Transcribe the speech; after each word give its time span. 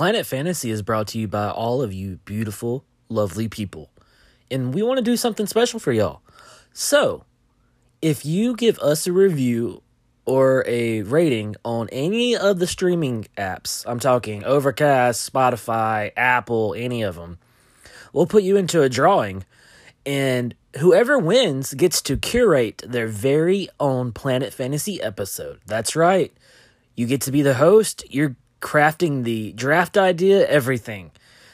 Planet 0.00 0.24
Fantasy 0.24 0.70
is 0.70 0.80
brought 0.80 1.08
to 1.08 1.18
you 1.18 1.28
by 1.28 1.50
all 1.50 1.82
of 1.82 1.92
you 1.92 2.20
beautiful, 2.24 2.86
lovely 3.10 3.48
people. 3.48 3.90
And 4.50 4.72
we 4.72 4.82
want 4.82 4.96
to 4.96 5.04
do 5.04 5.14
something 5.14 5.46
special 5.46 5.78
for 5.78 5.92
y'all. 5.92 6.22
So, 6.72 7.26
if 8.00 8.24
you 8.24 8.56
give 8.56 8.78
us 8.78 9.06
a 9.06 9.12
review 9.12 9.82
or 10.24 10.64
a 10.66 11.02
rating 11.02 11.56
on 11.66 11.90
any 11.92 12.34
of 12.34 12.60
the 12.60 12.66
streaming 12.66 13.26
apps, 13.36 13.84
I'm 13.86 14.00
talking 14.00 14.42
Overcast, 14.42 15.30
Spotify, 15.30 16.12
Apple, 16.16 16.74
any 16.78 17.02
of 17.02 17.16
them, 17.16 17.38
we'll 18.14 18.24
put 18.24 18.42
you 18.42 18.56
into 18.56 18.80
a 18.80 18.88
drawing. 18.88 19.44
And 20.06 20.54
whoever 20.78 21.18
wins 21.18 21.74
gets 21.74 22.00
to 22.00 22.16
curate 22.16 22.82
their 22.88 23.06
very 23.06 23.68
own 23.78 24.12
Planet 24.12 24.54
Fantasy 24.54 25.02
episode. 25.02 25.60
That's 25.66 25.94
right. 25.94 26.32
You 26.96 27.06
get 27.06 27.20
to 27.20 27.30
be 27.30 27.42
the 27.42 27.52
host. 27.52 28.02
You're 28.08 28.36
crafting 28.60 29.24
the 29.24 29.52
draft 29.52 29.96
idea, 29.96 30.46
everything. 30.48 31.10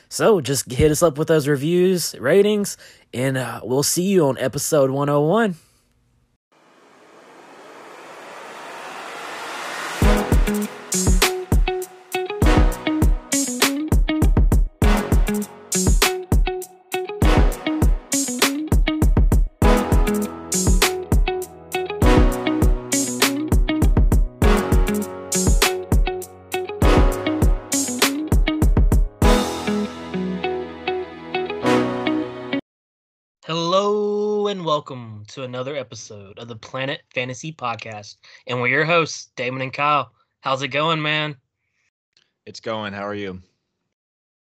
So 0.08 0.40
just 0.40 0.70
hit 0.70 0.90
us 0.90 1.02
up 1.02 1.18
with 1.18 1.28
those 1.28 1.48
reviews, 1.48 2.14
ratings, 2.18 2.76
and 3.12 3.36
uh, 3.36 3.60
we'll 3.64 3.82
see 3.82 4.04
you 4.04 4.26
on 4.26 4.38
episode 4.38 4.90
101. 4.90 5.56
Welcome 34.86 35.24
to 35.26 35.42
another 35.42 35.74
episode 35.74 36.38
of 36.38 36.46
the 36.46 36.54
Planet 36.54 37.02
Fantasy 37.12 37.52
Podcast. 37.52 38.18
And 38.46 38.60
we're 38.60 38.68
your 38.68 38.84
hosts, 38.84 39.32
Damon 39.34 39.62
and 39.62 39.72
Kyle. 39.72 40.12
How's 40.42 40.62
it 40.62 40.68
going, 40.68 41.02
man? 41.02 41.34
It's 42.44 42.60
going. 42.60 42.92
How 42.92 43.04
are 43.04 43.12
you? 43.12 43.42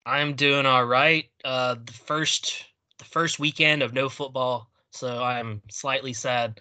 I'm 0.04 0.34
doing 0.34 0.66
all 0.66 0.84
right. 0.84 1.26
Uh 1.46 1.76
the 1.86 1.94
first 1.94 2.66
the 2.98 3.06
first 3.06 3.38
weekend 3.38 3.84
of 3.84 3.94
no 3.94 4.10
football, 4.10 4.72
so 4.90 5.22
I'm 5.22 5.62
slightly 5.70 6.12
sad. 6.12 6.60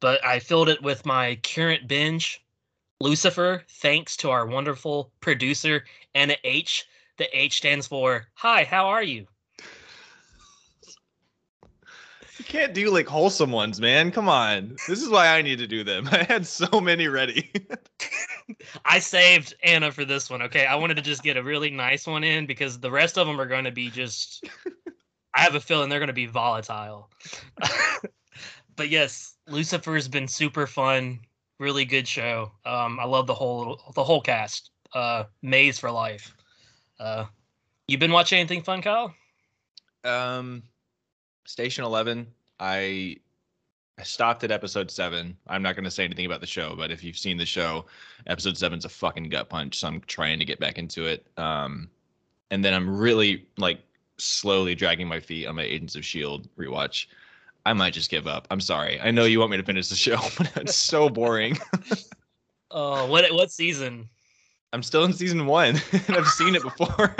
But 0.00 0.24
I 0.24 0.38
filled 0.38 0.70
it 0.70 0.82
with 0.82 1.04
my 1.04 1.38
current 1.42 1.86
binge, 1.86 2.42
Lucifer, 2.98 3.62
thanks 3.68 4.16
to 4.18 4.30
our 4.30 4.46
wonderful 4.46 5.12
producer, 5.20 5.84
Anna 6.14 6.36
H. 6.44 6.86
The 7.18 7.28
H 7.38 7.58
stands 7.58 7.86
for 7.88 8.26
Hi, 8.36 8.64
how 8.64 8.86
are 8.86 9.02
you? 9.02 9.26
You 12.38 12.44
can't 12.44 12.72
do 12.72 12.90
like 12.90 13.08
wholesome 13.08 13.50
ones, 13.50 13.80
man. 13.80 14.12
Come 14.12 14.28
on. 14.28 14.76
This 14.86 15.02
is 15.02 15.08
why 15.08 15.26
I 15.26 15.42
need 15.42 15.58
to 15.58 15.66
do 15.66 15.82
them. 15.82 16.08
I 16.12 16.22
had 16.22 16.46
so 16.46 16.80
many 16.80 17.08
ready. 17.08 17.50
I 18.84 19.00
saved 19.00 19.54
Anna 19.64 19.90
for 19.90 20.04
this 20.04 20.30
one. 20.30 20.42
Okay, 20.42 20.64
I 20.64 20.76
wanted 20.76 20.94
to 20.96 21.02
just 21.02 21.22
get 21.22 21.36
a 21.36 21.42
really 21.42 21.70
nice 21.70 22.06
one 22.06 22.24
in 22.24 22.46
because 22.46 22.78
the 22.78 22.90
rest 22.90 23.18
of 23.18 23.26
them 23.26 23.40
are 23.40 23.46
going 23.46 23.64
to 23.64 23.72
be 23.72 23.90
just. 23.90 24.48
I 25.34 25.40
have 25.42 25.54
a 25.54 25.60
feeling 25.60 25.88
they're 25.88 25.98
going 25.98 26.06
to 26.08 26.12
be 26.14 26.26
volatile. 26.26 27.10
but 28.76 28.88
yes, 28.88 29.36
Lucifer's 29.46 30.08
been 30.08 30.26
super 30.26 30.66
fun. 30.66 31.20
Really 31.58 31.84
good 31.84 32.08
show. 32.08 32.52
Um, 32.64 32.98
I 32.98 33.04
love 33.04 33.26
the 33.26 33.34
whole 33.34 33.80
the 33.94 34.04
whole 34.04 34.20
cast. 34.20 34.70
Uh, 34.94 35.24
Maze 35.42 35.78
for 35.78 35.90
life. 35.90 36.34
Uh, 36.98 37.26
you 37.88 37.98
been 37.98 38.12
watching 38.12 38.38
anything 38.38 38.62
fun, 38.62 38.80
Kyle? 38.80 39.14
um, 40.04 40.62
Station 41.48 41.82
Eleven. 41.82 42.26
I 42.60 43.16
I 43.98 44.02
stopped 44.02 44.44
at 44.44 44.50
episode 44.50 44.90
seven. 44.90 45.36
I'm 45.46 45.62
not 45.62 45.74
going 45.74 45.84
to 45.84 45.90
say 45.90 46.04
anything 46.04 46.26
about 46.26 46.40
the 46.40 46.46
show, 46.46 46.74
but 46.76 46.90
if 46.90 47.02
you've 47.02 47.18
seen 47.18 47.38
the 47.38 47.46
show, 47.46 47.86
episode 48.26 48.56
seven's 48.58 48.84
a 48.84 48.88
fucking 48.88 49.30
gut 49.30 49.48
punch. 49.48 49.78
So 49.78 49.88
I'm 49.88 50.00
trying 50.02 50.38
to 50.38 50.44
get 50.44 50.60
back 50.60 50.76
into 50.76 51.06
it. 51.06 51.26
Um, 51.38 51.88
and 52.50 52.62
then 52.62 52.74
I'm 52.74 52.98
really 52.98 53.46
like 53.56 53.80
slowly 54.18 54.74
dragging 54.74 55.08
my 55.08 55.20
feet 55.20 55.46
on 55.46 55.56
my 55.56 55.62
Agents 55.62 55.96
of 55.96 56.04
Shield 56.04 56.48
rewatch. 56.56 57.06
I 57.64 57.72
might 57.72 57.94
just 57.94 58.10
give 58.10 58.26
up. 58.26 58.46
I'm 58.50 58.60
sorry. 58.60 59.00
I 59.00 59.10
know 59.10 59.24
you 59.24 59.40
want 59.40 59.50
me 59.50 59.56
to 59.56 59.62
finish 59.62 59.88
the 59.88 59.96
show, 59.96 60.18
but 60.38 60.54
it's 60.56 60.76
so 60.76 61.08
boring. 61.08 61.58
Oh, 62.70 63.06
what 63.06 63.24
what 63.32 63.50
season? 63.50 64.10
I'm 64.74 64.82
still 64.82 65.02
in 65.04 65.14
season 65.14 65.46
one, 65.46 65.80
and 65.92 66.16
I've 66.18 66.28
seen 66.28 66.54
it 66.54 66.60
before. 66.60 67.16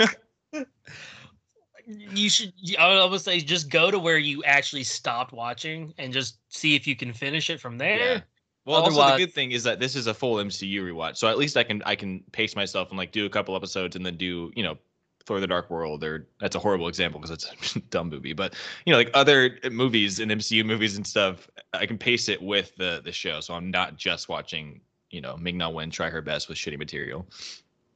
You 1.89 2.29
should. 2.29 2.53
I 2.77 3.03
would 3.03 3.21
say 3.21 3.39
just 3.39 3.69
go 3.69 3.89
to 3.89 3.97
where 3.97 4.19
you 4.19 4.43
actually 4.43 4.83
stopped 4.83 5.33
watching 5.33 5.93
and 5.97 6.13
just 6.13 6.37
see 6.49 6.75
if 6.75 6.85
you 6.85 6.95
can 6.95 7.13
finish 7.13 7.49
it 7.49 7.59
from 7.59 7.77
there. 7.77 7.99
Yeah. 7.99 8.21
Well, 8.65 8.83
also 8.83 9.11
the 9.11 9.17
good 9.17 9.33
thing 9.33 9.51
is 9.51 9.63
that 9.63 9.79
this 9.79 9.95
is 9.95 10.05
a 10.05 10.13
full 10.13 10.35
MCU 10.35 10.81
rewatch, 10.81 11.17
so 11.17 11.27
at 11.27 11.39
least 11.39 11.57
I 11.57 11.63
can 11.63 11.81
I 11.87 11.95
can 11.95 12.23
pace 12.31 12.55
myself 12.55 12.89
and 12.89 12.97
like 12.97 13.11
do 13.11 13.25
a 13.25 13.29
couple 13.29 13.55
episodes 13.55 13.95
and 13.95 14.05
then 14.05 14.17
do 14.17 14.51
you 14.55 14.61
know 14.61 14.77
Thor: 15.25 15.39
The 15.39 15.47
Dark 15.47 15.71
World 15.71 16.03
or 16.03 16.27
that's 16.39 16.55
a 16.55 16.59
horrible 16.59 16.87
example 16.87 17.19
because 17.19 17.31
it's 17.31 17.75
a 17.75 17.79
dumb 17.89 18.09
movie, 18.09 18.33
but 18.33 18.53
you 18.85 18.91
know 18.91 18.97
like 18.99 19.09
other 19.15 19.57
movies 19.71 20.19
and 20.19 20.29
MCU 20.29 20.63
movies 20.63 20.95
and 20.95 21.07
stuff, 21.07 21.49
I 21.73 21.87
can 21.87 21.97
pace 21.97 22.29
it 22.29 22.39
with 22.39 22.75
the 22.75 23.01
the 23.03 23.11
show, 23.11 23.39
so 23.39 23.55
I'm 23.55 23.71
not 23.71 23.97
just 23.97 24.29
watching 24.29 24.81
you 25.09 25.21
know 25.21 25.35
Ming 25.37 25.57
Na 25.57 25.69
Wen 25.69 25.89
try 25.89 26.11
her 26.11 26.21
best 26.21 26.49
with 26.49 26.59
shitty 26.59 26.77
material. 26.77 27.25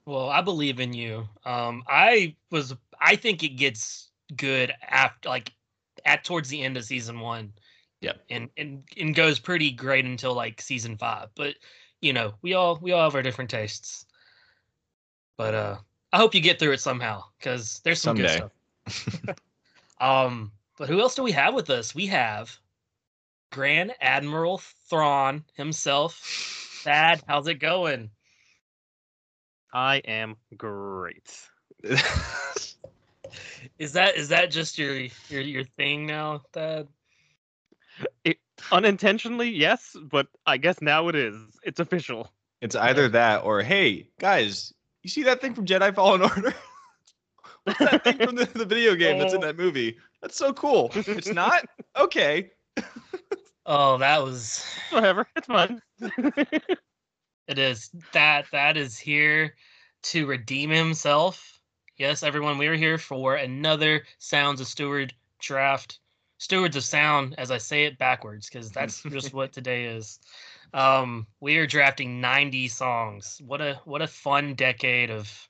Well, 0.06 0.30
I 0.30 0.42
believe 0.42 0.80
in 0.80 0.94
you. 0.94 1.28
Um, 1.46 1.84
I 1.88 2.36
was. 2.50 2.74
I 3.04 3.18
think 3.18 3.44
it 3.44 3.58
gets 3.58 4.10
good 4.36 4.74
after, 4.82 5.30
like, 5.30 5.52
at 6.06 6.24
towards 6.24 6.50
the 6.50 6.64
end 6.64 6.78
of 6.78 6.86
season 6.86 7.20
one. 7.20 7.54
Yep. 8.02 8.22
And 8.30 8.50
and 8.58 8.84
and 8.98 9.16
goes 9.16 9.40
pretty 9.40 9.72
great 9.72 10.04
until 10.06 10.34
like 10.34 10.60
season 10.60 10.98
five. 10.98 11.30
But 11.36 11.56
you 12.02 12.12
know, 12.12 12.34
we 12.42 12.54
all 12.54 12.78
we 12.82 12.92
all 12.92 13.04
have 13.04 13.16
our 13.16 13.22
different 13.22 13.50
tastes. 13.50 14.06
But 15.38 15.56
uh, 15.56 15.78
I 16.12 16.18
hope 16.18 16.36
you 16.36 16.42
get 16.42 16.60
through 16.60 16.74
it 16.74 16.82
somehow 16.82 17.24
because 17.38 17.80
there's 17.84 18.02
some 18.02 18.18
Someday. 18.18 18.42
good 18.86 18.92
stuff. 18.92 19.36
um, 20.02 20.52
but 20.78 20.90
who 20.90 21.00
else 21.00 21.16
do 21.16 21.24
we 21.24 21.32
have 21.32 21.54
with 21.54 21.70
us? 21.70 21.96
We 21.96 22.08
have 22.08 22.58
Grand 23.52 23.94
Admiral 24.02 24.62
Thrawn 24.90 25.44
himself. 25.54 26.20
Thad, 26.84 27.24
how's 27.28 27.48
it 27.48 27.56
going? 27.56 28.10
I 29.72 29.98
am 30.00 30.36
great. 30.58 31.40
Is 33.80 33.94
that 33.94 34.16
is 34.16 34.30
that 34.30 34.52
just 34.52 34.78
your 34.78 34.96
your 35.30 35.42
your 35.42 35.64
thing 35.64 36.06
now, 36.06 36.42
Thad? 36.54 36.88
Unintentionally, 38.72 39.50
yes, 39.50 39.96
but 40.10 40.28
I 40.46 40.58
guess 40.58 40.82
now 40.82 41.08
it 41.08 41.16
is. 41.16 41.36
It's 41.64 41.80
official. 41.80 42.32
it's 42.62 42.76
either 42.76 43.10
that 43.10 43.44
or 43.44 43.62
hey 43.62 44.10
guys, 44.20 44.74
you 45.04 45.10
see 45.10 45.24
that 45.24 45.42
thing 45.42 45.54
from 45.54 45.66
Jedi 45.66 45.94
Fallen 45.94 46.22
Order? 46.22 46.54
What's 47.64 47.80
that 47.80 48.04
thing 48.04 48.18
from 48.18 48.36
the, 48.36 48.46
the 48.46 48.66
video 48.66 48.96
game 48.96 49.20
that's 49.20 49.34
in 49.34 49.44
oh. 49.44 49.48
that 49.48 49.58
movie? 49.58 49.98
That's 50.22 50.38
so 50.38 50.54
cool. 50.54 50.92
It's 50.96 51.32
not 51.32 51.66
okay. 51.98 52.52
Oh, 53.66 53.98
that 53.98 54.24
was 54.24 54.66
Whatever. 54.90 55.28
It's 55.36 55.48
fun. 55.48 55.82
it 56.00 57.58
is 57.58 57.90
that 58.12 58.46
that 58.52 58.78
is 58.78 58.98
here 58.98 59.56
to 60.04 60.26
redeem 60.26 60.70
himself. 60.70 61.53
Yes, 61.98 62.24
everyone, 62.24 62.58
we 62.58 62.66
are 62.66 62.76
here 62.76 62.98
for 62.98 63.36
another 63.36 64.04
Sounds 64.18 64.60
of 64.60 64.66
Steward 64.66 65.14
draft. 65.40 66.00
Stewards 66.40 66.76
of 66.76 66.84
Sound, 66.84 67.36
as 67.38 67.52
I 67.52 67.60
say 67.60 67.86
it 67.86 68.00
backwards, 68.00 68.50
because 68.50 68.72
that's 68.72 69.04
just 69.12 69.32
what 69.32 69.54
today 69.54 69.86
is. 69.86 70.20
Um, 70.74 71.28
we 71.40 71.58
are 71.58 71.68
drafting 71.68 72.20
90 72.20 72.68
songs. 72.70 73.40
What 73.46 73.62
a 73.62 73.80
what 73.86 74.02
a 74.02 74.08
fun 74.08 74.56
decade 74.56 75.12
of 75.12 75.48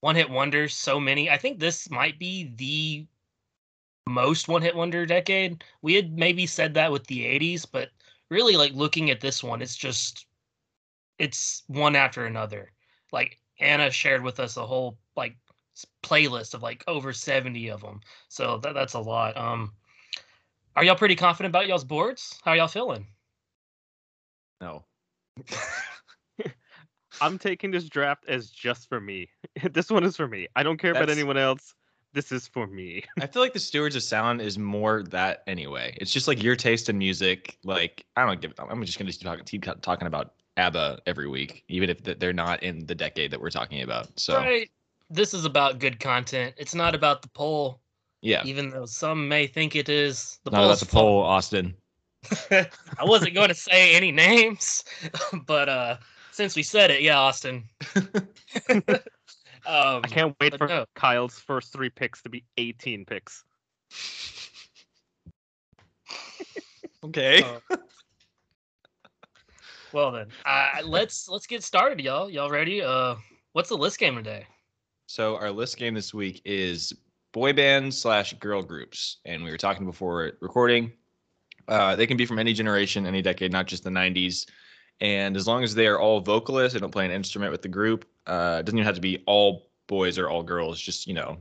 one 0.00 0.14
hit 0.14 0.28
wonders. 0.28 0.74
So 0.74 1.00
many. 1.00 1.30
I 1.30 1.38
think 1.38 1.58
this 1.58 1.88
might 1.88 2.18
be 2.18 2.52
the 2.56 3.06
most 4.06 4.48
one 4.48 4.60
hit 4.60 4.76
wonder 4.76 5.06
decade. 5.06 5.64
We 5.80 5.94
had 5.94 6.12
maybe 6.12 6.46
said 6.46 6.74
that 6.74 6.92
with 6.92 7.06
the 7.06 7.24
80s, 7.24 7.64
but 7.64 7.88
really 8.28 8.58
like 8.58 8.74
looking 8.74 9.10
at 9.10 9.22
this 9.22 9.42
one, 9.42 9.62
it's 9.62 9.76
just 9.76 10.26
it's 11.18 11.62
one 11.66 11.96
after 11.96 12.26
another. 12.26 12.72
Like 13.10 13.40
Anna 13.58 13.90
shared 13.90 14.22
with 14.22 14.38
us 14.38 14.58
a 14.58 14.66
whole 14.66 14.98
like 15.16 15.36
playlist 16.02 16.54
of 16.54 16.62
like 16.62 16.84
over 16.86 17.12
70 17.12 17.70
of 17.70 17.80
them. 17.80 18.00
So 18.28 18.58
that, 18.58 18.74
that's 18.74 18.94
a 18.94 19.00
lot. 19.00 19.36
Um 19.36 19.72
are 20.74 20.84
y'all 20.84 20.96
pretty 20.96 21.16
confident 21.16 21.50
about 21.52 21.66
y'all's 21.66 21.84
boards? 21.84 22.40
How 22.44 22.54
y'all 22.54 22.68
feeling? 22.68 23.06
No. 24.60 24.84
I'm 27.20 27.38
taking 27.38 27.70
this 27.70 27.88
draft 27.88 28.24
as 28.26 28.50
just 28.50 28.88
for 28.88 29.00
me. 29.00 29.28
this 29.72 29.90
one 29.90 30.04
is 30.04 30.16
for 30.16 30.26
me. 30.26 30.46
I 30.56 30.62
don't 30.62 30.78
care 30.78 30.92
about 30.92 31.10
anyone 31.10 31.36
else. 31.36 31.74
This 32.14 32.32
is 32.32 32.46
for 32.46 32.66
me. 32.66 33.04
I 33.20 33.26
feel 33.26 33.40
like 33.40 33.54
the 33.54 33.60
Stewards 33.60 33.96
of 33.96 34.02
Sound 34.02 34.42
is 34.42 34.58
more 34.58 35.02
that 35.04 35.42
anyway. 35.46 35.96
It's 35.98 36.12
just 36.12 36.28
like 36.28 36.42
your 36.42 36.56
taste 36.56 36.88
in 36.90 36.98
music. 36.98 37.58
Like 37.64 38.04
I 38.16 38.26
don't 38.26 38.40
give. 38.40 38.52
I'm 38.58 38.84
just 38.84 38.98
gonna 38.98 39.10
keep 39.10 39.22
talking, 39.22 39.44
keep 39.44 39.64
talking 39.80 40.06
about 40.06 40.34
ABBA 40.58 41.00
every 41.06 41.28
week, 41.28 41.64
even 41.68 41.88
if 41.88 42.02
they're 42.02 42.34
not 42.34 42.62
in 42.62 42.84
the 42.86 42.94
decade 42.94 43.30
that 43.30 43.40
we're 43.40 43.50
talking 43.50 43.82
about. 43.82 44.08
So 44.18 44.38
Right. 44.38 44.70
This 45.12 45.34
is 45.34 45.44
about 45.44 45.78
good 45.78 46.00
content. 46.00 46.54
It's 46.56 46.74
not 46.74 46.94
about 46.94 47.22
the 47.22 47.28
poll, 47.28 47.80
Yeah. 48.22 48.42
even 48.44 48.70
though 48.70 48.86
some 48.86 49.28
may 49.28 49.46
think 49.46 49.76
it 49.76 49.88
is. 49.88 50.38
The 50.44 50.50
Not 50.50 50.58
about 50.58 50.66
poll's 50.68 50.80
the 50.80 50.86
poll, 50.86 51.22
Austin. 51.22 51.76
I 52.50 53.04
wasn't 53.04 53.34
going 53.34 53.48
to 53.48 53.54
say 53.54 53.94
any 53.94 54.10
names, 54.10 54.84
but 55.46 55.68
uh, 55.68 55.96
since 56.30 56.56
we 56.56 56.62
said 56.62 56.90
it, 56.90 57.02
yeah, 57.02 57.18
Austin. 57.18 57.64
um, 58.70 58.82
I 59.66 60.00
can't 60.08 60.34
wait 60.40 60.56
for 60.56 60.66
no. 60.66 60.86
Kyle's 60.94 61.38
first 61.38 61.72
three 61.72 61.90
picks 61.90 62.22
to 62.22 62.30
be 62.30 62.44
18 62.56 63.04
picks. 63.04 63.44
Okay. 67.04 67.42
uh, 67.42 67.76
well 69.92 70.12
then, 70.12 70.28
uh, 70.46 70.80
let's 70.84 71.28
let's 71.28 71.46
get 71.46 71.62
started, 71.64 72.00
y'all. 72.00 72.30
Y'all 72.30 72.48
ready? 72.48 72.80
Uh, 72.80 73.16
what's 73.52 73.68
the 73.68 73.76
list 73.76 73.98
game 73.98 74.14
today? 74.14 74.46
So 75.06 75.36
our 75.36 75.50
list 75.50 75.76
game 75.76 75.94
this 75.94 76.14
week 76.14 76.40
is 76.44 76.92
boy 77.32 77.52
bands 77.52 77.98
slash 77.98 78.34
girl 78.34 78.62
groups, 78.62 79.18
and 79.24 79.42
we 79.42 79.50
were 79.50 79.58
talking 79.58 79.86
before 79.86 80.32
recording. 80.40 80.92
Uh, 81.68 81.96
they 81.96 82.06
can 82.06 82.16
be 82.16 82.26
from 82.26 82.38
any 82.38 82.52
generation, 82.52 83.06
any 83.06 83.22
decade, 83.22 83.52
not 83.52 83.66
just 83.66 83.84
the 83.84 83.90
'90s. 83.90 84.46
And 85.00 85.36
as 85.36 85.46
long 85.46 85.64
as 85.64 85.74
they 85.74 85.86
are 85.86 85.98
all 85.98 86.20
vocalists, 86.20 86.74
they 86.74 86.80
don't 86.80 86.90
play 86.90 87.04
an 87.04 87.10
instrument 87.10 87.50
with 87.50 87.62
the 87.62 87.68
group. 87.68 88.04
Uh, 88.26 88.58
it 88.60 88.66
doesn't 88.66 88.78
even 88.78 88.86
have 88.86 88.94
to 88.94 89.00
be 89.00 89.22
all 89.26 89.68
boys 89.86 90.18
or 90.18 90.28
all 90.30 90.42
girls. 90.42 90.80
Just 90.80 91.06
you 91.06 91.14
know, 91.14 91.38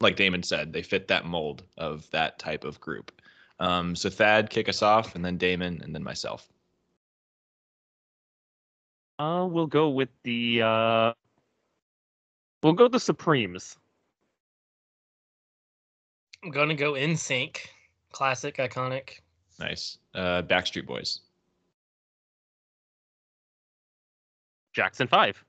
like 0.00 0.16
Damon 0.16 0.42
said, 0.42 0.72
they 0.72 0.82
fit 0.82 1.08
that 1.08 1.24
mold 1.24 1.64
of 1.78 2.08
that 2.10 2.38
type 2.38 2.64
of 2.64 2.80
group. 2.80 3.12
Um, 3.58 3.94
so 3.94 4.10
Thad, 4.10 4.50
kick 4.50 4.68
us 4.68 4.82
off, 4.82 5.14
and 5.14 5.24
then 5.24 5.36
Damon, 5.36 5.80
and 5.82 5.94
then 5.94 6.02
myself. 6.02 6.48
Uh, 9.18 9.46
we'll 9.48 9.66
go 9.66 9.88
with 9.88 10.08
the 10.24 10.62
uh, 10.62 11.12
we'll 12.62 12.72
go 12.72 12.88
the 12.88 13.00
Supremes. 13.00 13.76
I'm 16.44 16.50
gonna 16.50 16.74
go 16.74 16.92
NSYNC, 16.92 17.58
classic, 18.10 18.56
iconic. 18.56 19.20
Nice. 19.60 19.98
Uh, 20.14 20.42
Backstreet 20.42 20.86
Boys. 20.86 21.20
Jackson 24.72 25.06
Five. 25.06 25.42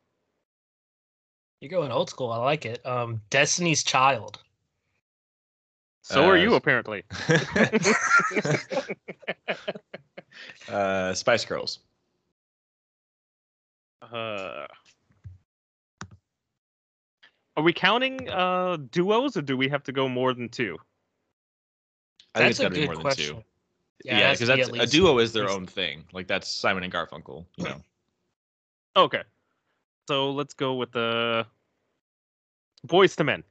You're 1.61 1.71
going 1.71 1.91
old 1.91 2.09
school. 2.09 2.31
I 2.31 2.37
like 2.37 2.65
it. 2.65 2.85
Um, 2.85 3.21
Destiny's 3.29 3.83
Child. 3.83 4.39
So 6.01 6.25
are 6.25 6.37
you 6.37 6.53
Uh, 6.53 6.57
apparently. 6.57 7.03
uh, 10.69 11.13
Spice 11.13 11.45
Girls. 11.45 11.79
Uh, 14.01 14.67
are 17.55 17.63
we 17.63 17.73
counting 17.73 18.29
uh 18.29 18.77
duos 18.91 19.37
or 19.37 19.41
do 19.41 19.55
we 19.57 19.67
have 19.69 19.83
to 19.83 19.91
go 19.91 20.07
more 20.09 20.33
than 20.33 20.49
two? 20.49 20.77
I 22.35 22.39
think 22.39 22.49
That's 22.49 22.51
it's 22.51 22.59
a 22.59 22.63
got 22.63 22.69
to 22.69 22.73
be 22.75 22.79
good 22.81 22.85
more 22.87 22.95
than 22.95 23.01
question. 23.01 23.35
two. 23.35 23.43
Yeah, 24.05 24.15
it 24.15 24.19
Yeah, 24.19 24.27
has 24.29 24.39
because 24.39 24.67
that's 24.69 24.93
a 24.93 24.95
duo 24.97 25.19
is 25.19 25.33
their 25.33 25.43
least- 25.43 25.55
own 25.55 25.65
thing. 25.67 26.03
Like 26.13 26.27
that's 26.27 26.47
Simon 26.49 26.83
and 26.83 26.91
Garfunkel. 26.91 27.45
You 27.57 27.65
know. 27.65 27.81
Okay. 28.95 29.21
So 30.07 30.31
let's 30.31 30.53
go 30.53 30.73
with 30.75 30.91
the 30.91 31.45
Boyz 32.87 33.17
II 33.19 33.25
Men. 33.25 33.43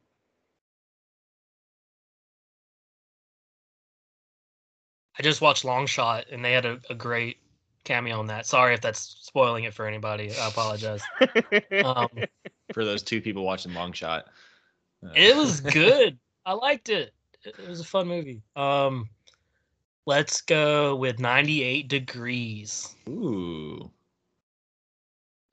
I 5.19 5.23
just 5.23 5.41
watched 5.41 5.65
Long 5.65 5.87
Shot, 5.87 6.27
and 6.31 6.45
they 6.45 6.53
had 6.53 6.65
a, 6.65 6.81
a 6.89 6.95
great 6.95 7.37
cameo 7.85 8.19
on 8.19 8.27
that. 8.27 8.47
Sorry 8.47 8.75
if 8.75 8.81
that's 8.81 9.17
spoiling 9.21 9.65
it 9.65 9.75
for 9.75 9.87
anybody. 9.87 10.33
I 10.35 10.49
apologize. 10.49 11.03
Um, 11.85 12.09
For 12.73 12.85
those 12.85 13.03
two 13.03 13.21
people 13.21 13.45
watching 13.45 13.75
Long 13.75 13.93
Shot. 13.93 14.27
Uh, 15.05 15.11
it 15.15 15.37
was 15.37 15.61
good. 15.61 16.19
I 16.47 16.55
liked 16.55 16.89
it. 16.89 17.13
It 17.45 17.69
was 17.69 17.81
a 17.81 17.85
fun 17.85 18.09
movie. 18.09 18.43
Um, 18.57 19.09
let's 20.07 20.41
go 20.41 20.97
with 20.97 21.19
98 21.19 21.89
Degrees. 21.89 22.95
Ooh. 23.09 23.91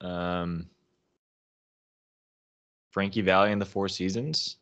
Um. 0.00 0.66
Frankie 2.90 3.20
Valli 3.20 3.52
and 3.52 3.60
the 3.60 3.66
Four 3.66 3.88
Seasons. 3.88 4.56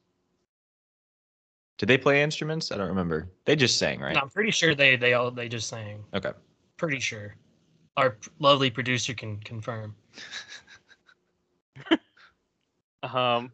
Did 1.78 1.88
they 1.88 1.96
play 1.96 2.22
instruments? 2.22 2.72
I 2.72 2.76
don't 2.76 2.88
remember. 2.88 3.30
They 3.44 3.56
just 3.56 3.78
sang, 3.78 4.00
right? 4.00 4.10
And 4.10 4.18
I'm 4.18 4.28
pretty 4.28 4.50
sure 4.50 4.74
they 4.74 4.96
they 4.96 5.14
all 5.14 5.30
they 5.30 5.48
just 5.48 5.68
sang. 5.68 6.04
Okay. 6.12 6.32
Pretty 6.76 6.98
sure. 6.98 7.36
Our 7.98 8.16
lovely 8.38 8.70
producer 8.70 9.12
can 9.12 9.38
confirm. 9.38 9.94
Um, 13.00 13.52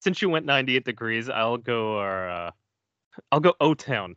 since 0.00 0.22
you 0.22 0.30
went 0.30 0.46
98 0.46 0.84
degrees, 0.84 1.28
I'll 1.28 1.56
go. 1.56 1.98
Uh, 1.98 2.52
I'll 3.32 3.40
go 3.40 3.54
O 3.60 3.74
Town. 3.74 4.14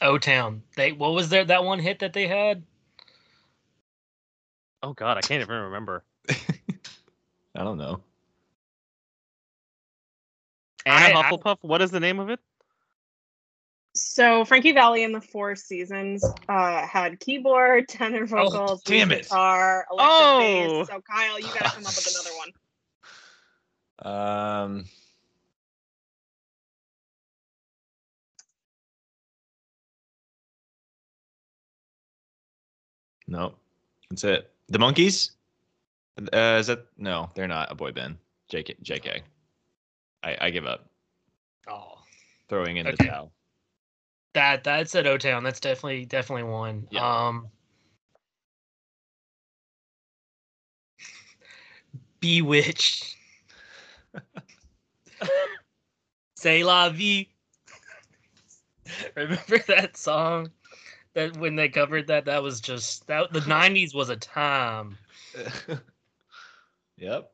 O 0.00 0.18
Town. 0.18 0.62
They 0.76 0.92
what 0.92 1.12
was 1.12 1.28
there 1.28 1.44
that 1.44 1.62
one 1.62 1.78
hit 1.78 1.98
that 1.98 2.14
they 2.14 2.26
had? 2.26 2.62
Oh 4.82 4.94
God, 4.94 5.18
I 5.18 5.20
can't 5.20 5.42
even 5.42 5.60
remember. 5.60 6.04
I 7.54 7.62
don't 7.62 7.76
know. 7.76 8.00
Anna 10.86 11.18
I- 11.18 11.20
I- 11.20 11.30
Hufflepuff. 11.30 11.58
What 11.60 11.82
is 11.82 11.90
the 11.90 12.00
name 12.00 12.18
of 12.18 12.30
it? 12.30 12.40
So 13.96 14.44
Frankie 14.44 14.72
Valli 14.72 15.04
and 15.04 15.14
the 15.14 15.20
Four 15.20 15.54
Seasons 15.54 16.24
uh, 16.48 16.86
had 16.86 17.20
keyboard, 17.20 17.88
tenor 17.88 18.26
vocals, 18.26 18.82
lead 18.88 18.98
damn 18.98 19.12
it. 19.12 19.22
guitar, 19.22 19.86
electric 19.90 20.10
Oh. 20.10 20.38
bass. 20.40 20.88
So 20.88 21.00
Kyle, 21.08 21.38
you 21.38 21.46
gotta 21.46 21.70
come 21.70 21.86
up 21.86 21.94
with 21.94 22.08
another 22.12 22.36
one. 22.36 22.52
Um. 24.76 24.84
No, 33.26 33.54
that's 34.10 34.24
it. 34.24 34.50
The 34.68 34.78
Monkees? 34.78 35.30
Uh, 36.32 36.56
is 36.60 36.66
that 36.68 36.86
no? 36.98 37.30
They're 37.34 37.48
not 37.48 37.72
a 37.72 37.74
boy 37.74 37.92
band. 37.92 38.18
JK, 38.52 38.76
JK. 38.82 39.20
I, 40.22 40.36
I 40.40 40.50
give 40.50 40.66
up. 40.66 40.86
Oh. 41.68 41.98
Throwing 42.48 42.76
in 42.76 42.86
the 42.86 42.92
towel. 42.92 43.32
That 44.34 44.64
that's 44.64 44.94
at 44.94 45.06
O 45.06 45.16
Town. 45.16 45.42
That's 45.44 45.60
definitely 45.60 46.04
definitely 46.04 46.50
one. 46.50 46.86
Yeah. 46.90 47.28
Um 47.28 47.48
B*Witched. 52.20 53.16
C'est 56.36 56.62
la 56.64 56.88
vie. 56.88 57.28
Remember 59.14 59.58
that 59.68 59.96
song? 59.96 60.50
That 61.14 61.36
when 61.36 61.54
they 61.56 61.68
covered 61.68 62.06
that, 62.08 62.24
that 62.24 62.42
was 62.42 62.60
just 62.60 63.06
that 63.06 63.32
the 63.32 63.42
nineties 63.42 63.94
was 63.94 64.08
a 64.08 64.16
time. 64.16 64.98
yep. 66.96 67.30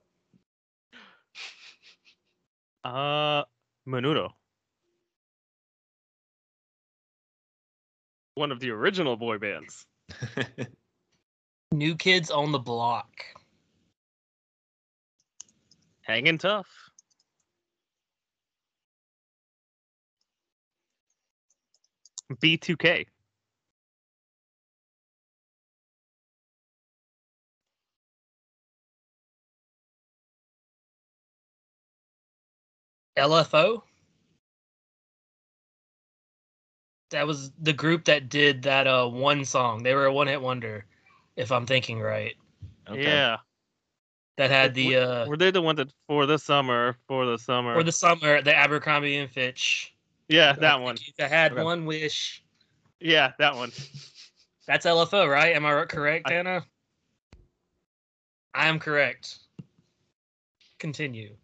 Uh, 2.84 3.44
Menudo. 3.86 4.32
One 8.40 8.52
of 8.52 8.58
the 8.58 8.70
original 8.70 9.18
boy 9.18 9.36
bands. 9.36 9.84
New 11.72 11.94
kids 11.94 12.30
on 12.30 12.52
the 12.52 12.58
block. 12.58 13.10
Hanging 16.00 16.38
tough. 16.38 16.66
B2K. 22.32 23.04
LFO. 33.18 33.82
That 37.10 37.26
was 37.26 37.50
the 37.60 37.72
group 37.72 38.04
that 38.04 38.28
did 38.28 38.62
that 38.62 38.86
uh 38.86 39.06
one 39.08 39.44
song. 39.44 39.82
They 39.82 39.94
were 39.94 40.06
a 40.06 40.12
one 40.12 40.26
hit 40.28 40.40
wonder, 40.40 40.86
if 41.36 41.50
I'm 41.52 41.66
thinking 41.66 42.00
right. 42.00 42.34
Okay. 42.88 43.02
Yeah. 43.02 43.38
That 44.36 44.50
had 44.50 44.74
the 44.74 44.96
uh 44.96 45.26
Were 45.26 45.36
they 45.36 45.50
the 45.50 45.60
one 45.62 45.76
that 45.76 45.92
for 46.06 46.26
the 46.26 46.38
summer, 46.38 46.96
for 47.08 47.26
the 47.26 47.36
summer? 47.38 47.74
for 47.74 47.82
the 47.82 47.92
summer, 47.92 48.40
the 48.42 48.54
Abercrombie 48.56 49.16
and 49.16 49.30
Fitch. 49.30 49.92
yeah, 50.28 50.52
that 50.54 50.80
one. 50.80 50.96
That 51.18 51.30
had 51.30 51.52
Okay. 51.52 51.62
one 51.62 51.84
wish. 51.84 52.42
Yeah, 53.00 53.32
that 53.38 53.56
one. 53.56 53.72
That's 54.66 54.86
LFO, 54.86 55.28
right? 55.28 55.54
Am 55.54 55.66
I 55.66 55.84
correct, 55.86 56.30
I- 56.30 56.34
Anna? 56.34 56.64
I 58.54 58.66
am 58.68 58.78
correct. 58.78 59.38
Continue. 60.78 61.36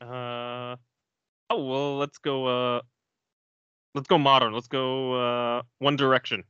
Uh 0.00 0.76
oh 1.50 1.64
well 1.64 1.96
let's 1.98 2.18
go 2.18 2.46
uh 2.46 2.80
let's 3.96 4.08
go 4.08 4.18
modern. 4.18 4.52
Let's 4.52 4.68
go 4.68 5.14
uh 5.14 5.62
One 5.78 5.96
Direction. 5.96 6.44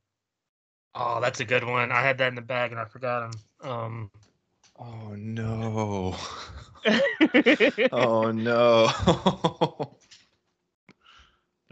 Oh, 0.95 1.21
that's 1.21 1.41
a 1.41 1.45
good 1.45 1.65
one. 1.65 1.93
I 1.93 2.03
had 2.03 2.19
that 2.19 2.29
in 2.29 2.35
the 2.35 2.43
bag 2.43 2.73
and 2.73 2.81
I 2.81 2.85
forgot 2.85 3.25
him. 3.63 3.71
Um, 3.71 4.11
Oh 4.79 5.15
no. 5.17 6.17
oh 7.93 8.31
no. 8.31 8.89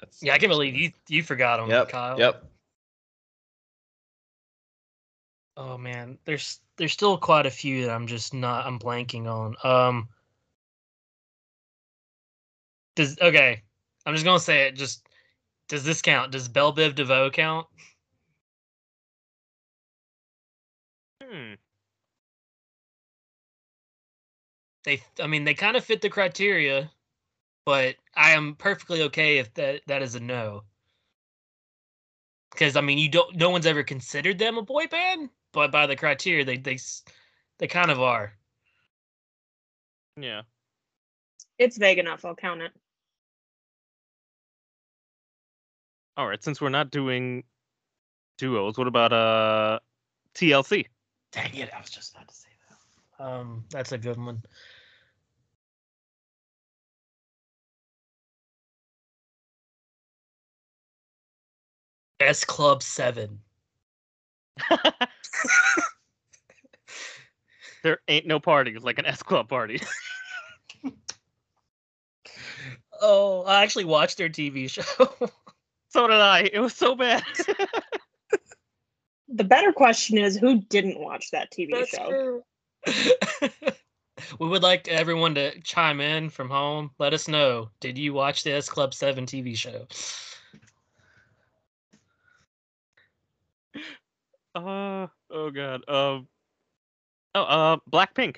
That's 0.00 0.22
Yeah, 0.22 0.34
I 0.34 0.38
can't 0.38 0.50
believe 0.50 0.74
you 0.74 0.92
you 1.08 1.22
forgot 1.22 1.60
him, 1.60 1.68
Yep. 1.70 1.88
Kyle. 1.88 2.18
Yep. 2.18 2.44
Oh 5.56 5.78
man, 5.78 6.18
there's 6.24 6.60
there's 6.76 6.92
still 6.92 7.16
quite 7.18 7.46
a 7.46 7.50
few 7.50 7.86
that 7.86 7.90
I'm 7.94 8.06
just 8.06 8.34
not 8.34 8.66
I'm 8.66 8.78
blanking 8.78 9.26
on. 9.26 9.56
Um 9.64 10.08
Does 12.96 13.18
okay. 13.20 13.62
I'm 14.06 14.14
just 14.14 14.24
gonna 14.24 14.38
say 14.40 14.66
it, 14.68 14.76
just 14.76 15.08
does 15.68 15.84
this 15.84 16.02
count? 16.02 16.32
Does 16.32 16.48
Bell 16.48 16.74
Biv 16.74 16.94
DeVoe 16.94 17.30
count? 17.30 17.66
Hmm. 21.22 21.54
They 24.84 25.02
I 25.20 25.26
mean 25.26 25.44
they 25.44 25.54
kind 25.54 25.76
of 25.76 25.84
fit 25.84 26.00
the 26.02 26.10
criteria, 26.10 26.90
but 27.64 27.96
I 28.14 28.32
am 28.32 28.56
perfectly 28.56 29.02
okay 29.04 29.38
if 29.38 29.52
that 29.54 29.82
that 29.86 30.02
is 30.02 30.14
a 30.14 30.20
no. 30.20 30.64
Because 32.52 32.76
I 32.76 32.80
mean 32.82 32.98
you 32.98 33.08
don't 33.08 33.36
no 33.36 33.50
one's 33.50 33.66
ever 33.66 33.82
considered 33.82 34.38
them 34.38 34.58
a 34.58 34.62
boy 34.62 34.86
band, 34.86 35.30
but 35.52 35.72
by 35.72 35.86
the 35.86 35.96
criteria 35.96 36.44
they 36.44 36.58
they 36.58 36.78
they 37.58 37.66
kind 37.66 37.90
of 37.90 38.00
are. 38.00 38.34
Yeah. 40.16 40.42
It's 41.58 41.78
vague 41.78 41.98
enough. 41.98 42.24
I'll 42.24 42.34
count 42.34 42.62
it. 42.62 42.72
All 46.16 46.28
right. 46.28 46.42
Since 46.42 46.60
we're 46.60 46.68
not 46.68 46.90
doing 46.90 47.44
duos, 48.38 48.78
what 48.78 48.86
about 48.86 49.12
uh 49.12 49.80
TLC? 50.34 50.86
Dang 51.32 51.54
it, 51.54 51.70
I 51.74 51.80
was 51.80 51.90
just 51.90 52.14
about 52.14 52.28
to 52.28 52.34
say 52.34 52.48
that. 53.18 53.24
Um, 53.24 53.64
that's 53.70 53.92
a 53.92 53.98
good 53.98 54.16
one. 54.18 54.42
S 62.20 62.44
Club 62.44 62.82
Seven. 62.82 63.40
there 67.82 67.98
ain't 68.08 68.26
no 68.26 68.38
parties 68.38 68.82
like 68.82 68.98
an 68.98 69.06
S 69.06 69.22
Club 69.22 69.48
party. 69.48 69.80
Oh, 73.00 73.42
I 73.42 73.62
actually 73.62 73.84
watched 73.84 74.18
their 74.18 74.28
TV 74.28 74.70
show. 74.70 74.82
so 75.94 76.08
did 76.08 76.16
I. 76.20 76.50
It 76.52 76.58
was 76.58 76.74
so 76.74 76.96
bad. 76.96 77.22
The 79.28 79.42
better 79.42 79.72
question 79.72 80.18
is 80.18 80.36
who 80.36 80.60
didn't 80.60 81.00
watch 81.00 81.30
that 81.32 81.50
TV 81.50 81.70
That's 81.72 81.90
show? 81.90 82.08
true. 82.08 82.42
we 84.38 84.46
would 84.46 84.62
like 84.62 84.86
everyone 84.86 85.34
to 85.34 85.58
chime 85.62 86.00
in 86.00 86.30
from 86.30 86.48
home. 86.48 86.90
Let 87.00 87.14
us 87.14 87.26
know. 87.26 87.70
Did 87.80 87.98
you 87.98 88.12
watch 88.12 88.44
the 88.44 88.52
S 88.52 88.68
Club 88.68 88.94
Seven 88.94 89.26
TV 89.26 89.56
show? 89.56 89.86
uh 94.54 95.08
oh 95.30 95.50
god. 95.50 95.82
Um. 95.88 96.28
oh, 97.34 97.42
uh, 97.42 97.76
Blackpink. 97.90 98.36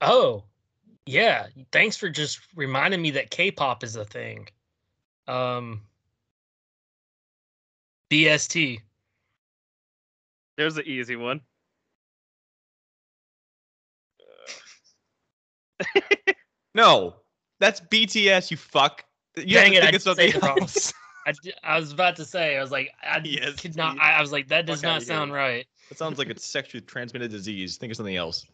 Oh, 0.00 0.44
yeah. 1.04 1.48
Thanks 1.70 1.98
for 1.98 2.08
just 2.08 2.40
reminding 2.56 3.02
me 3.02 3.10
that 3.10 3.30
K-pop 3.30 3.84
is 3.84 3.96
a 3.96 4.04
thing. 4.06 4.48
Um, 5.30 5.82
BST. 8.10 8.80
There's 10.56 10.74
the 10.74 10.82
easy 10.82 11.16
one. 11.16 11.40
No. 16.74 17.16
That's 17.58 17.80
BTS, 17.80 18.50
you 18.50 18.56
fuck. 18.56 19.04
You 19.36 19.44
Dang 19.54 19.72
have 19.72 19.74
it, 19.74 19.80
to 19.80 19.86
I 19.86 19.90
think 19.90 19.94
of 19.96 20.02
say 20.02 20.30
something 20.30 20.36
it 20.40 20.42
wrong. 20.42 20.58
else. 20.60 20.92
I, 21.26 21.32
d- 21.42 21.52
I 21.64 21.78
was 21.78 21.92
about 21.92 22.16
to 22.16 22.24
say. 22.24 22.56
I 22.56 22.60
was 22.62 22.70
like, 22.70 22.92
I 23.02 23.20
Yes, 23.24 23.60
could 23.60 23.76
not. 23.76 23.98
I, 24.00 24.12
I 24.12 24.20
was 24.20 24.32
like, 24.32 24.48
that 24.48 24.66
does 24.66 24.80
Fuck 24.80 24.88
not 24.90 25.02
sound 25.02 25.32
right. 25.32 25.66
That 25.88 25.98
sounds 25.98 26.18
like 26.18 26.28
it's 26.28 26.46
sexually 26.46 26.80
transmitted 26.80 27.30
disease. 27.30 27.76
Think 27.76 27.90
of 27.90 27.96
something 27.96 28.16
else. 28.16 28.46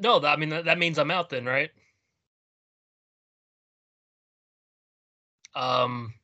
No, 0.00 0.18
that, 0.20 0.32
I 0.32 0.36
mean 0.36 0.48
that, 0.50 0.64
that 0.66 0.78
means 0.78 0.98
I'm 0.98 1.10
out 1.10 1.30
then, 1.30 1.44
right? 1.44 1.70
Um. 5.54 6.14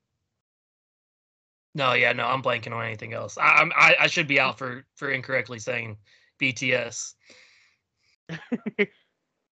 No, 1.76 1.92
yeah, 1.94 2.12
no, 2.12 2.24
I'm 2.24 2.42
blanking 2.42 2.72
on 2.72 2.84
anything 2.84 3.14
else. 3.14 3.36
I, 3.36 3.56
I'm 3.56 3.72
I, 3.76 3.96
I 4.00 4.06
should 4.06 4.28
be 4.28 4.38
out 4.38 4.58
for 4.58 4.84
for 4.96 5.10
incorrectly 5.10 5.58
saying 5.58 5.96
BTS. 6.40 7.14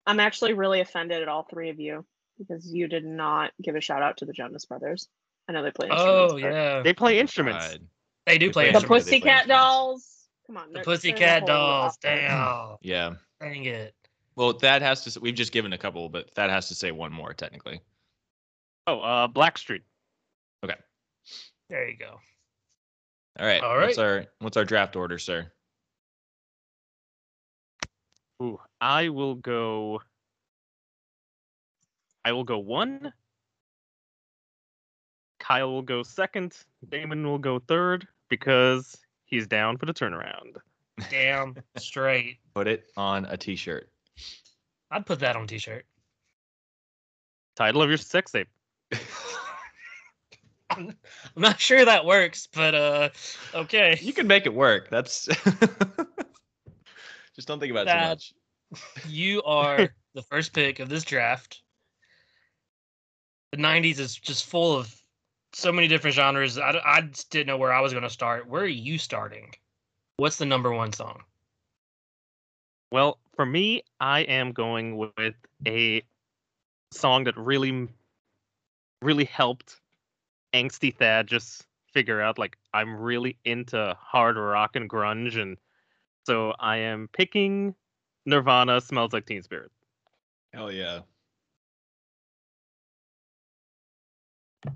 I'm 0.07 0.21
actually 0.21 0.52
really 0.52 0.81
offended 0.81 1.23
at 1.23 1.29
all 1.29 1.47
three 1.50 1.71
of 1.71 1.81
you 1.81 2.05
because 2.38 2.73
you 2.73 2.88
did 2.88 3.05
not 3.05 3.52
give 3.62 3.76
a 3.76 3.81
shout 3.81 4.02
out 4.02 4.19
to 4.19 4.25
the 4.25 4.33
Jonas 4.33 4.64
Brothers. 4.67 5.09
I 5.49 5.52
know 5.52 5.62
they 5.62 5.71
play 5.73 5.88
instruments. 5.88 6.33
Oh 6.33 6.37
yeah, 6.37 6.83
they 6.83 6.93
play 6.93 7.19
instruments. 7.19 7.67
God. 7.69 7.81
they 8.26 8.38
do 8.38 8.47
They 8.47 8.52
play 8.52 8.62
play 8.64 8.73
The 8.73 8.76
instruments. 8.79 9.07
They 9.07 9.19
Pussycat. 9.21 9.49
Dolls. 9.49 10.29
Come 10.47 10.57
on. 10.57 10.69
The 10.69 10.75
there- 10.75 10.85
there's 10.85 10.99
Pussycat 11.00 11.47
Dolls. 11.47 11.97
Damn, 12.00 12.76
Yeah. 12.83 13.14
dang 13.41 13.64
it. 13.64 13.95
Well, 14.37 14.53
that 14.55 14.83
has 14.83 15.03
to. 15.05 15.09
s- 15.11 15.19
We've 15.19 15.35
just 15.35 15.53
given 15.53 15.73
a 15.73 15.79
couple, 15.79 16.09
but 16.09 16.35
that 16.35 16.51
has 16.51 16.69
to 16.69 16.75
say 16.75 16.91
one 16.91 17.12
more 17.12 17.35
technically. 17.35 17.81
Oh, 18.87 19.01
uh, 19.01 19.29
Blackstreet. 19.29 19.83
Okay. 20.65 20.75
There 21.69 21.89
you 21.89 21.97
go. 21.97 22.19
All 23.39 23.47
right. 23.47 23.62
All 23.62 23.77
right. 23.77 23.87
What's 23.87 23.99
our 23.99 24.27
What's 24.41 24.57
our 24.57 24.65
draft 24.65 24.97
order, 24.97 25.19
sir? 25.19 25.51
Ooh, 28.43 28.59
I 28.81 29.09
will 29.09 29.37
go. 29.37 30.01
I 32.25 32.33
will 32.33 32.45
go 32.45 32.59
one. 32.59 33.12
Kyle 35.39 35.71
will 35.71 35.83
go 35.83 36.03
second. 36.03 36.57
Damon 36.89 37.25
will 37.27 37.39
go 37.39 37.59
third 37.61 38.07
because 38.29 38.97
he's 39.25 39.47
down 39.47 39.77
for 39.77 39.87
the 39.87 39.95
turnaround. 39.95 40.57
Damn 41.11 41.57
straight. 41.77 42.39
Put 42.55 42.69
it 42.69 42.85
on 42.97 43.25
a 43.27 43.37
T-shirt. 43.37 43.91
I'd 44.93 45.07
put 45.07 45.21
that 45.21 45.37
on 45.37 45.47
t-shirt. 45.47 45.87
Title 47.57 47.83
of 47.83 47.89
your 47.89 47.99
sex 47.99 48.33
tape. 48.33 48.49
I'm 50.71 50.95
not 51.37 51.61
sure 51.61 51.85
that 51.85 52.05
works, 52.07 52.49
but 52.53 52.75
uh, 52.75 53.09
okay. 53.55 53.99
You 54.01 54.13
can 54.13 54.27
make 54.27 54.47
it 54.47 54.55
work. 54.55 54.89
That's. 54.91 55.27
just 57.35 57.49
don't 57.49 57.61
think 57.61 57.71
about 57.73 57.87
it 57.87 57.91
too 57.93 57.99
That- 57.99 58.09
much. 58.11 58.35
You 59.07 59.43
are 59.43 59.91
the 60.15 60.23
first 60.23 60.55
pick 60.55 60.81
of 60.81 60.89
this 60.89 61.05
draft. 61.05 61.61
The 63.51 63.59
90s 63.59 63.99
is 63.99 64.17
just 64.17 64.47
full 64.47 64.75
of 64.75 64.91
so 65.53 65.71
many 65.71 65.89
different 65.89 66.17
genres. 66.17 66.57
I, 66.57 66.81
I 66.83 67.03
just 67.03 67.31
didn't 67.31 67.49
know 67.49 67.59
where 67.59 67.75
I 67.75 67.81
was 67.81 67.93
going 67.93 68.05
to 68.05 68.09
start. 68.11 68.49
Where 68.49 68.63
are 68.63 68.67
you 68.67 68.97
starting? 68.97 69.53
What's 70.17 70.39
the 70.39 70.47
number 70.47 70.73
one 70.73 70.91
song? 70.95 71.23
Well, 72.93 73.19
for 73.35 73.47
me, 73.47 73.85
I 74.01 74.21
am 74.21 74.53
going 74.53 74.99
with 74.99 75.35
a 75.67 76.03
song 76.91 77.25
that 77.25 77.35
really, 77.39 77.89
really 79.01 79.25
helped 79.25 79.81
angsty 80.53 80.95
Thad 80.95 81.27
just 81.27 81.67
figure 81.91 82.21
out 82.21 82.37
like 82.39 82.59
I'm 82.75 82.95
really 82.95 83.39
into 83.47 83.97
hard 83.99 84.37
rock 84.37 84.77
and 84.77 84.91
grunge, 84.91 85.41
and 85.41 85.57
so 86.27 86.53
I 86.61 86.77
am 86.77 87.09
picking 87.15 87.75
Nirvana. 88.27 88.79
Smells 88.83 89.15
like 89.15 89.25
Teen 89.25 89.43
Spirit. 89.43 89.71
Hell 90.53 90.71
yeah. 90.71 91.01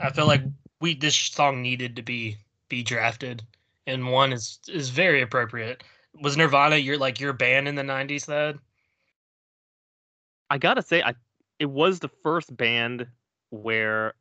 I 0.00 0.11
feel 0.11 0.26
like 0.26 0.42
we 0.80 0.94
this 0.94 1.14
song 1.14 1.61
needed 1.61 1.94
to 1.96 2.02
be 2.02 2.38
be 2.70 2.82
drafted, 2.82 3.42
and 3.87 4.11
one 4.11 4.32
is 4.32 4.58
is 4.68 4.88
very 4.88 5.20
appropriate. 5.20 5.85
Was 6.20 6.37
Nirvana 6.37 6.76
your 6.76 6.99
like 6.99 7.20
your 7.20 7.32
band 7.32 7.68
in 7.68 7.75
the 7.75 7.82
90s, 7.82 8.25
Thad? 8.25 8.58
I 10.49 10.58
gotta 10.58 10.82
say, 10.82 11.02
I 11.02 11.14
it 11.58 11.66
was 11.66 11.99
the 11.99 12.11
first 12.23 12.54
band 12.56 13.06
where 13.50 14.14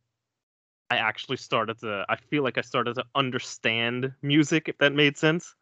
I 0.89 0.97
actually 0.97 1.37
started 1.37 1.79
to. 1.79 2.05
I 2.07 2.15
feel 2.15 2.43
like 2.43 2.57
I 2.57 2.61
started 2.61 2.95
to 2.95 3.05
understand 3.15 4.13
music, 4.21 4.69
if 4.69 4.77
that 4.79 4.93
made 4.93 5.17
sense. 5.17 5.55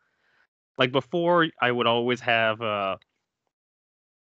Like 0.77 0.91
before, 0.91 1.47
I 1.61 1.71
would 1.71 1.87
always 1.87 2.19
have 2.21 2.61
uh, 2.61 2.97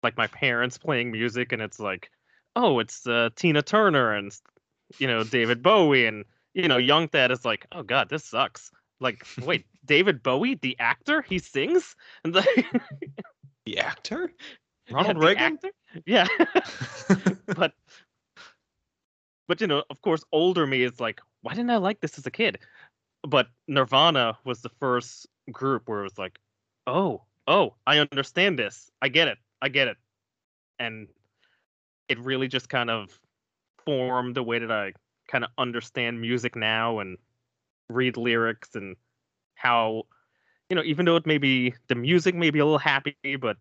like 0.03 0.17
my 0.17 0.27
parents 0.29 0.79
playing 0.79 1.13
music, 1.13 1.53
and 1.53 1.63
it's 1.63 1.79
like, 1.79 2.11
oh, 2.57 2.79
it's 2.79 3.07
uh, 3.07 3.31
Tina 3.37 3.63
Turner 3.63 4.15
and 4.15 4.33
you 4.99 5.07
know 5.07 5.25
David 5.25 5.63
Bowie, 5.63 6.07
and 6.07 6.25
you 6.55 6.69
know 6.69 6.79
Young 6.79 7.09
Thad 7.09 7.31
is 7.31 7.45
like, 7.45 7.67
oh 7.73 7.83
god, 7.83 8.09
this 8.09 8.25
sucks. 8.25 8.71
Like, 9.01 9.27
wait, 9.43 9.67
David 9.85 10.23
Bowie, 10.23 10.57
the 10.57 10.77
actor, 10.79 11.23
he 11.23 11.39
sings, 11.39 11.97
The 12.25 13.79
actor. 13.79 14.33
Ronald 14.91 15.17
the 15.17 15.21
Reagan? 15.21 15.55
actor? 15.55 15.71
Yeah. 16.07 16.27
but 17.57 17.73
but 19.49 19.61
you 19.61 19.67
know, 19.67 19.85
of 19.91 20.01
course, 20.03 20.25
older 20.33 20.67
me 20.67 20.83
is 20.83 21.01
like, 21.01 21.21
why 21.43 21.55
didn't 21.55 21.71
I 21.71 21.77
like 21.77 22.01
this 22.01 22.19
as 22.19 22.27
a 22.27 22.31
kid? 22.31 22.59
but 23.27 23.49
Nirvana 23.69 24.39
was 24.45 24.61
the 24.61 24.69
first 24.69 25.27
group 25.53 25.89
where 25.89 26.01
it 26.01 26.05
was 26.05 26.19
like, 26.19 26.39
oh, 26.87 27.23
oh, 27.47 27.75
I 27.87 27.99
understand 27.99 28.59
this. 28.59 28.91
I 29.03 29.09
get 29.09 29.29
it. 29.29 29.39
I 29.61 29.69
get 29.69 29.89
it. 29.89 29.97
And 30.79 31.09
it 32.09 32.19
really 32.19 32.49
just 32.49 32.69
kind 32.69 32.91
of 32.91 33.19
formed 33.85 34.35
the 34.35 34.43
way 34.43 34.59
that 34.59 34.71
I 34.71 34.93
kind 35.29 35.45
of 35.45 35.51
understand 35.59 36.21
music 36.21 36.57
now 36.57 36.99
and 37.01 37.19
read 37.91 38.17
lyrics 38.17 38.75
and 38.75 38.97
how, 39.55 40.05
you 40.69 40.77
know, 40.77 40.83
even 40.85 41.05
though 41.05 41.17
it 41.17 41.27
may 41.27 41.39
be 41.39 41.75
the 41.89 41.95
music 41.95 42.35
may 42.35 42.51
be 42.51 42.59
a 42.59 42.65
little 42.65 42.79
happy, 42.79 43.17
but 43.41 43.57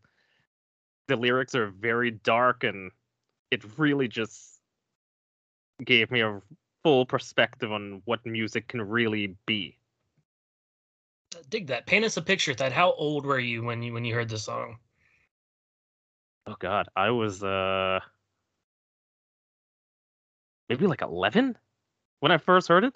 the 1.07 1.15
lyrics 1.15 1.55
are 1.55 1.67
very 1.67 2.12
dark 2.12 2.63
and 2.63 2.91
it 3.51 3.63
really 3.77 4.07
just 4.07 4.59
gave 5.83 6.12
me 6.12 6.21
a 6.21 6.41
full 6.83 7.05
perspective 7.05 7.71
on 7.71 8.01
what 8.05 8.25
music 8.25 8.67
can 8.67 8.81
really 8.81 9.36
be. 9.45 9.77
Dig 11.50 11.67
that. 11.67 11.86
Paint 11.86 12.05
us 12.05 12.17
a 12.17 12.21
picture. 12.21 12.55
That 12.55 12.71
how 12.71 12.93
old 12.93 13.25
were 13.25 13.39
you 13.39 13.63
when 13.63 13.83
you 13.83 13.93
when 13.93 14.05
you 14.05 14.13
heard 14.13 14.29
the 14.29 14.38
song? 14.38 14.77
Oh 16.48 16.55
God, 16.57 16.88
I 16.95 17.12
was 17.12 17.43
uh 17.43 18.00
maybe 20.67 20.88
like 20.88 21.01
eleven 21.01 21.57
when 22.19 22.31
I 22.31 22.38
first 22.38 22.67
heard 22.67 22.83
it. 22.83 22.95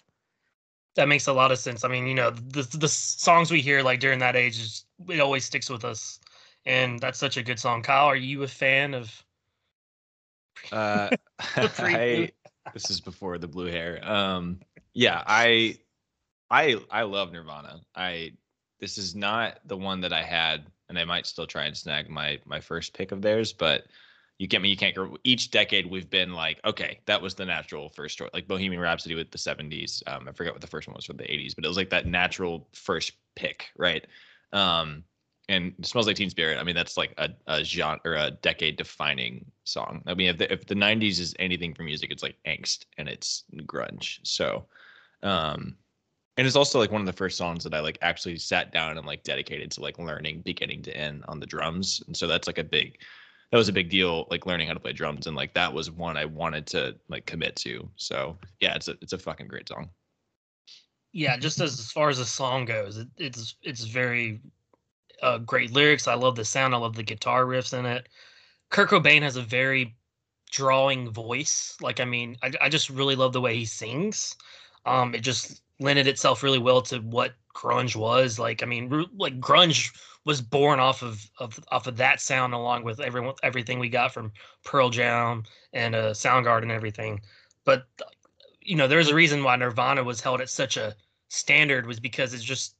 That 0.95 1.07
makes 1.07 1.27
a 1.27 1.33
lot 1.33 1.51
of 1.51 1.57
sense. 1.57 1.83
I 1.83 1.87
mean, 1.87 2.05
you 2.07 2.13
know, 2.13 2.29
the 2.29 2.63
the 2.77 2.87
songs 2.87 3.51
we 3.51 3.61
hear 3.61 3.81
like 3.81 3.99
during 3.99 4.19
that 4.19 4.35
age, 4.35 4.59
is, 4.59 4.85
it 5.09 5.19
always 5.19 5.45
sticks 5.45 5.69
with 5.69 5.83
us, 5.85 6.19
and 6.65 6.99
that's 6.99 7.17
such 7.17 7.37
a 7.37 7.43
good 7.43 7.59
song. 7.59 7.81
Kyle, 7.81 8.05
are 8.05 8.15
you 8.15 8.43
a 8.43 8.47
fan 8.47 8.93
of? 8.93 9.23
Uh, 10.71 11.09
I 11.39 12.31
this 12.73 12.89
is 12.89 13.01
before 13.01 13.37
the 13.37 13.47
blue 13.47 13.67
hair. 13.67 13.99
Um, 14.03 14.59
yeah, 14.93 15.23
I, 15.25 15.77
I, 16.49 16.79
I 16.91 17.03
love 17.03 17.31
Nirvana. 17.31 17.81
I 17.95 18.33
this 18.79 18.97
is 18.97 19.15
not 19.15 19.59
the 19.65 19.77
one 19.77 20.01
that 20.01 20.13
I 20.13 20.23
had, 20.23 20.65
and 20.89 20.99
I 20.99 21.05
might 21.05 21.25
still 21.25 21.47
try 21.47 21.65
and 21.65 21.75
snag 21.75 22.09
my 22.09 22.39
my 22.45 22.59
first 22.59 22.93
pick 22.93 23.11
of 23.11 23.21
theirs, 23.21 23.53
but 23.53 23.85
you 24.39 24.47
get 24.47 24.61
me. 24.61 24.69
You 24.69 24.77
can't 24.77 24.95
go. 24.95 25.17
Each 25.23 25.51
decade 25.51 25.89
we've 25.89 26.09
been 26.09 26.33
like, 26.33 26.59
okay, 26.65 26.99
that 27.05 27.21
was 27.21 27.35
the 27.35 27.45
natural 27.45 27.89
first 27.89 28.17
choice. 28.17 28.29
Like 28.33 28.47
Bohemian 28.47 28.81
Rhapsody 28.81 29.15
with 29.15 29.31
the 29.31 29.37
'70s. 29.37 30.03
Um, 30.07 30.27
I 30.27 30.31
forget 30.31 30.53
what 30.53 30.61
the 30.61 30.67
first 30.67 30.87
one 30.87 30.95
was 30.95 31.05
for 31.05 31.13
the 31.13 31.23
'80s, 31.23 31.55
but 31.55 31.65
it 31.65 31.67
was 31.67 31.77
like 31.77 31.89
that 31.91 32.07
natural 32.07 32.67
first 32.73 33.13
pick, 33.35 33.67
right? 33.77 34.05
Um, 34.51 35.03
and 35.49 35.73
smells 35.81 36.07
like 36.07 36.15
teen 36.15 36.29
spirit 36.29 36.57
i 36.59 36.63
mean 36.63 36.75
that's 36.75 36.97
like 36.97 37.13
a, 37.17 37.29
a 37.47 37.63
genre 37.63 37.99
or 38.05 38.15
a 38.15 38.31
decade 38.31 38.77
defining 38.77 39.43
song 39.65 40.01
i 40.07 40.13
mean 40.13 40.29
if 40.29 40.37
the, 40.37 40.51
if 40.51 40.65
the 40.65 40.75
90s 40.75 41.19
is 41.19 41.35
anything 41.39 41.73
for 41.73 41.83
music 41.83 42.11
it's 42.11 42.23
like 42.23 42.37
angst 42.47 42.85
and 42.97 43.09
it's 43.09 43.43
grunge 43.65 44.19
so 44.23 44.65
um 45.21 45.75
and 46.37 46.47
it's 46.47 46.55
also 46.55 46.79
like 46.79 46.91
one 46.91 47.01
of 47.01 47.07
the 47.07 47.13
first 47.13 47.37
songs 47.37 47.63
that 47.63 47.73
i 47.73 47.79
like 47.79 47.97
actually 48.01 48.37
sat 48.37 48.71
down 48.71 48.97
and 48.97 49.05
like 49.05 49.23
dedicated 49.23 49.69
to 49.69 49.81
like 49.81 49.99
learning 49.99 50.41
beginning 50.41 50.81
to 50.81 50.95
end 50.95 51.23
on 51.27 51.39
the 51.39 51.45
drums 51.45 52.01
and 52.07 52.15
so 52.15 52.25
that's 52.25 52.47
like 52.47 52.57
a 52.57 52.63
big 52.63 52.97
that 53.53 53.59
was 53.59 53.69
a 53.69 53.73
big 53.73 53.87
deal 53.87 54.25
like 54.31 54.47
learning 54.47 54.67
how 54.67 54.73
to 54.73 54.79
play 54.79 54.91
drums 54.91 55.27
and 55.27 55.37
like 55.37 55.53
that 55.53 55.71
was 55.71 55.91
one 55.91 56.17
i 56.17 56.25
wanted 56.25 56.65
to 56.65 56.95
like 57.07 57.25
commit 57.27 57.55
to 57.55 57.87
so 57.95 58.35
yeah 58.59 58.73
it's 58.73 58.87
a 58.87 58.97
it's 58.99 59.13
a 59.13 59.17
fucking 59.17 59.47
great 59.47 59.69
song 59.69 59.87
yeah 61.11 61.37
just 61.37 61.61
as, 61.61 61.79
as 61.79 61.91
far 61.91 62.09
as 62.09 62.17
the 62.17 62.25
song 62.25 62.65
goes 62.65 62.97
it, 62.97 63.07
it's 63.17 63.55
it's 63.61 63.83
very 63.83 64.41
uh, 65.23 65.37
great 65.39 65.71
lyrics. 65.71 66.07
I 66.07 66.13
love 66.15 66.35
the 66.35 66.45
sound. 66.45 66.75
I 66.75 66.77
love 66.77 66.95
the 66.95 67.03
guitar 67.03 67.45
riffs 67.45 67.77
in 67.77 67.85
it. 67.85 68.09
Kurt 68.69 68.89
Cobain 68.89 69.21
has 69.21 69.37
a 69.37 69.41
very 69.41 69.95
drawing 70.51 71.09
voice. 71.11 71.75
Like, 71.81 71.99
I 71.99 72.05
mean, 72.05 72.37
I, 72.43 72.51
I 72.61 72.69
just 72.69 72.89
really 72.89 73.15
love 73.15 73.33
the 73.33 73.41
way 73.41 73.55
he 73.55 73.65
sings. 73.65 74.35
Um, 74.85 75.15
it 75.15 75.21
just 75.21 75.61
lended 75.79 76.07
itself 76.07 76.43
really 76.43 76.59
well 76.59 76.81
to 76.83 76.99
what 76.99 77.33
grunge 77.55 77.95
was. 77.95 78.37
Like, 78.37 78.61
I 78.61 78.65
mean, 78.65 79.07
like 79.17 79.39
grunge 79.39 79.95
was 80.25 80.41
born 80.41 80.79
off 80.79 81.01
of, 81.01 81.29
of 81.39 81.59
off 81.69 81.87
of 81.87 81.97
that 81.97 82.21
sound, 82.21 82.53
along 82.53 82.83
with 82.83 82.99
everyone 82.99 83.35
everything 83.43 83.79
we 83.79 83.89
got 83.89 84.13
from 84.13 84.31
Pearl 84.63 84.89
Jam 84.89 85.43
and 85.73 85.95
uh, 85.95 86.11
Soundgarden 86.11 86.63
and 86.63 86.71
everything. 86.71 87.21
But 87.65 87.85
you 88.61 88.75
know, 88.75 88.87
there's 88.87 89.09
a 89.09 89.15
reason 89.15 89.43
why 89.43 89.55
Nirvana 89.55 90.03
was 90.03 90.21
held 90.21 90.41
at 90.41 90.49
such 90.49 90.77
a 90.77 90.95
standard 91.33 91.87
was 91.87 91.99
because 91.99 92.33
it's 92.33 92.43
just 92.43 92.75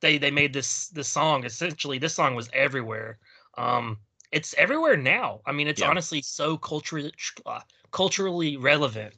they 0.00 0.18
they 0.18 0.30
made 0.30 0.52
this 0.52 0.88
this 0.88 1.08
song 1.08 1.44
essentially 1.44 1.98
this 1.98 2.14
song 2.14 2.34
was 2.34 2.48
everywhere 2.52 3.18
um 3.56 3.98
it's 4.30 4.54
everywhere 4.56 4.96
now 4.96 5.40
i 5.46 5.52
mean 5.52 5.66
it's 5.66 5.80
yeah. 5.80 5.88
honestly 5.88 6.22
so 6.22 6.56
culturally 6.56 7.12
uh, 7.46 7.60
culturally 7.90 8.56
relevant 8.56 9.12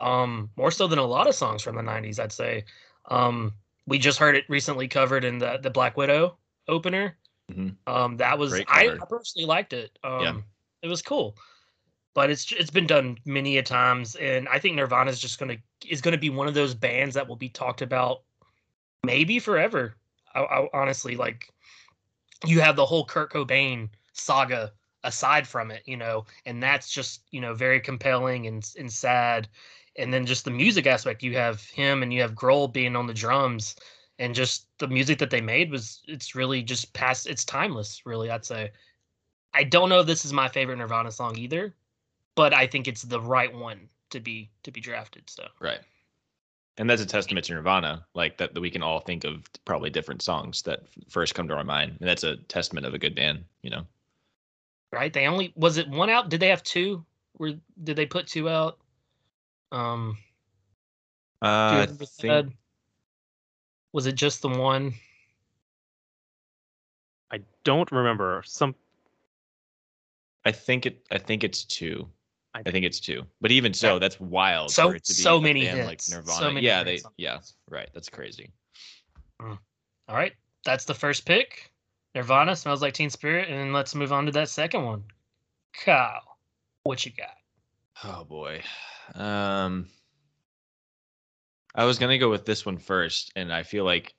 um 0.00 0.50
more 0.56 0.72
so 0.72 0.86
than 0.86 0.98
a 0.98 1.04
lot 1.04 1.28
of 1.28 1.34
songs 1.34 1.62
from 1.62 1.76
the 1.76 1.82
90s 1.82 2.18
i'd 2.18 2.32
say 2.32 2.64
um 3.10 3.52
we 3.86 3.98
just 3.98 4.18
heard 4.18 4.34
it 4.34 4.44
recently 4.48 4.88
covered 4.88 5.24
in 5.24 5.38
the 5.38 5.58
the 5.62 5.70
black 5.70 5.96
widow 5.96 6.36
opener 6.68 7.16
mm-hmm. 7.50 7.70
um 7.92 8.16
that 8.16 8.38
was 8.38 8.54
I, 8.54 8.64
I, 8.68 8.98
personally 9.08 9.46
liked 9.46 9.72
it 9.72 9.98
um 10.04 10.22
yeah. 10.22 10.36
it 10.82 10.88
was 10.88 11.02
cool 11.02 11.36
but 12.14 12.30
it's 12.30 12.50
it's 12.52 12.70
been 12.70 12.86
done 12.86 13.18
many 13.24 13.58
a 13.58 13.62
times 13.62 14.16
and 14.16 14.48
i 14.48 14.58
think 14.58 14.76
nirvana 14.76 15.10
is 15.10 15.20
just 15.20 15.38
gonna 15.38 15.56
is 15.86 16.00
gonna 16.00 16.18
be 16.18 16.30
one 16.30 16.48
of 16.48 16.54
those 16.54 16.74
bands 16.74 17.14
that 17.14 17.28
will 17.28 17.36
be 17.36 17.48
talked 17.48 17.82
about 17.82 18.22
maybe 19.04 19.38
forever 19.38 19.96
I, 20.34 20.40
I 20.42 20.68
honestly 20.72 21.16
like 21.16 21.52
you 22.46 22.60
have 22.60 22.76
the 22.76 22.86
whole 22.86 23.04
Kurt 23.04 23.32
Cobain 23.32 23.88
saga 24.12 24.72
aside 25.02 25.46
from 25.46 25.70
it, 25.70 25.82
you 25.86 25.96
know, 25.96 26.24
and 26.46 26.62
that's 26.62 26.92
just 26.92 27.22
you 27.30 27.40
know 27.40 27.54
very 27.54 27.80
compelling 27.80 28.46
and 28.46 28.68
and 28.78 28.92
sad. 28.92 29.48
And 29.96 30.12
then 30.12 30.26
just 30.26 30.44
the 30.44 30.50
music 30.50 30.86
aspect, 30.88 31.22
you 31.22 31.36
have 31.36 31.62
him 31.66 32.02
and 32.02 32.12
you 32.12 32.20
have 32.22 32.34
Grohl 32.34 32.72
being 32.72 32.96
on 32.96 33.06
the 33.06 33.14
drums, 33.14 33.76
and 34.18 34.34
just 34.34 34.66
the 34.78 34.88
music 34.88 35.18
that 35.18 35.30
they 35.30 35.40
made 35.40 35.70
was 35.70 36.02
it's 36.06 36.34
really 36.34 36.62
just 36.62 36.92
past 36.92 37.26
it's 37.26 37.44
timeless. 37.44 38.06
Really, 38.06 38.30
I'd 38.30 38.44
say. 38.44 38.72
I 39.52 39.62
don't 39.62 39.88
know 39.88 40.00
if 40.00 40.06
this 40.06 40.24
is 40.24 40.32
my 40.32 40.48
favorite 40.48 40.78
Nirvana 40.78 41.12
song 41.12 41.36
either, 41.38 41.74
but 42.34 42.52
I 42.52 42.66
think 42.66 42.88
it's 42.88 43.02
the 43.02 43.20
right 43.20 43.54
one 43.54 43.88
to 44.10 44.20
be 44.20 44.50
to 44.64 44.70
be 44.70 44.80
drafted. 44.80 45.30
So 45.30 45.46
right 45.60 45.80
and 46.76 46.90
that's 46.90 47.02
a 47.02 47.06
testament 47.06 47.46
to 47.46 47.54
Nirvana, 47.54 48.04
like 48.14 48.36
that, 48.38 48.54
that 48.54 48.60
we 48.60 48.70
can 48.70 48.82
all 48.82 49.00
think 49.00 49.24
of 49.24 49.42
probably 49.64 49.90
different 49.90 50.22
songs 50.22 50.62
that 50.62 50.82
first 51.08 51.34
come 51.34 51.46
to 51.48 51.54
our 51.54 51.64
mind, 51.64 51.96
and 52.00 52.08
that's 52.08 52.24
a 52.24 52.36
testament 52.36 52.84
of 52.84 52.94
a 52.94 52.98
good 52.98 53.14
band, 53.14 53.44
you 53.62 53.70
know. 53.70 53.82
Right? 54.92 55.12
They 55.12 55.26
only 55.26 55.52
was 55.56 55.76
it 55.76 55.88
one 55.88 56.10
out? 56.10 56.30
Did 56.30 56.40
they 56.40 56.48
have 56.48 56.62
two? 56.62 57.04
Or 57.38 57.50
did 57.82 57.96
they 57.96 58.06
put 58.06 58.26
two 58.26 58.48
out? 58.48 58.78
Um, 59.72 60.16
uh, 61.42 61.46
I 61.82 61.86
think... 61.86 62.54
was 63.94 64.06
it 64.06 64.16
just 64.16 64.42
the 64.42 64.48
one? 64.48 64.92
I 67.30 67.38
don't 67.62 67.90
remember. 67.92 68.42
Some. 68.44 68.74
I 70.44 70.52
think 70.52 70.84
it. 70.84 71.06
I 71.10 71.16
think 71.16 71.44
it's 71.44 71.64
two. 71.64 72.08
I, 72.54 72.62
I 72.66 72.70
think 72.70 72.84
it's 72.84 73.00
two, 73.00 73.22
but 73.40 73.50
even 73.50 73.72
so, 73.72 73.98
that's 73.98 74.20
wild. 74.20 74.70
So 74.70 74.90
for 74.90 74.96
it 74.96 75.04
to 75.04 75.12
be 75.12 75.22
so 75.22 75.40
many 75.40 75.64
hits. 75.64 75.86
like 75.86 76.02
Nirvana. 76.08 76.38
So 76.38 76.50
many 76.50 76.66
yeah, 76.66 76.82
they 76.82 77.00
yeah, 77.16 77.38
right. 77.70 77.88
That's 77.94 78.08
crazy. 78.08 78.50
Mm. 79.40 79.58
All 80.08 80.16
right, 80.16 80.32
that's 80.64 80.84
the 80.84 80.94
first 80.94 81.24
pick. 81.24 81.70
Nirvana 82.14 82.54
smells 82.54 82.82
like 82.82 82.94
Teen 82.94 83.10
Spirit, 83.10 83.48
and 83.48 83.72
let's 83.72 83.94
move 83.94 84.12
on 84.12 84.26
to 84.26 84.32
that 84.32 84.48
second 84.48 84.84
one. 84.84 85.04
Kyle, 85.84 86.36
what 86.82 87.04
you 87.06 87.12
got? 87.12 87.34
Oh 88.04 88.24
boy, 88.24 88.60
um, 89.14 89.88
I 91.74 91.84
was 91.84 91.98
gonna 91.98 92.18
go 92.18 92.30
with 92.30 92.44
this 92.44 92.64
one 92.66 92.78
first, 92.78 93.32
and 93.36 93.52
I 93.52 93.62
feel 93.62 93.84
like 93.84 94.14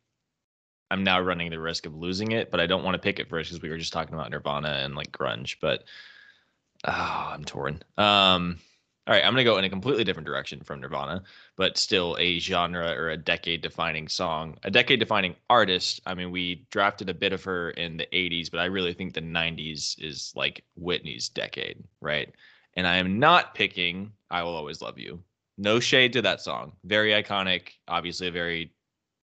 I'm 0.91 1.04
now 1.04 1.20
running 1.22 1.50
the 1.52 1.60
risk 1.60 1.86
of 1.86 1.96
losing 1.96 2.32
it, 2.32 2.52
but 2.52 2.60
I 2.60 2.68
don't 2.68 2.84
want 2.84 2.96
to 2.96 3.00
pick 3.00 3.20
it 3.20 3.30
first 3.30 3.50
because 3.50 3.62
we 3.62 3.70
were 3.70 3.78
just 3.78 3.94
talking 3.94 4.13
about 4.13 4.32
Nirvana 4.32 4.70
and 4.84 4.96
like 4.96 5.12
grunge, 5.12 5.58
but 5.62 5.84
Oh, 6.88 7.32
I'm 7.34 7.44
torn. 7.46 7.82
Um, 7.98 8.60
all 9.08 9.13
right, 9.13 9.24
I'm 9.24 9.34
gonna 9.34 9.44
go 9.44 9.58
in 9.58 9.65
a 9.65 9.70
completely 9.70 10.04
different 10.04 10.28
direction 10.28 10.62
from 10.63 10.82
Nirvana, 10.82 11.24
but 11.56 11.78
still 11.78 12.15
a 12.20 12.39
genre 12.39 12.91
or 12.91 13.10
a 13.10 13.18
decade 13.18 13.62
defining 13.62 14.08
song, 14.08 14.58
a 14.63 14.72
decade 14.72 15.00
defining 15.00 15.36
artist. 15.50 16.02
I 16.06 16.13
mean, 16.15 16.32
we 16.32 16.65
drafted 16.72 17.10
a 17.10 17.13
bit 17.13 17.34
of 17.34 17.44
her 17.44 17.72
in 17.72 17.98
the 17.98 18.08
80s, 18.12 18.50
but 18.50 18.60
I 18.60 18.65
really 18.65 18.94
think 18.94 19.13
the 19.13 19.22
90s 19.22 19.96
is 20.00 20.34
like 20.36 20.63
Whitney's 20.76 21.30
decade, 21.30 21.84
right? 22.02 22.34
And 22.76 22.88
I 22.88 22.98
am 22.98 23.20
not 23.20 23.56
picking 23.56 24.13
I 24.30 24.44
Will 24.44 24.56
Always 24.56 24.82
Love 24.82 25.00
You. 25.00 25.24
No 25.58 25.80
shade 25.80 26.13
to 26.13 26.22
that 26.22 26.41
song. 26.41 26.74
Very 26.84 27.12
iconic, 27.12 27.70
obviously 27.88 28.28
a 28.28 28.32
very 28.32 28.74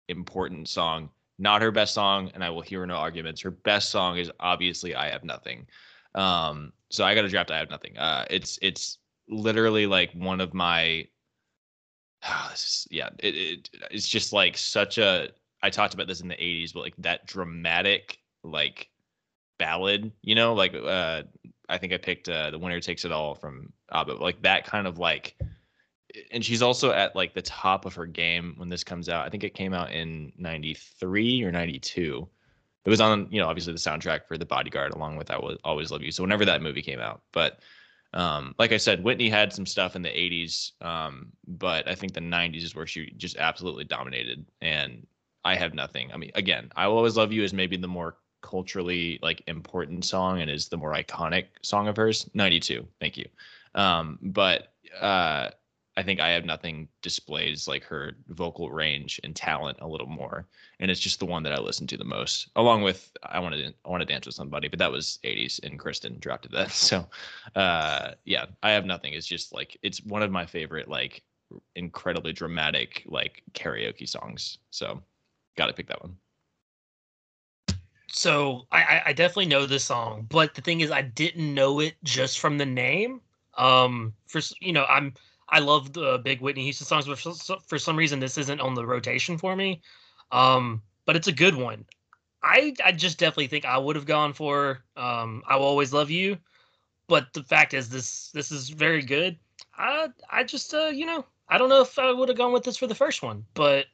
important 0.08 0.68
song. 0.68 1.10
Not 1.38 1.62
her 1.62 1.70
best 1.70 1.94
song, 1.94 2.30
and 2.34 2.42
I 2.42 2.50
will 2.50 2.62
hear 2.62 2.84
no 2.84 2.96
arguments. 2.96 3.40
Her 3.40 3.50
best 3.50 3.90
song 3.90 4.18
is 4.18 4.30
obviously 4.40 4.94
I 4.94 5.08
Have 5.08 5.24
Nothing. 5.24 5.66
Um, 6.14 6.72
so 6.90 7.04
I 7.04 7.14
got 7.14 7.24
a 7.24 7.28
draft. 7.28 7.50
I 7.50 7.58
have 7.58 7.70
nothing. 7.70 7.96
Uh, 7.96 8.24
it's 8.28 8.58
it's 8.60 8.98
literally 9.28 9.86
like 9.86 10.12
one 10.12 10.40
of 10.40 10.54
my. 10.54 11.06
Oh, 12.28 12.50
is, 12.52 12.88
yeah, 12.90 13.10
it, 13.20 13.36
it 13.36 13.70
it's 13.92 14.08
just 14.08 14.32
like 14.32 14.58
such 14.58 14.98
a. 14.98 15.28
I 15.62 15.70
talked 15.70 15.94
about 15.94 16.08
this 16.08 16.20
in 16.20 16.26
the 16.26 16.34
'80s, 16.34 16.74
but 16.74 16.80
like 16.80 16.96
that 16.98 17.26
dramatic 17.26 18.18
like 18.42 18.88
ballad, 19.58 20.10
you 20.22 20.34
know, 20.34 20.52
like 20.54 20.74
uh, 20.74 21.22
I 21.68 21.78
think 21.78 21.92
I 21.92 21.96
picked 21.96 22.28
uh, 22.28 22.50
"The 22.50 22.58
Winner 22.58 22.80
Takes 22.80 23.04
It 23.04 23.12
All" 23.12 23.36
from 23.36 23.72
ABBA, 23.92 24.14
like 24.14 24.42
that 24.42 24.66
kind 24.66 24.88
of 24.88 24.98
like 24.98 25.36
and 26.32 26.44
she's 26.44 26.62
also 26.62 26.92
at 26.92 27.14
like 27.14 27.34
the 27.34 27.42
top 27.42 27.84
of 27.84 27.94
her 27.94 28.06
game 28.06 28.54
when 28.56 28.68
this 28.68 28.84
comes 28.84 29.08
out. 29.08 29.26
I 29.26 29.28
think 29.28 29.44
it 29.44 29.54
came 29.54 29.74
out 29.74 29.92
in 29.92 30.32
93 30.38 31.42
or 31.44 31.52
92. 31.52 32.28
It 32.84 32.90
was 32.90 33.00
on, 33.00 33.28
you 33.30 33.40
know, 33.40 33.48
obviously 33.48 33.72
the 33.72 33.78
soundtrack 33.78 34.26
for 34.26 34.38
The 34.38 34.46
Bodyguard 34.46 34.94
along 34.94 35.16
with 35.16 35.30
I 35.30 35.38
Will 35.38 35.58
Always 35.64 35.90
Love 35.90 36.02
You. 36.02 36.10
So 36.10 36.22
whenever 36.22 36.44
that 36.44 36.62
movie 36.62 36.82
came 36.82 37.00
out, 37.00 37.22
but 37.32 37.58
um, 38.14 38.54
like 38.58 38.72
I 38.72 38.78
said, 38.78 39.04
Whitney 39.04 39.28
had 39.28 39.52
some 39.52 39.66
stuff 39.66 39.94
in 39.94 40.02
the 40.02 40.08
80s, 40.08 40.72
um, 40.80 41.28
but 41.46 41.86
I 41.86 41.94
think 41.94 42.14
the 42.14 42.20
90s 42.20 42.62
is 42.62 42.74
where 42.74 42.86
she 42.86 43.12
just 43.18 43.36
absolutely 43.36 43.84
dominated. 43.84 44.46
And 44.62 45.06
I 45.44 45.56
have 45.56 45.74
nothing. 45.74 46.10
I 46.12 46.16
mean, 46.16 46.30
again, 46.34 46.70
I 46.76 46.88
Will 46.88 46.96
Always 46.96 47.16
Love 47.16 47.32
You 47.32 47.42
is 47.42 47.52
maybe 47.52 47.76
the 47.76 47.88
more 47.88 48.16
culturally 48.40 49.18
like 49.20 49.42
important 49.46 50.04
song 50.04 50.40
and 50.40 50.50
is 50.50 50.68
the 50.68 50.76
more 50.76 50.94
iconic 50.94 51.46
song 51.62 51.88
of 51.88 51.96
hers. 51.96 52.30
92. 52.32 52.86
Thank 53.00 53.18
you. 53.18 53.26
Um, 53.74 54.18
but 54.22 54.72
uh, 54.98 55.50
I 55.98 56.02
think 56.04 56.20
I 56.20 56.28
have 56.28 56.44
nothing 56.44 56.86
displays 57.02 57.66
like 57.66 57.82
her 57.82 58.12
vocal 58.28 58.70
range 58.70 59.20
and 59.24 59.34
talent 59.34 59.78
a 59.80 59.88
little 59.88 60.06
more, 60.06 60.46
and 60.78 60.92
it's 60.92 61.00
just 61.00 61.18
the 61.18 61.26
one 61.26 61.42
that 61.42 61.52
I 61.52 61.58
listen 61.58 61.88
to 61.88 61.96
the 61.96 62.04
most, 62.04 62.50
along 62.54 62.82
with 62.82 63.10
I 63.24 63.40
want 63.40 63.56
to 63.56 63.74
I 63.84 63.88
want 63.88 64.02
to 64.02 64.06
dance 64.06 64.24
with 64.24 64.36
somebody, 64.36 64.68
but 64.68 64.78
that 64.78 64.92
was 64.92 65.18
80s 65.24 65.58
and 65.64 65.76
Kristen 65.76 66.20
dropped 66.20 66.48
that. 66.52 66.70
So, 66.88 67.08
uh, 67.56 68.12
yeah, 68.24 68.46
I 68.62 68.70
have 68.70 68.86
nothing. 68.86 69.12
It's 69.12 69.26
just 69.26 69.52
like 69.52 69.76
it's 69.82 70.00
one 70.04 70.22
of 70.22 70.30
my 70.30 70.46
favorite 70.46 70.86
like 70.86 71.24
incredibly 71.74 72.32
dramatic 72.32 73.02
like 73.06 73.42
karaoke 73.54 74.08
songs. 74.08 74.58
So, 74.70 75.02
got 75.56 75.66
to 75.66 75.72
pick 75.72 75.88
that 75.88 76.00
one. 76.00 76.16
So 78.12 78.68
I, 78.70 79.02
I 79.06 79.12
definitely 79.14 79.46
know 79.46 79.66
this 79.66 79.84
song, 79.84 80.26
but 80.30 80.54
the 80.54 80.62
thing 80.62 80.80
is, 80.80 80.92
I 80.92 81.02
didn't 81.02 81.52
know 81.52 81.80
it 81.80 81.96
just 82.04 82.38
from 82.38 82.56
the 82.56 82.66
name. 82.66 83.20
Um, 83.56 84.14
for 84.28 84.40
you 84.60 84.72
know, 84.72 84.84
I'm 84.84 85.12
I 85.48 85.60
love 85.60 85.92
the 85.92 86.20
big 86.22 86.40
Whitney 86.40 86.64
Houston 86.64 86.86
songs, 86.86 87.06
but 87.06 87.18
for, 87.18 87.58
for 87.66 87.78
some 87.78 87.96
reason 87.96 88.20
this 88.20 88.38
isn't 88.38 88.60
on 88.60 88.74
the 88.74 88.86
rotation 88.86 89.38
for 89.38 89.56
me. 89.56 89.80
Um, 90.30 90.82
but 91.06 91.16
it's 91.16 91.28
a 91.28 91.32
good 91.32 91.54
one. 91.54 91.84
I 92.42 92.74
I 92.84 92.92
just 92.92 93.18
definitely 93.18 93.48
think 93.48 93.64
I 93.64 93.78
would 93.78 93.96
have 93.96 94.06
gone 94.06 94.32
for 94.32 94.82
um, 94.96 95.42
I 95.46 95.56
will 95.56 95.64
always 95.64 95.92
love 95.92 96.10
you. 96.10 96.38
But 97.08 97.32
the 97.32 97.42
fact 97.42 97.74
is 97.74 97.88
this 97.88 98.30
this 98.32 98.52
is 98.52 98.68
very 98.68 99.02
good. 99.02 99.38
I 99.76 100.08
I 100.30 100.44
just 100.44 100.72
uh, 100.74 100.86
you 100.88 101.06
know 101.06 101.24
I 101.48 101.58
don't 101.58 101.68
know 101.68 101.80
if 101.80 101.98
I 101.98 102.12
would 102.12 102.28
have 102.28 102.38
gone 102.38 102.52
with 102.52 102.64
this 102.64 102.76
for 102.76 102.86
the 102.86 102.94
first 102.94 103.22
one, 103.22 103.44
but 103.54 103.86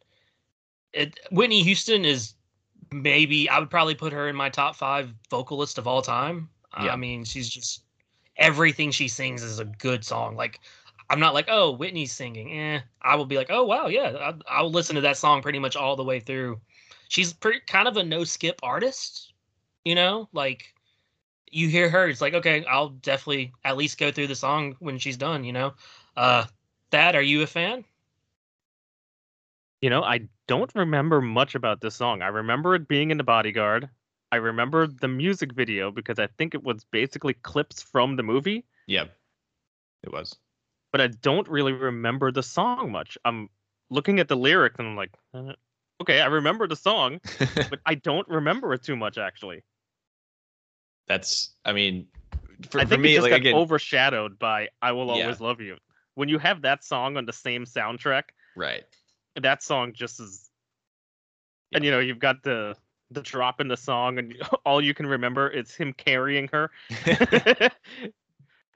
it 0.93 1.19
Whitney 1.31 1.63
Houston 1.63 2.05
is 2.05 2.35
maybe 2.93 3.49
I 3.49 3.59
would 3.59 3.71
probably 3.71 3.95
put 3.95 4.13
her 4.13 4.29
in 4.29 4.37
my 4.37 4.51
top 4.51 4.77
five 4.77 5.13
vocalist 5.31 5.79
of 5.79 5.87
all 5.87 6.03
time. 6.03 6.49
Yeah. 6.83 6.93
I 6.93 6.97
mean, 6.97 7.25
she's 7.25 7.49
just 7.49 7.85
everything 8.37 8.91
she 8.91 9.09
sings 9.09 9.43
is 9.43 9.61
a 9.61 9.65
good 9.65 10.05
song. 10.05 10.37
Like 10.37 10.61
I'm 11.11 11.21
not 11.21 11.35
like, 11.35 11.47
oh, 11.49 11.73
Whitney's 11.73 12.13
singing. 12.13 12.59
Eh. 12.59 12.81
I 13.03 13.17
will 13.17 13.27
be 13.27 13.37
like, 13.37 13.51
oh 13.51 13.65
wow, 13.65 13.87
yeah, 13.87 14.33
I, 14.49 14.63
will 14.63 14.71
listen 14.71 14.95
to 14.97 15.03
that 15.03 15.17
song 15.17 15.43
pretty 15.43 15.59
much 15.59 15.77
all 15.77 15.97
the 15.97 16.05
way 16.05 16.21
through. 16.21 16.61
She's 17.09 17.33
pretty 17.33 17.61
kind 17.67 17.87
of 17.87 17.97
a 17.97 18.03
no 18.03 18.25
skip 18.25 18.61
artist, 18.63 19.33
you 19.85 19.95
know. 19.95 20.29
Like 20.33 20.75
you 21.51 21.69
hear 21.69 21.89
her, 21.91 22.09
it's 22.09 22.21
like, 22.21 22.35
okay, 22.35 22.65
I'll 22.65 22.89
definitely 22.89 23.53
at 23.65 23.77
least 23.77 23.99
go 23.99 24.11
through 24.11 24.29
the 24.29 24.35
song 24.35 24.77
when 24.79 24.99
she's 24.99 25.17
done, 25.17 25.45
you 25.45 25.53
know. 25.53 25.75
Uh, 26.17 26.47
Thad, 26.91 27.15
are 27.15 27.23
you 27.23 27.43
a 27.43 27.47
fan? 27.47 27.85
You 29.81 29.91
know, 29.91 30.03
I 30.03 30.29
don't 30.47 30.75
remember 30.75 31.21
much 31.21 31.55
about 31.55 31.83
this 31.83 31.95
song. 31.95 32.23
I 32.23 32.29
remember 32.29 32.75
it 32.75 32.89
being 32.89 33.11
in 33.11 33.19
the 33.19 33.25
Bodyguard. 33.25 33.91
I 34.33 34.37
remember 34.37 34.87
the 34.87 35.09
music 35.09 35.53
video 35.53 35.91
because 35.91 36.19
I 36.19 36.29
think 36.39 36.55
it 36.55 36.65
was 36.65 36.85
basically 36.85 37.35
clips 37.35 37.83
from 37.83 38.17
the 38.17 38.23
movie. 38.23 38.65
Yeah, 38.87 39.05
it 40.03 40.11
was 40.11 40.37
but 40.95 41.01
I 41.01 41.09
don't 41.09 41.49
really 41.49 41.73
remember 41.73 42.31
the 42.31 42.45
song 42.45 42.93
much. 42.93 43.19
I'm 43.25 43.51
looking 43.91 44.21
at 44.21 44.29
the 44.29 44.37
lyrics 44.37 44.77
and 44.79 44.87
I'm 44.87 44.97
like, 44.97 45.11
uh, 45.35 45.55
okay, 46.01 46.21
I 46.21 46.27
remember 46.27 46.69
the 46.69 46.77
song, 46.77 47.19
but 47.69 47.81
I 47.85 47.97
don't 47.97 48.29
remember 48.29 48.73
it 48.75 48.85
too 48.85 48.95
much 48.95 49.19
actually. 49.19 49.65
That's, 51.09 51.51
I 51.65 51.73
mean, 51.73 52.07
for, 52.71 52.79
I 52.79 52.83
think 52.83 52.91
for 52.91 52.99
me, 52.99 53.11
it 53.11 53.17
just 53.17 53.23
like, 53.25 53.31
got 53.31 53.41
again, 53.41 53.55
overshadowed 53.55 54.39
by 54.39 54.69
"I 54.83 54.93
Will 54.93 55.11
Always 55.11 55.41
yeah. 55.41 55.47
Love 55.47 55.61
You." 55.61 55.79
When 56.15 56.29
you 56.29 56.39
have 56.39 56.63
that 56.63 56.85
song 56.85 57.17
on 57.17 57.27
the 57.27 57.33
same 57.33 57.65
soundtrack, 57.65 58.23
right? 58.55 58.85
That 59.35 59.65
song 59.65 59.95
just 59.95 60.21
is, 60.21 60.49
yeah. 61.73 61.79
and 61.79 61.85
you 61.85 61.91
know, 61.91 61.99
you've 61.99 62.21
got 62.21 62.45
the 62.45 62.77
the 63.11 63.21
drop 63.21 63.61
in 63.61 63.67
the 63.67 63.77
song, 63.77 64.21
and 64.21 64.33
all 64.65 64.81
you 64.81 64.95
can 64.95 65.09
remember 65.09 65.49
is 65.49 65.75
him 65.75 65.93
carrying 65.93 66.49
her. 66.53 66.71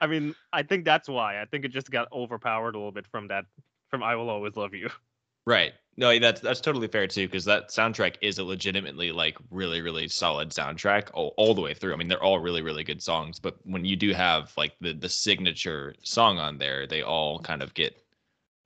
I 0.01 0.07
mean, 0.07 0.35
I 0.53 0.63
think 0.63 0.85
that's 0.85 1.09
why. 1.09 1.41
I 1.41 1.45
think 1.45 1.65
it 1.65 1.69
just 1.69 1.91
got 1.91 2.11
overpowered 2.11 2.75
a 2.75 2.77
little 2.77 2.91
bit 2.91 3.07
from 3.07 3.27
that 3.27 3.45
from 3.89 4.03
I 4.03 4.15
Will 4.15 4.29
Always 4.29 4.55
Love 4.55 4.73
You. 4.73 4.89
Right. 5.45 5.73
No, 5.97 6.19
that's 6.19 6.41
that's 6.41 6.61
totally 6.61 6.87
fair 6.87 7.07
too, 7.07 7.25
because 7.25 7.43
that 7.45 7.69
soundtrack 7.69 8.17
is 8.21 8.37
a 8.37 8.43
legitimately 8.43 9.11
like 9.11 9.35
really, 9.49 9.81
really 9.81 10.07
solid 10.07 10.49
soundtrack 10.49 11.09
all, 11.13 11.33
all 11.37 11.55
the 11.55 11.61
way 11.61 11.73
through. 11.73 11.91
I 11.91 11.95
mean, 11.95 12.07
they're 12.07 12.21
all 12.21 12.39
really, 12.39 12.61
really 12.61 12.83
good 12.83 13.01
songs, 13.01 13.39
but 13.39 13.57
when 13.63 13.83
you 13.83 13.95
do 13.95 14.13
have 14.13 14.53
like 14.57 14.73
the 14.79 14.93
the 14.93 15.09
signature 15.09 15.95
song 16.03 16.37
on 16.37 16.59
there, 16.59 16.85
they 16.85 17.01
all 17.01 17.39
kind 17.39 17.63
of 17.63 17.73
get 17.73 17.99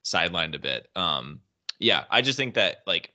sidelined 0.04 0.56
a 0.56 0.60
bit. 0.60 0.89
Um, 0.96 1.39
yeah, 1.80 2.04
I 2.12 2.22
just 2.22 2.38
think 2.38 2.54
that 2.56 2.80
like 2.86 3.12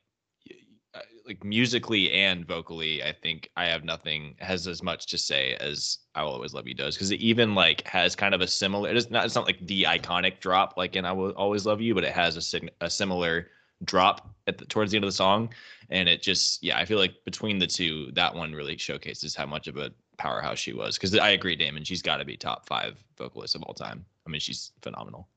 like 1.28 1.44
musically 1.44 2.10
and 2.12 2.46
vocally, 2.46 3.02
I 3.04 3.12
think 3.12 3.50
I 3.56 3.66
have 3.66 3.84
nothing 3.84 4.34
has 4.38 4.66
as 4.66 4.82
much 4.82 5.06
to 5.08 5.18
say 5.18 5.54
as 5.60 5.98
I 6.14 6.22
will 6.24 6.32
always 6.32 6.54
love 6.54 6.66
you 6.66 6.74
does 6.74 6.96
because 6.96 7.10
it 7.10 7.20
even 7.20 7.54
like 7.54 7.86
has 7.86 8.16
kind 8.16 8.34
of 8.34 8.40
a 8.40 8.46
similar. 8.48 8.90
It 8.90 8.96
is 8.96 9.10
not. 9.10 9.26
It's 9.26 9.34
not 9.34 9.46
like 9.46 9.64
the 9.66 9.84
iconic 9.84 10.40
drop 10.40 10.74
like 10.76 10.96
in 10.96 11.04
I 11.04 11.12
will 11.12 11.30
always 11.32 11.66
love 11.66 11.80
you, 11.80 11.94
but 11.94 12.04
it 12.04 12.12
has 12.12 12.36
a 12.54 12.60
a 12.80 12.90
similar 12.90 13.48
drop 13.84 14.34
at 14.46 14.58
the 14.58 14.64
towards 14.64 14.90
the 14.90 14.96
end 14.96 15.04
of 15.04 15.08
the 15.08 15.16
song, 15.16 15.50
and 15.90 16.08
it 16.08 16.22
just 16.22 16.62
yeah, 16.62 16.78
I 16.78 16.84
feel 16.84 16.98
like 16.98 17.14
between 17.24 17.58
the 17.58 17.66
two, 17.66 18.10
that 18.12 18.34
one 18.34 18.52
really 18.52 18.78
showcases 18.78 19.36
how 19.36 19.46
much 19.46 19.68
of 19.68 19.76
a 19.76 19.92
powerhouse 20.16 20.58
she 20.58 20.72
was. 20.72 20.96
Because 20.96 21.16
I 21.16 21.30
agree, 21.30 21.56
Damon, 21.56 21.84
she's 21.84 22.02
got 22.02 22.16
to 22.16 22.24
be 22.24 22.36
top 22.36 22.66
five 22.66 22.96
vocalist 23.16 23.54
of 23.54 23.62
all 23.62 23.74
time. 23.74 24.04
I 24.26 24.30
mean, 24.30 24.40
she's 24.40 24.72
phenomenal. 24.82 25.28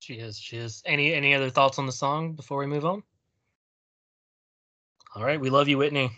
She 0.00 0.14
is. 0.14 0.38
She 0.38 0.56
is. 0.56 0.82
Any 0.86 1.14
any 1.14 1.34
other 1.34 1.50
thoughts 1.50 1.78
on 1.78 1.86
the 1.86 1.92
song 1.92 2.32
before 2.32 2.58
we 2.58 2.66
move 2.66 2.84
on? 2.84 3.02
All 5.14 5.24
right, 5.24 5.40
we 5.40 5.50
love 5.50 5.68
you, 5.68 5.78
Whitney. 5.78 6.12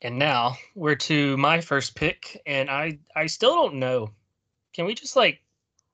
And 0.00 0.18
now 0.18 0.56
we're 0.74 0.96
to 0.96 1.36
my 1.36 1.60
first 1.60 1.94
pick, 1.94 2.40
and 2.46 2.70
I 2.70 2.98
I 3.14 3.26
still 3.26 3.54
don't 3.54 3.74
know. 3.74 4.10
Can 4.72 4.86
we 4.86 4.94
just 4.94 5.14
like 5.14 5.40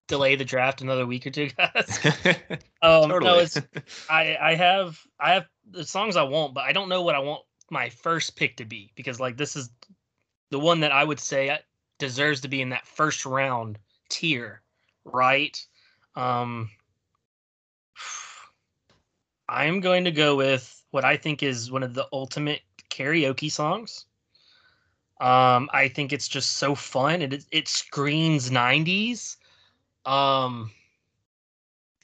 delay 0.07 0.37
the 0.37 0.45
draft 0.45 0.81
another 0.81 1.07
week 1.07 1.27
or 1.27 1.31
two, 1.31 1.51
guys? 1.59 1.99
um, 2.83 3.11
totally. 3.11 3.25
No, 3.25 3.39
it's 3.39 3.61
I 4.09 4.37
I 4.41 4.55
have 4.55 4.99
I 5.19 5.35
have 5.35 5.47
the 5.71 5.85
songs 5.85 6.17
I 6.17 6.23
want, 6.23 6.55
but 6.55 6.65
I 6.65 6.73
don't 6.73 6.89
know 6.89 7.03
what 7.03 7.17
I 7.17 7.19
want 7.19 7.43
my 7.71 7.91
first 7.91 8.37
pick 8.37 8.57
to 8.59 8.65
be 8.65 8.93
because 8.95 9.21
like 9.21 9.37
this 9.37 9.57
is 9.57 9.69
the 10.51 10.59
one 10.59 10.81
that 10.81 10.93
I 10.93 11.05
would 11.05 11.21
say 11.21 11.59
deserves 11.99 12.41
to 12.43 12.49
be 12.49 12.63
in 12.63 12.71
that 12.71 12.87
first 12.87 13.27
round 13.27 13.79
tier, 14.09 14.63
right? 15.05 15.61
Um, 16.15 16.71
I'm 19.49 19.81
going 19.81 20.05
to 20.05 20.13
go 20.13 20.37
with 20.37 20.78
what 20.91 21.05
I 21.05 21.17
think 21.17 21.43
is 21.43 21.71
one 21.71 21.83
of 21.83 21.95
the 21.95 22.07
ultimate 22.13 22.63
karaoke 22.91 23.51
songs. 23.51 24.07
Um, 25.21 25.69
I 25.73 25.89
think 25.89 26.13
it's 26.13 26.29
just 26.29 26.53
so 26.53 26.75
fun. 26.75 27.23
It 27.23 27.45
it 27.51 27.69
screams 27.69 28.51
'90s. 28.51 29.37
Um, 30.07 30.71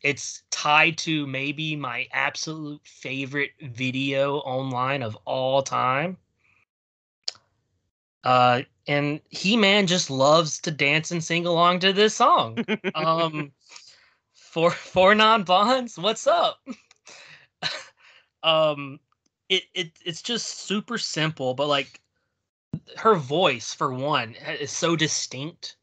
it's 0.03 0.43
tied 0.51 0.99
to 0.99 1.27
maybe 1.27 1.77
my 1.77 2.07
absolute 2.13 2.81
favorite 2.85 3.53
video 3.63 4.39
online 4.39 5.03
of 5.03 5.17
all 5.25 5.63
time. 5.63 6.19
Uh, 8.25 8.63
and 8.87 9.21
He 9.31 9.57
Man 9.57 9.87
just 9.87 10.11
loves 10.11 10.61
to 10.63 10.71
dance 10.71 11.11
and 11.11 11.23
sing 11.23 11.47
along 11.47 11.81
to 11.81 11.93
this 11.93 12.15
song. 12.15 12.65
um, 12.95 13.53
for 14.33 14.71
for 14.71 15.15
Non 15.15 15.45
Blondes, 15.45 15.99
what's 15.99 16.27
up? 16.27 16.67
um 18.45 19.01
it, 19.49 19.65
it 19.75 19.99
it's 20.05 20.23
just 20.23 20.61
super 20.61 20.99
simple 20.99 21.55
but 21.55 21.67
like 21.67 22.01
her 22.97 23.15
voice 23.15 23.75
for 23.75 23.93
one 23.93 24.35
is 24.61 24.71
so 24.71 24.97
distinct. 24.97 25.77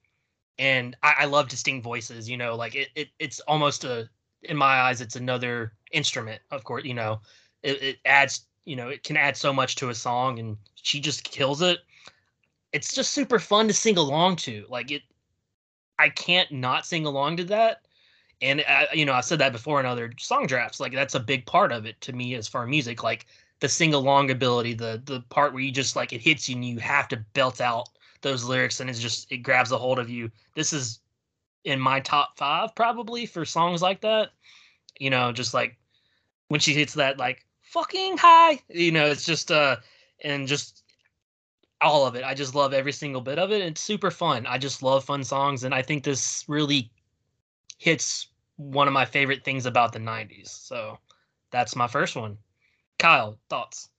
And 0.60 0.96
I, 1.04 1.14
I 1.20 1.26
love 1.26 1.48
distinct 1.50 1.84
voices 1.84 2.30
you 2.30 2.38
know 2.38 2.56
like 2.56 2.76
it, 2.76 2.90
it 2.96 3.10
it's 3.20 3.40
almost 3.42 3.84
a 3.84 4.10
in 4.44 4.58
my 4.58 4.82
eyes 4.82 5.02
it's 5.02 5.16
another 5.16 5.74
instrument 5.92 6.42
of 6.52 6.64
course 6.64 6.86
you 6.86 6.94
know. 6.94 7.22
It, 7.64 7.82
it 7.82 7.98
adds 8.06 8.46
you 8.66 8.76
know 8.76 8.90
it 8.90 9.04
can 9.04 9.18
add 9.18 9.38
so 9.38 9.54
much 9.54 9.76
to 9.78 9.90
a 9.90 9.96
song 9.96 10.40
and 10.40 10.58
she 10.76 11.00
just 11.00 11.24
kills 11.24 11.62
it. 11.62 11.80
It's 12.74 12.94
just 12.94 13.12
super 13.12 13.40
fun 13.40 13.68
to 13.68 13.74
sing 13.74 13.98
along 13.98 14.38
to 14.38 14.66
like 14.70 14.92
it 14.92 15.02
i 16.00 16.10
can't 16.10 16.52
not 16.52 16.86
sing 16.86 17.06
along 17.06 17.38
to 17.38 17.44
that 17.44 17.86
and 18.42 18.64
uh, 18.68 18.86
you 18.94 19.06
know, 19.06 19.14
I 19.14 19.22
said 19.22 19.40
that 19.40 19.52
before 19.52 19.80
in 19.80 19.86
other 19.86 20.14
song 20.18 20.48
drafts. 20.48 20.80
Like 20.80 20.94
that's 20.94 21.16
a 21.16 21.20
big 21.20 21.46
part 21.46 21.72
of 21.72 21.86
it 21.86 22.00
to 22.02 22.14
me 22.14 22.36
as 22.36 22.48
far 22.48 22.64
as 22.64 22.70
music, 22.70 23.04
like 23.04 23.28
the 23.60 23.70
sing 23.70 23.94
along 23.94 24.32
ability, 24.32 24.74
the 24.74 25.02
the 25.06 25.22
part 25.30 25.54
where 25.54 25.62
you 25.62 25.72
just 25.72 25.96
like 25.96 26.12
it 26.12 26.22
hits 26.22 26.50
you 26.50 26.56
and 26.56 26.66
you 26.66 26.80
have 26.80 27.08
to 27.10 27.18
belt 27.34 27.62
out 27.62 27.90
those 28.22 28.44
lyrics 28.44 28.80
and 28.80 28.90
it's 28.90 29.00
just 29.00 29.32
it 29.32 29.38
grabs 29.38 29.72
a 29.72 29.78
hold 29.78 30.00
of 30.00 30.10
you. 30.10 30.30
This 30.56 30.74
is 30.74 31.00
in 31.64 31.80
my 31.80 32.00
top 32.00 32.38
five 32.38 32.74
probably 32.76 33.26
for 33.26 33.46
songs 33.46 33.82
like 33.82 34.02
that. 34.02 34.30
You 35.00 35.12
know, 35.12 35.32
just 35.32 35.54
like 35.54 35.78
when 36.48 36.60
she 36.60 36.74
hits 36.74 36.96
that 36.96 37.18
like 37.20 37.46
fucking 37.62 38.18
high, 38.18 38.60
you 38.70 38.92
know, 38.92 39.06
it's 39.06 39.26
just 39.26 39.52
uh 39.52 39.78
and 40.24 40.48
just 40.48 40.84
all 41.80 42.06
of 42.06 42.16
it. 42.16 42.24
I 42.24 42.34
just 42.34 42.56
love 42.56 42.74
every 42.74 42.92
single 42.92 43.22
bit 43.22 43.40
of 43.40 43.52
it. 43.52 43.62
It's 43.62 43.82
super 43.82 44.12
fun. 44.12 44.46
I 44.48 44.58
just 44.58 44.82
love 44.82 45.04
fun 45.04 45.24
songs 45.24 45.64
and 45.64 45.76
I 45.76 45.84
think 45.84 46.04
this 46.04 46.44
really 46.48 46.92
hits 47.78 48.28
one 48.62 48.88
of 48.88 48.94
my 48.94 49.06
favorite 49.06 49.44
things 49.44 49.66
about 49.66 49.94
the 49.94 50.00
90s. 50.00 50.50
So 50.50 50.98
that's 51.52 51.76
my 51.76 51.88
first 51.88 52.16
one. 52.16 52.38
Kyle, 53.00 53.38
thoughts? 53.50 53.90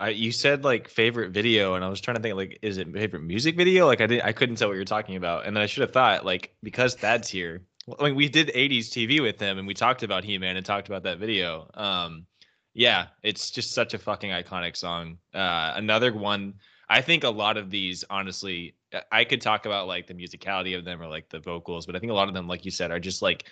I, 0.00 0.10
you 0.10 0.32
said 0.32 0.64
like 0.64 0.88
favorite 0.88 1.30
video, 1.30 1.74
and 1.74 1.84
I 1.84 1.88
was 1.88 2.00
trying 2.00 2.16
to 2.16 2.22
think 2.22 2.36
like, 2.36 2.58
is 2.62 2.78
it 2.78 2.92
favorite 2.92 3.22
music 3.22 3.56
video? 3.56 3.86
Like 3.86 4.00
I 4.00 4.06
didn't, 4.06 4.24
I 4.24 4.32
couldn't 4.32 4.56
tell 4.56 4.68
what 4.68 4.74
you're 4.74 4.84
talking 4.84 5.16
about, 5.16 5.46
and 5.46 5.56
then 5.56 5.62
I 5.62 5.66
should 5.66 5.82
have 5.82 5.92
thought 5.92 6.24
like 6.24 6.54
because 6.62 6.94
Thad's 6.94 7.28
here, 7.28 7.62
like 7.86 8.14
we 8.14 8.28
did 8.28 8.48
80s 8.48 8.88
TV 8.90 9.22
with 9.22 9.40
him, 9.40 9.58
and 9.58 9.66
we 9.66 9.74
talked 9.74 10.02
about 10.02 10.24
He 10.24 10.36
Man 10.38 10.56
and 10.56 10.66
talked 10.66 10.88
about 10.88 11.04
that 11.04 11.18
video. 11.18 11.70
Um, 11.74 12.26
yeah, 12.74 13.06
it's 13.22 13.50
just 13.50 13.72
such 13.72 13.94
a 13.94 13.98
fucking 13.98 14.30
iconic 14.30 14.76
song. 14.76 15.18
Uh, 15.32 15.72
another 15.76 16.12
one. 16.12 16.54
I 16.88 17.00
think 17.00 17.24
a 17.24 17.30
lot 17.30 17.56
of 17.56 17.70
these, 17.70 18.04
honestly, 18.10 18.74
I 19.10 19.24
could 19.24 19.40
talk 19.40 19.66
about 19.66 19.86
like 19.86 20.06
the 20.06 20.14
musicality 20.14 20.76
of 20.76 20.84
them 20.84 21.02
or 21.02 21.06
like 21.06 21.28
the 21.28 21.40
vocals, 21.40 21.86
but 21.86 21.96
I 21.96 21.98
think 21.98 22.12
a 22.12 22.14
lot 22.14 22.28
of 22.28 22.34
them, 22.34 22.46
like 22.46 22.64
you 22.64 22.70
said, 22.70 22.90
are 22.90 23.00
just 23.00 23.22
like, 23.22 23.44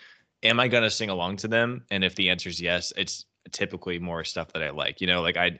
am 0.42 0.61
I 0.61 0.68
gonna 0.68 0.90
sing 0.90 1.11
along 1.11 1.37
to 1.38 1.48
them? 1.48 1.85
And 1.90 2.05
if 2.05 2.14
the 2.14 2.31
answer 2.31 2.48
is 2.48 2.61
yes, 2.61 2.92
it's 2.96 3.26
typically 3.50 3.98
more 3.98 4.24
stuff 4.24 4.52
that 4.52 4.62
I 4.62 4.70
like. 4.70 5.00
You 5.00 5.07
know, 5.07 5.22
like 5.22 5.37
I 5.37 5.59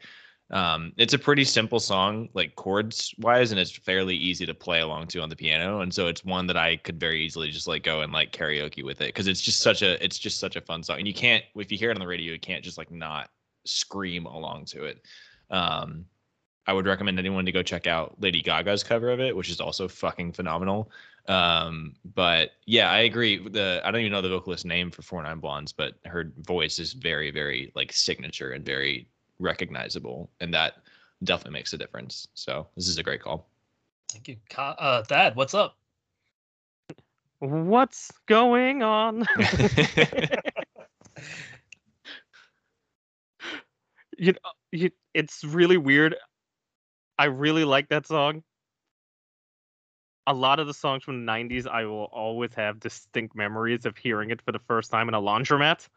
um, 0.53 0.93
it's 0.99 1.15
a 1.15 1.19
pretty 1.19 1.45
simple 1.45 1.81
song, 1.81 2.29
like 2.35 2.57
chords 2.57 3.15
wise, 3.19 3.53
and 3.53 3.61
it's 3.61 3.71
fairly 3.71 4.15
easy 4.15 4.45
to 4.45 4.53
play 4.53 4.81
along 4.81 5.07
to 5.09 5.23
on 5.23 5.31
the 5.31 5.37
piano. 5.37 5.81
And 5.81 5.93
so 5.93 6.09
it's 6.09 6.25
one 6.25 6.47
that 6.49 6.59
I 6.59 6.77
could 6.77 7.01
very 7.01 7.25
easily 7.25 7.51
just 7.51 7.67
like 7.67 7.83
go 7.83 8.03
and 8.03 8.13
like 8.13 8.33
karaoke 8.33 8.85
with 8.85 9.01
it 9.01 9.07
because 9.07 9.29
it's 9.29 9.41
just 9.41 9.61
such 9.61 9.81
a 9.81 10.03
it's 10.05 10.19
just 10.19 10.39
such 10.39 10.57
a 10.57 10.61
fun 10.61 10.83
song. 10.83 10.99
And 10.99 11.07
you 11.07 11.15
can't 11.15 11.43
if 11.57 11.73
you 11.73 11.79
hear 11.79 11.91
it 11.91 11.97
on 11.97 12.01
the 12.01 12.07
radio, 12.07 12.35
you 12.35 12.39
can't 12.39 12.63
just 12.63 12.77
like 12.77 12.91
not 12.91 13.31
scream 13.65 14.27
along 14.27 14.67
to 14.67 14.85
it. 14.85 15.07
Um, 15.51 16.05
I 16.67 16.73
would 16.73 16.87
recommend 16.87 17.19
anyone 17.19 17.45
to 17.47 17.53
go 17.53 17.63
check 17.63 17.87
out 17.87 18.15
Lady 18.21 18.43
Gaga's 18.43 18.85
cover 18.85 19.11
of 19.11 19.21
it, 19.21 19.37
which 19.37 19.51
is 19.51 19.61
also 19.61 19.89
fucking 19.89 20.33
phenomenal. 20.33 20.91
Um, 21.29 21.95
but 22.15 22.53
yeah, 22.67 22.91
I 22.91 23.01
agree. 23.01 23.49
The 23.49 23.81
I 23.85 23.91
don't 23.91 24.01
even 24.01 24.13
know 24.13 24.23
the 24.23 24.29
vocalist 24.29 24.65
name 24.65 24.91
for 24.91 25.03
Four 25.03 25.23
Non 25.23 25.41
Blondes, 25.41 25.73
but 25.73 25.95
her 26.05 26.33
voice 26.39 26.79
is 26.79 26.93
very, 26.93 27.31
very 27.31 27.73
like 27.75 27.93
signature 27.93 28.53
and 28.53 28.65
very 28.65 29.09
recognizable, 29.39 30.31
and 30.41 30.53
that 30.55 30.75
definitely 31.25 31.59
makes 31.59 31.73
a 31.73 31.79
difference. 31.79 32.29
So 32.35 32.67
this 32.77 32.89
is 32.89 32.99
a 32.99 33.03
great 33.03 33.23
call. 33.23 33.49
Thank 34.11 34.29
you, 34.29 34.37
uh, 34.57 35.03
Thad. 35.05 35.37
What's 35.37 35.55
up? 35.55 35.77
What's 37.39 38.11
going 38.27 38.83
on? 38.83 39.27
you 44.19 44.33
know, 44.33 44.39
you, 44.71 44.91
it's 45.15 45.45
really 45.45 45.77
weird. 45.77 46.17
I 47.19 47.27
really 47.27 47.65
like 47.65 47.89
that 47.89 48.07
song. 48.07 48.43
A 50.27 50.35
lot 50.35 50.61
of 50.61 50.67
the 50.67 50.75
songs 50.75 51.03
from 51.03 51.25
the 51.27 51.33
90s, 51.33 51.67
I 51.67 51.85
will 51.85 52.05
always 52.13 52.55
have 52.55 52.79
distinct 52.79 53.35
memories 53.35 53.87
of 53.87 53.97
hearing 53.97 54.31
it 54.31 54.41
for 54.41 54.53
the 54.53 54.61
first 54.61 54.91
time 54.91 55.09
in 55.09 55.15
a 55.15 55.21
laundromat 55.21 55.89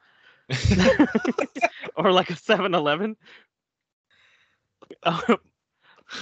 or 1.96 2.12
like 2.12 2.30
a 2.30 2.36
7 2.36 2.74
Eleven. 2.74 3.16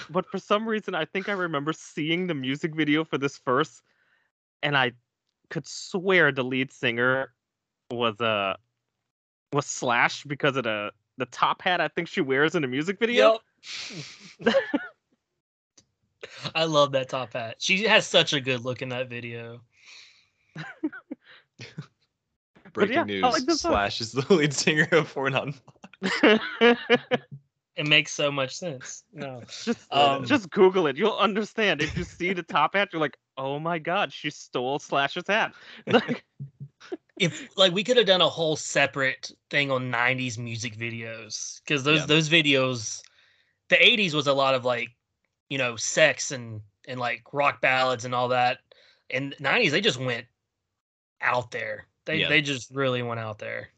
but 0.10 0.26
for 0.26 0.38
some 0.38 0.68
reason, 0.68 0.96
I 0.96 1.06
think 1.06 1.30
I 1.30 1.34
remember 1.34 1.74
seeing 1.74 2.28
the 2.28 2.34
music 2.34 2.76
video 2.76 3.04
for 3.04 3.18
this 3.18 3.38
first, 3.38 3.82
and 4.62 4.78
I 4.78 4.94
could 5.50 5.68
swear 5.68 6.32
the 6.32 6.44
lead 6.44 6.72
singer 6.72 7.34
was 7.92 8.20
uh 8.20 8.56
was 9.52 9.66
Slash 9.66 10.24
because 10.24 10.56
of 10.58 10.64
the 10.64 10.92
the 11.18 11.26
top 11.28 11.62
hat 11.62 11.80
I 11.80 11.90
think 11.90 12.08
she 12.08 12.22
wears 12.22 12.56
in 12.56 12.62
the 12.62 12.68
music 12.68 13.00
video. 13.00 13.34
Yep. 13.34 13.42
I 16.56 16.66
love 16.66 16.92
that 16.94 17.10
top 17.10 17.34
hat. 17.34 17.56
She 17.60 17.84
has 17.84 18.06
such 18.06 18.34
a 18.34 18.42
good 18.42 18.64
look 18.64 18.82
in 18.82 18.90
that 18.90 19.10
video. 19.10 19.62
Breaking 22.74 22.94
yeah, 22.94 23.04
news: 23.06 23.24
like 23.24 23.52
Slash 23.52 24.02
is 24.02 24.12
the 24.12 24.26
lead 24.40 24.54
singer 24.54 24.88
of 24.92 25.08
Four 25.08 25.30
Non. 25.30 25.54
it 27.76 27.88
makes 27.88 28.12
so 28.12 28.32
much 28.32 28.56
sense. 28.56 29.04
No, 29.14 29.42
just 29.64 29.92
Um, 29.92 30.26
just 30.26 30.50
Google 30.50 30.88
it. 30.88 30.98
You'll 30.98 31.18
understand. 31.18 31.82
If 31.82 31.98
you 31.98 32.04
see 32.04 32.34
the 32.34 32.44
top 32.44 32.76
hat, 32.76 32.90
you're 32.92 33.02
like, 33.02 33.18
oh 33.38 33.60
my 33.60 33.80
god, 33.80 34.12
she 34.12 34.30
stole 34.30 34.80
Slash's 34.80 35.28
hat. 35.28 35.54
Like, 35.92 36.24
if 37.20 37.56
like 37.58 37.74
we 37.74 37.84
could 37.84 37.98
have 37.98 38.06
done 38.06 38.22
a 38.22 38.30
whole 38.30 38.56
separate 38.56 39.32
thing 39.50 39.72
on 39.72 39.92
90s 39.92 40.38
music 40.38 40.76
videos 40.76 41.62
because 41.62 41.84
those 41.84 42.02
Yeah. 42.02 42.06
those 42.06 42.30
videos 42.30 43.02
the 43.74 43.84
80s 43.86 44.14
was 44.14 44.28
a 44.28 44.34
lot 44.34 44.54
of 44.56 44.66
like 44.66 44.90
you 45.50 45.58
know 45.58 45.76
sex 45.76 46.32
and 46.32 46.62
and 46.88 47.00
like 47.00 47.24
rock 47.34 47.60
ballads 47.62 48.06
and 48.06 48.14
all 48.14 48.28
that 48.28 48.60
and 49.10 49.36
90s 49.40 49.72
they 49.72 49.82
just 49.82 50.00
went 50.00 50.26
out 51.22 51.50
there 51.52 51.88
they 52.06 52.18
Yeah. 52.20 52.30
they 52.30 52.42
just 52.42 52.70
really 52.76 53.02
went 53.02 53.20
out 53.20 53.40
there 53.40 53.70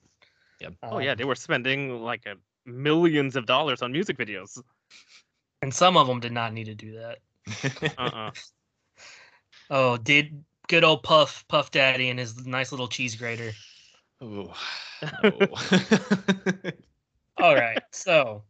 Yep. 0.59 0.73
oh 0.83 0.99
yeah, 0.99 1.11
Um, 1.11 1.17
they 1.17 1.23
were 1.25 1.35
spending 1.35 2.01
like 2.01 2.25
a 2.25 2.35
millions 2.65 3.35
of 3.35 3.45
dollars 3.45 3.81
on 3.81 3.91
music 3.91 4.17
videos. 4.17 4.61
and 5.61 5.73
some 5.73 5.97
of 5.97 6.07
them 6.07 6.19
did 6.19 6.31
not 6.31 6.51
need 6.53 6.65
to 6.65 6.75
do 6.75 6.93
that 6.99 7.19
Uh-uh. 7.97 8.31
oh 9.69 9.97
did 9.97 10.43
good 10.67 10.83
old 10.83 11.03
puff 11.03 11.45
puff 11.47 11.69
daddy 11.71 12.09
and 12.09 12.19
his 12.19 12.45
nice 12.45 12.71
little 12.71 12.87
cheese 12.87 13.15
grater 13.15 13.51
Ooh, 14.23 14.49
All 17.37 17.53
right, 17.53 17.83
so 17.91 18.43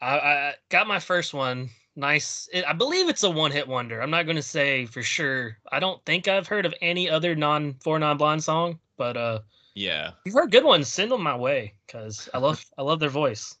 I, 0.00 0.18
I 0.18 0.54
got 0.68 0.86
my 0.86 0.98
first 0.98 1.34
one. 1.34 1.70
Nice. 1.96 2.48
It, 2.52 2.64
I 2.66 2.72
believe 2.72 3.08
it's 3.08 3.24
a 3.24 3.30
one-hit 3.30 3.66
wonder. 3.66 4.00
I'm 4.00 4.10
not 4.10 4.24
going 4.24 4.36
to 4.36 4.42
say 4.42 4.86
for 4.86 5.02
sure. 5.02 5.58
I 5.72 5.80
don't 5.80 6.04
think 6.04 6.28
I've 6.28 6.46
heard 6.46 6.64
of 6.64 6.74
any 6.80 7.10
other 7.10 7.34
non 7.34 7.74
four 7.80 7.98
non 7.98 8.16
blonde 8.16 8.44
song, 8.44 8.78
but 8.96 9.16
uh, 9.16 9.40
yeah. 9.74 10.12
you've 10.24 10.34
heard 10.34 10.52
good 10.52 10.64
ones, 10.64 10.88
send 10.88 11.10
them 11.10 11.22
my 11.22 11.36
way 11.36 11.74
because 11.86 12.28
I 12.32 12.38
love 12.38 12.64
I 12.78 12.82
love 12.82 13.00
their 13.00 13.08
voice. 13.08 13.56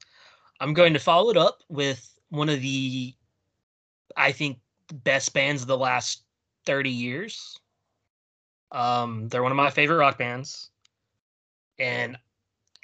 I'm 0.60 0.72
going 0.72 0.92
to 0.92 1.00
follow 1.00 1.30
it 1.30 1.36
up 1.36 1.62
with 1.68 2.14
one 2.30 2.48
of 2.48 2.60
the, 2.60 3.14
I 4.16 4.32
think, 4.32 4.58
best 4.92 5.32
bands 5.32 5.62
of 5.62 5.68
the 5.68 5.78
last 5.78 6.24
30 6.66 6.90
years. 6.90 7.58
Um, 8.72 9.28
they're 9.28 9.42
one 9.42 9.52
of 9.52 9.56
my 9.56 9.70
favorite 9.70 9.96
rock 9.96 10.18
bands, 10.18 10.70
and 11.78 12.18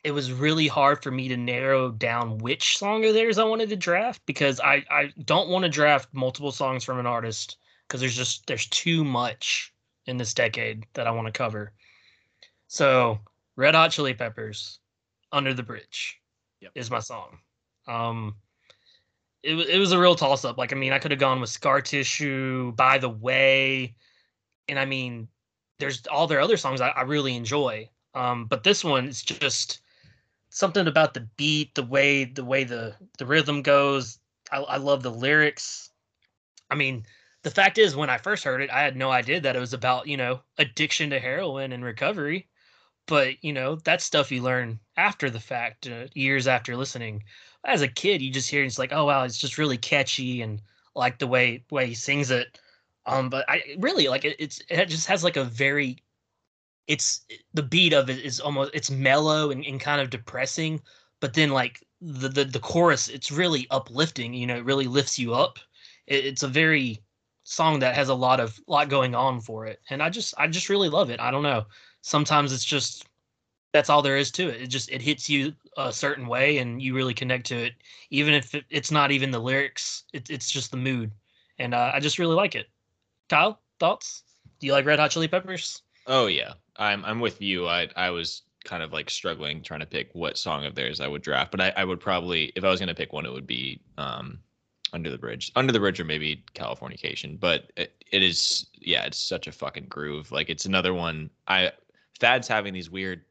it 0.04 0.12
was 0.12 0.30
really 0.30 0.68
hard 0.68 1.02
for 1.02 1.10
me 1.10 1.28
to 1.28 1.36
narrow 1.36 1.90
down 1.90 2.36
which 2.38 2.76
song 2.76 3.04
of 3.06 3.14
theirs 3.14 3.38
I 3.38 3.44
wanted 3.44 3.70
to 3.70 3.76
draft 3.76 4.20
because 4.26 4.60
I 4.60 4.84
I 4.90 5.12
don't 5.24 5.48
want 5.48 5.64
to 5.64 5.70
draft 5.70 6.10
multiple 6.12 6.52
songs 6.52 6.84
from 6.84 6.98
an 6.98 7.06
artist 7.06 7.56
because 7.88 8.00
there's 8.00 8.16
just 8.16 8.46
there's 8.46 8.66
too 8.68 9.02
much 9.02 9.72
in 10.06 10.18
this 10.18 10.34
decade 10.34 10.84
that 10.92 11.06
I 11.06 11.10
want 11.10 11.26
to 11.26 11.32
cover. 11.32 11.72
So 12.68 13.18
Red 13.56 13.74
Hot 13.74 13.90
Chili 13.90 14.12
Peppers, 14.14 14.78
Under 15.32 15.54
the 15.54 15.62
Bridge, 15.62 16.20
Yep. 16.60 16.72
is 16.74 16.90
my 16.90 17.00
song. 17.00 17.38
Um, 17.88 18.34
it 19.42 19.54
was 19.54 19.66
it 19.68 19.78
was 19.78 19.92
a 19.92 19.98
real 19.98 20.14
toss 20.14 20.44
up. 20.44 20.58
Like 20.58 20.72
I 20.72 20.76
mean, 20.76 20.92
I 20.92 20.98
could 20.98 21.12
have 21.12 21.20
gone 21.20 21.40
with 21.40 21.50
Scar 21.50 21.80
Tissue, 21.80 22.72
By 22.72 22.98
the 22.98 23.08
Way, 23.08 23.94
and 24.68 24.78
I 24.78 24.84
mean, 24.84 25.28
there's 25.78 26.06
all 26.08 26.26
their 26.26 26.40
other 26.40 26.58
songs 26.58 26.82
I, 26.82 26.88
I 26.88 27.02
really 27.02 27.36
enjoy. 27.36 27.88
Um, 28.14 28.46
but 28.46 28.64
this 28.64 28.84
one 28.84 29.08
is 29.08 29.22
just 29.22 29.80
something 30.54 30.86
about 30.86 31.14
the 31.14 31.28
beat, 31.36 31.74
the 31.74 31.82
way 31.82 32.24
the 32.24 32.44
way 32.44 32.64
the 32.64 32.94
the 33.18 33.26
rhythm 33.26 33.60
goes. 33.60 34.18
I, 34.52 34.58
I 34.58 34.76
love 34.78 35.02
the 35.02 35.10
lyrics. 35.10 35.90
I 36.70 36.76
mean, 36.76 37.04
the 37.42 37.50
fact 37.50 37.76
is, 37.76 37.96
when 37.96 38.10
I 38.10 38.18
first 38.18 38.44
heard 38.44 38.62
it, 38.62 38.70
I 38.70 38.80
had 38.82 38.96
no 38.96 39.10
idea 39.10 39.40
that 39.40 39.56
it 39.56 39.60
was 39.60 39.74
about 39.74 40.06
you 40.06 40.16
know 40.16 40.40
addiction 40.58 41.10
to 41.10 41.20
heroin 41.20 41.72
and 41.72 41.84
recovery. 41.84 42.48
But 43.06 43.42
you 43.44 43.52
know 43.52 43.76
that's 43.76 44.04
stuff 44.04 44.32
you 44.32 44.42
learn 44.42 44.80
after 44.96 45.28
the 45.30 45.40
fact, 45.40 45.86
uh, 45.88 46.06
years 46.14 46.46
after 46.48 46.76
listening. 46.76 47.24
As 47.64 47.82
a 47.82 47.88
kid, 47.88 48.22
you 48.22 48.30
just 48.30 48.50
hear 48.50 48.62
it, 48.62 48.66
it's 48.66 48.78
like, 48.78 48.92
oh 48.92 49.06
wow, 49.06 49.24
it's 49.24 49.38
just 49.38 49.58
really 49.58 49.78
catchy 49.78 50.42
and 50.42 50.62
like 50.94 51.18
the 51.18 51.26
way 51.26 51.64
way 51.70 51.88
he 51.88 51.94
sings 51.94 52.30
it. 52.30 52.60
Um, 53.06 53.28
but 53.28 53.44
I 53.48 53.62
really 53.78 54.08
like 54.08 54.24
it. 54.24 54.36
It's 54.38 54.62
it 54.70 54.86
just 54.86 55.08
has 55.08 55.24
like 55.24 55.36
a 55.36 55.44
very 55.44 55.98
it's 56.86 57.24
the 57.54 57.62
beat 57.62 57.92
of 57.92 58.10
it 58.10 58.18
is 58.18 58.40
almost 58.40 58.70
it's 58.74 58.90
mellow 58.90 59.50
and, 59.50 59.64
and 59.64 59.80
kind 59.80 60.00
of 60.00 60.10
depressing 60.10 60.80
but 61.20 61.34
then 61.34 61.50
like 61.50 61.82
the, 62.00 62.28
the 62.28 62.44
the 62.44 62.58
chorus 62.58 63.08
it's 63.08 63.32
really 63.32 63.66
uplifting 63.70 64.34
you 64.34 64.46
know 64.46 64.56
it 64.56 64.64
really 64.64 64.86
lifts 64.86 65.18
you 65.18 65.34
up. 65.34 65.58
It, 66.06 66.26
it's 66.26 66.42
a 66.42 66.48
very 66.48 67.02
song 67.44 67.78
that 67.80 67.94
has 67.94 68.08
a 68.08 68.14
lot 68.14 68.40
of 68.40 68.58
lot 68.66 68.88
going 68.88 69.14
on 69.14 69.40
for 69.40 69.66
it 69.66 69.80
and 69.90 70.02
i 70.02 70.08
just 70.08 70.34
i 70.38 70.46
just 70.46 70.68
really 70.68 70.88
love 70.88 71.10
it. 71.10 71.20
I 71.20 71.30
don't 71.30 71.42
know. 71.42 71.64
Sometimes 72.02 72.52
it's 72.52 72.64
just 72.64 73.06
that's 73.72 73.88
all 73.90 74.02
there 74.02 74.18
is 74.18 74.30
to 74.32 74.48
it. 74.48 74.62
It 74.62 74.66
just 74.66 74.90
it 74.90 75.00
hits 75.00 75.28
you 75.28 75.54
a 75.78 75.92
certain 75.92 76.26
way 76.26 76.58
and 76.58 76.80
you 76.82 76.94
really 76.94 77.14
connect 77.14 77.46
to 77.46 77.56
it 77.56 77.72
even 78.10 78.34
if 78.34 78.54
it, 78.54 78.64
it's 78.68 78.90
not 78.90 79.10
even 79.10 79.30
the 79.30 79.38
lyrics 79.38 80.04
it, 80.12 80.28
it's 80.30 80.50
just 80.50 80.70
the 80.70 80.76
mood 80.76 81.10
and 81.58 81.74
uh, 81.74 81.90
i 81.94 82.00
just 82.00 82.18
really 82.18 82.34
like 82.34 82.54
it. 82.54 82.68
Kyle 83.30 83.60
thoughts? 83.80 84.22
Do 84.60 84.66
you 84.66 84.72
like 84.72 84.84
Red 84.84 84.98
Hot 84.98 85.10
Chili 85.10 85.28
Peppers? 85.28 85.82
Oh 86.06 86.26
yeah, 86.26 86.52
I'm 86.76 87.04
I'm 87.04 87.20
with 87.20 87.40
you. 87.40 87.68
I 87.68 87.88
I 87.96 88.10
was 88.10 88.42
kind 88.64 88.82
of 88.82 88.92
like 88.92 89.10
struggling 89.10 89.62
trying 89.62 89.80
to 89.80 89.86
pick 89.86 90.10
what 90.14 90.38
song 90.38 90.64
of 90.64 90.74
theirs 90.74 91.00
I 91.00 91.08
would 91.08 91.22
draft, 91.22 91.50
but 91.50 91.60
I, 91.60 91.72
I 91.76 91.84
would 91.84 92.00
probably 92.00 92.52
if 92.56 92.64
I 92.64 92.70
was 92.70 92.80
gonna 92.80 92.94
pick 92.94 93.12
one, 93.12 93.26
it 93.26 93.32
would 93.32 93.46
be 93.46 93.80
um 93.98 94.38
Under 94.92 95.10
the 95.10 95.18
Bridge, 95.18 95.52
Under 95.56 95.72
the 95.72 95.80
Bridge, 95.80 96.00
or 96.00 96.04
maybe 96.04 96.44
Californication. 96.54 97.38
But 97.38 97.72
it, 97.76 98.04
it 98.10 98.22
is 98.22 98.66
yeah, 98.74 99.04
it's 99.04 99.18
such 99.18 99.46
a 99.46 99.52
fucking 99.52 99.86
groove. 99.86 100.32
Like 100.32 100.50
it's 100.50 100.64
another 100.66 100.94
one. 100.94 101.30
I 101.48 101.72
Thad's 102.20 102.48
having 102.48 102.72
these 102.72 102.90
weird 102.90 103.22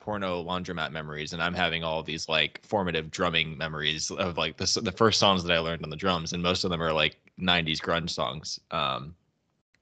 porno 0.00 0.42
laundromat 0.42 0.90
memories, 0.90 1.32
and 1.32 1.42
I'm 1.42 1.54
having 1.54 1.84
all 1.84 2.02
these 2.02 2.28
like 2.28 2.60
formative 2.64 3.10
drumming 3.10 3.56
memories 3.56 4.10
of 4.10 4.36
like 4.36 4.56
the 4.56 4.80
the 4.82 4.92
first 4.92 5.20
songs 5.20 5.44
that 5.44 5.52
I 5.52 5.58
learned 5.60 5.84
on 5.84 5.90
the 5.90 5.96
drums, 5.96 6.32
and 6.32 6.42
most 6.42 6.64
of 6.64 6.70
them 6.70 6.82
are 6.82 6.92
like 6.92 7.18
'90s 7.40 7.78
grunge 7.80 8.10
songs. 8.10 8.58
Um, 8.70 9.14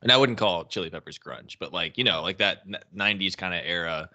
and 0.03 0.11
I 0.11 0.17
wouldn't 0.17 0.39
call 0.39 0.65
Chili 0.65 0.91
Peppers 0.91 1.19
grunge, 1.19 1.57
but 1.59 1.73
like 1.73 1.99
you 1.99 2.05
know, 2.05 2.23
like 2.23 2.39
that 2.39 2.63
'90s 2.95 3.37
kind 3.37 3.55
of 3.55 3.61
era. 3.65 4.09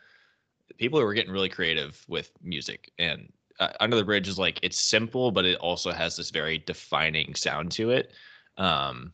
People 0.78 1.00
were 1.00 1.14
getting 1.14 1.32
really 1.32 1.50
creative 1.50 2.04
with 2.08 2.32
music, 2.42 2.92
and 2.98 3.32
uh, 3.60 3.70
Under 3.80 3.96
the 3.96 4.04
Bridge 4.04 4.28
is 4.28 4.40
like 4.40 4.60
it's 4.64 4.82
simple, 4.82 5.32
but 5.32 5.46
it 5.46 5.58
also 5.60 5.92
has 5.92 6.16
this 6.16 6.32
very 6.32 6.58
defining 6.58 7.36
sound 7.36 7.72
to 7.74 7.92
it. 7.92 8.12
Um, 8.58 9.12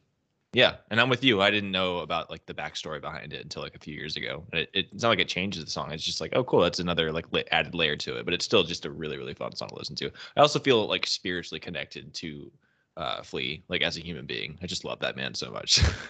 yeah, 0.54 0.76
and 0.90 1.00
I'm 1.00 1.10
with 1.10 1.24
you. 1.24 1.42
I 1.42 1.50
didn't 1.50 1.72
know 1.72 2.00
about 2.00 2.30
like 2.30 2.46
the 2.46 2.54
backstory 2.54 3.00
behind 3.00 3.32
it 3.32 3.42
until 3.42 3.62
like 3.62 3.76
a 3.76 3.80
few 3.80 3.94
years 3.94 4.18
ago. 4.18 4.44
It, 4.52 4.70
it, 4.74 4.88
it's 4.92 5.04
not 5.04 5.10
like 5.10 5.20
it 5.20 5.30
changes 5.30 5.64
the 5.64 5.72
song. 5.72 5.92
It's 5.92 6.04
just 6.04 6.20
like, 6.20 6.34
oh, 6.36 6.44
cool, 6.44 6.62
that's 6.62 6.80
another 6.80 7.12
like 7.12 7.26
added 7.52 7.74
layer 7.74 7.96
to 7.98 8.18
it. 8.18 8.26
But 8.26 8.34
it's 8.34 8.44
still 8.44 8.64
just 8.64 8.86
a 8.86 8.92
really, 8.92 9.18
really 9.18 9.34
fun 9.34 9.56
song 9.56 9.70
to 9.70 9.76
listen 9.76 9.96
to. 9.98 10.12
I 10.36 10.42
also 10.42 10.60
feel 10.60 10.88
like 10.88 11.08
spiritually 11.08 11.60
connected 11.60 12.14
to 12.16 12.52
uh, 12.98 13.24
Flea, 13.24 13.64
like 13.70 13.82
as 13.82 13.98
a 13.98 14.02
human 14.02 14.26
being. 14.26 14.58
I 14.62 14.68
just 14.68 14.86
love 14.86 15.00
that 15.00 15.16
man 15.16 15.34
so 15.34 15.52
much. 15.52 15.82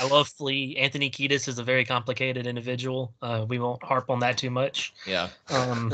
I 0.00 0.08
love 0.08 0.28
Flea. 0.28 0.76
Anthony 0.76 1.10
Kiedis 1.10 1.48
is 1.48 1.58
a 1.58 1.64
very 1.64 1.84
complicated 1.84 2.46
individual. 2.46 3.14
Uh, 3.22 3.44
we 3.48 3.58
won't 3.58 3.82
harp 3.82 4.10
on 4.10 4.20
that 4.20 4.38
too 4.38 4.50
much. 4.50 4.94
Yeah. 5.06 5.28
Um, 5.48 5.92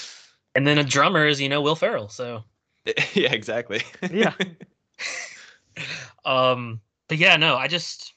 and 0.54 0.66
then 0.66 0.78
a 0.78 0.84
drummer 0.84 1.26
is, 1.26 1.40
you 1.40 1.48
know, 1.48 1.60
Will 1.60 1.76
Ferrell. 1.76 2.08
So. 2.08 2.44
yeah, 3.14 3.32
exactly. 3.32 3.82
Yeah. 4.10 4.32
um 6.24 6.80
but 7.08 7.18
yeah, 7.18 7.36
no, 7.36 7.56
I 7.56 7.68
just 7.68 8.14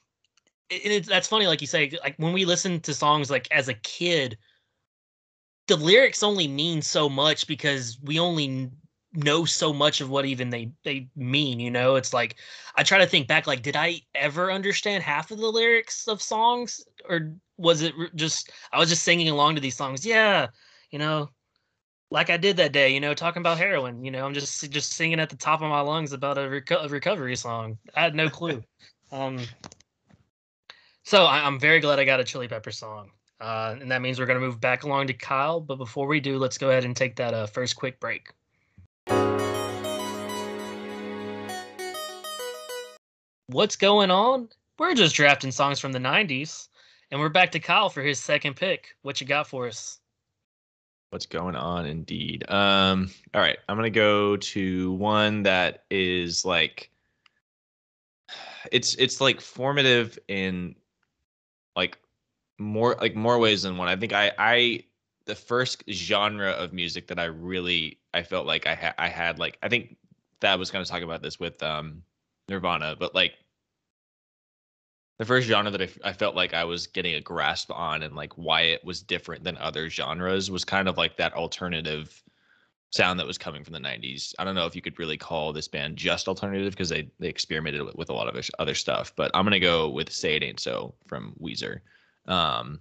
it, 0.70 0.86
it, 0.86 1.06
that's 1.06 1.28
funny, 1.28 1.46
like 1.46 1.60
you 1.60 1.66
say, 1.66 1.92
like 2.02 2.14
when 2.16 2.32
we 2.32 2.44
listen 2.44 2.80
to 2.80 2.94
songs 2.94 3.30
like 3.30 3.48
as 3.50 3.68
a 3.68 3.74
kid, 3.74 4.38
the 5.66 5.76
lyrics 5.76 6.22
only 6.22 6.48
mean 6.48 6.80
so 6.80 7.08
much 7.08 7.46
because 7.46 7.98
we 8.02 8.18
only 8.18 8.70
know 9.14 9.44
so 9.44 9.72
much 9.72 10.00
of 10.00 10.10
what 10.10 10.24
even 10.24 10.50
they 10.50 10.72
they 10.84 11.08
mean 11.16 11.60
you 11.60 11.70
know? 11.70 11.96
It's 11.96 12.12
like 12.12 12.36
i 12.76 12.82
try 12.82 12.98
to 12.98 13.06
think 13.06 13.28
back 13.28 13.46
like 13.46 13.62
did 13.62 13.76
i 13.76 14.00
ever 14.14 14.52
understand 14.52 15.02
half 15.02 15.30
of 15.30 15.38
the 15.38 15.48
lyrics 15.48 16.08
of 16.08 16.22
songs? 16.22 16.84
Or 17.08 17.34
was 17.56 17.82
it 17.82 17.94
just 18.14 18.50
i 18.72 18.78
was 18.78 18.88
just 18.88 19.02
singing 19.04 19.28
along 19.28 19.54
to 19.54 19.60
these 19.60 19.76
songs. 19.76 20.04
Yeah 20.04 20.48
you 20.90 20.98
know 20.98 21.30
like 22.10 22.30
i 22.30 22.36
did 22.36 22.56
that 22.56 22.72
day 22.72 22.92
you 22.92 23.00
know 23.00 23.14
talking 23.14 23.40
about 23.40 23.58
heroin 23.58 24.04
you 24.04 24.10
know? 24.10 24.24
I'm 24.26 24.34
just 24.34 24.70
just 24.70 24.92
singing 24.92 25.20
at 25.20 25.30
the 25.30 25.36
top 25.36 25.62
of 25.62 25.68
my 25.70 25.80
lungs 25.80 26.12
about 26.12 26.38
a, 26.38 26.42
reco- 26.42 26.84
a 26.84 26.88
recovery 26.88 27.36
song. 27.36 27.78
I 27.94 28.02
had 28.02 28.14
no 28.14 28.28
clue. 28.28 28.62
Um 29.12 29.38
so 31.04 31.24
I, 31.24 31.46
i'm 31.46 31.60
very 31.60 31.78
glad 31.78 32.00
i 32.00 32.04
got 32.04 32.18
a 32.18 32.24
chili 32.24 32.48
pepper 32.48 32.72
song. 32.72 33.10
Uh, 33.40 33.76
and 33.80 33.90
that 33.90 34.00
means 34.00 34.18
we're 34.18 34.26
going 34.26 34.40
to 34.40 34.46
move 34.46 34.60
back 34.60 34.84
along 34.84 35.08
to 35.08 35.12
Kyle. 35.12 35.60
But 35.60 35.76
before 35.76 36.06
we 36.06 36.20
do, 36.20 36.38
let's 36.38 36.56
go 36.56 36.70
ahead 36.70 36.84
and 36.84 36.96
take 36.96 37.16
that 37.16 37.34
uh, 37.34 37.46
first 37.46 37.76
quick 37.76 38.00
break. 38.00 38.28
What's 43.48 43.76
going 43.76 44.10
on? 44.10 44.48
We're 44.78 44.94
just 44.94 45.14
drafting 45.14 45.50
songs 45.50 45.78
from 45.78 45.92
the 45.92 45.98
90s, 45.98 46.68
and 47.10 47.20
we're 47.20 47.28
back 47.28 47.52
to 47.52 47.60
Kyle 47.60 47.90
for 47.90 48.00
his 48.02 48.18
second 48.18 48.56
pick. 48.56 48.96
What 49.02 49.20
you 49.20 49.26
got 49.26 49.46
for 49.46 49.66
us? 49.66 50.00
What's 51.10 51.26
going 51.26 51.54
on 51.54 51.84
indeed? 51.86 52.48
Um, 52.50 53.10
all 53.34 53.40
right, 53.40 53.58
I'm 53.68 53.76
gonna 53.76 53.90
go 53.90 54.36
to 54.36 54.92
one 54.94 55.42
that 55.44 55.84
is 55.90 56.44
like 56.44 56.90
it's 58.72 58.94
it's 58.94 59.20
like 59.20 59.40
formative 59.40 60.18
in 60.26 60.74
like 61.76 61.98
more 62.58 62.96
like 63.00 63.14
more 63.14 63.38
ways 63.38 63.62
than 63.62 63.76
one. 63.76 63.88
I 63.88 63.96
think 63.96 64.12
I 64.12 64.32
I 64.38 64.84
the 65.26 65.34
first 65.34 65.84
genre 65.90 66.50
of 66.50 66.72
music 66.72 67.08
that 67.08 67.18
I 67.18 67.24
really 67.24 67.98
I 68.12 68.22
felt 68.22 68.46
like 68.46 68.66
I 68.66 68.74
had 68.74 68.94
I 68.98 69.08
had 69.08 69.38
like 69.38 69.58
I 69.62 69.68
think 69.68 69.96
Thad 70.40 70.58
was 70.58 70.70
to 70.70 70.84
talk 70.84 71.02
about 71.02 71.22
this 71.22 71.38
with 71.38 71.62
um 71.62 72.02
Nirvana, 72.48 72.96
but 72.98 73.14
like 73.14 73.34
the 75.18 75.24
first 75.24 75.46
genre 75.46 75.70
that 75.70 75.82
I, 75.82 75.88
I 76.02 76.12
felt 76.12 76.34
like 76.34 76.54
I 76.54 76.64
was 76.64 76.86
getting 76.86 77.14
a 77.14 77.20
grasp 77.20 77.70
on 77.70 78.02
and 78.02 78.16
like 78.16 78.32
why 78.36 78.62
it 78.62 78.84
was 78.84 79.02
different 79.02 79.44
than 79.44 79.56
other 79.58 79.88
genres 79.88 80.50
was 80.50 80.64
kind 80.64 80.88
of 80.88 80.96
like 80.96 81.16
that 81.16 81.34
alternative 81.34 82.22
sound 82.90 83.18
that 83.18 83.26
was 83.26 83.38
coming 83.38 83.64
from 83.64 83.72
the 83.72 83.80
90s. 83.80 84.34
I 84.38 84.44
don't 84.44 84.54
know 84.54 84.66
if 84.66 84.76
you 84.76 84.82
could 84.82 84.98
really 84.98 85.16
call 85.16 85.52
this 85.52 85.68
band 85.68 85.96
just 85.96 86.28
alternative 86.28 86.72
because 86.72 86.88
they 86.88 87.10
they 87.18 87.28
experimented 87.28 87.82
with, 87.82 87.96
with 87.96 88.10
a 88.10 88.12
lot 88.12 88.28
of 88.28 88.50
other 88.58 88.74
stuff, 88.74 89.12
but 89.16 89.30
I'm 89.34 89.44
going 89.44 89.52
to 89.52 89.60
go 89.60 89.88
with 89.88 90.12
Say 90.12 90.36
It 90.36 90.42
Ain't 90.42 90.60
So 90.60 90.94
from 91.06 91.34
Weezer. 91.40 91.80
Um 92.26 92.80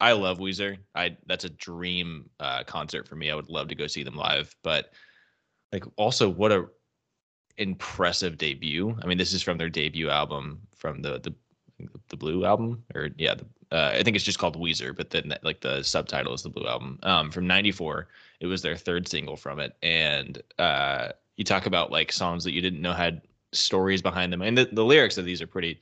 I 0.00 0.12
love 0.12 0.38
Weezer. 0.38 0.78
I 0.94 1.16
that's 1.26 1.44
a 1.44 1.50
dream 1.50 2.28
uh, 2.40 2.64
concert 2.64 3.06
for 3.06 3.14
me. 3.16 3.30
I 3.30 3.34
would 3.34 3.48
love 3.48 3.68
to 3.68 3.74
go 3.74 3.86
see 3.86 4.02
them 4.02 4.16
live, 4.16 4.54
but 4.62 4.90
like 5.72 5.84
also 5.96 6.28
what 6.28 6.52
a 6.52 6.66
impressive 7.58 8.38
debut. 8.38 8.96
I 9.02 9.06
mean, 9.06 9.18
this 9.18 9.32
is 9.32 9.42
from 9.42 9.58
their 9.58 9.70
debut 9.70 10.08
album 10.10 10.60
from 10.76 11.02
the 11.02 11.18
the 11.20 11.34
the 12.08 12.16
Blue 12.16 12.44
album, 12.44 12.84
or 12.94 13.10
yeah, 13.16 13.34
the, 13.34 13.46
uh, 13.76 13.90
I 13.94 14.02
think 14.02 14.16
it's 14.16 14.24
just 14.24 14.38
called 14.38 14.60
Weezer, 14.60 14.96
but 14.96 15.10
then 15.10 15.34
like 15.42 15.60
the 15.60 15.82
subtitle 15.82 16.32
is 16.32 16.42
the 16.42 16.48
Blue 16.48 16.66
album 16.66 16.98
um, 17.02 17.30
from 17.30 17.46
'94. 17.46 18.08
It 18.40 18.46
was 18.46 18.62
their 18.62 18.76
third 18.76 19.08
single 19.08 19.36
from 19.36 19.58
it, 19.60 19.76
and 19.82 20.40
uh, 20.58 21.08
you 21.36 21.44
talk 21.44 21.66
about 21.66 21.90
like 21.90 22.12
songs 22.12 22.44
that 22.44 22.52
you 22.52 22.60
didn't 22.60 22.82
know 22.82 22.92
had 22.92 23.22
stories 23.52 24.02
behind 24.02 24.32
them, 24.32 24.42
and 24.42 24.56
the, 24.56 24.66
the 24.66 24.84
lyrics 24.84 25.18
of 25.18 25.24
these 25.24 25.42
are 25.42 25.46
pretty 25.46 25.80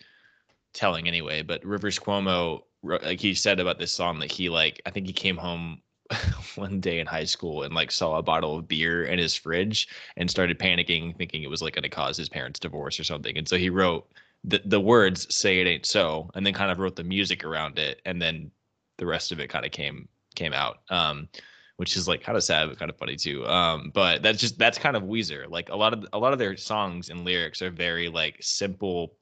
telling 0.72 1.06
anyway. 1.06 1.42
But 1.42 1.64
Rivers 1.64 1.98
Cuomo, 1.98 2.62
like 2.82 3.20
he 3.20 3.34
said 3.34 3.60
about 3.60 3.78
this 3.78 3.92
song, 3.92 4.18
that 4.20 4.32
he 4.32 4.48
like 4.48 4.80
I 4.86 4.90
think 4.90 5.06
he 5.06 5.12
came 5.12 5.36
home 5.36 5.82
one 6.56 6.80
day 6.80 7.00
in 7.00 7.06
high 7.06 7.24
school 7.24 7.62
and 7.62 7.74
like 7.74 7.90
saw 7.90 8.18
a 8.18 8.22
bottle 8.22 8.56
of 8.56 8.68
beer 8.68 9.04
in 9.04 9.18
his 9.18 9.34
fridge 9.34 9.88
and 10.16 10.30
started 10.30 10.58
panicking, 10.58 11.16
thinking 11.16 11.42
it 11.42 11.50
was 11.50 11.62
like 11.62 11.74
going 11.74 11.82
to 11.82 11.88
cause 11.88 12.16
his 12.16 12.28
parents' 12.28 12.60
divorce 12.60 12.98
or 12.98 13.04
something. 13.04 13.36
And 13.36 13.48
so 13.48 13.56
he 13.56 13.70
wrote 13.70 14.10
the 14.44 14.60
the 14.64 14.80
words 14.80 15.32
"Say 15.34 15.60
it 15.60 15.66
ain't 15.66 15.86
so," 15.86 16.30
and 16.34 16.44
then 16.44 16.54
kind 16.54 16.70
of 16.70 16.78
wrote 16.78 16.96
the 16.96 17.04
music 17.04 17.44
around 17.44 17.78
it, 17.78 18.02
and 18.04 18.20
then 18.20 18.50
the 18.98 19.06
rest 19.06 19.32
of 19.32 19.40
it 19.40 19.48
kind 19.48 19.64
of 19.64 19.72
came 19.72 20.08
came 20.34 20.52
out. 20.52 20.78
Um, 20.90 21.28
which 21.76 21.96
is 21.96 22.06
like 22.06 22.22
kind 22.22 22.36
of 22.36 22.44
sad 22.44 22.68
but 22.68 22.78
kind 22.78 22.90
of 22.90 22.96
funny 22.96 23.16
too. 23.16 23.44
Um, 23.46 23.90
but 23.92 24.22
that's 24.22 24.38
just 24.38 24.58
that's 24.58 24.78
kind 24.78 24.96
of 24.96 25.02
Weezer. 25.04 25.48
Like 25.50 25.68
a 25.70 25.76
lot 25.76 25.92
of 25.92 26.06
a 26.12 26.18
lot 26.18 26.32
of 26.32 26.38
their 26.38 26.56
songs 26.56 27.10
and 27.10 27.24
lyrics 27.24 27.62
are 27.62 27.70
very 27.70 28.08
like 28.08 28.36
simple 28.40 29.16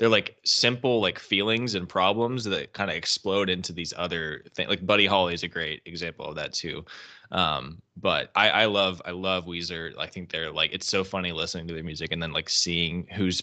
they're 0.00 0.08
like 0.08 0.38
simple 0.46 0.98
like 1.02 1.18
feelings 1.18 1.74
and 1.74 1.86
problems 1.86 2.42
that 2.44 2.72
kind 2.72 2.90
of 2.90 2.96
explode 2.96 3.50
into 3.50 3.70
these 3.70 3.92
other 3.98 4.42
things 4.54 4.70
like 4.70 4.84
buddy 4.86 5.04
holly 5.04 5.34
is 5.34 5.42
a 5.42 5.48
great 5.48 5.82
example 5.84 6.24
of 6.24 6.34
that 6.34 6.54
too. 6.54 6.82
Um 7.30 7.82
but 7.98 8.30
i 8.34 8.48
i 8.48 8.64
love 8.64 9.02
i 9.04 9.10
love 9.10 9.44
weezer. 9.44 9.92
I 9.98 10.06
think 10.06 10.32
they're 10.32 10.50
like 10.50 10.72
it's 10.72 10.88
so 10.88 11.04
funny 11.04 11.32
listening 11.32 11.68
to 11.68 11.74
their 11.74 11.84
music 11.84 12.12
and 12.12 12.22
then 12.22 12.32
like 12.32 12.48
seeing 12.48 13.06
who's 13.14 13.42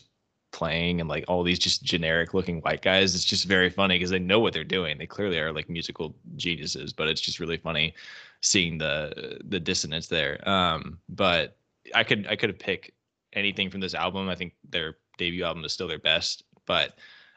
playing 0.51 0.99
and 0.99 1.07
like 1.07 1.25
all 1.27 1.43
these 1.43 1.59
just 1.59 1.83
generic 1.83 2.33
looking 2.33 2.59
white 2.61 2.81
guys. 2.81 3.13
It's 3.13 3.23
just 3.23 3.45
very 3.45 3.69
funny 3.69 3.95
because 3.95 4.09
they 4.09 4.17
know 4.17 4.39
what 4.39 4.53
they're 4.53 4.63
doing. 4.63 4.97
They 4.97 5.05
clearly 5.05 5.37
are 5.37 5.53
like 5.53 5.69
musical 5.69 6.15
geniuses 6.37 6.91
but 6.91 7.07
it's 7.07 7.21
just 7.21 7.39
really 7.39 7.57
funny 7.57 7.93
seeing 8.41 8.79
the 8.79 9.39
the 9.45 9.59
dissonance 9.59 10.07
there. 10.07 10.41
Um 10.49 10.97
but 11.07 11.57
i 11.93 12.03
could 12.03 12.25
i 12.27 12.35
could 12.35 12.49
have 12.49 12.59
picked 12.59 12.89
anything 13.33 13.69
from 13.69 13.79
this 13.79 13.93
album. 13.93 14.27
I 14.27 14.35
think 14.35 14.53
their 14.67 14.97
debut 15.17 15.43
album 15.43 15.65
is 15.65 15.73
still 15.73 15.87
their 15.87 15.99
best 15.99 16.43
but 16.67 16.93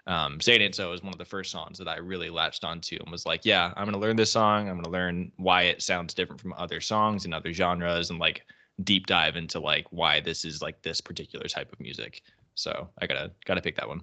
um, 0.06 0.40
Say 0.40 0.56
It 0.56 0.60
Ain't 0.60 0.74
So 0.74 0.92
is 0.92 1.02
one 1.02 1.12
of 1.12 1.18
the 1.18 1.24
first 1.24 1.50
songs 1.50 1.78
that 1.78 1.88
I 1.88 1.96
really 1.96 2.30
latched 2.30 2.64
onto 2.64 2.96
and 2.96 3.10
was 3.10 3.24
like, 3.24 3.44
yeah, 3.44 3.72
I'm 3.76 3.84
going 3.84 3.94
to 3.94 3.98
learn 3.98 4.16
this 4.16 4.32
song. 4.32 4.68
I'm 4.68 4.74
going 4.74 4.84
to 4.84 4.90
learn 4.90 5.32
why 5.36 5.62
it 5.62 5.82
sounds 5.82 6.14
different 6.14 6.40
from 6.40 6.52
other 6.54 6.80
songs 6.80 7.24
and 7.24 7.32
other 7.32 7.52
genres 7.52 8.10
and 8.10 8.18
like 8.18 8.42
deep 8.84 9.06
dive 9.06 9.36
into 9.36 9.60
like 9.60 9.86
why 9.90 10.20
this 10.20 10.44
is 10.44 10.62
like 10.62 10.82
this 10.82 11.00
particular 11.00 11.46
type 11.46 11.72
of 11.72 11.80
music. 11.80 12.22
So 12.54 12.88
I 13.00 13.06
gotta 13.06 13.30
gotta 13.46 13.62
pick 13.62 13.76
that 13.76 13.88
one. 13.88 14.02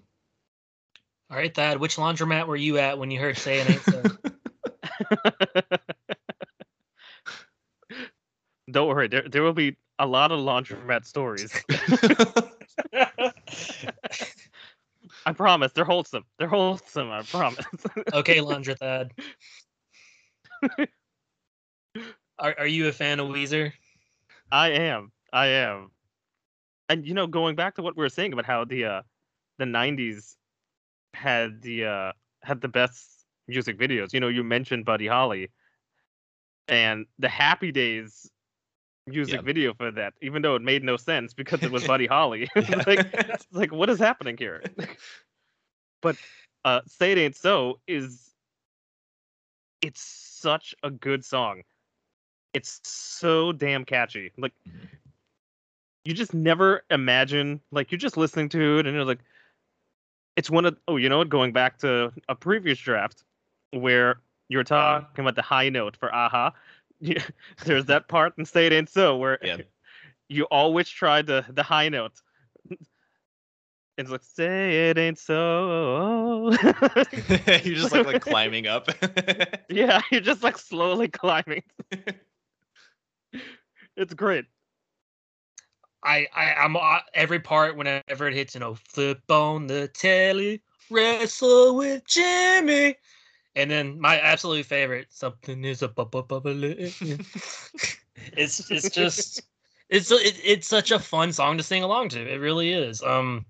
All 1.29 1.37
right, 1.37 1.53
Thad. 1.53 1.79
Which 1.79 1.97
laundromat 1.97 2.47
were 2.47 2.55
you 2.55 2.77
at 2.77 2.97
when 2.97 3.11
you 3.11 3.19
heard 3.19 3.37
"Say 3.37 3.59
It 3.59 3.81
So"? 3.81 4.03
Don't 8.71 8.87
worry, 8.87 9.07
there 9.07 9.27
there 9.27 9.43
will 9.43 9.53
be 9.53 9.75
a 9.99 10.07
lot 10.07 10.31
of 10.31 10.39
laundromat 10.39 11.05
stories. 11.05 11.51
I 15.27 15.33
promise. 15.33 15.73
They're 15.73 15.83
wholesome. 15.83 16.23
They're 16.39 16.47
wholesome. 16.47 17.11
I 17.11 17.21
promise. 17.21 17.65
okay, 18.13 18.37
Laundra 18.37 19.09
are 22.39 22.55
Are 22.57 22.65
you 22.65 22.87
a 22.87 22.93
fan 22.93 23.19
of 23.19 23.27
Weezer? 23.27 23.73
I 24.53 24.69
am. 24.69 25.11
I 25.33 25.47
am. 25.47 25.91
And 26.87 27.05
you 27.05 27.13
know, 27.13 27.27
going 27.27 27.57
back 27.57 27.75
to 27.75 27.81
what 27.81 27.97
we 27.97 28.03
were 28.03 28.09
saying 28.09 28.31
about 28.31 28.45
how 28.45 28.63
the 28.63 28.85
uh, 28.85 29.01
the 29.57 29.65
'90s 29.65 30.37
had 31.13 31.61
the 31.61 31.83
uh 31.83 32.11
had 32.41 32.61
the 32.61 32.69
best 32.69 33.25
music 33.49 33.77
videos. 33.77 34.13
You 34.13 34.21
know, 34.21 34.29
you 34.29 34.45
mentioned 34.45 34.85
Buddy 34.85 35.07
Holly, 35.07 35.51
and 36.69 37.05
the 37.19 37.27
Happy 37.27 37.73
Days 37.73 38.31
music 39.07 39.41
Yeah. 39.41 39.43
video 39.43 39.73
for 39.73 39.91
that, 39.91 40.13
even 40.21 40.41
though 40.41 40.55
it 40.55 40.61
made 40.61 40.83
no 40.83 40.97
sense 40.97 41.33
because 41.33 41.63
it 41.63 41.71
was 41.71 41.83
Buddy 41.87 42.07
Holly. 42.07 42.49
Like, 42.87 43.05
like 43.51 43.71
what 43.71 43.89
is 43.89 43.99
happening 43.99 44.37
here? 44.37 44.65
but 46.01 46.17
uh, 46.65 46.81
"Say 46.87 47.11
It 47.13 47.17
Ain't 47.17 47.35
So" 47.35 47.79
is 47.87 48.35
it's 49.81 50.01
such 50.01 50.75
a 50.83 50.89
good 50.91 51.23
song. 51.25 51.63
It's 52.53 52.81
so 52.83 53.51
damn 53.51 53.85
catchy. 53.85 54.31
Like 54.37 54.53
Mhm. 54.67 54.89
you 56.05 56.13
just 56.13 56.33
never 56.33 56.83
imagine 56.89 57.61
like 57.71 57.91
you're 57.91 57.99
just 57.99 58.17
listening 58.17 58.49
to 58.49 58.79
it 58.79 58.87
and 58.87 58.95
you're 58.95 59.05
like 59.05 59.19
it's 60.35 60.49
one 60.49 60.65
of 60.65 60.77
oh 60.87 60.97
you 60.97 61.09
know 61.09 61.17
what 61.19 61.29
going 61.29 61.51
back 61.51 61.77
to 61.79 62.11
a 62.29 62.35
previous 62.35 62.79
draft 62.79 63.23
where 63.71 64.19
you're 64.49 64.63
talking 64.63 65.23
about 65.23 65.35
the 65.35 65.41
high 65.41 65.69
note 65.69 65.97
for 65.97 66.13
aha 66.13 66.53
you- 67.01 67.21
there's 67.65 67.85
that 67.85 68.07
part 68.07 68.33
in 68.37 68.45
say 68.45 68.65
it 68.67 68.73
ain't 68.73 68.89
so 68.89 69.17
where 69.17 69.37
Yeah. 69.41 69.57
you 70.29 70.43
always 70.45 70.89
try 70.89 71.21
the 71.21 71.45
the 71.49 71.63
high 71.63 71.89
note 71.89 72.13
it's 73.97 74.09
like 74.09 74.23
say 74.23 74.89
it 74.89 74.97
ain't 74.97 75.17
so 75.19 76.51
You're 77.11 77.75
just 77.75 77.91
like 77.91 78.05
like 78.05 78.21
climbing 78.21 78.67
up. 78.67 78.89
yeah 79.69 80.01
you're 80.11 80.21
just 80.21 80.43
like 80.43 80.57
slowly 80.57 81.07
climbing. 81.07 81.63
It's 83.95 84.13
great. 84.13 84.45
I, 86.03 86.27
I 86.35 86.53
I'm 86.53 86.75
uh, 86.77 86.99
every 87.13 87.39
part 87.39 87.75
whenever 87.75 88.27
it 88.27 88.33
hits, 88.33 88.53
you 88.53 88.59
know, 88.59 88.75
flip 88.75 89.19
on 89.29 89.67
the 89.67 89.87
telly, 89.87 90.61
wrestle 90.91 91.75
with 91.75 92.05
Jimmy, 92.05 92.95
and 93.57 93.71
then 93.71 93.99
my 93.99 94.19
absolute 94.19 94.67
favorite, 94.67 95.07
something 95.09 95.65
is 95.65 95.81
a 95.81 95.87
bu- 95.87 96.05
bu- 96.05 96.23
bubbly. 96.23 96.93
it's 98.37 98.69
it's 98.69 98.89
just 98.91 99.41
it's 99.89 100.11
it, 100.11 100.39
it's 100.43 100.67
such 100.67 100.91
a 100.91 100.99
fun 100.99 101.33
song 101.33 101.57
to 101.57 101.63
sing 101.63 101.81
along 101.81 102.09
to. 102.09 102.21
It 102.21 102.37
really 102.37 102.71
is. 102.71 103.01
Um, 103.01 103.45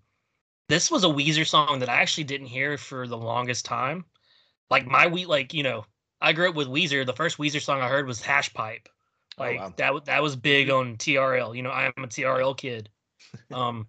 this 0.69 0.89
was 0.89 1.03
a 1.03 1.07
Weezer 1.07 1.45
song 1.45 1.79
that 1.79 1.89
I 1.89 2.01
actually 2.01 2.23
didn't 2.23 2.47
hear 2.47 2.77
for 2.77 3.05
the 3.05 3.17
longest 3.17 3.65
time. 3.65 4.05
Like 4.69 4.87
my 4.87 5.07
we 5.07 5.25
like 5.25 5.53
you 5.53 5.63
know 5.63 5.85
I 6.21 6.31
grew 6.31 6.49
up 6.49 6.55
with 6.55 6.69
Weezer. 6.69 7.05
The 7.05 7.13
first 7.13 7.37
Weezer 7.37 7.61
song 7.61 7.81
I 7.81 7.89
heard 7.89 8.07
was 8.07 8.21
Hash 8.21 8.53
Pipe. 8.53 8.87
Oh, 9.37 9.43
Like 9.43 9.59
wow. 9.59 9.73
that 9.75 10.05
that 10.05 10.23
was 10.23 10.37
big 10.37 10.69
on 10.69 10.95
TRL. 10.95 11.53
You 11.53 11.63
know, 11.63 11.69
I 11.69 11.87
am 11.87 12.03
a 12.03 12.07
TRL 12.07 12.57
kid. 12.57 12.89
Um 13.51 13.87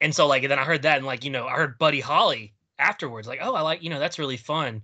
and 0.00 0.14
so 0.14 0.28
like 0.28 0.44
and 0.44 0.52
then 0.52 0.58
I 0.60 0.64
heard 0.64 0.82
that 0.82 0.98
and 0.98 1.06
like, 1.06 1.24
you 1.24 1.30
know, 1.30 1.48
I 1.48 1.56
heard 1.56 1.78
Buddy 1.78 1.98
Holly 2.00 2.54
afterwards. 2.78 3.26
Like, 3.26 3.40
oh, 3.42 3.54
I 3.54 3.62
like, 3.62 3.82
you 3.82 3.90
know, 3.90 3.98
that's 3.98 4.18
really 4.20 4.36
fun. 4.36 4.82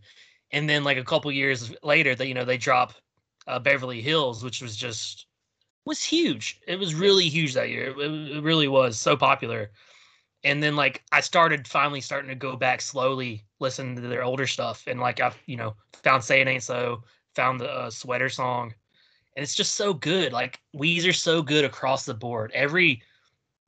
And 0.51 0.69
then 0.69 0.85
like 0.85 0.99
a 0.99 1.05
couple 1.05 1.31
years 1.31 1.73
later, 1.83 2.15
that 2.15 2.27
you 2.27 2.35
know, 2.35 2.45
they 2.45 2.59
drop 2.59 2.95
uh, 3.47 3.59
Beverly 3.59 4.01
Hills, 4.01 4.43
which 4.43 4.63
was 4.63 4.77
just 4.77 5.27
was 5.85 6.05
huge. 6.05 6.61
It 6.67 6.79
was 6.79 6.95
really 6.95 7.29
huge 7.29 7.55
that 7.55 7.71
year. 7.71 7.99
It, 7.99 8.37
it 8.37 8.43
really 8.43 8.69
was 8.69 8.99
so 8.99 9.17
popular. 9.17 9.71
And 10.45 10.63
then 10.63 10.77
like 10.77 11.03
I 11.13 11.21
started 11.21 11.67
finally 11.67 12.01
starting 12.01 12.29
to 12.29 12.37
go 12.37 12.57
back 12.57 12.81
slowly, 12.81 13.45
listen 13.59 13.97
to 13.97 14.03
their 14.03 14.23
older 14.23 14.47
stuff, 14.47 14.85
and 14.87 15.01
like 15.01 15.21
I've 15.21 15.37
you 15.47 15.57
know 15.57 15.75
found 16.03 16.23
"Say 16.23 16.41
It 16.41 16.49
Ain't 16.49 16.63
So," 16.63 17.03
found 17.35 17.61
the 17.61 17.71
uh, 17.71 17.91
sweater 17.91 18.29
song, 18.29 18.75
and 19.37 19.43
it's 19.43 19.55
just 19.55 19.75
so 19.75 19.93
good. 19.93 20.33
Like 20.33 20.61
Weezer's 20.77 21.21
so 21.21 21.43
good 21.43 21.65
across 21.65 22.05
the 22.05 22.15
board. 22.15 22.53
Every 22.55 23.03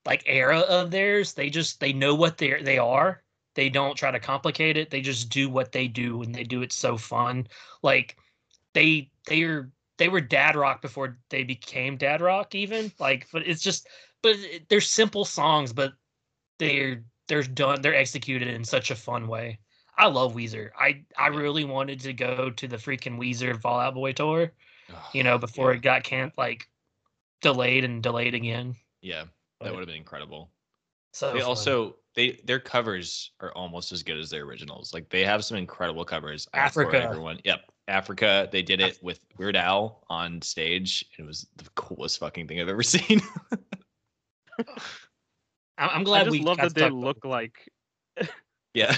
like 0.06 0.22
era 0.26 0.60
of 0.60 0.90
theirs, 0.90 1.32
they 1.34 1.50
just 1.50 1.80
they 1.80 1.92
know 1.92 2.14
what 2.14 2.38
they're 2.38 2.62
they 2.62 2.78
are. 2.78 3.22
They 3.54 3.68
don't 3.68 3.96
try 3.96 4.10
to 4.10 4.20
complicate 4.20 4.76
it. 4.76 4.90
They 4.90 5.00
just 5.00 5.28
do 5.30 5.48
what 5.50 5.72
they 5.72 5.88
do, 5.88 6.22
and 6.22 6.34
they 6.34 6.44
do 6.44 6.62
it 6.62 6.72
so 6.72 6.96
fun. 6.96 7.48
Like 7.82 8.16
they 8.74 9.10
they 9.26 9.42
are 9.42 9.70
they 9.98 10.08
were 10.08 10.20
dad 10.20 10.56
rock 10.56 10.80
before 10.82 11.18
they 11.28 11.42
became 11.42 11.96
dad 11.96 12.20
rock 12.20 12.54
even 12.54 12.90
like 12.98 13.28
but 13.32 13.46
it's 13.46 13.62
just 13.62 13.86
but 14.22 14.36
it- 14.36 14.68
they're 14.68 14.80
simple 14.80 15.24
songs 15.24 15.72
but 15.72 15.92
they're 16.58 17.04
they're 17.28 17.42
done 17.42 17.80
they're 17.82 17.94
executed 17.94 18.48
in 18.48 18.64
such 18.64 18.90
a 18.90 18.96
fun 18.96 19.28
way 19.28 19.58
i 19.98 20.06
love 20.06 20.34
weezer 20.34 20.70
i 20.78 21.02
i 21.18 21.26
really 21.28 21.64
wanted 21.64 22.00
to 22.00 22.12
go 22.12 22.50
to 22.50 22.66
the 22.66 22.76
freaking 22.76 23.18
weezer 23.18 23.60
Fall 23.60 23.80
Out 23.80 23.94
Boy 23.94 24.12
tour 24.12 24.52
you 25.12 25.22
know 25.22 25.38
before 25.38 25.72
yeah. 25.72 25.76
it 25.76 25.82
got 25.82 26.02
can't 26.02 26.36
like 26.38 26.68
delayed 27.42 27.84
and 27.84 28.02
delayed 28.02 28.34
again 28.34 28.74
Yeah, 29.02 29.24
that 29.60 29.72
would 29.72 29.80
have 29.80 29.86
been 29.86 29.96
incredible. 29.96 30.50
So 31.12 31.32
they 31.32 31.40
fun. 31.40 31.48
also 31.48 31.96
they 32.14 32.40
their 32.44 32.60
covers 32.60 33.32
are 33.40 33.52
almost 33.52 33.92
as 33.92 34.02
good 34.02 34.18
as 34.18 34.30
their 34.30 34.44
originals. 34.44 34.92
Like 34.94 35.08
they 35.10 35.24
have 35.24 35.44
some 35.44 35.56
incredible 35.56 36.04
covers. 36.04 36.48
I 36.54 36.58
Africa. 36.58 37.00
everyone. 37.02 37.38
Yep, 37.44 37.60
Africa. 37.88 38.48
They 38.50 38.62
did 38.62 38.80
it 38.80 38.98
with 39.02 39.20
Weird 39.38 39.56
Al 39.56 40.04
on 40.08 40.42
stage. 40.42 41.04
It 41.18 41.22
was 41.24 41.46
the 41.56 41.68
coolest 41.74 42.18
fucking 42.18 42.48
thing 42.48 42.60
I've 42.60 42.68
ever 42.68 42.82
seen. 42.82 43.20
I- 45.78 45.86
i'm 45.86 46.02
i 46.02 46.04
glad 46.04 46.24
just 46.24 46.32
we 46.32 46.40
love 46.40 46.58
that 46.58 46.74
they 46.74 46.82
talk 46.82 46.90
about 46.90 47.00
look 47.00 47.24
like 47.24 47.70
yeah, 48.74 48.94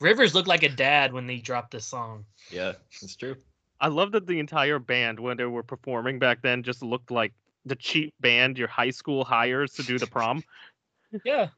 rivers 0.00 0.34
looked 0.34 0.46
like 0.48 0.62
a 0.62 0.68
dad 0.68 1.12
when 1.14 1.26
they 1.26 1.38
dropped 1.38 1.70
this 1.70 1.86
song 1.86 2.26
yeah, 2.50 2.72
it's 3.00 3.16
true. 3.16 3.36
I 3.80 3.88
love 3.88 4.12
that 4.12 4.26
the 4.26 4.38
entire 4.38 4.78
band, 4.78 5.18
when 5.18 5.36
they 5.36 5.44
were 5.44 5.62
performing 5.62 6.18
back 6.18 6.42
then, 6.42 6.62
just 6.62 6.82
looked 6.82 7.10
like 7.10 7.32
the 7.64 7.76
cheap 7.76 8.14
band 8.20 8.58
your 8.58 8.68
high 8.68 8.90
school 8.90 9.24
hires 9.24 9.72
to 9.74 9.82
do 9.82 9.98
the 9.98 10.06
prom. 10.06 10.42
yeah 11.24 11.46
But 11.46 11.54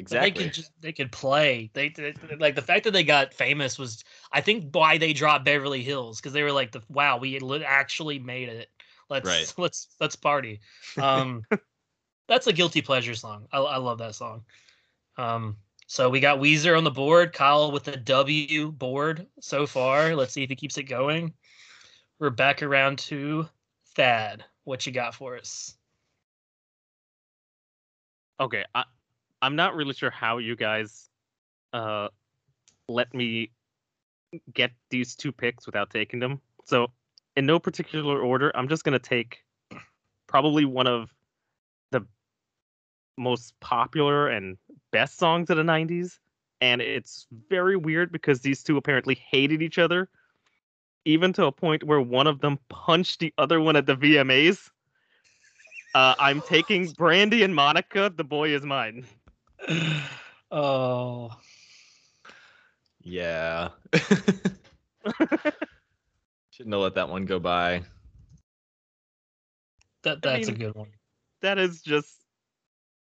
Exactly. 0.00 0.30
They 0.30 0.44
could 0.44 0.54
just 0.54 0.72
they 0.80 0.92
could 0.92 1.10
play. 1.12 1.70
They, 1.72 1.88
they 1.88 2.14
like 2.38 2.54
the 2.54 2.62
fact 2.62 2.84
that 2.84 2.92
they 2.92 3.02
got 3.02 3.34
famous 3.34 3.78
was 3.78 4.04
I 4.30 4.40
think 4.40 4.68
why 4.72 4.96
they 4.96 5.12
dropped 5.12 5.44
Beverly 5.44 5.82
Hills 5.82 6.20
because 6.20 6.32
they 6.32 6.44
were 6.44 6.52
like 6.52 6.70
the 6.70 6.82
wow 6.88 7.18
we 7.18 7.38
actually 7.64 8.18
made 8.20 8.48
it. 8.48 8.68
Let's 9.10 9.26
Right. 9.26 9.52
let's 9.58 9.88
let's 10.00 10.14
party. 10.14 10.60
Um, 11.02 11.44
that's 12.28 12.46
a 12.46 12.52
guilty 12.52 12.80
pleasure 12.80 13.14
song. 13.14 13.48
I, 13.52 13.58
I 13.58 13.76
love 13.78 13.98
that 13.98 14.14
song. 14.14 14.44
Um, 15.16 15.56
so 15.88 16.10
we 16.10 16.20
got 16.20 16.38
Weezer 16.38 16.76
on 16.76 16.84
the 16.84 16.90
board. 16.90 17.32
Kyle 17.32 17.72
with 17.72 17.84
the 17.84 17.96
W 17.96 18.70
board 18.70 19.26
so 19.40 19.66
far. 19.66 20.14
Let's 20.14 20.32
see 20.32 20.44
if 20.44 20.50
he 20.50 20.54
keeps 20.54 20.78
it 20.78 20.84
going. 20.84 21.32
We're 22.20 22.30
back 22.30 22.62
around 22.62 22.98
to 23.00 23.48
Thad. 23.96 24.44
What 24.68 24.84
you 24.84 24.92
got 24.92 25.14
for 25.14 25.38
us? 25.38 25.78
Okay, 28.38 28.66
I, 28.74 28.84
I'm 29.40 29.56
not 29.56 29.74
really 29.74 29.94
sure 29.94 30.10
how 30.10 30.36
you 30.36 30.56
guys 30.56 31.08
uh 31.72 32.08
let 32.86 33.14
me 33.14 33.50
get 34.52 34.72
these 34.90 35.16
two 35.16 35.32
picks 35.32 35.64
without 35.64 35.88
taking 35.88 36.20
them. 36.20 36.42
So, 36.66 36.88
in 37.34 37.46
no 37.46 37.58
particular 37.58 38.20
order, 38.20 38.52
I'm 38.54 38.68
just 38.68 38.84
gonna 38.84 38.98
take 38.98 39.38
probably 40.26 40.66
one 40.66 40.86
of 40.86 41.14
the 41.90 42.06
most 43.16 43.58
popular 43.60 44.28
and 44.28 44.58
best 44.92 45.16
songs 45.16 45.48
of 45.48 45.56
the 45.56 45.62
90s. 45.62 46.18
And 46.60 46.82
it's 46.82 47.26
very 47.48 47.78
weird 47.78 48.12
because 48.12 48.42
these 48.42 48.62
two 48.62 48.76
apparently 48.76 49.14
hated 49.14 49.62
each 49.62 49.78
other, 49.78 50.10
even 51.04 51.32
to 51.34 51.46
a 51.46 51.52
point 51.52 51.84
where 51.84 52.00
one 52.00 52.26
of 52.26 52.40
them 52.40 52.58
punched 52.68 53.20
the 53.20 53.32
other 53.38 53.60
one 53.60 53.76
at 53.76 53.86
the 53.86 53.96
VMAs. 53.96 54.70
Uh, 55.94 56.14
I'm 56.18 56.42
taking 56.42 56.90
Brandy 56.92 57.42
and 57.42 57.54
Monica. 57.54 58.12
The 58.14 58.24
boy 58.24 58.50
is 58.50 58.62
mine. 58.64 59.06
Oh, 60.50 61.30
Yeah. 63.02 63.68
Shouldn't 66.50 66.72
have 66.72 66.80
let 66.80 66.94
that 66.94 67.10
one 67.10 67.26
go 67.26 67.38
by. 67.38 67.82
that 70.04 70.18
I 70.24 70.38
that's 70.38 70.48
a 70.48 70.52
good 70.52 70.74
one. 70.74 70.88
that 71.42 71.58
is 71.58 71.82
just 71.82 72.24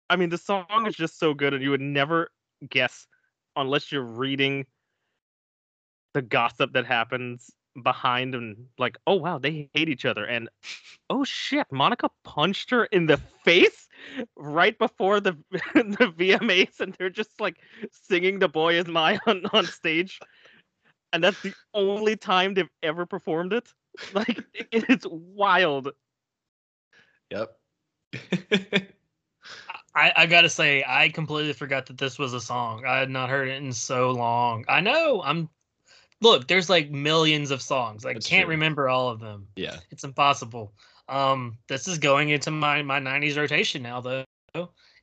I 0.08 0.16
mean 0.16 0.30
the 0.30 0.38
song 0.38 0.86
is 0.86 0.94
just 0.94 1.18
so 1.18 1.34
good 1.34 1.52
and 1.52 1.62
you 1.62 1.70
would 1.70 1.80
never 1.82 2.30
guess 2.70 3.06
unless 3.54 3.92
you're 3.92 4.02
reading 4.02 4.64
the 6.14 6.22
gossip 6.22 6.72
that 6.72 6.86
happens 6.86 7.50
behind 7.82 8.34
and 8.34 8.66
like 8.78 8.96
oh 9.06 9.14
wow 9.14 9.38
they 9.38 9.68
hate 9.74 9.88
each 9.88 10.04
other 10.04 10.24
and 10.24 10.48
oh 11.10 11.24
shit 11.24 11.66
Monica 11.70 12.10
punched 12.24 12.70
her 12.70 12.84
in 12.86 13.06
the 13.06 13.18
face 13.44 13.88
right 14.36 14.78
before 14.78 15.20
the 15.20 15.36
the 15.50 16.12
VMAs 16.16 16.80
and 16.80 16.94
they're 16.94 17.10
just 17.10 17.40
like 17.40 17.56
singing 17.90 18.38
the 18.38 18.48
boy 18.48 18.74
is 18.74 18.86
mine 18.86 19.18
on, 19.26 19.42
on 19.52 19.66
stage 19.66 20.20
and 21.12 21.22
that's 21.22 21.40
the 21.42 21.54
only 21.74 22.16
time 22.16 22.54
they've 22.54 22.68
ever 22.82 23.06
performed 23.06 23.52
it 23.52 23.72
like 24.14 24.38
it, 24.54 24.84
it's 24.88 25.06
wild 25.08 25.90
Yep. 27.30 27.58
I, 29.94 30.12
I 30.14 30.26
gotta 30.26 30.50
say, 30.50 30.84
I 30.86 31.08
completely 31.08 31.54
forgot 31.54 31.86
that 31.86 31.96
this 31.96 32.18
was 32.18 32.34
a 32.34 32.40
song. 32.40 32.84
I 32.84 32.98
had 32.98 33.10
not 33.10 33.30
heard 33.30 33.48
it 33.48 33.62
in 33.62 33.72
so 33.72 34.10
long. 34.10 34.64
I 34.68 34.80
know. 34.80 35.22
I'm 35.24 35.48
look. 36.20 36.46
There's 36.48 36.68
like 36.70 36.90
millions 36.90 37.50
of 37.50 37.62
songs. 37.62 38.04
I 38.04 38.14
That's 38.14 38.28
can't 38.28 38.44
true. 38.44 38.50
remember 38.50 38.88
all 38.88 39.08
of 39.08 39.20
them. 39.20 39.46
yeah. 39.56 39.78
It's 39.90 40.04
impossible. 40.04 40.72
Um, 41.08 41.58
this 41.68 41.86
is 41.86 41.98
going 41.98 42.30
into 42.30 42.50
my 42.50 42.82
my 42.82 42.98
'90s 42.98 43.36
rotation 43.36 43.82
now, 43.82 44.00
though. 44.00 44.24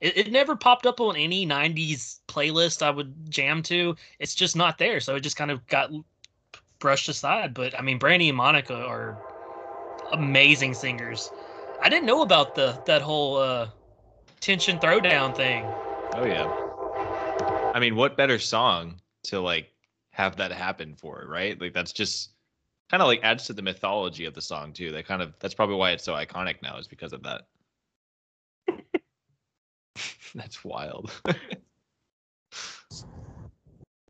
It, 0.02 0.18
it 0.18 0.32
never 0.32 0.56
popped 0.56 0.86
up 0.86 1.00
on 1.00 1.16
any 1.16 1.46
'90s 1.48 2.20
playlist 2.28 2.82
I 2.82 2.90
would 2.90 3.14
jam 3.30 3.64
to. 3.64 3.96
It's 4.20 4.36
just 4.36 4.56
not 4.56 4.78
there, 4.78 5.00
so 5.00 5.16
it 5.16 5.22
just 5.22 5.38
kind 5.38 5.52
of 5.52 5.66
got 5.68 5.92
brushed 6.80 7.08
aside. 7.08 7.54
But 7.54 7.78
I 7.78 7.82
mean, 7.82 7.98
Brandy 8.00 8.28
and 8.28 8.38
Monica 8.38 8.76
are 8.76 9.18
amazing 10.12 10.74
singers. 10.74 11.32
I 11.82 11.90
didn't 11.90 12.06
know 12.06 12.22
about 12.22 12.56
the 12.56 12.78
that 12.86 13.02
whole 13.02 13.38
uh, 13.38 13.70
tension 14.42 14.78
throwdown 14.80 15.36
thing. 15.36 15.64
Oh 16.16 16.26
yeah. 16.26 16.52
I 17.74 17.80
mean, 17.80 17.96
what 17.96 18.18
better 18.18 18.38
song 18.40 19.00
to 19.24 19.40
like 19.40 19.73
have 20.14 20.38
that 20.38 20.52
happen 20.52 20.96
for, 20.96 21.26
right? 21.28 21.60
Like 21.60 21.74
that's 21.74 21.92
just 21.92 22.30
kind 22.90 23.02
of 23.02 23.08
like 23.08 23.20
adds 23.24 23.46
to 23.48 23.54
the 23.54 23.64
mythology 23.64 24.26
of 24.26 24.36
the 24.36 24.42
song 24.42 24.72
too. 24.72 24.92
That 24.92 25.06
kind 25.08 25.22
of 25.22 25.34
that's 25.40 25.56
probably 25.56 25.76
why 25.76 25.92
it's 25.92 26.04
so 26.04 26.14
iconic 26.14 26.62
now 26.62 26.78
is 26.78 26.88
because 26.88 27.14
of 27.14 27.24
that. 27.24 27.48
that's 30.36 30.64
wild. 30.64 31.12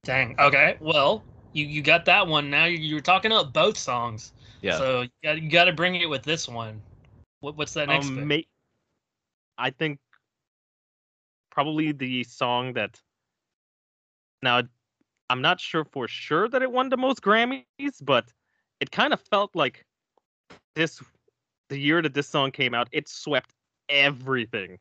Dang. 0.04 0.36
Okay. 0.38 0.76
Well, 0.82 1.24
you 1.54 1.66
you 1.66 1.82
got 1.82 2.04
that 2.06 2.28
one. 2.28 2.50
Now 2.50 2.66
you, 2.66 2.78
you 2.78 2.96
were 2.96 3.02
talking 3.02 3.32
about 3.32 3.54
both 3.54 3.78
songs. 3.78 4.34
yeah. 4.62 4.78
So 4.78 5.02
you 5.04 5.10
got, 5.24 5.42
you 5.42 5.50
got 5.50 5.66
to 5.66 5.74
bring 5.74 5.96
it 5.96 6.10
with 6.10 6.24
this 6.24 6.50
one. 6.50 6.82
What, 7.40 7.56
what's 7.56 7.74
that 7.76 7.88
next? 7.88 8.08
Um, 8.08 8.16
pick? 8.16 8.26
ma- 8.26 8.38
I 9.58 9.70
think 9.70 10.00
probably 11.50 11.94
the 11.94 12.26
song 12.26 12.74
that 12.74 13.00
now 14.42 14.64
I'm 15.34 15.42
not 15.42 15.60
sure 15.60 15.84
for 15.84 16.08
sure 16.08 16.48
that 16.50 16.62
it 16.62 16.72
won 16.72 16.90
the 16.90 16.98
most 16.98 17.24
Grammys, 17.24 17.66
but 18.04 18.32
it 18.80 18.92
kind 18.92 19.14
of 19.14 19.20
felt 19.20 19.56
like 19.56 19.84
this 20.76 21.02
the 21.70 21.78
year 21.80 22.04
that 22.04 22.14
this 22.14 22.28
song 22.28 22.52
came 22.52 22.76
out, 22.76 22.88
it 22.92 23.10
swept 23.10 23.52
everything. 23.90 24.78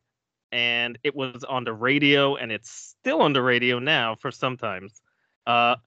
And 0.51 0.99
it 1.03 1.15
was 1.15 1.43
on 1.45 1.63
the 1.63 1.73
radio 1.73 2.35
and 2.35 2.51
it's 2.51 2.69
still 2.69 3.23
on 3.23 3.33
the 3.33 3.41
radio 3.41 3.79
now 3.79 4.13
for 4.13 4.29
sometimes. 4.29 5.01
Uh 5.47 5.77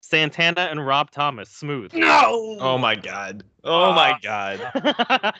Santana 0.00 0.62
and 0.62 0.84
Rob 0.84 1.12
Thomas, 1.12 1.48
Smooth. 1.48 1.94
no. 1.94 2.56
oh 2.58 2.78
my 2.78 2.96
god. 2.96 3.44
Oh 3.62 3.92
my 3.92 4.18
god. 4.20 4.72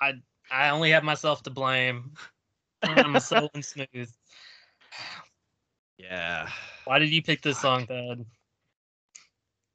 I 0.00 0.14
I 0.50 0.70
only 0.70 0.90
have 0.90 1.04
myself 1.04 1.44
to 1.44 1.50
blame. 1.50 2.10
I'm 2.82 3.20
so 3.20 3.48
smooth. 3.60 4.10
Yeah. 5.98 6.48
Why 6.84 6.98
did 6.98 7.10
you 7.10 7.22
pick 7.22 7.42
this 7.42 7.56
Fuck. 7.58 7.62
song, 7.62 7.86
Thad? 7.86 8.24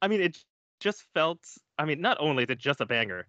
I 0.01 0.07
mean, 0.07 0.21
it 0.21 0.37
just 0.79 1.03
felt. 1.13 1.39
I 1.77 1.85
mean, 1.85 2.01
not 2.01 2.17
only 2.19 2.43
is 2.43 2.49
it 2.49 2.59
just 2.59 2.81
a 2.81 2.85
banger, 2.85 3.27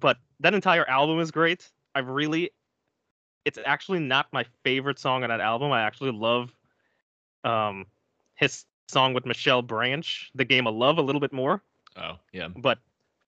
but 0.00 0.18
that 0.40 0.54
entire 0.54 0.88
album 0.88 1.20
is 1.20 1.30
great. 1.30 1.70
I 1.94 2.00
really. 2.00 2.50
It's 3.44 3.58
actually 3.66 4.00
not 4.00 4.26
my 4.32 4.44
favorite 4.62 4.98
song 4.98 5.22
on 5.22 5.28
that 5.28 5.40
album. 5.40 5.70
I 5.70 5.82
actually 5.82 6.12
love 6.12 6.54
um, 7.44 7.84
his 8.36 8.64
song 8.88 9.12
with 9.12 9.26
Michelle 9.26 9.62
Branch, 9.62 10.30
"The 10.34 10.44
Game 10.44 10.66
of 10.66 10.74
Love," 10.74 10.98
a 10.98 11.02
little 11.02 11.20
bit 11.20 11.32
more. 11.32 11.62
Oh, 11.96 12.18
yeah. 12.32 12.48
But 12.56 12.78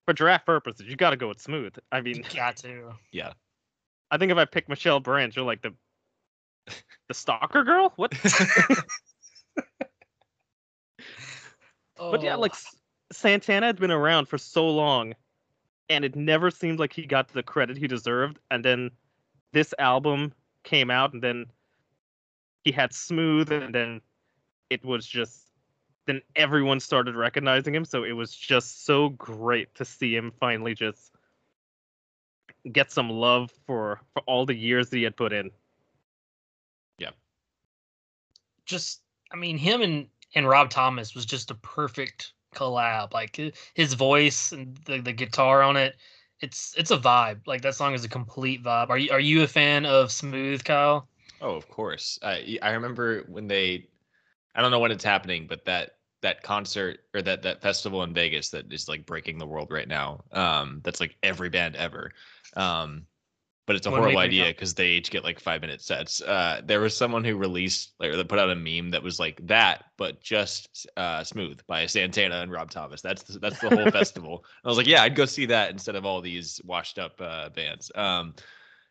for 0.07 0.14
draft 0.14 0.47
purposes, 0.47 0.86
you 0.86 0.97
got 0.97 1.11
to 1.11 1.16
go 1.16 1.28
with 1.28 1.40
Smooth. 1.40 1.74
I 1.92 2.01
mean, 2.01 2.16
You 2.16 2.22
mean, 2.22 2.30
got 2.34 2.57
to. 2.59 2.94
Yeah. 3.12 3.32
I 4.11 4.18
think 4.18 4.32
if 4.32 4.38
I 4.38 4.44
pick 4.44 4.68
Michelle 4.68 5.01
Branch, 5.01 5.34
you're 5.36 5.44
like 5.44 5.62
the 5.62 5.74
the 7.08 7.14
stalker 7.14 7.64
girl. 7.64 7.92
What? 7.96 8.12
But 12.10 12.22
yeah, 12.22 12.34
Oh, 12.34 12.40
like 12.40 12.54
Santana 13.12 13.66
had 13.66 13.78
been 13.78 13.90
around 13.90 14.26
for 14.28 14.38
so 14.38 14.68
long, 14.68 15.14
and 15.88 16.04
it 16.04 16.16
never 16.16 16.50
seemed 16.50 16.78
like 16.78 16.92
he 16.92 17.06
got 17.06 17.28
the 17.28 17.42
credit 17.42 17.76
he 17.76 17.86
deserved. 17.88 18.38
And 18.50 18.64
then 18.64 18.90
this 19.52 19.72
album 19.78 20.32
came 20.64 20.90
out, 20.90 21.12
and 21.14 21.22
then 21.22 21.46
he 22.64 22.72
had 22.72 22.92
Smooth, 22.92 23.50
and 23.52 23.74
then 23.74 24.00
it 24.70 24.84
was 24.84 25.06
just 25.06 25.42
then 26.06 26.20
everyone 26.36 26.78
started 26.80 27.16
recognizing 27.16 27.74
him. 27.74 27.84
So 27.84 28.04
it 28.04 28.12
was 28.12 28.34
just 28.34 28.84
so 28.84 29.08
great 29.10 29.74
to 29.76 29.84
see 29.84 30.14
him 30.14 30.32
finally 30.38 30.74
just 30.74 31.12
get 32.70 32.92
some 32.92 33.10
love 33.10 33.50
for 33.66 34.00
for 34.12 34.22
all 34.26 34.46
the 34.46 34.54
years 34.54 34.90
that 34.90 34.96
he 34.98 35.02
had 35.02 35.16
put 35.16 35.32
in. 35.32 35.50
Just 38.66 39.02
I 39.32 39.36
mean 39.36 39.56
him 39.56 39.82
and 39.82 40.08
and 40.34 40.48
Rob 40.48 40.70
Thomas 40.70 41.14
was 41.14 41.24
just 41.24 41.50
a 41.50 41.54
perfect 41.54 42.32
collab. 42.54 43.12
Like 43.12 43.40
his 43.74 43.94
voice 43.94 44.52
and 44.52 44.76
the, 44.84 45.00
the 45.00 45.12
guitar 45.12 45.62
on 45.62 45.76
it, 45.76 45.96
it's 46.40 46.74
it's 46.76 46.90
a 46.90 46.98
vibe. 46.98 47.46
Like 47.46 47.62
that 47.62 47.74
song 47.74 47.94
is 47.94 48.04
a 48.04 48.08
complete 48.08 48.62
vibe. 48.62 48.90
Are 48.90 48.98
you 48.98 49.10
are 49.10 49.20
you 49.20 49.42
a 49.42 49.48
fan 49.48 49.86
of 49.86 50.12
Smooth, 50.12 50.64
Kyle? 50.64 51.08
Oh, 51.40 51.54
of 51.54 51.68
course. 51.68 52.18
I 52.22 52.58
I 52.62 52.70
remember 52.70 53.24
when 53.28 53.46
they 53.46 53.88
I 54.54 54.62
don't 54.62 54.70
know 54.70 54.80
when 54.80 54.92
it's 54.92 55.04
happening, 55.04 55.46
but 55.48 55.64
that 55.66 55.92
that 56.22 56.42
concert 56.42 57.00
or 57.14 57.22
that 57.22 57.42
that 57.42 57.62
festival 57.62 58.02
in 58.02 58.14
Vegas 58.14 58.50
that 58.50 58.72
is 58.72 58.88
like 58.88 59.06
breaking 59.06 59.38
the 59.38 59.46
world 59.46 59.70
right 59.70 59.88
now. 59.88 60.24
Um 60.32 60.80
that's 60.82 61.00
like 61.00 61.16
every 61.22 61.48
band 61.48 61.76
ever. 61.76 62.12
Um 62.56 63.06
but 63.66 63.74
it's 63.74 63.86
a 63.86 63.90
horrible 63.90 64.18
idea 64.18 64.46
because 64.46 64.74
they 64.74 64.90
each 64.90 65.10
get 65.10 65.24
like 65.24 65.40
five 65.40 65.60
minute 65.60 65.82
sets. 65.82 66.22
Uh, 66.22 66.60
there 66.64 66.80
was 66.80 66.96
someone 66.96 67.24
who 67.24 67.36
released 67.36 67.94
like 67.98 68.10
or 68.10 68.16
that 68.16 68.28
put 68.28 68.38
out 68.38 68.48
a 68.48 68.54
meme 68.54 68.90
that 68.90 69.02
was 69.02 69.18
like 69.18 69.44
that, 69.46 69.86
but 69.96 70.20
just 70.20 70.86
uh, 70.96 71.24
smooth 71.24 71.58
by 71.66 71.84
Santana 71.86 72.36
and 72.36 72.52
Rob 72.52 72.70
Thomas. 72.70 73.00
That's 73.00 73.24
the, 73.24 73.38
that's 73.40 73.58
the 73.58 73.68
whole 73.68 73.90
festival. 73.90 74.44
I 74.64 74.68
was 74.68 74.76
like, 74.76 74.86
yeah, 74.86 75.02
I'd 75.02 75.16
go 75.16 75.24
see 75.24 75.46
that 75.46 75.70
instead 75.70 75.96
of 75.96 76.06
all 76.06 76.20
these 76.20 76.60
washed 76.64 76.98
up 76.98 77.20
uh, 77.20 77.48
bands. 77.48 77.90
Um, 77.96 78.34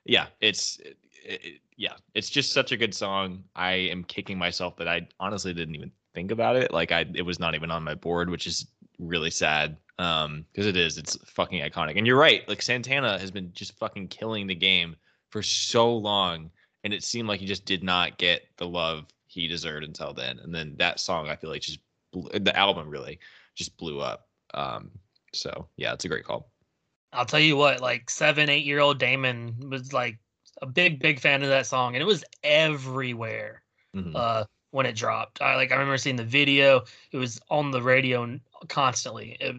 yeah, 0.04 0.28
it's 0.42 0.78
it, 0.80 0.98
it, 1.24 1.62
yeah, 1.78 1.94
it's 2.14 2.30
just 2.30 2.52
such 2.52 2.74
a 2.74 2.78
good 2.78 2.94
song. 2.94 3.46
I 3.56 3.72
am 3.72 4.04
kicking 4.04 4.38
myself 4.38 4.76
that 4.78 4.90
I 4.90 5.08
honestly 5.22 5.54
didn't 5.54 5.76
even 5.76 5.92
think 6.14 6.32
about 6.32 6.58
it. 6.58 6.74
Like 6.74 6.92
I, 6.92 7.06
it 7.14 7.24
was 7.24 7.40
not 7.40 7.56
even 7.56 7.72
on 7.72 7.84
my 7.84 7.96
board, 7.96 8.30
which 8.30 8.46
is 8.46 8.68
really 9.00 9.32
sad. 9.32 9.78
Um, 9.98 10.46
because 10.52 10.68
it 10.68 10.76
is, 10.76 10.98
it's 10.98 11.16
fucking 11.30 11.62
iconic. 11.62 11.98
And 11.98 12.06
you're 12.06 12.18
right. 12.20 12.48
Like 12.50 12.62
Santana 12.62 13.18
has 13.18 13.32
been 13.32 13.52
just 13.54 13.78
fucking 13.78 14.10
killing 14.10 14.46
the 14.48 14.56
game 14.56 14.96
for 15.30 15.42
so 15.42 15.96
long, 15.96 16.52
and 16.84 16.94
it 16.94 17.04
seemed 17.04 17.28
like 17.30 17.40
he 17.40 17.46
just 17.46 17.66
did 17.66 17.84
not 17.84 18.18
get 18.18 18.44
the 18.58 18.68
love 18.68 19.06
he 19.28 19.48
deserved 19.48 19.86
until 19.86 20.14
then. 20.14 20.40
And 20.40 20.54
then 20.54 20.76
that 20.80 21.00
song, 21.00 21.30
I 21.30 21.36
feel 21.36 21.50
like 21.50 21.62
just 21.62 21.80
blew, 22.12 22.30
the 22.40 22.56
album 22.58 22.90
really 22.90 23.20
just 23.56 23.78
blew 23.78 24.02
up. 24.02 24.28
Um, 24.54 24.92
so 25.34 25.68
yeah, 25.78 25.94
it's 25.94 26.06
a 26.06 26.10
great 26.10 26.26
call. 26.26 26.52
I'll 27.14 27.26
tell 27.26 27.40
you 27.40 27.56
what, 27.56 27.80
like 27.80 28.10
seven, 28.10 28.50
eight 28.50 28.66
year 28.66 28.80
old 28.80 29.00
Damon 29.00 29.56
was 29.70 29.94
like 29.94 30.18
a 30.62 30.66
big, 30.66 31.00
big 31.00 31.20
fan 31.22 31.42
of 31.44 31.50
that 31.50 31.68
song, 31.68 31.96
and 31.96 32.02
it 32.02 32.06
was 32.06 32.24
everywhere. 32.44 33.62
Mhm. 33.96 34.14
uh 34.16 34.44
when 34.72 34.86
it 34.86 34.96
dropped. 34.98 35.42
I 35.42 35.56
like 35.56 35.72
I 35.72 35.76
remember 35.76 35.98
seeing 35.98 36.18
the 36.18 36.26
video. 36.26 36.84
It 37.14 37.18
was 37.18 37.40
on 37.50 37.72
the 37.72 37.82
radio 37.82 38.38
constantly. 38.68 39.38
It- 39.40 39.56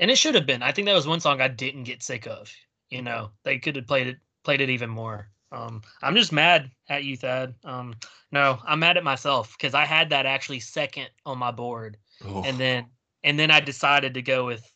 and 0.00 0.10
it 0.10 0.18
should 0.18 0.34
have 0.34 0.46
been. 0.46 0.62
I 0.62 0.72
think 0.72 0.86
that 0.86 0.94
was 0.94 1.06
one 1.06 1.20
song 1.20 1.40
I 1.40 1.48
didn't 1.48 1.84
get 1.84 2.02
sick 2.02 2.26
of. 2.26 2.52
You 2.90 3.02
know, 3.02 3.30
they 3.44 3.58
could 3.58 3.76
have 3.76 3.86
played 3.86 4.06
it 4.06 4.16
played 4.44 4.60
it 4.60 4.70
even 4.70 4.90
more. 4.90 5.30
Um 5.52 5.82
I'm 6.02 6.14
just 6.16 6.32
mad 6.32 6.70
at 6.88 7.04
you, 7.04 7.16
Thad. 7.16 7.54
Um 7.64 7.94
no, 8.32 8.58
I'm 8.66 8.78
mad 8.80 8.96
at 8.96 9.04
myself 9.04 9.54
because 9.56 9.74
I 9.74 9.84
had 9.84 10.10
that 10.10 10.26
actually 10.26 10.60
second 10.60 11.08
on 11.26 11.38
my 11.38 11.50
board. 11.50 11.96
Oh, 12.24 12.42
And 12.44 12.58
then 12.58 12.86
and 13.24 13.38
then 13.38 13.50
I 13.50 13.60
decided 13.60 14.14
to 14.14 14.22
go 14.22 14.46
with 14.46 14.70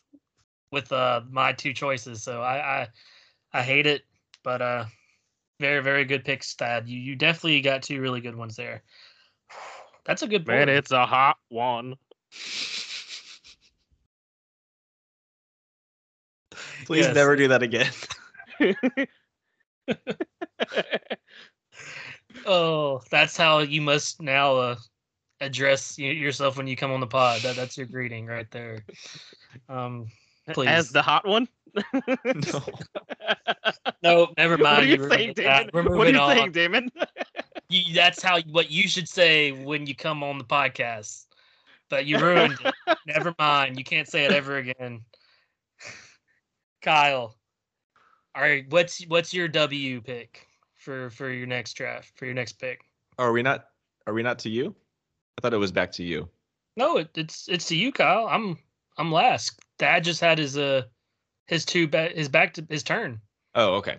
with 0.71 0.91
uh 0.91 1.21
my 1.29 1.53
two 1.53 1.73
choices. 1.73 2.23
So 2.23 2.41
I 2.41 2.81
I, 2.81 2.87
I 3.53 3.61
hate 3.63 3.85
it, 3.87 4.03
but 4.43 4.61
uh 4.61 4.85
very, 5.59 5.81
very 5.81 6.03
good 6.03 6.25
picks, 6.25 6.53
Thad. 6.55 6.87
You 6.89 6.99
you 6.99 7.15
definitely 7.15 7.61
got 7.61 7.83
two 7.83 8.01
really 8.01 8.21
good 8.21 8.35
ones 8.35 8.55
there. 8.55 8.83
That's 10.05 10.21
a 10.23 10.27
good 10.27 10.45
Man, 10.45 10.67
board. 10.67 10.77
it's 10.77 10.91
a 10.91 11.05
hot 11.05 11.37
one. 11.49 11.95
Please 16.85 17.05
Yes. 17.05 17.15
never 17.15 17.35
do 17.35 17.47
that 17.49 17.63
again. 17.63 17.91
Oh, 22.45 23.01
that's 23.11 23.37
how 23.37 23.59
you 23.59 23.81
must 23.81 24.21
now 24.21 24.55
uh, 24.55 24.75
address 25.39 25.97
y- 25.99 26.05
yourself 26.05 26.57
when 26.57 26.67
you 26.67 26.75
come 26.75 26.91
on 26.91 26.99
the 26.99 27.07
pod. 27.07 27.41
That 27.41 27.55
that's 27.55 27.77
your 27.77 27.85
greeting 27.85 28.25
right 28.25 28.49
there. 28.51 28.79
Um, 29.69 30.07
Please. 30.51 30.67
As 30.67 30.89
the 30.89 31.01
hot 31.01 31.25
one. 31.27 31.47
no. 32.25 32.61
no, 34.03 34.33
never 34.37 34.57
mind. 34.57 34.77
What 34.77 34.83
are 34.83 34.85
you 34.85 34.97
We're 34.99 35.09
saying, 35.09 35.33
moving- 35.37 35.69
Damon? 35.71 35.97
What 35.97 36.07
are 36.07 36.09
you 36.09 36.17
on. 36.19 36.35
saying, 36.37 36.51
Damon? 36.51 36.91
You, 37.69 37.93
that's 37.93 38.21
how 38.21 38.41
what 38.51 38.69
you 38.71 38.87
should 38.89 39.07
say 39.07 39.51
when 39.51 39.85
you 39.87 39.95
come 39.95 40.23
on 40.23 40.37
the 40.37 40.43
podcast. 40.43 41.27
But 41.89 42.05
you 42.07 42.17
ruined 42.19 42.57
it. 42.65 42.97
Never 43.05 43.33
mind. 43.39 43.77
You 43.77 43.83
can't 43.83 44.07
say 44.07 44.25
it 44.25 44.31
ever 44.31 44.57
again. 44.57 45.01
Kyle, 46.83 47.37
all 48.35 48.41
right. 48.41 48.65
What's 48.69 49.03
what's 49.07 49.33
your 49.33 49.47
W 49.47 50.01
pick 50.01 50.47
for 50.75 51.09
for 51.09 51.31
your 51.31 51.47
next 51.47 51.73
draft 51.73 52.11
for 52.17 52.25
your 52.25 52.33
next 52.33 52.53
pick? 52.53 52.81
Are 53.17 53.31
we 53.31 53.41
not? 53.41 53.69
Are 54.05 54.13
we 54.13 54.21
not 54.21 54.37
to 54.39 54.49
you? 54.49 54.75
I 55.37 55.41
thought 55.41 55.53
it 55.53 55.57
was 55.57 55.71
back 55.71 55.91
to 55.93 56.03
you. 56.03 56.27
No, 56.75 56.97
it, 56.97 57.09
it's 57.15 57.47
it's 57.47 57.67
to 57.67 57.75
you, 57.75 57.91
Kyle. 57.91 58.27
I'm 58.27 58.57
I'm 58.97 59.11
last. 59.11 59.59
Thad 59.79 60.03
just 60.03 60.19
had 60.19 60.37
his 60.37 60.57
uh 60.57 60.83
his 61.47 61.63
two 61.63 61.87
ba- 61.87 62.11
his 62.13 62.27
back 62.27 62.53
to 62.55 62.65
his 62.69 62.83
turn. 62.83 63.21
Oh, 63.55 63.75
okay. 63.75 63.97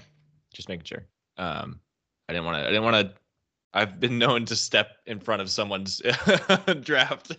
Just 0.52 0.68
making 0.68 0.84
sure. 0.84 1.06
Um, 1.38 1.80
I 2.28 2.32
didn't 2.32 2.44
want 2.44 2.58
to. 2.58 2.64
I 2.64 2.66
didn't 2.66 2.84
want 2.84 2.96
to. 2.96 3.14
I've 3.72 3.98
been 3.98 4.18
known 4.18 4.44
to 4.44 4.56
step 4.56 4.98
in 5.06 5.20
front 5.20 5.42
of 5.42 5.50
someone's 5.50 6.02
draft. 6.80 7.36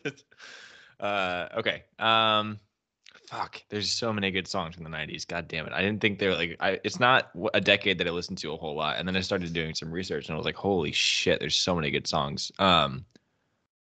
uh, 1.00 1.48
okay. 1.58 1.84
Um, 2.00 2.60
fuck. 3.30 3.62
There's 3.70 3.92
so 3.92 4.12
many 4.14 4.32
good 4.32 4.48
songs 4.48 4.76
from 4.76 4.84
the 4.84 4.90
'90s. 4.90 5.28
God 5.28 5.48
damn 5.48 5.66
it. 5.66 5.74
I 5.74 5.82
didn't 5.82 6.02
think 6.02 6.20
they 6.20 6.28
were 6.28 6.36
like. 6.36 6.58
I. 6.60 6.80
It's 6.84 7.00
not 7.00 7.32
a 7.54 7.62
decade 7.62 7.98
that 7.98 8.08
I 8.08 8.12
listened 8.12 8.38
to 8.40 8.54
a 8.54 8.58
whole 8.58 8.76
lot, 8.76 8.98
and 8.98 9.08
then 9.08 9.16
I 9.16 9.22
started 9.22 9.52
doing 9.54 9.76
some 9.76 9.92
research, 9.92 10.28
and 10.28 10.34
I 10.34 10.38
was 10.38 10.46
like, 10.46 10.56
holy 10.56 10.92
shit. 10.92 11.40
There's 11.40 11.56
so 11.56 11.76
many 11.76 11.92
good 11.92 12.08
songs. 12.08 12.52
Um, 12.60 13.06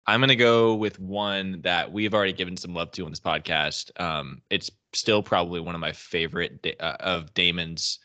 I'm 0.07 0.21
gonna 0.21 0.36
go 0.36 0.73
with 0.75 0.99
one 0.99 1.61
that 1.63 1.91
we've 1.91 2.13
already 2.13 2.34
given 2.34 2.55
some 2.55 2.73
love 2.73 2.91
to 2.91 3.03
on 3.03 3.11
this 3.11 3.19
podcast. 3.19 3.91
Um, 3.99 4.41
it's 4.49 4.71
still 4.93 5.21
probably 5.21 5.59
one 5.59 5.75
of 5.75 5.82
my 5.82 5.91
favorite 5.91 6.61
da- 6.61 6.78
uh, 6.80 6.95
of 7.01 7.34
Damon's 7.34 7.99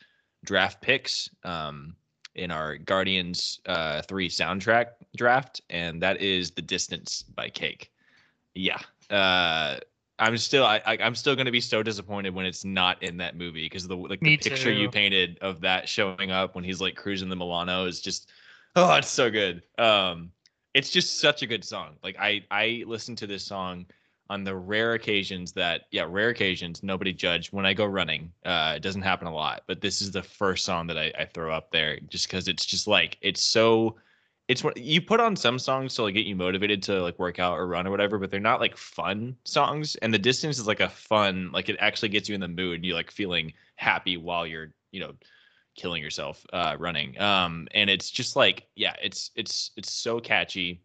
draft 0.44 0.80
picks 0.80 1.28
um, 1.44 1.94
in 2.34 2.50
our 2.50 2.76
Guardians 2.76 3.60
uh, 3.66 4.02
three 4.02 4.28
soundtrack 4.28 4.86
draft, 5.16 5.60
and 5.70 6.02
that 6.02 6.20
is 6.20 6.50
"The 6.50 6.62
Distance" 6.62 7.22
by 7.22 7.48
Cake. 7.48 7.92
Yeah, 8.54 8.80
uh, 9.10 9.78
I'm 10.22 10.38
still 10.38 10.64
I, 10.64 10.80
I 10.86 10.98
I'm 11.00 11.16
still 11.16 11.34
gonna 11.34 11.50
be 11.50 11.60
so 11.60 11.82
disappointed 11.82 12.32
when 12.32 12.46
it's 12.46 12.64
not 12.64 13.02
in 13.02 13.16
that 13.16 13.36
movie 13.36 13.64
because 13.64 13.88
the 13.88 13.96
like 13.96 14.22
Me 14.22 14.36
the 14.36 14.50
picture 14.50 14.70
you 14.70 14.88
painted 14.88 15.36
of 15.40 15.60
that 15.62 15.88
showing 15.88 16.30
up 16.30 16.54
when 16.54 16.62
he's 16.62 16.80
like 16.80 16.94
cruising 16.94 17.28
the 17.28 17.34
Milano 17.34 17.86
is 17.86 18.00
just 18.00 18.30
oh 18.76 18.94
it's 18.94 19.10
so 19.10 19.30
good. 19.30 19.64
Um, 19.78 20.30
it's 20.74 20.90
just 20.90 21.18
such 21.18 21.42
a 21.42 21.46
good 21.46 21.64
song. 21.64 21.96
Like 22.04 22.16
I 22.20 22.44
I 22.52 22.84
listen 22.86 23.16
to 23.16 23.26
this 23.26 23.44
song 23.44 23.84
on 24.30 24.44
the 24.44 24.54
rare 24.54 24.94
occasions 24.94 25.52
that 25.54 25.82
yeah 25.90 26.06
rare 26.08 26.28
occasions 26.28 26.84
nobody 26.84 27.12
judge 27.12 27.52
when 27.52 27.66
I 27.66 27.74
go 27.74 27.84
running. 27.84 28.30
Uh, 28.44 28.74
it 28.76 28.80
doesn't 28.80 29.02
happen 29.02 29.26
a 29.26 29.34
lot, 29.34 29.64
but 29.66 29.80
this 29.80 30.00
is 30.00 30.12
the 30.12 30.22
first 30.22 30.64
song 30.64 30.86
that 30.86 30.96
I, 30.96 31.12
I 31.18 31.24
throw 31.24 31.52
up 31.52 31.72
there 31.72 31.98
just 32.08 32.28
because 32.28 32.46
it's 32.46 32.64
just 32.64 32.86
like 32.86 33.18
it's 33.22 33.42
so. 33.42 33.96
It's 34.48 34.64
what 34.64 34.76
you 34.76 35.00
put 35.00 35.20
on 35.20 35.36
some 35.36 35.58
songs 35.58 35.94
to 35.94 36.02
like 36.02 36.14
get 36.14 36.26
you 36.26 36.36
motivated 36.36 36.82
to 36.84 37.00
like 37.00 37.18
work 37.18 37.38
out 37.38 37.58
or 37.58 37.66
run 37.66 37.86
or 37.86 37.90
whatever, 37.90 38.18
but 38.18 38.30
they're 38.30 38.40
not 38.40 38.60
like 38.60 38.76
fun 38.76 39.36
songs. 39.44 39.96
And 39.96 40.12
the 40.12 40.18
distance 40.18 40.58
is 40.58 40.66
like 40.66 40.80
a 40.80 40.88
fun, 40.88 41.50
like 41.52 41.68
it 41.68 41.76
actually 41.80 42.10
gets 42.10 42.28
you 42.28 42.34
in 42.34 42.40
the 42.40 42.48
mood. 42.48 42.84
You 42.84 42.94
like 42.94 43.10
feeling 43.10 43.52
happy 43.76 44.16
while 44.16 44.46
you're, 44.46 44.74
you 44.90 45.00
know, 45.00 45.12
killing 45.74 46.02
yourself 46.02 46.44
uh 46.52 46.76
running 46.78 47.18
um 47.18 47.66
and 47.72 47.88
it's 47.88 48.10
just 48.10 48.36
like 48.36 48.66
yeah 48.74 48.94
it's 49.02 49.30
it's 49.36 49.70
it's 49.76 49.90
so 49.90 50.20
catchy 50.20 50.82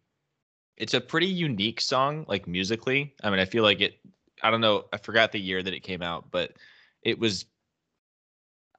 it's 0.78 0.94
a 0.94 1.00
pretty 1.00 1.26
unique 1.26 1.80
song 1.80 2.24
like 2.26 2.48
musically 2.48 3.14
i 3.22 3.28
mean 3.28 3.38
i 3.38 3.44
feel 3.44 3.62
like 3.62 3.82
it 3.82 3.98
i 4.42 4.50
don't 4.50 4.62
know 4.62 4.86
i 4.92 4.96
forgot 4.96 5.30
the 5.30 5.38
year 5.38 5.62
that 5.62 5.74
it 5.74 5.80
came 5.80 6.00
out 6.00 6.30
but 6.30 6.52
it 7.02 7.18
was 7.18 7.44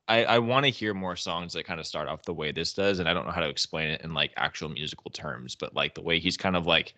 i 0.10 0.26
i 0.26 0.38
want 0.38 0.66
to 0.66 0.72
hear 0.72 0.94
more 0.94 1.16
songs 1.16 1.54
that 1.54 1.66
kind 1.66 1.80
of 1.80 1.88
start 1.88 2.08
off 2.08 2.24
the 2.24 2.34
way 2.34 2.52
this 2.52 2.74
does 2.74 3.00
and 3.00 3.08
i 3.08 3.14
don't 3.14 3.26
know 3.26 3.32
how 3.32 3.42
to 3.42 3.50
explain 3.50 3.90
it 3.90 4.02
in 4.02 4.14
like 4.14 4.32
actual 4.36 4.70
musical 4.70 5.10
terms 5.12 5.56
but 5.56 5.74
like 5.74 5.96
the 5.96 6.02
way 6.02 6.20
he's 6.20 6.38
kind 6.38 6.56
of 6.56 6.66
like 6.66 6.94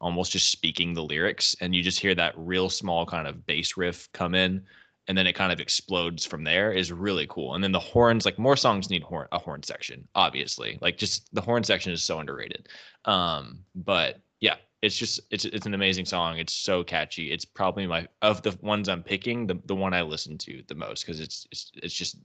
almost 0.00 0.32
just 0.32 0.50
speaking 0.50 0.92
the 0.92 1.02
lyrics 1.02 1.56
and 1.60 1.74
you 1.74 1.82
just 1.82 1.98
hear 1.98 2.14
that 2.14 2.34
real 2.36 2.68
small 2.68 3.06
kind 3.06 3.26
of 3.26 3.46
bass 3.46 3.76
riff 3.76 4.10
come 4.12 4.34
in 4.34 4.62
and 5.08 5.16
then 5.16 5.26
it 5.26 5.34
kind 5.34 5.52
of 5.52 5.60
explodes 5.60 6.26
from 6.26 6.42
there 6.42 6.72
is 6.72 6.90
really 6.90 7.26
cool. 7.28 7.54
And 7.54 7.62
then 7.62 7.72
the 7.72 7.78
horns, 7.78 8.24
like 8.24 8.38
more 8.38 8.56
songs 8.56 8.90
need 8.90 9.02
horn 9.02 9.28
a 9.32 9.38
horn 9.38 9.62
section, 9.62 10.06
obviously. 10.14 10.78
Like 10.80 10.98
just 10.98 11.32
the 11.34 11.40
horn 11.40 11.62
section 11.62 11.92
is 11.92 12.02
so 12.02 12.18
underrated. 12.18 12.68
Um, 13.04 13.60
but 13.74 14.20
yeah, 14.40 14.56
it's 14.82 14.96
just 14.96 15.20
it's 15.30 15.44
it's 15.44 15.66
an 15.66 15.74
amazing 15.74 16.06
song. 16.06 16.38
It's 16.38 16.52
so 16.52 16.82
catchy. 16.82 17.30
It's 17.30 17.44
probably 17.44 17.86
my 17.86 18.08
of 18.22 18.42
the 18.42 18.58
ones 18.62 18.88
I'm 18.88 19.02
picking, 19.02 19.46
the 19.46 19.60
the 19.66 19.76
one 19.76 19.94
I 19.94 20.02
listen 20.02 20.38
to 20.38 20.62
the 20.66 20.74
most 20.74 21.06
because 21.06 21.20
it's 21.20 21.46
it's 21.52 21.70
it's 21.76 21.94
just 21.94 22.16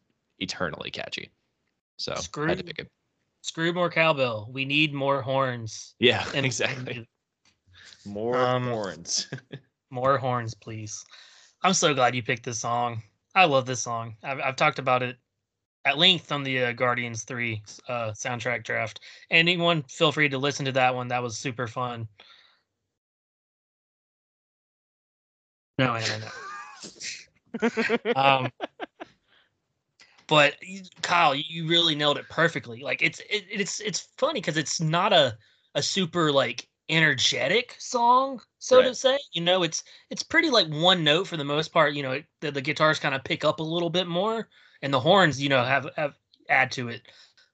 eternally 0.41 0.91
catchy. 0.91 1.29
So 1.97 2.11
I 2.11 2.15
had 2.15 2.19
to 2.19 2.23
Screw- 2.23 2.55
pick 2.55 2.79
it. 2.79 2.87
Screw 3.41 3.73
more 3.73 3.89
cowbell. 3.89 4.49
We 4.51 4.65
need 4.65 4.93
more 4.93 5.21
horns. 5.21 5.95
Yeah, 5.99 6.25
and, 6.35 6.45
exactly. 6.45 7.07
More 8.05 8.37
Um, 8.37 8.63
horns. 8.67 9.27
More 9.93 10.17
horns, 10.17 10.53
please. 10.53 11.03
I'm 11.63 11.73
so 11.73 11.93
glad 11.93 12.15
you 12.15 12.23
picked 12.23 12.45
this 12.45 12.59
song. 12.59 13.01
I 13.35 13.43
love 13.43 13.65
this 13.65 13.81
song. 13.81 14.15
I've, 14.23 14.39
I've 14.39 14.55
talked 14.55 14.79
about 14.79 15.03
it 15.03 15.17
at 15.83 15.97
length 15.97 16.31
on 16.31 16.43
the 16.43 16.63
uh, 16.65 16.71
Guardians 16.71 17.23
3 17.23 17.61
uh, 17.89 18.11
soundtrack 18.11 18.63
draft. 18.63 19.01
Anyone, 19.31 19.83
feel 19.83 20.13
free 20.13 20.29
to 20.29 20.37
listen 20.37 20.63
to 20.65 20.71
that 20.71 20.95
one. 20.95 21.09
That 21.09 21.21
was 21.21 21.37
super 21.37 21.67
fun. 21.67 22.07
No, 25.77 25.95
Anna, 25.95 26.31
no. 27.61 28.15
um, 28.15 28.49
but 30.31 30.55
Kyle, 31.01 31.35
you 31.35 31.67
really 31.67 31.93
nailed 31.93 32.17
it 32.17 32.29
perfectly. 32.29 32.79
Like 32.79 33.01
it's 33.01 33.19
it, 33.29 33.43
it's 33.51 33.81
it's 33.81 34.07
funny 34.17 34.39
because 34.39 34.55
it's 34.55 34.79
not 34.79 35.11
a 35.11 35.37
a 35.75 35.83
super 35.83 36.31
like 36.31 36.69
energetic 36.87 37.75
song, 37.79 38.41
so 38.57 38.81
to 38.81 38.95
say. 38.95 39.19
You 39.33 39.41
know, 39.41 39.63
it's 39.63 39.83
it's 40.09 40.23
pretty 40.23 40.49
like 40.49 40.67
one 40.69 41.03
note 41.03 41.27
for 41.27 41.35
the 41.35 41.43
most 41.43 41.73
part. 41.73 41.95
You 41.95 42.03
know, 42.03 42.11
it, 42.13 42.25
the, 42.39 42.49
the 42.49 42.61
guitars 42.61 42.97
kind 42.97 43.13
of 43.13 43.25
pick 43.25 43.43
up 43.43 43.59
a 43.59 43.63
little 43.63 43.89
bit 43.89 44.07
more, 44.07 44.47
and 44.81 44.93
the 44.93 45.01
horns, 45.01 45.41
you 45.41 45.49
know, 45.49 45.65
have 45.65 45.89
have 45.97 46.13
add 46.47 46.71
to 46.71 46.87
it. 46.87 47.01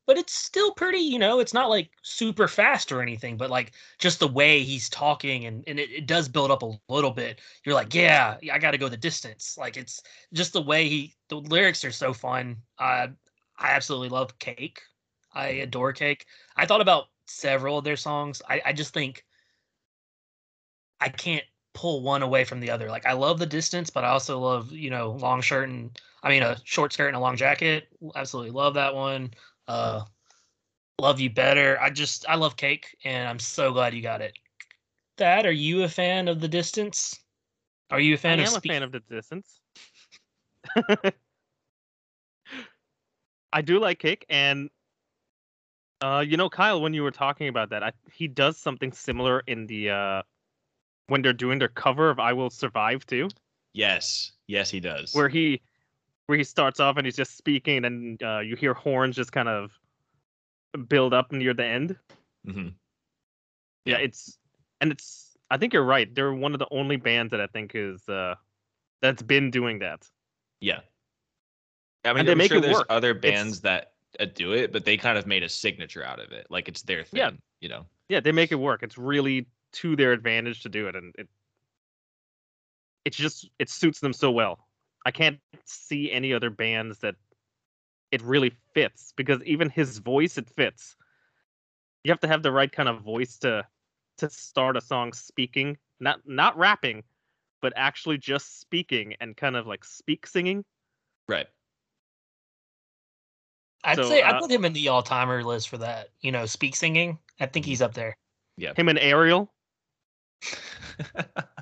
But 0.08 0.18
it's 0.18 0.34
still 0.34 0.74
pretty, 0.74 1.00
you 1.00 1.20
know, 1.20 1.40
it's 1.40 1.54
not 1.54 1.70
like 1.70 1.92
super 2.02 2.48
fast 2.48 2.92
or 2.92 3.02
anything, 3.02 3.38
but 3.38 3.50
like 3.52 3.74
just 4.00 4.20
the 4.20 4.28
way 4.28 4.64
he's 4.64 4.90
talking 4.90 5.46
and, 5.46 5.64
and 5.68 5.80
it, 5.80 5.92
it 5.92 6.08
does 6.08 6.30
build 6.30 6.50
up 6.50 6.64
a 6.64 6.72
little 6.90 7.12
bit. 7.12 7.42
You're 7.66 7.76
like, 7.76 7.94
yeah, 7.94 8.38
I 8.52 8.58
got 8.58 8.72
to 8.72 8.78
go 8.78 8.90
the 8.90 8.98
distance. 8.98 9.58
Like 9.58 9.78
it's 9.78 10.02
just 10.34 10.54
the 10.54 10.62
way 10.62 10.88
he, 10.88 11.16
the 11.30 11.36
lyrics 11.36 11.84
are 11.86 11.92
so 11.92 12.14
fun. 12.14 12.58
Uh, 12.80 13.08
I 13.60 13.72
absolutely 13.72 14.10
love 14.10 14.40
Cake. 14.40 14.82
I 15.34 15.48
adore 15.48 15.94
Cake. 15.94 16.26
I 16.56 16.66
thought 16.66 16.82
about 16.82 17.06
several 17.26 17.78
of 17.78 17.84
their 17.84 17.98
songs. 17.98 18.42
I, 18.50 18.62
I 18.66 18.74
just 18.74 18.94
think 18.94 19.26
I 21.00 21.10
can't 21.10 21.44
pull 21.74 22.02
one 22.02 22.24
away 22.24 22.44
from 22.44 22.60
the 22.60 22.72
other. 22.72 22.90
Like 22.90 23.06
I 23.06 23.14
love 23.14 23.40
the 23.40 23.46
distance, 23.46 23.90
but 23.90 24.04
I 24.04 24.10
also 24.10 24.40
love, 24.40 24.72
you 24.72 24.90
know, 24.90 25.12
long 25.12 25.42
shirt 25.42 25.70
and 25.70 26.00
I 26.24 26.30
mean 26.30 26.44
a 26.44 26.58
short 26.64 26.94
skirt 26.94 27.08
and 27.08 27.16
a 27.16 27.20
long 27.20 27.36
jacket. 27.36 27.90
Absolutely 28.16 28.52
love 28.52 28.74
that 28.76 28.96
one. 28.96 29.32
Uh 29.68 30.06
love 31.00 31.20
you 31.20 31.30
better. 31.30 31.80
I 31.80 31.90
just 31.90 32.28
I 32.28 32.36
love 32.36 32.56
cake 32.56 32.98
and 33.04 33.28
I'm 33.28 33.40
so 33.40 33.72
glad 33.72 33.94
you 33.94 34.02
got 34.02 34.22
it. 34.22 34.38
Thad 35.18 35.46
are 35.46 35.52
you 35.52 35.84
a 35.84 35.90
fan 35.90 36.28
of 36.28 36.42
the 36.42 36.48
distance? 36.48 37.20
Are 37.90 38.00
you 38.00 38.16
a 38.16 38.18
I 38.18 38.20
fan 38.20 38.40
I 38.40 38.44
of 38.44 38.48
am 38.50 38.56
of 38.56 38.66
a 38.66 38.68
fan 38.68 38.84
of 38.84 38.92
the 38.92 39.00
distance. 39.00 39.62
I 43.54 43.62
do 43.62 43.80
like 43.80 44.00
cake, 44.00 44.26
and 44.30 44.70
uh, 46.02 46.24
you 46.28 46.38
know, 46.38 46.50
Kyle, 46.50 46.82
when 46.82 46.94
you 46.94 47.04
were 47.04 47.12
talking 47.12 47.48
about 47.48 47.70
that, 47.70 47.84
I, 47.84 47.92
he 48.12 48.28
does 48.28 48.58
something 48.58 48.92
similar 48.92 49.42
in 49.48 49.66
the 49.68 49.90
uh, 49.90 50.22
when 51.08 51.22
they're 51.22 51.34
doing 51.34 51.60
their 51.60 51.70
cover 51.70 52.10
of 52.10 52.20
"I 52.20 52.34
Will 52.34 52.50
Survive" 52.50 53.06
too, 53.06 53.30
yes, 53.74 54.34
yes, 54.48 54.70
he 54.70 54.80
does. 54.80 55.14
where 55.14 55.30
he 55.30 55.62
where 56.28 56.38
he 56.38 56.44
starts 56.44 56.80
off 56.80 56.98
and 56.98 57.06
he's 57.06 57.16
just 57.16 57.36
speaking, 57.38 57.86
and 57.86 58.22
uh, 58.22 58.40
you 58.40 58.56
hear 58.56 58.74
horns 58.74 59.16
just 59.16 59.32
kind 59.32 59.50
of 59.50 59.72
build 60.88 61.14
up 61.14 61.32
near 61.32 61.54
the 61.54 61.66
end. 61.66 61.96
Mhm. 62.46 62.74
Yeah, 63.86 63.98
Yeah. 63.98 64.04
it's 64.04 64.38
and 64.80 64.92
it's. 64.92 65.36
I 65.50 65.58
think 65.58 65.74
you're 65.74 65.84
right. 65.86 66.14
They're 66.14 66.34
one 66.34 66.54
of 66.54 66.60
the 66.60 66.68
only 66.72 66.98
bands 66.98 67.32
that 67.32 67.40
I 67.40 67.48
think 67.48 67.72
is 67.74 68.08
uh, 68.10 68.36
that's 69.02 69.22
been 69.24 69.50
doing 69.50 69.80
that. 69.80 70.06
Yeah. 70.60 70.82
I 72.04 72.14
mean, 72.14 72.26
they 72.26 72.34
I'm 72.34 72.38
make 72.38 72.50
sure 72.50 72.58
it 72.58 72.62
there's 72.62 72.76
work. 72.78 72.88
other 72.90 73.12
It's- 73.12 73.22
bands 73.22 73.62
that 73.62 73.94
uh, 74.20 74.26
do 74.26 74.52
it, 74.54 74.72
but 74.74 74.84
they 74.86 74.98
kind 74.98 75.18
of 75.18 75.26
made 75.26 75.44
a 75.44 75.50
signature 75.50 76.04
out 76.04 76.20
of 76.20 76.32
it. 76.34 76.48
Like 76.50 76.68
it's 76.68 76.82
their 76.82 77.04
thing, 77.06 77.18
Yeah. 77.20 77.32
you 77.62 77.70
know. 77.70 77.86
yeah, 78.10 78.20
they 78.20 78.32
make 78.34 78.52
it 78.52 78.56
work. 78.56 78.84
It's 78.84 78.98
really 78.98 79.48
to 79.74 79.96
their 79.96 80.12
advantage 80.12 80.62
to 80.64 80.70
do 80.70 80.88
it, 80.88 80.96
and 80.98 81.16
it 81.18 81.30
it's 83.06 83.16
just 83.18 83.50
it 83.60 83.70
suits 83.70 84.02
them 84.02 84.12
so 84.14 84.30
well. 84.32 84.67
I 85.08 85.12
can't 85.12 85.40
see 85.64 86.12
any 86.12 86.34
other 86.34 86.50
bands 86.50 87.00
that 87.00 87.16
it 88.12 88.22
really 88.22 88.52
fits 88.74 89.14
because 89.16 89.42
even 89.46 89.70
his 89.70 90.00
voice 90.00 90.38
it 90.38 90.50
fits. 90.50 90.98
You 92.04 92.12
have 92.12 92.20
to 92.20 92.28
have 92.28 92.44
the 92.44 92.52
right 92.52 92.70
kind 92.70 92.90
of 92.90 93.04
voice 93.04 93.38
to 93.40 93.66
to 94.18 94.30
start 94.30 94.76
a 94.76 94.82
song 94.82 95.14
speaking, 95.14 95.78
not 96.02 96.20
not 96.26 96.58
rapping, 96.58 97.04
but 97.62 97.72
actually 97.78 98.18
just 98.18 98.60
speaking 98.60 99.16
and 99.22 99.38
kind 99.38 99.56
of 99.56 99.66
like 99.66 99.86
speak 99.86 100.28
singing. 100.28 100.66
Right. 101.30 101.48
I'd 103.86 103.96
So, 103.96 104.10
say 104.10 104.24
uh, 104.24 104.34
I'd 104.34 104.42
put 104.42 104.52
him 104.52 104.66
in 104.66 104.74
the 104.74 104.90
all 104.90 105.04
timer 105.04 105.42
list 105.42 105.70
for 105.70 105.78
that. 105.78 106.10
You 106.20 106.34
know, 106.34 106.46
speak 106.46 106.76
singing. 106.76 107.18
I 107.40 107.46
think 107.46 107.66
he's 107.66 107.82
up 107.82 107.94
there. 107.94 108.18
Yeah. 108.58 108.74
Him 108.76 108.90
and 108.90 109.00
Ariel. 109.00 109.54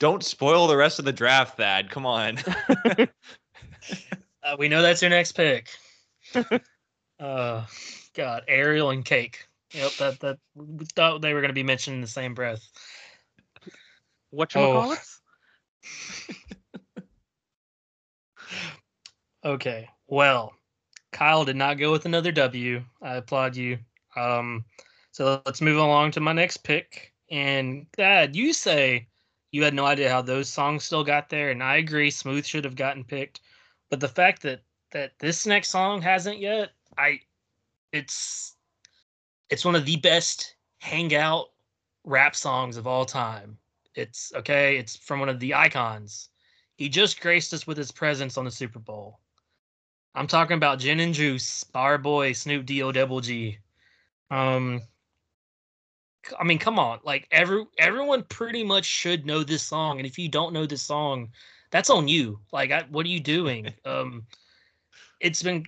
Don't 0.00 0.24
spoil 0.24 0.66
the 0.66 0.76
rest 0.76 0.98
of 0.98 1.04
the 1.04 1.12
draft, 1.12 1.56
Thad. 1.56 1.90
Come 1.90 2.06
on. 2.06 2.38
Uh, 4.42 4.56
we 4.58 4.68
know 4.68 4.80
that's 4.80 5.02
your 5.02 5.10
next 5.10 5.32
pick. 5.32 5.68
uh, 7.20 7.66
God, 8.14 8.42
Ariel 8.48 8.88
and 8.88 9.04
Cake. 9.04 9.46
Yep, 9.74 9.96
that 9.98 10.20
that 10.20 10.38
we 10.54 10.86
thought 10.96 11.20
they 11.20 11.34
were 11.34 11.42
going 11.42 11.50
to 11.50 11.54
be 11.54 11.62
mentioned 11.62 11.96
in 11.96 12.00
the 12.00 12.06
same 12.06 12.34
breath. 12.34 12.66
What 14.30 14.54
you 14.54 14.62
Oh. 14.62 14.72
call 14.72 14.92
it? 14.94 14.98
Okay, 19.44 19.90
well, 20.06 20.54
Kyle 21.12 21.44
did 21.44 21.56
not 21.56 21.78
go 21.78 21.92
with 21.92 22.06
another 22.06 22.32
W. 22.32 22.82
I 23.02 23.16
applaud 23.16 23.56
you. 23.56 23.78
Um, 24.16 24.64
so 25.12 25.42
let's 25.44 25.60
move 25.60 25.76
along 25.76 26.12
to 26.12 26.20
my 26.20 26.32
next 26.32 26.58
pick. 26.58 27.12
And 27.30 27.86
Thad, 27.92 28.34
you 28.34 28.54
say 28.54 29.06
you 29.52 29.64
had 29.64 29.74
no 29.74 29.86
idea 29.86 30.10
how 30.10 30.22
those 30.22 30.48
songs 30.48 30.84
still 30.84 31.04
got 31.04 31.28
there, 31.28 31.50
and 31.50 31.62
I 31.62 31.76
agree. 31.76 32.10
Smooth 32.10 32.46
should 32.46 32.64
have 32.64 32.76
gotten 32.76 33.04
picked, 33.04 33.40
but 33.88 34.00
the 34.00 34.08
fact 34.08 34.42
that 34.42 34.62
that 34.92 35.12
this 35.18 35.46
next 35.46 35.68
song 35.70 36.02
hasn't 36.02 36.38
yet, 36.38 36.70
I, 36.98 37.20
it's, 37.92 38.56
it's 39.48 39.64
one 39.64 39.76
of 39.76 39.86
the 39.86 39.96
best 39.96 40.56
hangout 40.78 41.50
rap 42.04 42.34
songs 42.34 42.76
of 42.76 42.86
all 42.86 43.04
time. 43.04 43.56
It's 43.94 44.32
okay. 44.34 44.76
It's 44.78 44.96
from 44.96 45.20
one 45.20 45.28
of 45.28 45.40
the 45.40 45.54
icons. 45.54 46.30
He 46.76 46.88
just 46.88 47.20
graced 47.20 47.52
us 47.52 47.66
with 47.66 47.76
his 47.76 47.92
presence 47.92 48.36
on 48.36 48.44
the 48.44 48.50
Super 48.50 48.78
Bowl. 48.78 49.20
I'm 50.14 50.26
talking 50.26 50.56
about 50.56 50.80
Gin 50.80 51.00
and 51.00 51.14
Juice, 51.14 51.62
Bar 51.64 51.98
Boy, 51.98 52.32
Snoop 52.32 52.66
D 52.66 52.82
O 52.82 52.90
Double 52.90 53.20
G. 53.20 53.58
Um, 54.30 54.82
I 56.38 56.44
mean, 56.44 56.58
come 56.58 56.78
on, 56.78 57.00
like 57.04 57.26
every 57.30 57.64
everyone 57.78 58.24
pretty 58.24 58.64
much 58.64 58.84
should 58.84 59.26
know 59.26 59.42
this 59.42 59.62
song, 59.62 59.98
and 59.98 60.06
if 60.06 60.18
you 60.18 60.28
don't 60.28 60.52
know 60.52 60.66
this 60.66 60.82
song, 60.82 61.30
that's 61.70 61.90
on 61.90 62.08
you. 62.08 62.40
Like, 62.52 62.70
I, 62.70 62.84
what 62.90 63.06
are 63.06 63.10
you 63.10 63.20
doing? 63.20 63.72
um, 63.84 64.24
it's 65.20 65.42
been. 65.42 65.64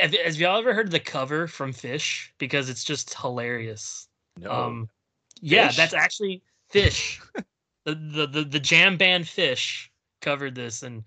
Have, 0.00 0.12
have 0.12 0.34
y'all 0.36 0.58
ever 0.58 0.74
heard 0.74 0.90
the 0.90 1.00
cover 1.00 1.46
from 1.46 1.72
Phish? 1.72 2.28
Because 2.38 2.68
it's 2.68 2.84
just 2.84 3.14
hilarious. 3.14 4.08
No. 4.38 4.50
Um, 4.50 4.88
yeah, 5.40 5.68
Phish? 5.68 5.76
that's 5.76 5.94
actually 5.94 6.42
Phish. 6.72 7.20
the, 7.84 7.94
the 7.94 8.26
the 8.26 8.44
the 8.44 8.60
jam 8.60 8.96
band 8.96 9.24
Phish 9.24 9.88
covered 10.20 10.54
this, 10.54 10.82
and 10.82 11.04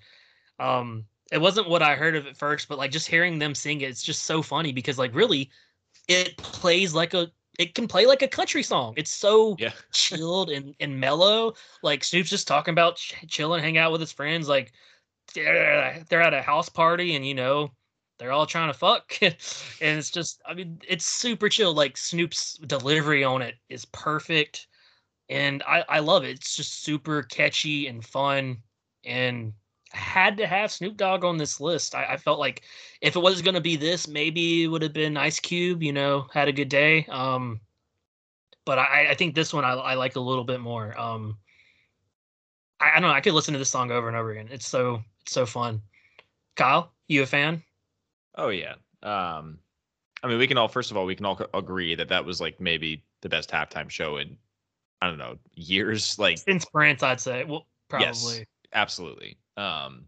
um, 0.60 1.06
it 1.32 1.40
wasn't 1.40 1.70
what 1.70 1.82
I 1.82 1.96
heard 1.96 2.16
of 2.16 2.28
at 2.28 2.38
first, 2.38 2.68
but 2.68 2.78
like 2.78 2.92
just 2.92 3.08
hearing 3.08 3.40
them 3.40 3.56
sing 3.56 3.82
it, 3.82 3.90
it's 3.90 4.04
just 4.04 4.24
so 4.24 4.42
funny 4.42 4.72
because 4.72 4.98
like 4.98 5.14
really, 5.14 5.50
it 6.08 6.38
plays 6.38 6.94
like 6.94 7.14
a 7.14 7.32
it 7.60 7.76
can 7.76 7.88
play 7.88 8.06
like 8.06 8.22
a 8.22 8.28
country 8.28 8.64
song. 8.64 8.94
It's 8.98 9.12
so 9.12 9.56
yeah. 9.60 9.72
chilled 9.94 10.50
and, 10.50 10.76
and 10.80 11.00
mellow. 11.00 11.54
Like 11.84 12.04
Snoop's 12.04 12.30
just 12.30 12.48
talking 12.48 12.72
about 12.72 12.96
ch- 12.96 13.16
chilling, 13.28 13.62
hang 13.62 13.78
out 13.78 13.92
with 13.92 14.02
his 14.02 14.12
friends. 14.12 14.48
Like 14.48 14.74
they're, 15.34 16.04
they're 16.10 16.22
at 16.22 16.34
a 16.34 16.42
house 16.42 16.70
party 16.70 17.16
and 17.16 17.26
you 17.26 17.36
know 17.36 17.72
they're 18.22 18.32
all 18.32 18.46
trying 18.46 18.72
to 18.72 18.78
fuck, 18.78 19.18
and 19.22 19.36
it's 19.82 20.12
just 20.12 20.42
I 20.46 20.54
mean 20.54 20.80
it's 20.88 21.06
super 21.06 21.50
chill. 21.50 21.74
Like 21.74 21.98
Snoop's 21.98 22.60
delivery 22.68 23.24
on 23.24 23.42
it 23.42 23.56
is 23.68 23.86
perfect, 23.86 24.68
and 25.28 25.64
I 25.64 25.84
I 25.90 26.00
love 26.00 26.24
it. 26.24 26.36
It's 26.38 26.56
just 26.56 26.84
super 26.84 27.24
catchy 27.24 27.88
and 27.88 28.06
fun, 28.06 28.58
and 29.04 29.54
had 29.92 30.38
to 30.38 30.48
have 30.48 30.72
Snoop 30.72 30.98
Dogg 30.98 31.24
on 31.24 31.38
this 31.38 31.60
list. 31.60 31.96
I, 31.96 32.06
I 32.06 32.18
felt 32.18 32.40
like 32.40 32.64
if 33.02 33.16
it 33.16 33.22
was 33.22 33.42
going 33.42 33.56
to 33.56 33.62
be 33.62 33.76
this, 33.76 34.08
maybe 34.08 34.64
it 34.64 34.68
would 34.68 34.82
have 34.82 34.94
been 34.94 35.18
Ice 35.18 35.40
Cube. 35.40 35.84
You 35.84 35.94
know, 35.94 36.28
had 36.34 36.48
a 36.48 36.54
good 36.54 36.70
day. 36.70 37.06
Um, 37.10 37.60
but 38.66 38.80
I, 38.80 39.08
I 39.10 39.16
think 39.16 39.36
this 39.36 39.54
one 39.54 39.66
I, 39.66 39.74
I 39.74 39.94
like 39.96 40.16
a 40.16 40.22
little 40.22 40.44
bit 40.44 40.60
more. 40.60 40.98
Um, 41.00 41.38
I, 42.80 42.92
I 42.92 43.00
don't 43.00 43.10
know. 43.10 43.16
I 43.16 43.22
could 43.22 43.34
listen 43.34 43.54
to 43.54 43.60
this 43.60 43.70
song 43.70 43.92
over 43.92 44.08
and 44.08 44.18
over 44.18 44.32
again. 44.32 44.50
It's 44.52 44.68
so 44.68 45.02
it's 45.22 45.34
so 45.34 45.46
fun. 45.46 45.82
Kyle, 46.56 46.92
you 47.08 47.24
a 47.24 47.26
fan? 47.26 47.64
Oh 48.36 48.50
yeah. 48.50 48.76
Um, 49.04 49.60
I 50.24 50.28
mean, 50.28 50.38
we 50.38 50.48
can 50.48 50.58
all 50.58 50.68
first 50.68 50.92
of 50.92 50.98
all 50.98 51.06
we 51.06 51.16
can 51.16 51.26
all 51.26 51.40
agree 51.54 51.96
that 51.96 52.10
that 52.10 52.26
was 52.26 52.40
like 52.40 52.60
maybe 52.60 53.04
the 53.22 53.30
best 53.30 53.50
halftime 53.50 53.90
show 53.90 54.18
in 54.18 54.38
I 55.02 55.08
don't 55.08 55.18
know 55.18 55.38
years. 55.56 56.20
Like 56.20 56.38
Since 56.38 56.66
Prince, 56.66 57.04
I'd 57.04 57.20
say. 57.20 57.44
Well, 57.44 57.68
probably. 57.90 58.06
Yes. 58.06 58.46
absolutely. 58.74 59.38
Um, 59.58 60.06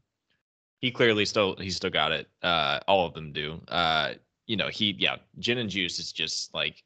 he 0.80 0.92
clearly 0.92 1.26
still 1.26 1.56
he's 1.56 1.76
still 1.76 1.90
got 1.90 2.12
it. 2.12 2.28
Uh, 2.42 2.80
all 2.88 3.06
of 3.06 3.14
them 3.14 3.32
do. 3.32 3.62
Uh, 3.68 4.14
you 4.48 4.58
know, 4.58 4.68
he 4.68 4.96
yeah, 4.98 5.18
Gin 5.40 5.58
and 5.58 5.70
Juice 5.70 6.00
is 6.00 6.12
just 6.12 6.54
like 6.54 6.84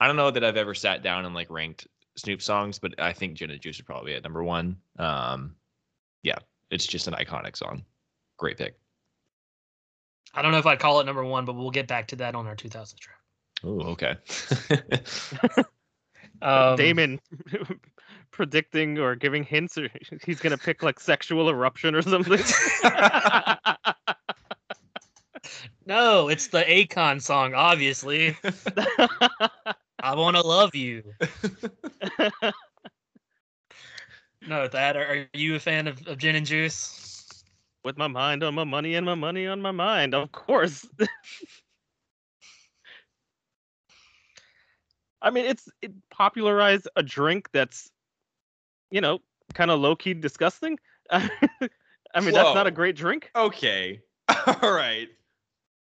I 0.00 0.06
don't 0.06 0.16
know 0.16 0.30
that 0.30 0.44
I've 0.44 0.56
ever 0.56 0.74
sat 0.74 1.02
down 1.02 1.24
and 1.24 1.34
like 1.34 1.50
ranked 1.50 1.86
Snoop 2.16 2.42
songs, 2.42 2.78
but 2.78 3.00
I 3.00 3.12
think 3.12 3.34
Gin 3.34 3.50
and 3.50 3.60
Juice 3.60 3.78
would 3.78 3.86
probably 3.86 4.14
at 4.14 4.22
number 4.22 4.42
one. 4.42 4.76
Um, 4.98 5.54
yeah, 6.22 6.38
it's 6.70 6.86
just 6.86 7.06
an 7.06 7.14
iconic 7.14 7.56
song. 7.56 7.84
Great 8.38 8.58
pick. 8.58 8.76
I 10.34 10.42
don't 10.42 10.52
know 10.52 10.58
if 10.58 10.66
I'd 10.66 10.78
call 10.78 11.00
it 11.00 11.06
number 11.06 11.24
one, 11.24 11.44
but 11.44 11.54
we'll 11.54 11.70
get 11.70 11.88
back 11.88 12.08
to 12.08 12.16
that 12.16 12.34
on 12.34 12.46
our 12.46 12.54
2000 12.54 12.98
draft. 12.98 13.22
Oh, 13.64 13.80
okay. 13.92 14.16
Um, 16.42 16.76
Damon 16.76 17.20
predicting 18.38 18.98
or 18.98 19.16
giving 19.16 19.42
hints, 19.42 19.76
or 19.76 19.90
he's 20.24 20.38
gonna 20.38 20.56
pick 20.56 20.82
like 20.82 20.98
sexual 21.00 21.50
eruption 21.50 21.94
or 21.94 22.00
something. 22.00 22.40
No, 25.86 26.28
it's 26.28 26.48
the 26.48 26.62
Akon 26.64 27.22
song, 27.22 27.54
obviously. 27.54 28.36
I 30.02 30.14
want 30.14 30.36
to 30.36 30.42
love 30.42 30.74
you. 30.74 31.02
No, 34.46 34.68
that. 34.68 34.96
Are, 34.98 35.04
are 35.04 35.26
you 35.32 35.54
a 35.54 35.58
fan 35.58 35.86
of, 35.86 36.06
of 36.06 36.18
gin 36.18 36.36
and 36.36 36.44
juice? 36.44 37.42
With 37.84 37.96
my 37.96 38.08
mind 38.08 38.42
on 38.42 38.54
my 38.54 38.64
money 38.64 38.96
and 38.96 39.06
my 39.06 39.14
money 39.14 39.46
on 39.46 39.62
my 39.62 39.70
mind, 39.70 40.14
of 40.14 40.30
course. 40.30 40.86
I 45.22 45.30
mean, 45.30 45.46
it's 45.46 45.68
it 45.80 45.92
popularized 46.10 46.88
a 46.96 47.02
drink 47.02 47.48
that's, 47.52 47.90
you 48.90 49.00
know, 49.00 49.20
kind 49.54 49.70
of 49.70 49.80
low 49.80 49.96
key 49.96 50.14
disgusting. 50.14 50.78
I 51.10 51.30
mean, 52.20 52.32
that's 52.32 52.54
not 52.54 52.66
a 52.66 52.70
great 52.70 52.96
drink. 52.96 53.30
okay. 53.34 54.00
All 54.62 54.72
right. 54.72 55.08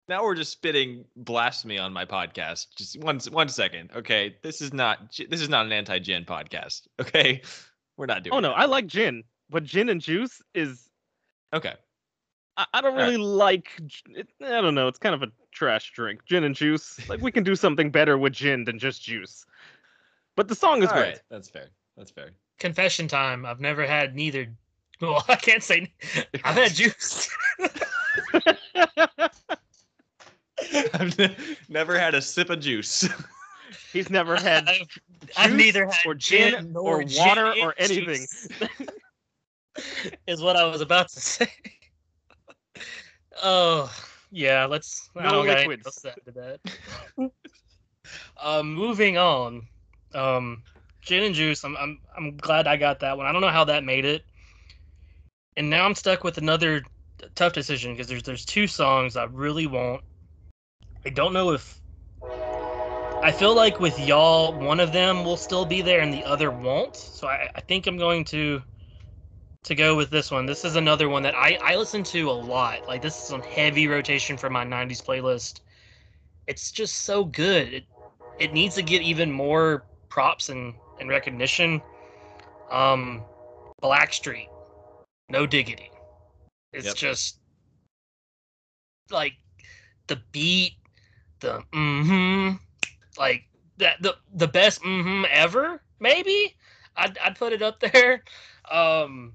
Now 0.08 0.22
we're 0.22 0.34
just 0.34 0.52
spitting 0.52 1.04
blasphemy 1.16 1.78
on 1.78 1.92
my 1.92 2.04
podcast. 2.04 2.66
Just 2.76 3.00
one 3.00 3.18
one 3.30 3.48
second. 3.48 3.90
Okay. 3.96 4.36
This 4.42 4.60
is 4.60 4.72
not 4.72 5.16
this 5.30 5.40
is 5.40 5.48
not 5.48 5.66
an 5.66 5.72
anti-gin 5.72 6.24
podcast. 6.24 6.82
Okay. 7.00 7.42
We're 7.96 8.06
not 8.06 8.18
oh, 8.18 8.20
doing 8.20 8.34
Oh 8.34 8.40
no, 8.40 8.48
that. 8.50 8.58
I 8.58 8.64
like 8.66 8.86
gin, 8.86 9.22
but 9.50 9.64
gin 9.64 9.88
and 9.88 10.00
juice 10.00 10.42
is 10.54 10.90
Okay. 11.54 11.74
I, 12.56 12.66
I 12.74 12.80
don't 12.80 12.96
really 12.96 13.16
like. 13.16 13.68
I 14.42 14.60
don't 14.60 14.74
know. 14.74 14.88
It's 14.88 14.98
kind 14.98 15.14
of 15.14 15.22
a 15.22 15.28
trash 15.52 15.92
drink. 15.92 16.24
Gin 16.26 16.44
and 16.44 16.54
juice. 16.54 17.08
Like 17.08 17.20
we 17.20 17.32
can 17.32 17.44
do 17.44 17.54
something 17.56 17.90
better 17.90 18.18
with 18.18 18.32
gin 18.32 18.64
than 18.64 18.78
just 18.78 19.02
juice. 19.02 19.46
But 20.36 20.48
the 20.48 20.54
song 20.54 20.82
is 20.82 20.88
All 20.88 20.96
great. 20.96 21.06
right. 21.06 21.20
That's 21.30 21.48
fair. 21.48 21.68
That's 21.96 22.10
fair. 22.10 22.30
Confession 22.58 23.08
time. 23.08 23.44
I've 23.46 23.60
never 23.60 23.86
had 23.86 24.14
neither. 24.14 24.46
Well, 25.00 25.24
I 25.28 25.34
can't 25.34 25.62
say. 25.62 25.92
I've 26.44 26.54
had 26.54 26.72
juice. 26.72 27.28
I've 30.94 31.18
ne- 31.18 31.36
never 31.68 31.98
had 31.98 32.14
a 32.14 32.22
sip 32.22 32.48
of 32.48 32.60
juice. 32.60 33.08
He's 33.92 34.08
never 34.08 34.36
had 34.36 34.68
I've, 34.68 34.86
I've 35.36 35.50
juice 35.50 35.58
neither 35.58 35.86
had 35.86 35.96
or 36.06 36.14
gin 36.14 36.72
nor 36.72 37.00
or 37.00 37.04
gin 37.04 37.26
water 37.26 37.46
and 37.46 37.60
or 37.60 37.74
anything. 37.76 38.24
is 40.28 40.40
what 40.40 40.54
I 40.56 40.64
was 40.64 40.80
about 40.80 41.08
to 41.08 41.20
say. 41.20 41.50
Oh 43.42 43.92
yeah, 44.30 44.64
let's. 44.66 45.10
I 45.16 45.24
No 45.24 45.44
don't 45.44 45.46
liquids. 45.48 45.86
else 45.86 46.00
to 46.02 46.10
add 46.10 46.24
to 46.24 46.30
that. 47.18 47.30
um, 48.42 48.72
moving 48.74 49.18
on. 49.18 49.62
Um, 50.14 50.62
gin 51.04 51.22
and 51.24 51.34
juice. 51.34 51.64
I'm 51.64 51.76
I'm 51.76 51.98
I'm 52.16 52.36
glad 52.36 52.66
I 52.66 52.76
got 52.76 53.00
that 53.00 53.16
one. 53.16 53.26
I 53.26 53.32
don't 53.32 53.42
know 53.42 53.48
how 53.48 53.64
that 53.64 53.84
made 53.84 54.04
it, 54.04 54.24
and 55.56 55.70
now 55.70 55.84
I'm 55.84 55.94
stuck 55.94 56.24
with 56.24 56.38
another 56.38 56.82
tough 57.34 57.52
decision 57.52 57.92
because 57.92 58.08
there's 58.08 58.22
there's 58.22 58.44
two 58.44 58.66
songs 58.66 59.16
I 59.16 59.24
really 59.24 59.66
want. 59.66 60.02
I 61.06 61.10
don't 61.10 61.32
know 61.32 61.50
if 61.50 61.80
I 63.22 63.32
feel 63.32 63.54
like 63.54 63.80
with 63.80 63.98
y'all, 63.98 64.52
one 64.52 64.80
of 64.80 64.92
them 64.92 65.24
will 65.24 65.36
still 65.36 65.64
be 65.64 65.80
there 65.80 66.00
and 66.00 66.12
the 66.12 66.24
other 66.24 66.50
won't. 66.50 66.96
So 66.96 67.26
I, 67.26 67.48
I 67.54 67.60
think 67.60 67.86
I'm 67.86 67.96
going 67.96 68.24
to 68.26 68.62
to 69.64 69.74
go 69.74 69.96
with 69.96 70.10
this 70.10 70.30
one. 70.30 70.44
This 70.44 70.64
is 70.64 70.76
another 70.76 71.08
one 71.08 71.22
that 71.22 71.34
I, 71.34 71.58
I 71.62 71.76
listen 71.76 72.02
to 72.04 72.30
a 72.30 72.32
lot. 72.32 72.86
Like 72.86 73.00
this 73.00 73.24
is 73.24 73.32
on 73.32 73.42
heavy 73.42 73.88
rotation 73.88 74.36
for 74.36 74.50
my 74.50 74.64
90s 74.64 75.02
playlist. 75.02 75.60
It's 76.46 76.70
just 76.70 77.04
so 77.04 77.24
good. 77.24 77.72
It 77.72 77.84
it 78.38 78.52
needs 78.52 78.74
to 78.74 78.82
get 78.82 79.00
even 79.02 79.30
more 79.30 79.86
props 80.10 80.48
and, 80.48 80.74
and 81.00 81.08
recognition. 81.08 81.82
Um 82.70 83.24
Blackstreet. 83.82 84.48
No 85.28 85.46
diggity. 85.46 85.90
It's 86.72 86.92
Yep. 86.92 86.94
just 86.94 87.38
like 89.10 89.34
the 90.06 90.20
beat, 90.32 90.74
the 91.40 91.62
mm-hmm, 91.72 92.56
like 93.18 93.44
that 93.78 94.02
the 94.02 94.16
the 94.34 94.48
best 94.48 94.82
mm-hmm 94.82 95.24
ever, 95.30 95.82
maybe. 96.00 96.54
I'd 96.96 97.18
I'd 97.18 97.36
put 97.36 97.52
it 97.52 97.62
up 97.62 97.80
there. 97.92 98.22
Um 98.70 99.34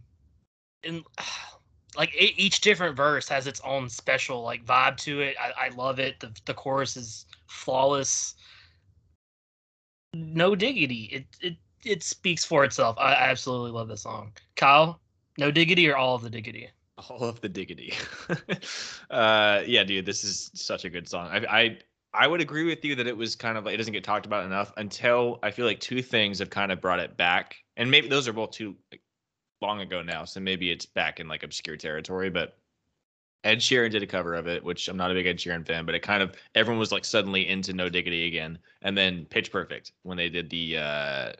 and 0.83 1.03
like 1.97 2.13
each 2.17 2.61
different 2.61 2.95
verse 2.95 3.27
has 3.29 3.47
its 3.47 3.61
own 3.61 3.89
special 3.89 4.41
like 4.43 4.65
vibe 4.65 4.97
to 4.97 5.21
it. 5.21 5.35
I, 5.39 5.65
I 5.65 5.69
love 5.69 5.99
it. 5.99 6.19
The 6.19 6.31
the 6.45 6.53
chorus 6.53 6.95
is 6.95 7.25
flawless. 7.47 8.35
No 10.13 10.55
diggity. 10.55 11.03
It 11.11 11.25
it 11.41 11.57
it 11.85 12.03
speaks 12.03 12.43
for 12.43 12.63
itself. 12.63 12.97
I, 12.99 13.13
absolutely 13.13 13.71
love 13.71 13.87
this 13.87 14.01
song. 14.01 14.33
Kyle, 14.55 14.99
no 15.37 15.51
diggity 15.51 15.87
or 15.89 15.95
all 15.95 16.15
of 16.15 16.21
the 16.21 16.29
diggity? 16.29 16.69
All 17.09 17.23
of 17.23 17.39
the 17.41 17.49
diggity. 17.49 17.93
uh, 19.09 19.63
yeah, 19.65 19.83
dude, 19.83 20.05
this 20.05 20.23
is 20.23 20.51
such 20.53 20.83
a 20.83 20.89
good 20.89 21.07
song. 21.07 21.29
I, 21.31 21.59
I 21.59 21.77
I 22.13 22.27
would 22.27 22.41
agree 22.41 22.65
with 22.65 22.83
you 22.83 22.95
that 22.95 23.07
it 23.07 23.15
was 23.15 23.35
kind 23.35 23.57
of 23.57 23.65
like 23.65 23.75
it 23.75 23.77
doesn't 23.77 23.93
get 23.93 24.03
talked 24.03 24.25
about 24.25 24.45
enough 24.45 24.73
until 24.77 25.39
I 25.43 25.51
feel 25.51 25.65
like 25.65 25.79
two 25.79 26.01
things 26.01 26.39
have 26.39 26.49
kind 26.49 26.71
of 26.71 26.81
brought 26.81 26.99
it 26.99 27.15
back, 27.15 27.55
and 27.77 27.89
maybe 27.89 28.09
those 28.09 28.27
are 28.27 28.33
both 28.33 28.51
too 28.51 28.75
like, 28.91 29.01
long 29.61 29.81
ago 29.81 30.01
now, 30.01 30.25
so 30.25 30.39
maybe 30.39 30.71
it's 30.71 30.85
back 30.85 31.19
in 31.19 31.27
like 31.27 31.43
obscure 31.43 31.77
territory. 31.77 32.29
But 32.29 32.58
Ed 33.43 33.59
Sheeran 33.59 33.89
did 33.91 34.03
a 34.03 34.07
cover 34.07 34.35
of 34.35 34.47
it, 34.47 34.63
which 34.63 34.87
I'm 34.89 34.97
not 34.97 35.11
a 35.11 35.13
big 35.13 35.25
Ed 35.25 35.37
Sheeran 35.37 35.65
fan, 35.65 35.85
but 35.85 35.95
it 35.95 36.01
kind 36.01 36.21
of 36.21 36.33
everyone 36.55 36.79
was 36.79 36.91
like 36.91 37.05
suddenly 37.05 37.47
into 37.47 37.73
No 37.73 37.87
Diggity 37.89 38.27
again, 38.27 38.59
and 38.81 38.97
then 38.97 39.25
Pitch 39.25 39.51
Perfect 39.51 39.93
when 40.03 40.17
they 40.17 40.29
did 40.29 40.49
the 40.49 40.77
uh 40.77 41.31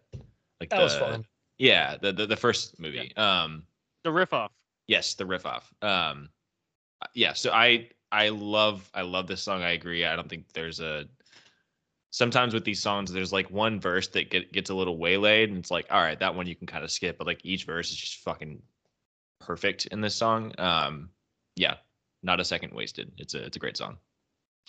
like 0.62 0.70
That 0.70 0.78
the 0.78 0.84
was 0.84 0.98
fun. 0.98 1.26
yeah 1.58 1.98
the 2.02 2.12
the, 2.14 2.26
the 2.26 2.38
first 2.38 2.80
movie. 2.80 3.14
Um, 3.18 3.64
The 4.04 4.12
riff 4.12 4.34
off. 4.34 4.52
yes, 4.88 5.14
the 5.16 5.26
riff 5.26 5.46
off. 5.46 5.74
Um, 5.82 6.30
yeah, 7.14 7.34
so 7.34 7.52
I 7.52 7.90
I 8.12 8.30
love 8.30 8.90
I 8.94 9.02
love 9.02 9.28
this 9.28 9.42
song. 9.44 9.62
I 9.62 9.72
agree. 9.72 10.06
I 10.06 10.16
don't 10.16 10.30
think 10.30 10.46
there's 10.54 10.80
a 10.80 11.06
sometimes 12.12 12.54
with 12.56 12.64
these 12.66 12.82
songs 12.82 13.12
there's 13.12 13.32
like 13.32 13.52
one 13.52 13.80
verse 13.80 14.08
that 14.08 14.32
get, 14.32 14.52
gets 14.52 14.72
a 14.72 14.74
little 14.74 14.98
waylaid 14.98 15.50
and 15.50 15.60
it's 15.60 15.70
like 15.70 15.86
all 15.92 16.02
right 16.02 16.20
that 16.20 16.34
one 16.34 16.48
you 16.48 16.56
can 16.56 16.66
kind 16.66 16.84
of 16.84 16.90
skip 16.90 17.20
but 17.20 17.28
like 17.28 17.40
each 17.46 17.66
verse 17.66 17.92
is 17.92 17.96
just 17.98 18.16
fucking 18.24 18.60
perfect 19.40 19.86
in 19.88 20.02
this 20.02 20.16
song 20.16 20.52
um 20.58 21.08
yeah 21.56 21.76
not 22.24 22.40
a 22.40 22.46
second 22.46 22.74
wasted 22.74 23.12
it's 23.18 23.34
a 23.34 23.46
it's 23.46 23.58
a 23.58 23.60
great 23.60 23.78
song 23.78 23.98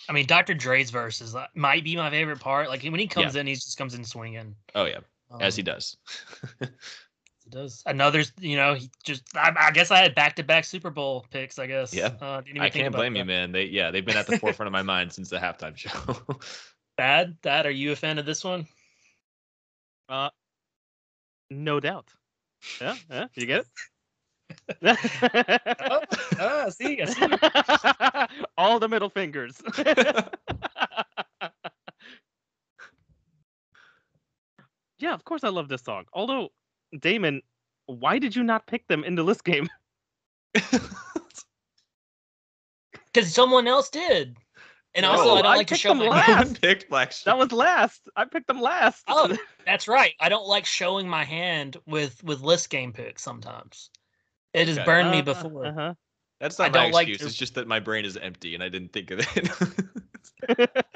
I 0.08 0.12
mean, 0.14 0.24
Dr. 0.24 0.54
Dre's 0.54 0.88
verse 0.88 1.20
is 1.20 1.34
like, 1.34 1.54
might 1.54 1.84
be 1.84 1.94
my 1.94 2.08
favorite 2.08 2.40
part. 2.40 2.70
Like 2.70 2.82
when 2.82 2.98
he 2.98 3.06
comes 3.06 3.36
in, 3.36 3.46
he 3.46 3.52
just 3.52 3.76
comes 3.76 3.94
in 3.94 4.02
swinging. 4.02 4.54
oh 4.74 4.86
yeah 4.86 5.00
as 5.40 5.56
he 5.56 5.60
Um, 5.60 5.66
does 5.66 5.96
He 6.58 7.50
does. 7.50 7.82
Another, 7.84 8.22
you 8.40 8.56
know, 8.56 8.74
he 8.74 8.90
just. 9.04 9.24
I, 9.34 9.52
I 9.58 9.70
guess 9.72 9.90
I 9.90 9.98
had 9.98 10.14
back-to-back 10.14 10.64
Super 10.64 10.88
Bowl 10.90 11.26
picks. 11.30 11.58
I 11.58 11.66
guess. 11.66 11.92
Yeah. 11.92 12.12
Uh, 12.20 12.40
didn't 12.40 12.56
even 12.56 12.62
i 12.62 12.70
can't 12.70 12.88
about 12.88 12.98
blame 12.98 13.16
you 13.16 13.24
man 13.24 13.52
they 13.52 13.64
yeah 13.64 13.90
they've 13.90 14.04
been 14.04 14.16
at 14.16 14.26
the 14.26 14.38
forefront 14.38 14.68
of 14.68 14.72
my 14.72 14.82
mind 14.82 15.12
since 15.12 15.28
the 15.28 15.36
halftime 15.38 15.76
show 15.76 15.90
Bad. 16.96 17.36
Thad. 17.42 17.66
Are 17.66 17.70
you 17.70 17.92
a 17.92 17.96
fan 17.96 18.18
of 18.18 18.26
this 18.26 18.44
one? 18.44 18.66
Uh, 20.08 20.30
no 21.50 21.80
doubt. 21.80 22.08
Yeah, 22.80 22.96
yeah, 23.10 23.26
you 23.34 23.46
get 23.46 23.60
it. 23.60 23.66
Oh, 24.82 26.00
ah, 26.38 26.68
see, 26.70 27.00
I 27.02 27.04
see. 27.06 27.26
All 28.58 28.78
the 28.78 28.88
middle 28.88 29.10
fingers. 29.10 29.60
yeah, 34.98 35.14
of 35.14 35.24
course 35.24 35.44
I 35.44 35.48
love 35.48 35.68
this 35.68 35.82
song. 35.82 36.04
Although, 36.12 36.48
Damon, 36.98 37.42
why 37.86 38.18
did 38.18 38.34
you 38.36 38.42
not 38.42 38.66
pick 38.66 38.86
them 38.88 39.04
in 39.04 39.14
the 39.14 39.22
list 39.22 39.44
game? 39.44 39.68
Because 43.12 43.34
someone 43.34 43.66
else 43.66 43.90
did. 43.90 44.36
And 44.94 45.02
No, 45.04 45.10
also, 45.12 45.34
I 45.34 45.42
don't 45.42 45.46
I 45.46 45.56
like 45.56 45.66
to 45.68 45.74
picked 45.74 45.82
show 45.82 45.88
them 45.90 45.98
my 45.98 46.08
last. 46.08 46.28
no 46.28 46.34
hand. 46.34 46.60
picked 46.62 46.88
black 46.90 47.12
Sheep. 47.12 47.24
That 47.24 47.38
was 47.38 47.52
last. 47.52 48.08
I 48.16 48.24
picked 48.24 48.46
them 48.48 48.60
last. 48.60 49.04
Oh, 49.08 49.36
that's 49.66 49.86
right. 49.88 50.14
I 50.20 50.28
don't 50.28 50.46
like 50.46 50.64
showing 50.66 51.08
my 51.08 51.24
hand 51.24 51.76
with 51.86 52.22
with 52.24 52.40
list 52.40 52.70
game 52.70 52.92
picks. 52.92 53.22
Sometimes 53.22 53.90
it 54.54 54.68
has 54.68 54.78
Okay. 54.78 54.84
burned 54.84 55.10
me 55.10 55.20
Uh, 55.20 55.22
before. 55.22 55.66
Uh-huh. 55.66 55.94
That's 56.40 56.58
I 56.60 56.68
not 56.68 56.72
my 56.72 56.84
don't 56.84 56.92
like 56.92 57.06
excuse. 57.08 57.20
to- 57.20 57.26
It's 57.26 57.34
just 57.36 57.54
that 57.54 57.66
my 57.68 57.80
brain 57.80 58.04
is 58.04 58.16
empty 58.16 58.54
and 58.54 58.62
I 58.62 58.68
didn't 58.68 58.92
think 58.92 59.10
of 59.10 59.20
it. 59.20 59.50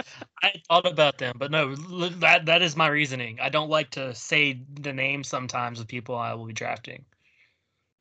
I 0.43 0.53
thought 0.69 0.87
about 0.87 1.19
them, 1.19 1.37
but 1.39 1.51
no, 1.51 1.75
that 1.75 2.47
that 2.47 2.63
is 2.63 2.77
my 2.77 2.89
reasoning. 2.89 3.39
I 3.41 3.49
don't 3.49 3.71
like 3.71 3.91
to 3.93 4.15
say 4.15 4.61
the 4.81 4.93
name 4.93 5.23
sometimes 5.25 5.81
of 5.81 5.87
people 5.89 6.17
I 6.17 6.35
will 6.35 6.47
be 6.47 6.53
drafting. 6.53 7.05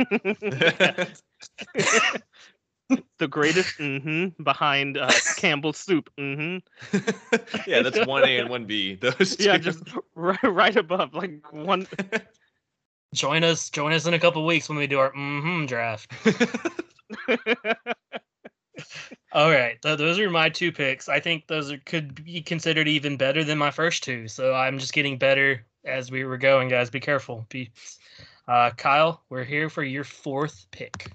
the 3.17 3.27
greatest 3.27 3.75
hmm 3.77 4.27
behind 4.43 4.97
uh, 4.97 5.11
Campbell's 5.37 5.77
soup. 5.77 6.09
hmm 6.17 6.57
yeah, 7.67 7.81
that's 7.81 8.05
one 8.05 8.23
A 8.23 8.37
and 8.39 8.49
one 8.49 8.65
B. 8.65 8.95
Those 8.95 9.35
two. 9.35 9.43
Yeah, 9.45 9.57
just 9.57 9.83
right, 10.15 10.43
right 10.43 10.75
above, 10.75 11.13
like 11.13 11.41
one. 11.51 11.87
join 13.13 13.43
us, 13.43 13.69
join 13.69 13.93
us 13.93 14.05
in 14.05 14.13
a 14.13 14.19
couple 14.19 14.45
weeks 14.45 14.69
when 14.69 14.77
we 14.77 14.87
do 14.87 14.99
our 14.99 15.11
mm-hmm 15.11 15.65
draft. 15.65 16.11
All 19.33 19.49
right, 19.49 19.81
th- 19.81 19.97
those 19.97 20.19
are 20.19 20.29
my 20.29 20.49
two 20.49 20.71
picks. 20.73 21.07
I 21.07 21.19
think 21.19 21.47
those 21.47 21.71
are, 21.71 21.77
could 21.85 22.25
be 22.25 22.41
considered 22.41 22.87
even 22.87 23.15
better 23.15 23.43
than 23.45 23.57
my 23.57 23.71
first 23.71 24.03
two. 24.03 24.27
So 24.27 24.53
I'm 24.53 24.77
just 24.77 24.93
getting 24.93 25.17
better 25.17 25.65
as 25.85 26.11
we 26.11 26.25
were 26.25 26.37
going, 26.37 26.67
guys. 26.67 26.89
Be 26.89 26.99
careful. 26.99 27.45
Be, 27.49 27.71
uh, 28.47 28.71
Kyle, 28.71 29.23
we're 29.29 29.45
here 29.45 29.69
for 29.69 29.83
your 29.83 30.03
fourth 30.03 30.67
pick. 30.71 31.11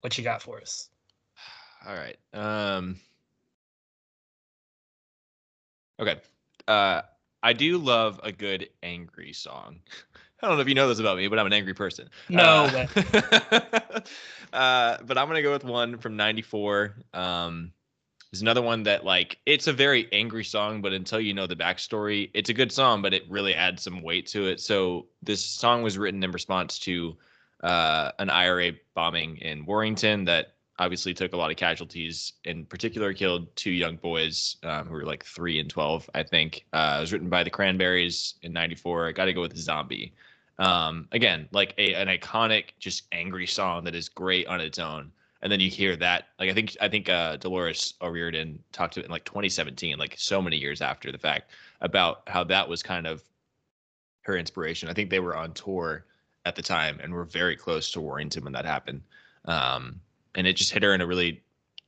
What 0.00 0.18
you 0.18 0.24
got 0.24 0.42
for 0.42 0.60
us? 0.60 0.88
All 1.86 1.94
right. 1.94 2.16
Um. 2.32 2.96
Okay. 6.00 6.20
Uh, 6.68 7.02
I 7.42 7.52
do 7.52 7.78
love 7.78 8.20
a 8.22 8.32
good 8.32 8.68
angry 8.82 9.32
song. 9.32 9.80
I 10.42 10.48
don't 10.48 10.56
know 10.56 10.62
if 10.62 10.68
you 10.68 10.74
know 10.74 10.88
this 10.88 10.98
about 10.98 11.16
me, 11.16 11.28
but 11.28 11.38
I'm 11.38 11.46
an 11.46 11.52
angry 11.52 11.74
person. 11.74 12.08
No 12.28 12.64
uh, 12.66 14.00
uh, 14.52 14.96
but 15.04 15.16
I'm 15.16 15.28
gonna 15.28 15.42
go 15.42 15.52
with 15.52 15.64
one 15.64 15.98
from 15.98 16.16
'94. 16.16 16.96
Um, 17.14 17.72
there's 18.32 18.42
another 18.42 18.62
one 18.62 18.82
that 18.84 19.04
like 19.04 19.38
it's 19.46 19.66
a 19.68 19.72
very 19.72 20.08
angry 20.12 20.42
song, 20.42 20.82
but 20.82 20.92
until 20.92 21.20
you 21.20 21.34
know 21.34 21.46
the 21.46 21.54
backstory, 21.54 22.30
it's 22.34 22.50
a 22.50 22.54
good 22.54 22.72
song, 22.72 23.02
but 23.02 23.14
it 23.14 23.22
really 23.28 23.54
adds 23.54 23.82
some 23.82 24.02
weight 24.02 24.26
to 24.28 24.46
it. 24.46 24.60
So 24.60 25.06
this 25.22 25.44
song 25.44 25.82
was 25.82 25.98
written 25.98 26.24
in 26.24 26.32
response 26.32 26.78
to 26.80 27.16
uh, 27.62 28.10
an 28.18 28.30
IRA 28.30 28.72
bombing 28.94 29.36
in 29.36 29.64
Warrington 29.64 30.24
that 30.24 30.51
obviously 30.78 31.14
took 31.14 31.32
a 31.32 31.36
lot 31.36 31.50
of 31.50 31.56
casualties. 31.56 32.34
In 32.44 32.64
particular, 32.64 33.12
killed 33.12 33.54
two 33.56 33.70
young 33.70 33.96
boys 33.96 34.56
um, 34.62 34.86
who 34.86 34.94
were 34.94 35.04
like 35.04 35.24
three 35.24 35.60
and 35.60 35.68
twelve, 35.68 36.08
I 36.14 36.22
think. 36.22 36.64
Uh, 36.72 36.96
it 36.98 37.00
was 37.00 37.12
written 37.12 37.28
by 37.28 37.42
the 37.42 37.50
Cranberries 37.50 38.34
in 38.42 38.52
'94. 38.52 39.08
I 39.08 39.12
got 39.12 39.26
to 39.26 39.32
go 39.32 39.40
with 39.40 39.56
Zombie. 39.56 40.14
Um, 40.58 41.08
again, 41.12 41.48
like 41.52 41.74
a 41.78 41.94
an 41.94 42.08
iconic, 42.08 42.70
just 42.78 43.04
angry 43.12 43.46
song 43.46 43.84
that 43.84 43.94
is 43.94 44.08
great 44.08 44.46
on 44.46 44.60
its 44.60 44.78
own. 44.78 45.12
And 45.42 45.50
then 45.50 45.58
you 45.58 45.68
hear 45.68 45.96
that, 45.96 46.28
like 46.38 46.50
I 46.50 46.54
think 46.54 46.76
I 46.80 46.88
think 46.88 47.08
uh, 47.08 47.36
Dolores 47.36 47.94
O'Riordan 48.00 48.62
talked 48.70 48.94
to 48.94 49.00
it 49.00 49.06
in 49.06 49.10
like 49.10 49.24
2017, 49.24 49.98
like 49.98 50.14
so 50.16 50.40
many 50.40 50.56
years 50.56 50.80
after 50.80 51.10
the 51.10 51.18
fact, 51.18 51.50
about 51.80 52.22
how 52.28 52.44
that 52.44 52.68
was 52.68 52.82
kind 52.82 53.06
of 53.06 53.22
her 54.22 54.36
inspiration. 54.36 54.88
I 54.88 54.94
think 54.94 55.10
they 55.10 55.20
were 55.20 55.36
on 55.36 55.52
tour 55.52 56.06
at 56.44 56.54
the 56.54 56.62
time 56.62 56.98
and 57.02 57.12
were 57.12 57.24
very 57.24 57.56
close 57.56 57.90
to 57.92 58.00
Warrington 58.00 58.44
when 58.44 58.52
that 58.52 58.64
happened. 58.64 59.02
Um, 59.44 60.00
and 60.34 60.46
it 60.46 60.54
just 60.54 60.72
hit 60.72 60.82
her 60.82 60.94
in 60.94 61.00
a 61.00 61.06
really 61.06 61.42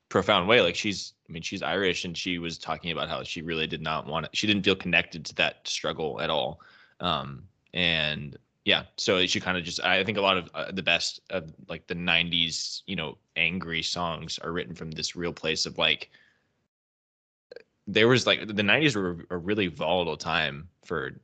profound 0.08 0.48
way. 0.48 0.60
Like 0.60 0.76
she's, 0.76 1.14
I 1.28 1.32
mean, 1.32 1.42
she's 1.42 1.62
Irish, 1.62 2.04
and 2.04 2.16
she 2.16 2.38
was 2.38 2.58
talking 2.58 2.92
about 2.92 3.08
how 3.08 3.22
she 3.22 3.42
really 3.42 3.66
did 3.66 3.82
not 3.82 4.06
want 4.06 4.26
it. 4.26 4.36
She 4.36 4.46
didn't 4.46 4.62
feel 4.62 4.76
connected 4.76 5.24
to 5.26 5.34
that 5.36 5.66
struggle 5.66 6.20
at 6.20 6.30
all. 6.30 6.60
Um, 7.00 7.44
and 7.72 8.36
yeah, 8.64 8.84
so 8.96 9.26
she 9.26 9.40
kind 9.40 9.58
of 9.58 9.64
just, 9.64 9.80
I 9.82 10.04
think 10.04 10.16
a 10.16 10.22
lot 10.22 10.38
of 10.38 10.50
uh, 10.54 10.72
the 10.72 10.82
best 10.82 11.20
of 11.30 11.52
like 11.68 11.86
the 11.86 11.94
'90s, 11.94 12.82
you 12.86 12.96
know, 12.96 13.18
angry 13.36 13.82
songs 13.82 14.38
are 14.38 14.52
written 14.52 14.74
from 14.74 14.90
this 14.90 15.16
real 15.16 15.32
place 15.32 15.66
of 15.66 15.78
like. 15.78 16.10
There 17.86 18.08
was 18.08 18.26
like 18.26 18.46
the 18.46 18.62
'90s 18.62 18.96
were 18.96 19.26
a 19.30 19.36
really 19.36 19.66
volatile 19.66 20.16
time 20.16 20.68
for 20.84 21.20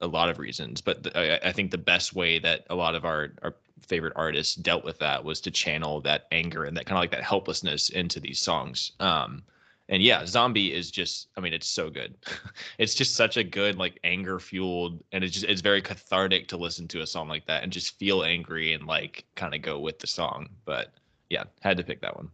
a 0.00 0.06
lot 0.06 0.28
of 0.28 0.40
reasons, 0.40 0.80
but 0.80 1.04
the, 1.04 1.44
I, 1.44 1.48
I 1.50 1.52
think 1.52 1.70
the 1.70 1.78
best 1.78 2.14
way 2.14 2.40
that 2.40 2.66
a 2.68 2.74
lot 2.74 2.96
of 2.96 3.04
our 3.04 3.32
our 3.42 3.54
favorite 3.82 4.14
artists 4.16 4.54
dealt 4.54 4.84
with 4.84 4.98
that 4.98 5.24
was 5.24 5.40
to 5.42 5.50
channel 5.50 6.00
that 6.02 6.26
anger 6.32 6.64
and 6.64 6.76
that 6.76 6.86
kind 6.86 6.96
of 6.96 7.02
like 7.02 7.10
that 7.10 7.22
helplessness 7.22 7.90
into 7.90 8.20
these 8.20 8.40
songs. 8.40 8.92
Um, 9.00 9.42
and 9.88 10.02
yeah, 10.02 10.24
Zombie 10.24 10.72
is 10.72 10.90
just, 10.90 11.28
I 11.36 11.40
mean, 11.40 11.52
it's 11.52 11.68
so 11.68 11.90
good. 11.90 12.14
it's 12.78 12.94
just 12.94 13.16
such 13.16 13.36
a 13.36 13.44
good 13.44 13.76
like 13.76 13.98
anger 14.02 14.38
fueled, 14.38 15.02
and 15.12 15.22
it's 15.22 15.34
just 15.34 15.46
it's 15.46 15.60
very 15.60 15.82
cathartic 15.82 16.48
to 16.48 16.56
listen 16.56 16.88
to 16.88 17.02
a 17.02 17.06
song 17.06 17.28
like 17.28 17.46
that 17.46 17.62
and 17.62 17.72
just 17.72 17.98
feel 17.98 18.24
angry 18.24 18.72
and 18.72 18.86
like 18.86 19.24
kind 19.34 19.54
of 19.54 19.60
go 19.60 19.78
with 19.78 19.98
the 19.98 20.06
song. 20.06 20.48
But 20.64 20.92
yeah, 21.28 21.44
had 21.60 21.76
to 21.76 21.84
pick 21.84 22.00
that 22.00 22.16
one. 22.16 22.30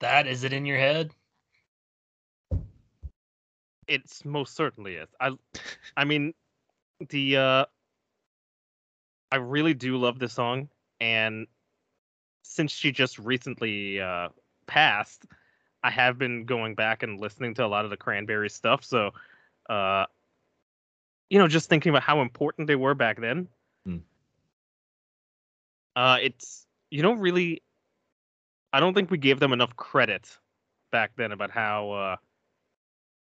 That 0.00 0.26
is 0.26 0.44
it 0.44 0.52
in 0.52 0.64
your 0.64 0.78
head? 0.78 1.10
It's 3.86 4.24
most 4.24 4.54
certainly 4.54 4.94
is. 4.94 5.08
I, 5.20 5.32
I 5.96 6.04
mean, 6.04 6.32
the 7.08 7.36
uh, 7.36 7.64
I 9.30 9.36
really 9.36 9.74
do 9.74 9.96
love 9.96 10.18
this 10.18 10.32
song, 10.32 10.68
and 11.00 11.46
since 12.42 12.72
she 12.72 12.92
just 12.92 13.18
recently 13.18 14.00
uh 14.00 14.28
passed, 14.66 15.26
I 15.82 15.90
have 15.90 16.18
been 16.18 16.44
going 16.44 16.74
back 16.74 17.02
and 17.02 17.20
listening 17.20 17.54
to 17.54 17.64
a 17.64 17.68
lot 17.68 17.84
of 17.84 17.90
the 17.90 17.96
Cranberry 17.96 18.50
stuff. 18.50 18.84
So, 18.84 19.12
uh, 19.68 20.06
you 21.30 21.38
know, 21.38 21.48
just 21.48 21.68
thinking 21.68 21.90
about 21.90 22.02
how 22.02 22.20
important 22.20 22.68
they 22.68 22.76
were 22.76 22.94
back 22.94 23.20
then. 23.20 23.48
Hmm. 23.84 23.98
Uh, 25.94 26.18
it's 26.22 26.66
you 26.90 27.02
don't 27.02 27.20
really. 27.20 27.62
I 28.72 28.80
don't 28.80 28.92
think 28.92 29.10
we 29.10 29.18
gave 29.18 29.40
them 29.40 29.52
enough 29.52 29.74
credit 29.76 30.28
back 30.90 31.12
then 31.16 31.32
about 31.32 31.50
how 31.50 31.90
uh, 31.90 32.16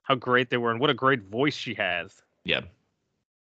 how 0.04 0.16
great 0.16 0.50
they 0.50 0.58
were 0.58 0.72
and 0.72 0.80
what 0.80 0.90
a 0.90 0.94
great 0.94 1.24
voice 1.24 1.56
she 1.56 1.76
has. 1.76 2.22
Yeah. 2.44 2.62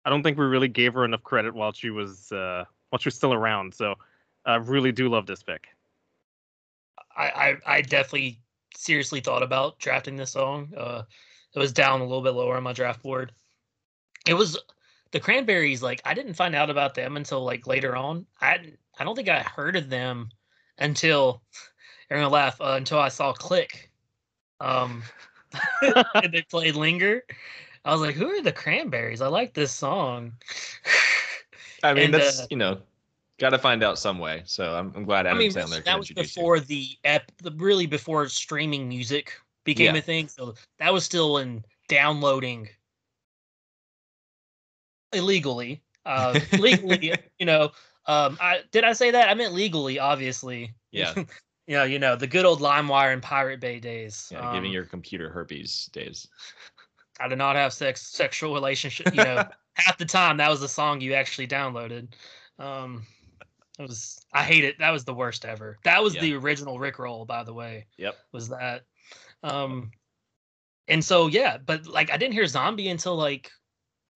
I 0.06 0.08
don't 0.08 0.22
think 0.22 0.38
we 0.38 0.44
really 0.44 0.68
gave 0.68 0.94
her 0.94 1.04
enough 1.04 1.24
credit 1.24 1.52
while 1.52 1.72
she 1.72 1.90
was 1.90 2.30
uh, 2.30 2.64
while 2.90 3.00
she 3.00 3.08
was 3.08 3.16
still 3.16 3.34
around. 3.34 3.74
So 3.74 3.96
I 4.44 4.54
really 4.54 4.92
do 4.92 5.08
love 5.08 5.26
this 5.26 5.42
pick. 5.42 5.66
I, 7.16 7.26
I 7.26 7.56
I 7.66 7.80
definitely 7.80 8.40
seriously 8.76 9.20
thought 9.20 9.42
about 9.42 9.80
drafting 9.80 10.14
this 10.14 10.30
song. 10.30 10.72
Uh, 10.76 11.02
it 11.52 11.58
was 11.58 11.72
down 11.72 12.00
a 12.00 12.04
little 12.04 12.22
bit 12.22 12.34
lower 12.34 12.56
on 12.56 12.62
my 12.62 12.72
draft 12.72 13.02
board. 13.02 13.32
It 14.28 14.34
was 14.34 14.56
the 15.10 15.18
Cranberries. 15.18 15.82
Like 15.82 16.00
I 16.04 16.14
didn't 16.14 16.34
find 16.34 16.54
out 16.54 16.70
about 16.70 16.94
them 16.94 17.16
until 17.16 17.42
like 17.44 17.66
later 17.66 17.96
on. 17.96 18.26
I 18.40 18.74
I 19.00 19.04
don't 19.04 19.16
think 19.16 19.28
I 19.28 19.40
heard 19.40 19.74
of 19.74 19.90
them 19.90 20.28
until 20.78 21.42
you're 22.08 22.20
gonna 22.20 22.30
laugh 22.30 22.60
uh, 22.60 22.74
until 22.76 23.00
I 23.00 23.08
saw 23.08 23.32
Click. 23.32 23.90
Um, 24.60 25.02
and 26.14 26.32
they 26.32 26.42
played 26.42 26.76
Linger. 26.76 27.24
I 27.86 27.92
was 27.92 28.00
like, 28.00 28.16
who 28.16 28.28
are 28.28 28.42
the 28.42 28.52
Cranberries? 28.52 29.22
I 29.22 29.28
like 29.28 29.54
this 29.54 29.72
song. 29.72 30.32
I 31.84 31.94
mean, 31.94 32.04
And, 32.06 32.14
that's 32.14 32.40
uh, 32.40 32.46
you 32.50 32.56
know, 32.56 32.80
got 33.38 33.50
to 33.50 33.58
find 33.58 33.82
out 33.84 33.98
some 33.98 34.18
way. 34.18 34.42
So 34.44 34.74
I'm, 34.74 34.92
I'm 34.96 35.04
glad 35.04 35.26
I 35.26 35.30
Adam 35.30 35.38
mean, 35.38 35.50
Sandler 35.52 35.84
that 35.84 35.96
was 35.98 36.10
introduce 36.10 36.36
you. 36.36 36.42
before 36.42 36.60
the 36.60 36.88
ep, 37.04 37.30
the, 37.42 37.52
really 37.52 37.86
before 37.86 38.28
streaming 38.28 38.88
music 38.88 39.34
became 39.64 39.94
Yeah. 39.94 39.98
a 39.98 40.02
thing. 40.02 40.28
So 40.28 40.54
that 40.78 40.92
was 40.92 41.04
still 41.04 41.38
in 41.38 41.64
downloading 41.88 42.68
illegally. 45.12 45.82
Uh, 46.04 46.40
legally, 46.58 47.14
you 47.38 47.46
know. 47.46 47.70
Um, 48.06 48.36
I 48.40 48.62
did 48.70 48.84
I 48.84 48.92
say 48.92 49.10
that? 49.12 49.28
I 49.28 49.34
meant 49.34 49.54
legally, 49.54 49.98
obviously. 49.98 50.74
Yeah, 50.92 51.14
Yeah, 51.66 51.82
you 51.84 51.98
know 51.98 52.14
the 52.14 52.28
good 52.28 52.44
old 52.44 52.60
LimeWire 52.60 53.12
and 53.12 53.22
Pirate 53.22 53.60
Bay 53.60 53.80
days. 53.80 54.28
yeah, 54.30 54.42
giving 54.52 54.70
Um, 54.70 54.72
your 54.72 54.84
computer 54.84 55.28
herpes 55.30 55.86
days. 55.92 56.28
I 57.20 57.28
did 57.28 57.38
not 57.38 57.56
have 57.56 57.72
sex 57.72 58.02
sexual 58.02 58.52
relationship. 58.54 59.14
You 59.14 59.24
know, 59.24 59.44
half 59.74 59.98
the 59.98 60.04
time 60.04 60.36
that 60.38 60.50
was 60.50 60.60
the 60.60 60.68
song 60.68 61.00
you 61.00 61.14
actually 61.14 61.46
downloaded. 61.46 62.08
Um, 62.58 63.06
it 63.78 63.82
was 63.82 64.18
I 64.32 64.42
hate 64.42 64.64
it. 64.64 64.78
That 64.78 64.90
was 64.90 65.04
the 65.04 65.14
worst 65.14 65.44
ever. 65.44 65.78
That 65.84 66.02
was 66.02 66.14
Yeah. 66.14 66.22
the 66.22 66.34
original 66.34 66.78
Rickroll, 66.78 67.26
by 67.26 67.42
the 67.44 67.54
way. 67.54 67.86
Yep. 67.98 68.16
Was 68.32 68.48
that? 68.48 68.84
Um, 69.42 69.90
and 70.88 71.04
so 71.04 71.26
yeah, 71.26 71.58
but 71.58 71.86
like 71.86 72.10
I 72.10 72.16
didn't 72.16 72.34
hear 72.34 72.46
Zombie 72.46 72.88
until 72.88 73.16
like 73.16 73.50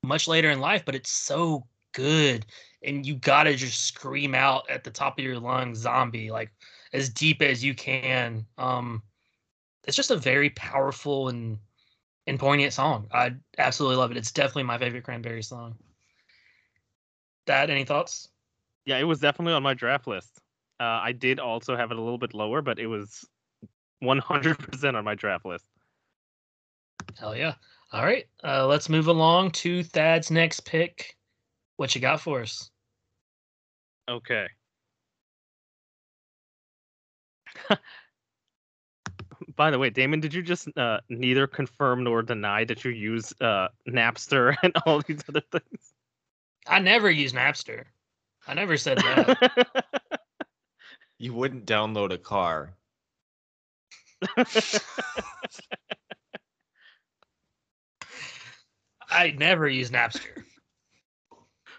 much 0.03 0.29
later 0.29 0.51
in 0.51 0.61
life, 0.61 0.85
but 0.85 0.95
it's 0.95 1.11
so 1.11 1.67
good, 1.93 2.47
and 2.83 3.05
you 3.05 3.17
gotta 3.17 3.55
just 3.55 3.87
scream 3.87 4.35
out 4.35 4.69
at 4.71 4.85
the 4.85 4.91
top 4.91 5.19
of 5.19 5.25
your 5.25 5.39
lungs, 5.39 5.79
Zombie, 5.79 6.31
like 6.31 6.51
as 6.93 7.09
deep 7.09 7.43
as 7.43 7.63
you 7.63 7.75
can. 7.75 8.47
Um, 8.57 9.03
it's 9.87 9.97
just 9.97 10.11
a 10.11 10.17
very 10.17 10.51
powerful 10.51 11.29
and 11.29 11.59
and 12.27 12.39
poignant 12.39 12.73
song. 12.73 13.09
I 13.13 13.35
absolutely 13.59 13.97
love 13.97 14.11
it. 14.11 14.17
It's 14.17 14.33
definitely 14.33 14.65
my 14.65 14.79
favorite 14.79 15.05
Cranberry 15.05 15.43
song. 15.43 15.77
Thad, 17.47 17.71
any 17.71 17.85
thoughts? 17.85 18.29
Yeah, 18.85 18.99
it 18.99 19.05
was 19.05 19.21
definitely 19.21 19.55
on 19.55 19.63
my 19.63 19.75
draft 19.75 20.07
list. 20.07 20.41
Uh, 20.79 21.01
I 21.03 21.13
did 21.13 21.39
also 21.39 21.77
have 21.77 21.91
it 21.91 21.99
a 21.99 22.01
little 22.01 22.19
bit 22.19 22.35
lower, 22.35 22.63
but 22.63 22.79
it 22.79 22.87
was 22.87 23.27
100% 24.03 24.97
on 24.97 25.05
my 25.05 25.15
draft 25.15 25.45
list. 25.45 25.65
Hell 27.19 27.37
yeah. 27.37 27.55
All 27.93 28.05
right. 28.05 28.27
Uh, 28.43 28.67
let's 28.67 28.89
move 28.89 29.09
along 29.09 29.51
to 29.53 29.83
Thad's 29.83 30.31
next 30.31 30.61
pick. 30.65 31.17
What 31.77 31.95
you 31.95 32.01
got 32.01 32.21
for 32.21 32.41
us? 32.43 32.71
Okay. 34.09 34.47
By 39.57 39.71
the 39.71 39.79
way, 39.79 39.91
Damon, 39.91 40.21
did 40.21 40.35
you 40.35 40.43
just 40.43 40.69
uh, 40.77 41.01
neither 41.09 41.47
confirm 41.47 42.05
nor 42.05 42.23
deny 42.23 42.65
that 42.65 42.85
you 42.85 42.91
use 42.91 43.33
uh, 43.41 43.69
Napster 43.89 44.57
and 44.63 44.73
all 44.87 45.01
these 45.03 45.23
other 45.29 45.43
things? 45.53 45.95
I 46.67 46.79
never 46.81 47.11
use 47.11 47.33
Napster. 47.33 47.85
I 48.47 48.55
never 48.55 48.77
said 48.77 49.03
that. 49.03 49.37
You 51.19 51.35
wouldn't 51.35 51.67
download 51.67 52.13
a 52.13 52.19
car. 52.19 52.77
I 59.11 59.31
never 59.33 59.69
use 59.69 59.91
Napster. 59.91 60.45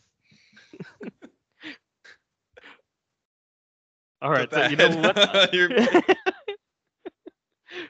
All 4.22 4.30
right, 4.30 4.50
so 4.52 4.66
you 4.66 4.76
know 4.76 4.88
what? 4.96 5.52
You're- 5.54 5.88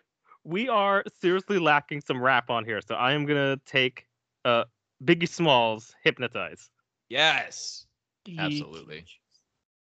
we 0.44 0.68
are 0.68 1.04
seriously 1.20 1.58
lacking 1.58 2.00
some 2.00 2.20
rap 2.20 2.50
on 2.50 2.64
here, 2.64 2.80
so 2.80 2.94
I 2.94 3.12
am 3.12 3.26
gonna 3.26 3.58
take 3.66 4.06
uh, 4.44 4.64
Biggie 5.04 5.28
Smalls 5.28 5.94
"Hypnotize." 6.02 6.70
yes, 7.08 7.86
absolutely. 8.38 9.04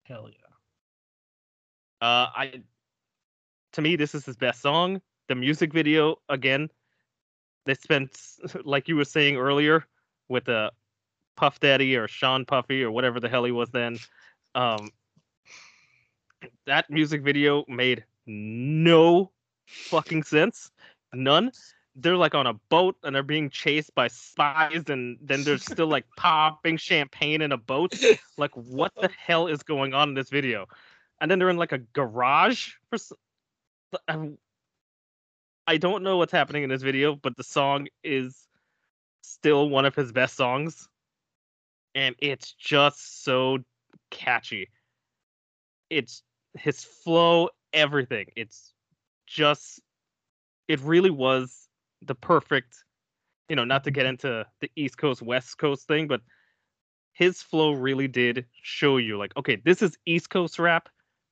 Hell 0.05 0.29
yeah. 0.29 0.37
Uh, 2.07 2.29
I 2.37 2.63
to 3.73 3.83
me, 3.83 3.97
this 3.97 4.15
is 4.15 4.25
his 4.25 4.37
best 4.37 4.61
song. 4.61 5.01
The 5.29 5.35
music 5.35 5.73
video, 5.73 6.17
again, 6.29 6.69
they 7.67 7.75
spent 7.75 8.19
like 8.65 8.89
you 8.89 8.97
were 8.97 9.05
saying 9.05 9.37
earlier 9.37 9.85
with 10.29 10.49
uh, 10.49 10.71
Puff 11.37 11.61
Daddy 11.61 11.97
or 11.97 12.07
Sean 12.09 12.45
Puffy 12.45 12.83
or 12.83 12.91
whatever 12.91 13.21
the 13.21 13.29
hell 13.29 13.45
he 13.45 13.53
was 13.53 13.71
then. 13.71 13.99
Um, 14.55 14.91
that 16.67 16.91
music 16.91 17.23
video 17.23 17.65
made 17.69 18.05
no 18.27 19.31
fucking 19.91 20.23
sense. 20.23 20.71
None. 21.13 21.53
They're 21.97 22.17
like 22.17 22.35
on 22.35 22.47
a 22.47 22.55
boat 22.71 22.97
and 23.05 23.15
they're 23.15 23.23
being 23.23 23.51
chased 23.51 23.95
by 23.95 24.09
spies, 24.09 24.89
and 24.89 25.19
then 25.21 25.45
they're 25.45 25.59
still 25.59 25.87
like 25.87 26.05
popping 26.17 26.77
champagne 26.77 27.41
in 27.43 27.53
a 27.53 27.57
boat. 27.59 27.95
Like, 28.37 28.51
what 28.55 28.93
the 29.01 29.09
hell 29.17 29.47
is 29.47 29.63
going 29.63 29.95
on 29.95 30.11
in 30.11 30.15
this 30.15 30.31
video? 30.31 30.67
And 31.21 31.31
then 31.31 31.39
they're 31.39 31.51
in 31.51 31.57
like 31.57 31.73
a 31.73 31.79
garage 31.79 32.73
for. 32.91 32.97
s- 32.97 33.13
but 33.91 34.03
I'm- 34.09 34.39
I 35.67 35.77
don't 35.79 36.03
know 36.03 36.17
what's 36.19 36.33
happening 36.33 36.63
in 36.63 36.71
this 36.71 36.83
video, 36.83 37.15
but 37.17 37.37
the 37.37 37.45
song 37.45 37.89
is 38.03 38.49
still 39.23 39.69
one 39.69 39.85
of 39.87 39.95
his 39.95 40.13
best 40.13 40.37
songs, 40.37 40.89
and 41.95 42.15
it's 42.19 42.53
just 42.53 43.25
so 43.25 43.59
catchy. 44.11 44.69
It's 45.91 46.23
his 46.55 46.85
flow, 46.85 47.49
everything. 47.73 48.27
It's 48.37 48.73
just, 49.27 49.81
it 50.69 50.81
really 50.81 51.11
was 51.11 51.69
the 52.03 52.15
perfect, 52.15 52.85
you 53.49 53.57
know, 53.57 53.65
not 53.65 53.85
to 53.85 53.91
get 53.91 54.07
into 54.07 54.47
the 54.61 54.71
East 54.77 54.99
Coast 54.99 55.23
West 55.23 55.59
Coast 55.59 55.87
thing, 55.87 56.07
but 56.07 56.21
his 57.13 57.43
flow 57.43 57.73
really 57.73 58.09
did 58.09 58.47
show 58.63 58.97
you 58.97 59.17
like, 59.19 59.37
okay, 59.37 59.57
this 59.65 59.83
is 59.83 59.97
East 60.07 60.31
Coast 60.31 60.59
rap, 60.59 60.89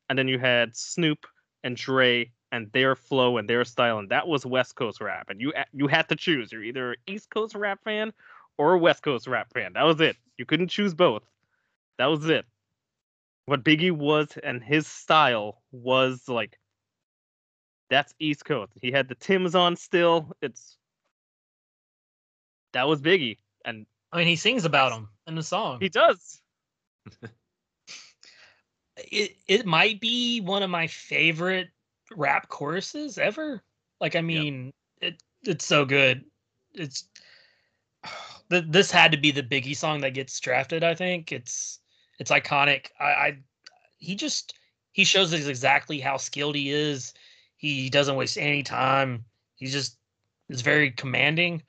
and 0.09 0.19
then 0.19 0.29
you 0.29 0.39
had 0.39 0.77
Snoop 0.77 1.27
and 1.65 1.77
Dre 1.77 2.31
and 2.53 2.71
their 2.73 2.95
flow 2.95 3.39
and 3.39 3.49
their 3.49 3.65
style, 3.65 3.99
and 3.99 4.11
that 4.11 4.29
was 4.29 4.45
West 4.45 4.77
Coast 4.77 5.01
rap, 5.01 5.31
and 5.31 5.41
you 5.41 5.53
you 5.73 5.89
had 5.89 6.09
to 6.11 6.17
choose. 6.17 6.53
You're 6.53 6.63
either 6.63 6.93
an 6.93 6.99
East 7.07 7.31
Coast 7.31 7.55
rap 7.55 7.83
fan 7.83 8.13
or 8.59 8.75
a 8.75 8.79
West 8.79 9.03
Coast 9.03 9.27
rap 9.27 9.53
fan. 9.53 9.73
That 9.73 9.85
was 9.85 10.01
it. 10.01 10.17
You 10.37 10.45
couldn't 10.45 10.69
choose 10.69 10.95
both. 10.95 11.23
That 11.99 12.07
was 12.07 12.29
it. 12.29 12.45
What 13.47 13.65
Biggie 13.65 13.93
was 13.93 14.29
and 14.43 14.63
his 14.63 14.87
style 14.87 15.63
was 15.71 16.29
like. 16.29 16.59
That's 17.91 18.15
East 18.19 18.47
Coast. 18.47 18.73
He 18.81 18.91
had 18.91 19.09
the 19.09 19.15
Tims 19.15 19.55
on 19.55 19.77
still. 19.77 20.35
It's 20.41 20.79
that 22.73 22.89
was 22.89 23.03
Biggie, 23.03 23.37
and 23.65 23.87
I 24.13 24.19
mean, 24.19 24.27
he 24.27 24.37
sings 24.37 24.65
about 24.65 24.93
him 24.93 25.09
in 25.27 25.35
the 25.35 25.43
song. 25.43 25.79
he 25.81 25.89
does. 25.89 26.41
it 28.97 29.37
it 29.47 29.67
might 29.67 30.01
be 30.01 30.41
one 30.41 30.63
of 30.63 30.71
my 30.71 30.87
favorite 30.87 31.69
rap 32.17 32.49
choruses 32.49 33.19
ever. 33.19 33.63
Like 34.01 34.17
I 34.17 34.21
mean, 34.21 34.73
it 35.01 35.23
it's 35.43 35.65
so 35.65 35.85
good. 35.85 36.25
It's 36.75 37.09
this 38.49 38.91
had 38.91 39.13
to 39.13 39.19
be 39.19 39.31
the 39.31 39.43
Biggie 39.43 39.77
song 39.77 40.01
that 40.01 40.15
gets 40.15 40.39
drafted. 40.41 40.85
I 40.85 40.95
think 40.95 41.33
it's 41.33 41.81
it's 42.19 42.31
iconic. 42.31 42.87
I, 42.99 43.05
I 43.05 43.37
he 43.99 44.15
just 44.15 44.55
he 44.93 45.05
shows 45.05 45.33
us 45.33 45.47
exactly 45.47 46.01
how 46.01 46.17
skilled 46.17 46.55
he 46.55 46.71
is. 46.71 47.15
He 47.57 47.89
doesn't 47.89 48.17
waste 48.17 48.39
any 48.39 48.63
time. 48.63 49.25
He 49.55 49.67
just 49.67 49.97
is 50.49 50.61
very 50.63 50.91
commanding. 50.91 51.63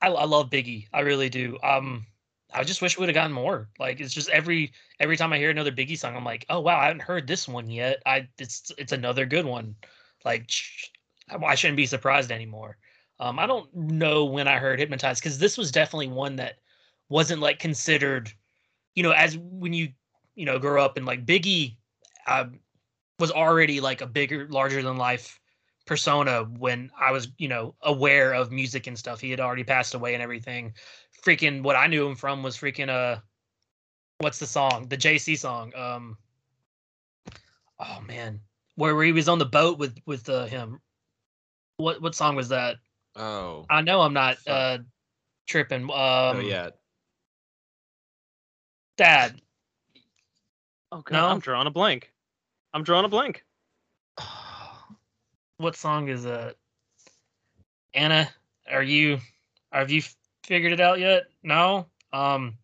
I, 0.00 0.08
I 0.08 0.24
love 0.24 0.50
Biggie. 0.50 0.86
I 0.92 1.00
really 1.00 1.28
do. 1.28 1.58
Um, 1.62 2.06
I 2.52 2.62
just 2.62 2.80
wish 2.80 2.96
we 2.96 3.02
would 3.02 3.08
have 3.08 3.14
gotten 3.14 3.32
more. 3.32 3.68
Like 3.78 4.00
it's 4.00 4.14
just 4.14 4.28
every 4.30 4.72
every 5.00 5.16
time 5.16 5.32
I 5.32 5.38
hear 5.38 5.50
another 5.50 5.72
Biggie 5.72 5.98
song, 5.98 6.16
I'm 6.16 6.24
like, 6.24 6.46
oh 6.48 6.60
wow, 6.60 6.78
I 6.78 6.86
haven't 6.86 7.02
heard 7.02 7.26
this 7.26 7.48
one 7.48 7.68
yet. 7.68 8.02
I 8.06 8.28
it's 8.38 8.70
it's 8.78 8.92
another 8.92 9.26
good 9.26 9.44
one. 9.44 9.74
Like 10.24 10.48
I 11.30 11.54
shouldn't 11.54 11.76
be 11.76 11.86
surprised 11.86 12.30
anymore. 12.30 12.76
Um, 13.20 13.38
I 13.38 13.46
don't 13.46 13.72
know 13.74 14.24
when 14.24 14.48
I 14.48 14.58
heard 14.58 14.78
Hypnotized 14.78 15.22
because 15.22 15.38
this 15.38 15.56
was 15.56 15.72
definitely 15.72 16.08
one 16.08 16.36
that 16.36 16.58
wasn't 17.08 17.40
like 17.40 17.58
considered, 17.58 18.32
you 18.94 19.02
know, 19.02 19.10
as 19.10 19.36
when 19.38 19.72
you 19.72 19.90
you 20.34 20.46
know 20.46 20.58
grow 20.58 20.84
up 20.84 20.96
and 20.96 21.06
like 21.06 21.26
Biggie 21.26 21.76
uh, 22.26 22.46
was 23.18 23.30
already 23.30 23.80
like 23.80 24.00
a 24.00 24.06
bigger, 24.06 24.48
larger 24.48 24.82
than 24.82 24.96
life 24.96 25.40
persona 25.86 26.44
when 26.44 26.90
I 26.98 27.12
was, 27.12 27.28
you 27.38 27.48
know, 27.48 27.74
aware 27.82 28.32
of 28.32 28.50
music 28.50 28.86
and 28.86 28.98
stuff. 28.98 29.20
He 29.20 29.30
had 29.30 29.40
already 29.40 29.64
passed 29.64 29.94
away 29.94 30.14
and 30.14 30.22
everything. 30.22 30.74
Freaking 31.22 31.62
what 31.62 31.76
I 31.76 31.86
knew 31.86 32.06
him 32.06 32.16
from 32.16 32.42
was 32.42 32.56
freaking 32.56 32.88
uh 32.88 33.20
what's 34.18 34.38
the 34.38 34.46
song? 34.46 34.88
The 34.88 34.96
Jay-Z 34.96 35.36
song. 35.36 35.72
Um 35.74 36.16
Oh 37.78 38.00
man. 38.06 38.40
Where, 38.76 38.94
where 38.94 39.04
he 39.04 39.12
was 39.12 39.28
on 39.28 39.38
the 39.38 39.46
boat 39.46 39.78
with 39.78 39.96
with 40.06 40.28
uh, 40.28 40.46
him. 40.46 40.80
What 41.76 42.00
what 42.00 42.14
song 42.14 42.36
was 42.36 42.48
that? 42.48 42.76
Oh. 43.16 43.66
I 43.70 43.82
know 43.82 44.00
I'm 44.00 44.14
not 44.14 44.38
uh 44.46 44.78
tripping. 45.46 45.82
Um 45.82 45.90
oh 45.92 46.40
yeah. 46.40 46.70
Thad. 48.96 49.40
Oh 50.92 51.02
god, 51.02 51.12
No? 51.12 51.26
I'm 51.28 51.40
drawing 51.40 51.66
a 51.66 51.70
blank. 51.70 52.12
I'm 52.72 52.82
drawing 52.84 53.04
a 53.04 53.08
blank. 53.08 53.44
What 55.56 55.76
song 55.76 56.08
is 56.08 56.24
it? 56.24 56.58
Anna, 57.94 58.28
are 58.68 58.82
you 58.82 59.18
have 59.70 59.88
you 59.92 60.02
figured 60.44 60.72
it 60.72 60.80
out 60.80 60.98
yet? 60.98 61.24
No? 61.44 61.86
Um 62.12 62.58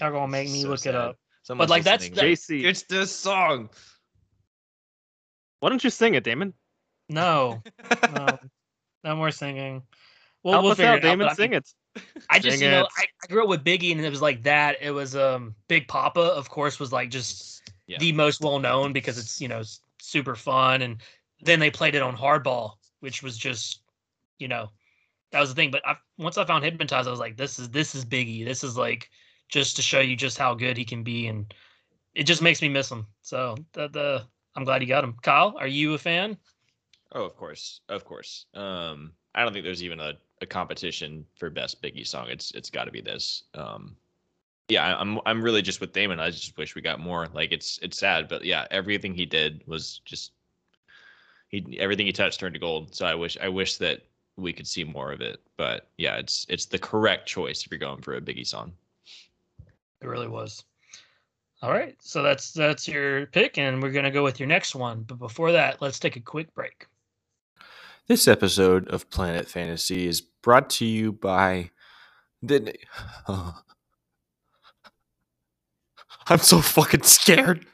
Y'all 0.00 0.10
gonna 0.12 0.28
make 0.28 0.48
me 0.48 0.62
So 0.62 0.68
look 0.68 0.78
sad. 0.78 0.94
it 0.94 0.96
up. 1.00 1.18
Someone's 1.42 1.70
like, 1.70 1.84
that's- 1.84 2.00
listening. 2.10 2.14
that- 2.16 2.22
Jay-Z, 2.22 2.64
It's 2.66 2.82
this 2.84 3.14
song. 3.14 3.68
why 5.60 5.68
don't 5.68 5.84
you 5.84 5.90
sing 5.90 6.14
it, 6.14 6.24
Damon? 6.24 6.54
No, 7.10 7.62
no, 8.14 8.38
no 9.04 9.16
more 9.16 9.30
singing. 9.30 9.82
We'll, 10.42 10.54
Help 10.54 10.62
we'll 10.62 10.72
us 10.72 10.78
figure 10.78 10.92
out, 10.92 10.98
it 10.98 11.04
out. 11.04 11.10
Damon. 11.10 11.26
but 11.26 11.32
I 11.32 11.34
sing 11.34 11.50
mean, 11.50 11.58
it. 11.58 11.68
I 12.28 12.38
just, 12.38 12.58
Sing 12.58 12.68
you 12.68 12.74
know. 12.74 12.86
I, 12.96 13.04
I 13.22 13.26
grew 13.26 13.42
up 13.42 13.48
with 13.48 13.64
Biggie, 13.64 13.92
and 13.92 14.00
it 14.00 14.10
was 14.10 14.22
like 14.22 14.42
that. 14.44 14.76
It 14.80 14.92
was 14.92 15.16
um 15.16 15.54
Big 15.68 15.88
Poppa, 15.88 16.20
of 16.20 16.48
course, 16.48 16.78
was 16.78 16.92
like 16.92 17.10
just 17.10 17.62
Yeah. 17.86 17.98
the 17.98 18.12
most 18.12 18.40
well 18.40 18.58
known 18.58 18.92
because 18.92 19.18
it's 19.18 19.40
you 19.40 19.48
know 19.48 19.62
super 20.00 20.36
fun, 20.36 20.82
and 20.82 20.98
then 21.42 21.58
they 21.58 21.70
played 21.70 21.94
it 21.94 22.02
on 22.02 22.16
Hardball, 22.16 22.74
which 23.00 23.22
was 23.22 23.36
just, 23.36 23.82
you 24.38 24.48
know, 24.48 24.70
that 25.32 25.40
was 25.40 25.48
the 25.48 25.54
thing. 25.54 25.70
But 25.70 25.86
I, 25.86 25.96
once 26.18 26.38
I 26.38 26.44
found 26.44 26.64
Hypnotize, 26.64 27.06
I 27.06 27.10
was 27.10 27.20
like, 27.20 27.36
this 27.36 27.58
is 27.58 27.68
this 27.70 27.94
is 27.94 28.04
Biggie. 28.04 28.44
This 28.44 28.62
is 28.62 28.76
like 28.76 29.10
just 29.48 29.76
to 29.76 29.82
show 29.82 30.00
you 30.00 30.16
just 30.16 30.38
how 30.38 30.54
good 30.54 30.76
he 30.76 30.84
can 30.84 31.02
be, 31.02 31.26
and 31.26 31.52
it 32.14 32.24
just 32.24 32.42
makes 32.42 32.62
me 32.62 32.68
miss 32.68 32.90
him. 32.90 33.06
So 33.22 33.56
the 33.72 33.88
the 33.88 34.22
I'm 34.54 34.64
glad 34.64 34.82
you 34.82 34.88
got 34.88 35.04
him. 35.04 35.16
Kyle, 35.22 35.54
are 35.58 35.66
you 35.66 35.94
a 35.94 35.98
fan? 35.98 36.36
Oh, 37.12 37.24
of 37.24 37.36
course, 37.36 37.80
of 37.88 38.04
course. 38.04 38.46
Um, 38.54 39.12
I 39.34 39.42
don't 39.42 39.52
think 39.52 39.64
there's 39.64 39.82
even 39.82 40.00
a, 40.00 40.14
a 40.40 40.46
competition 40.46 41.24
for 41.34 41.50
best 41.50 41.82
Biggie 41.82 42.06
song. 42.06 42.28
It's 42.28 42.50
it's 42.52 42.70
got 42.70 42.84
to 42.84 42.90
be 42.90 43.00
this. 43.00 43.44
Um, 43.54 43.96
yeah, 44.68 44.96
I'm 44.96 45.18
I'm 45.26 45.42
really 45.42 45.62
just 45.62 45.80
with 45.80 45.92
Damon. 45.92 46.20
I 46.20 46.30
just 46.30 46.56
wish 46.56 46.74
we 46.74 46.82
got 46.82 47.00
more. 47.00 47.28
Like 47.34 47.52
it's 47.52 47.78
it's 47.82 47.98
sad, 47.98 48.28
but 48.28 48.44
yeah, 48.44 48.66
everything 48.70 49.14
he 49.14 49.26
did 49.26 49.62
was 49.66 50.00
just 50.04 50.32
he 51.48 51.78
everything 51.80 52.06
he 52.06 52.12
touched 52.12 52.40
turned 52.40 52.54
to 52.54 52.60
gold. 52.60 52.94
So 52.94 53.06
I 53.06 53.14
wish 53.14 53.36
I 53.40 53.48
wish 53.48 53.76
that 53.76 54.02
we 54.36 54.52
could 54.52 54.66
see 54.66 54.84
more 54.84 55.12
of 55.12 55.20
it. 55.20 55.40
But 55.56 55.88
yeah, 55.98 56.16
it's 56.16 56.46
it's 56.48 56.66
the 56.66 56.78
correct 56.78 57.26
choice 57.26 57.64
if 57.64 57.70
you're 57.70 57.78
going 57.78 58.00
for 58.00 58.14
a 58.14 58.20
Biggie 58.20 58.46
song. 58.46 58.72
It 60.00 60.06
really 60.06 60.28
was. 60.28 60.64
All 61.62 61.70
right, 61.70 61.94
so 62.00 62.22
that's 62.22 62.52
that's 62.52 62.88
your 62.88 63.26
pick, 63.26 63.58
and 63.58 63.82
we're 63.82 63.90
gonna 63.90 64.10
go 64.10 64.22
with 64.22 64.40
your 64.40 64.46
next 64.46 64.74
one. 64.74 65.02
But 65.02 65.18
before 65.18 65.52
that, 65.52 65.82
let's 65.82 65.98
take 65.98 66.16
a 66.16 66.20
quick 66.20 66.54
break. 66.54 66.86
This 68.10 68.26
episode 68.26 68.88
of 68.88 69.08
Planet 69.08 69.46
Fantasy 69.46 70.08
is 70.08 70.20
brought 70.20 70.68
to 70.70 70.84
you 70.84 71.12
by 71.12 71.70
the. 72.42 72.74
I'm 76.26 76.40
so 76.40 76.60
fucking 76.60 77.04
scared. 77.04 77.66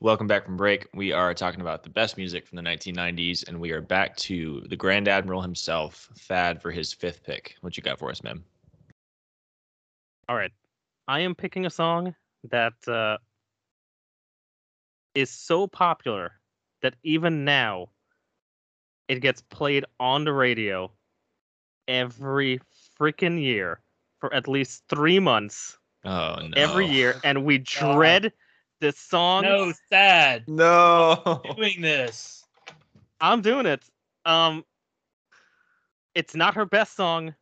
Welcome 0.00 0.26
back 0.26 0.46
from 0.46 0.56
break. 0.56 0.88
We 0.94 1.12
are 1.12 1.34
talking 1.34 1.60
about 1.60 1.82
the 1.82 1.90
best 1.90 2.16
music 2.16 2.46
from 2.46 2.56
the 2.56 2.62
1990s, 2.62 3.46
and 3.46 3.60
we 3.60 3.72
are 3.72 3.82
back 3.82 4.16
to 4.16 4.62
the 4.70 4.76
Grand 4.76 5.06
Admiral 5.06 5.42
himself, 5.42 6.08
Thad, 6.16 6.62
for 6.62 6.70
his 6.70 6.94
fifth 6.94 7.22
pick. 7.22 7.56
What 7.60 7.76
you 7.76 7.82
got 7.82 7.98
for 7.98 8.08
us, 8.08 8.22
man? 8.22 8.42
All 10.30 10.36
right. 10.36 10.52
I 11.08 11.20
am 11.20 11.34
picking 11.34 11.66
a 11.66 11.70
song 11.70 12.14
that 12.50 12.72
uh, 12.88 13.18
is 15.16 15.30
so 15.30 15.66
popular 15.66 16.32
that 16.82 16.94
even 17.02 17.44
now 17.44 17.88
it 19.08 19.20
gets 19.20 19.40
played 19.40 19.84
on 19.98 20.24
the 20.24 20.32
radio 20.32 20.92
every 21.88 22.60
freaking 23.00 23.40
year 23.42 23.80
for 24.20 24.32
at 24.34 24.46
least 24.46 24.84
three 24.88 25.18
months 25.18 25.78
Oh 26.04 26.36
no! 26.36 26.48
every 26.56 26.86
year, 26.86 27.18
and 27.24 27.44
we 27.44 27.58
dread 27.58 28.32
this 28.80 28.98
song. 28.98 29.42
No, 29.42 29.72
sad 29.88 30.44
No. 30.46 31.40
doing 31.56 31.80
this. 31.80 32.44
I'm 33.20 33.40
doing 33.40 33.66
it. 33.66 33.82
Um, 34.24 34.64
it's 36.14 36.34
not 36.34 36.54
her 36.54 36.66
best 36.66 36.94
song, 36.94 37.34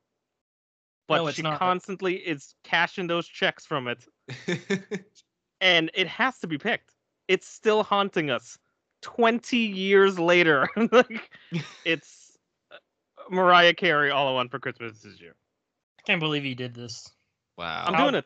but 1.08 1.18
No, 1.18 1.30
she 1.30 1.42
not. 1.42 1.58
constantly 1.58 2.14
is 2.14 2.54
cashing 2.62 3.08
those 3.08 3.26
checks 3.26 3.66
from 3.66 3.88
it, 3.88 4.06
and 5.60 5.90
it 5.94 6.06
has 6.06 6.38
to 6.38 6.46
be 6.46 6.56
picked. 6.56 6.93
It's 7.28 7.46
still 7.48 7.82
haunting 7.82 8.30
us 8.30 8.58
20 9.02 9.56
years 9.56 10.18
later. 10.18 10.68
like, 10.92 11.30
it's 11.84 12.36
uh, 12.70 12.76
Mariah 13.30 13.74
Carey, 13.74 14.10
All 14.10 14.28
I 14.28 14.32
Want 14.32 14.50
for 14.50 14.58
Christmas 14.58 15.04
Is 15.04 15.20
You. 15.20 15.30
I 15.98 16.02
can't 16.06 16.20
believe 16.20 16.44
you 16.44 16.54
did 16.54 16.74
this. 16.74 17.10
wow. 17.56 17.84
I'm 17.86 17.94
How- 17.94 18.04
doing 18.04 18.16
it. 18.16 18.24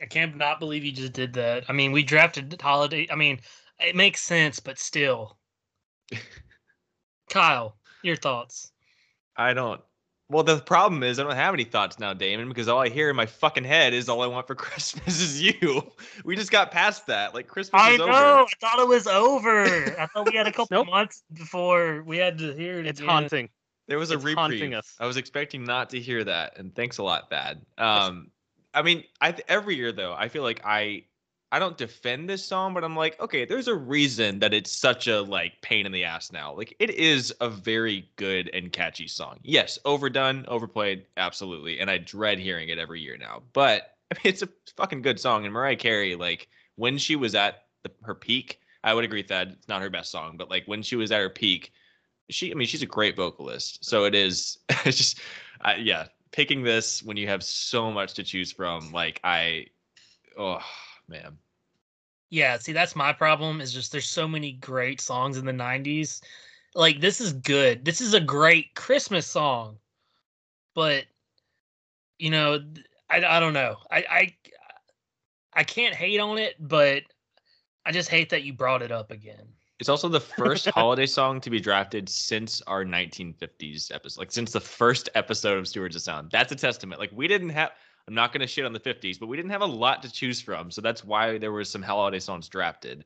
I 0.00 0.06
can't 0.06 0.36
not 0.36 0.60
believe 0.60 0.84
you 0.84 0.92
just 0.92 1.12
did 1.12 1.32
that. 1.32 1.64
I 1.68 1.72
mean, 1.72 1.90
we 1.90 2.04
drafted 2.04 2.60
holiday. 2.62 3.08
I 3.10 3.16
mean, 3.16 3.40
it 3.80 3.96
makes 3.96 4.22
sense, 4.22 4.60
but 4.60 4.78
still. 4.78 5.36
Kyle, 7.30 7.76
your 8.04 8.14
thoughts? 8.14 8.70
I 9.36 9.54
don't. 9.54 9.80
Well, 10.30 10.42
the 10.42 10.58
problem 10.58 11.02
is 11.02 11.18
I 11.18 11.22
don't 11.22 11.34
have 11.34 11.54
any 11.54 11.64
thoughts 11.64 11.98
now, 11.98 12.12
Damon, 12.12 12.48
because 12.48 12.68
all 12.68 12.80
I 12.80 12.90
hear 12.90 13.08
in 13.08 13.16
my 13.16 13.24
fucking 13.24 13.64
head 13.64 13.94
is 13.94 14.10
"All 14.10 14.20
I 14.22 14.26
Want 14.26 14.46
for 14.46 14.54
Christmas 14.56 15.20
Is 15.20 15.40
You." 15.42 15.90
We 16.22 16.36
just 16.36 16.50
got 16.50 16.70
past 16.70 17.06
that. 17.06 17.34
Like 17.34 17.48
Christmas 17.48 17.80
I 17.82 17.92
is 17.92 17.98
know. 17.98 18.04
over. 18.04 18.12
I 18.12 18.46
thought 18.60 18.78
it 18.78 18.88
was 18.88 19.06
over. 19.06 19.64
I 19.98 20.06
thought 20.06 20.26
we 20.26 20.36
had 20.36 20.46
a 20.46 20.52
couple 20.52 20.78
Nope. 20.78 20.86
months 20.88 21.22
before 21.32 22.02
we 22.02 22.18
had 22.18 22.36
to 22.38 22.52
hear 22.54 22.78
it. 22.78 22.86
It's 22.86 23.00
again. 23.00 23.08
haunting. 23.08 23.48
There 23.86 23.98
was 23.98 24.10
a 24.10 24.18
It's 24.18 24.34
haunting 24.34 24.74
us. 24.74 24.94
I 25.00 25.06
was 25.06 25.16
expecting 25.16 25.64
not 25.64 25.88
to 25.90 26.00
hear 26.00 26.22
that, 26.24 26.58
and 26.58 26.74
thanks 26.74 26.98
a 26.98 27.02
lot, 27.02 27.30
Thad. 27.30 27.64
Um, 27.78 28.30
I 28.74 28.82
mean, 28.82 29.04
I 29.22 29.32
th- 29.32 29.44
every 29.48 29.76
year 29.76 29.92
though, 29.92 30.12
I 30.12 30.28
feel 30.28 30.42
like 30.42 30.60
I 30.62 31.04
I 31.50 31.58
don't 31.58 31.78
defend 31.78 32.28
this 32.28 32.44
song, 32.44 32.74
but 32.74 32.84
I'm 32.84 32.94
like, 32.94 33.18
okay, 33.20 33.46
there's 33.46 33.68
a 33.68 33.74
reason 33.74 34.38
that 34.40 34.52
it's 34.52 34.70
such 34.70 35.06
a 35.06 35.22
like 35.22 35.60
pain 35.62 35.86
in 35.86 35.92
the 35.92 36.04
ass 36.04 36.30
now. 36.30 36.54
Like 36.54 36.76
it 36.78 36.90
is 36.90 37.32
a 37.40 37.48
very 37.48 38.08
good 38.16 38.50
and 38.52 38.70
catchy 38.70 39.08
song. 39.08 39.38
Yes, 39.42 39.78
overdone, 39.86 40.44
overplayed, 40.48 41.06
absolutely, 41.16 41.80
and 41.80 41.90
I 41.90 41.98
dread 41.98 42.38
hearing 42.38 42.68
it 42.68 42.78
every 42.78 43.00
year 43.00 43.16
now. 43.16 43.42
But 43.54 43.94
I 44.12 44.16
mean, 44.16 44.32
it's 44.32 44.42
a 44.42 44.48
fucking 44.76 45.02
good 45.02 45.18
song, 45.18 45.44
and 45.44 45.52
Mariah 45.52 45.76
Carey, 45.76 46.14
like 46.14 46.48
when 46.76 46.98
she 46.98 47.16
was 47.16 47.34
at 47.34 47.64
the, 47.82 47.90
her 48.02 48.14
peak, 48.14 48.60
I 48.84 48.92
would 48.92 49.04
agree 49.04 49.20
with 49.20 49.28
that 49.28 49.48
it's 49.48 49.68
not 49.68 49.82
her 49.82 49.90
best 49.90 50.10
song, 50.10 50.36
but 50.36 50.50
like 50.50 50.64
when 50.66 50.82
she 50.82 50.96
was 50.96 51.10
at 51.12 51.20
her 51.20 51.30
peak, 51.30 51.72
she, 52.30 52.50
I 52.50 52.54
mean, 52.54 52.68
she's 52.68 52.82
a 52.82 52.86
great 52.86 53.16
vocalist. 53.16 53.84
So 53.84 54.04
it 54.04 54.14
is, 54.14 54.58
it's 54.84 54.98
just, 54.98 55.20
uh, 55.62 55.74
yeah, 55.78 56.06
picking 56.30 56.62
this 56.62 57.02
when 57.02 57.16
you 57.16 57.26
have 57.26 57.42
so 57.42 57.90
much 57.90 58.14
to 58.14 58.22
choose 58.22 58.52
from, 58.52 58.92
like 58.92 59.18
I, 59.24 59.66
oh 60.38 60.60
man, 61.08 61.38
Yeah, 62.30 62.58
see, 62.58 62.72
that's 62.72 62.94
my 62.96 63.12
problem. 63.12 63.60
Is 63.60 63.72
just 63.72 63.92
there's 63.92 64.08
so 64.08 64.28
many 64.28 64.52
great 64.52 65.00
songs 65.00 65.36
in 65.38 65.46
the 65.46 65.52
'90s. 65.52 66.20
Like 66.74 67.00
this 67.00 67.20
is 67.20 67.32
good. 67.32 67.84
This 67.84 68.00
is 68.00 68.14
a 68.14 68.20
great 68.20 68.74
Christmas 68.74 69.26
song, 69.26 69.78
but 70.74 71.04
you 72.18 72.30
know, 72.30 72.60
I 73.10 73.24
I 73.24 73.40
don't 73.40 73.54
know. 73.54 73.76
I 73.90 74.04
I 74.10 74.36
I 75.54 75.64
can't 75.64 75.94
hate 75.94 76.20
on 76.20 76.38
it, 76.38 76.54
but 76.60 77.02
I 77.84 77.92
just 77.92 78.10
hate 78.10 78.30
that 78.30 78.42
you 78.42 78.52
brought 78.52 78.82
it 78.82 78.92
up 78.92 79.10
again. 79.10 79.48
it's 79.80 79.88
also 79.88 80.08
the 80.08 80.20
first 80.20 80.66
holiday 80.74 81.06
song 81.06 81.40
to 81.40 81.50
be 81.50 81.60
drafted 81.60 82.08
since 82.08 82.60
our 82.66 82.84
1950s 82.84 83.94
episode, 83.94 84.20
like 84.20 84.30
since 84.32 84.52
the 84.52 84.60
first 84.60 85.08
episode 85.14 85.58
of 85.58 85.66
Stewards 85.66 85.96
of 85.96 86.02
Sound. 86.02 86.30
That's 86.30 86.52
a 86.52 86.56
testament. 86.56 87.00
Like 87.00 87.10
we 87.12 87.28
didn't 87.28 87.50
have. 87.50 87.70
I'm 88.08 88.14
not 88.14 88.32
going 88.32 88.40
to 88.40 88.46
shit 88.46 88.64
on 88.64 88.72
the 88.72 88.80
50s, 88.80 89.20
but 89.20 89.26
we 89.26 89.36
didn't 89.36 89.50
have 89.50 89.60
a 89.60 89.66
lot 89.66 90.02
to 90.02 90.10
choose 90.10 90.40
from, 90.40 90.70
so 90.70 90.80
that's 90.80 91.04
why 91.04 91.36
there 91.36 91.52
was 91.52 91.68
some 91.68 91.82
holiday 91.82 92.18
songs 92.18 92.48
drafted. 92.48 93.04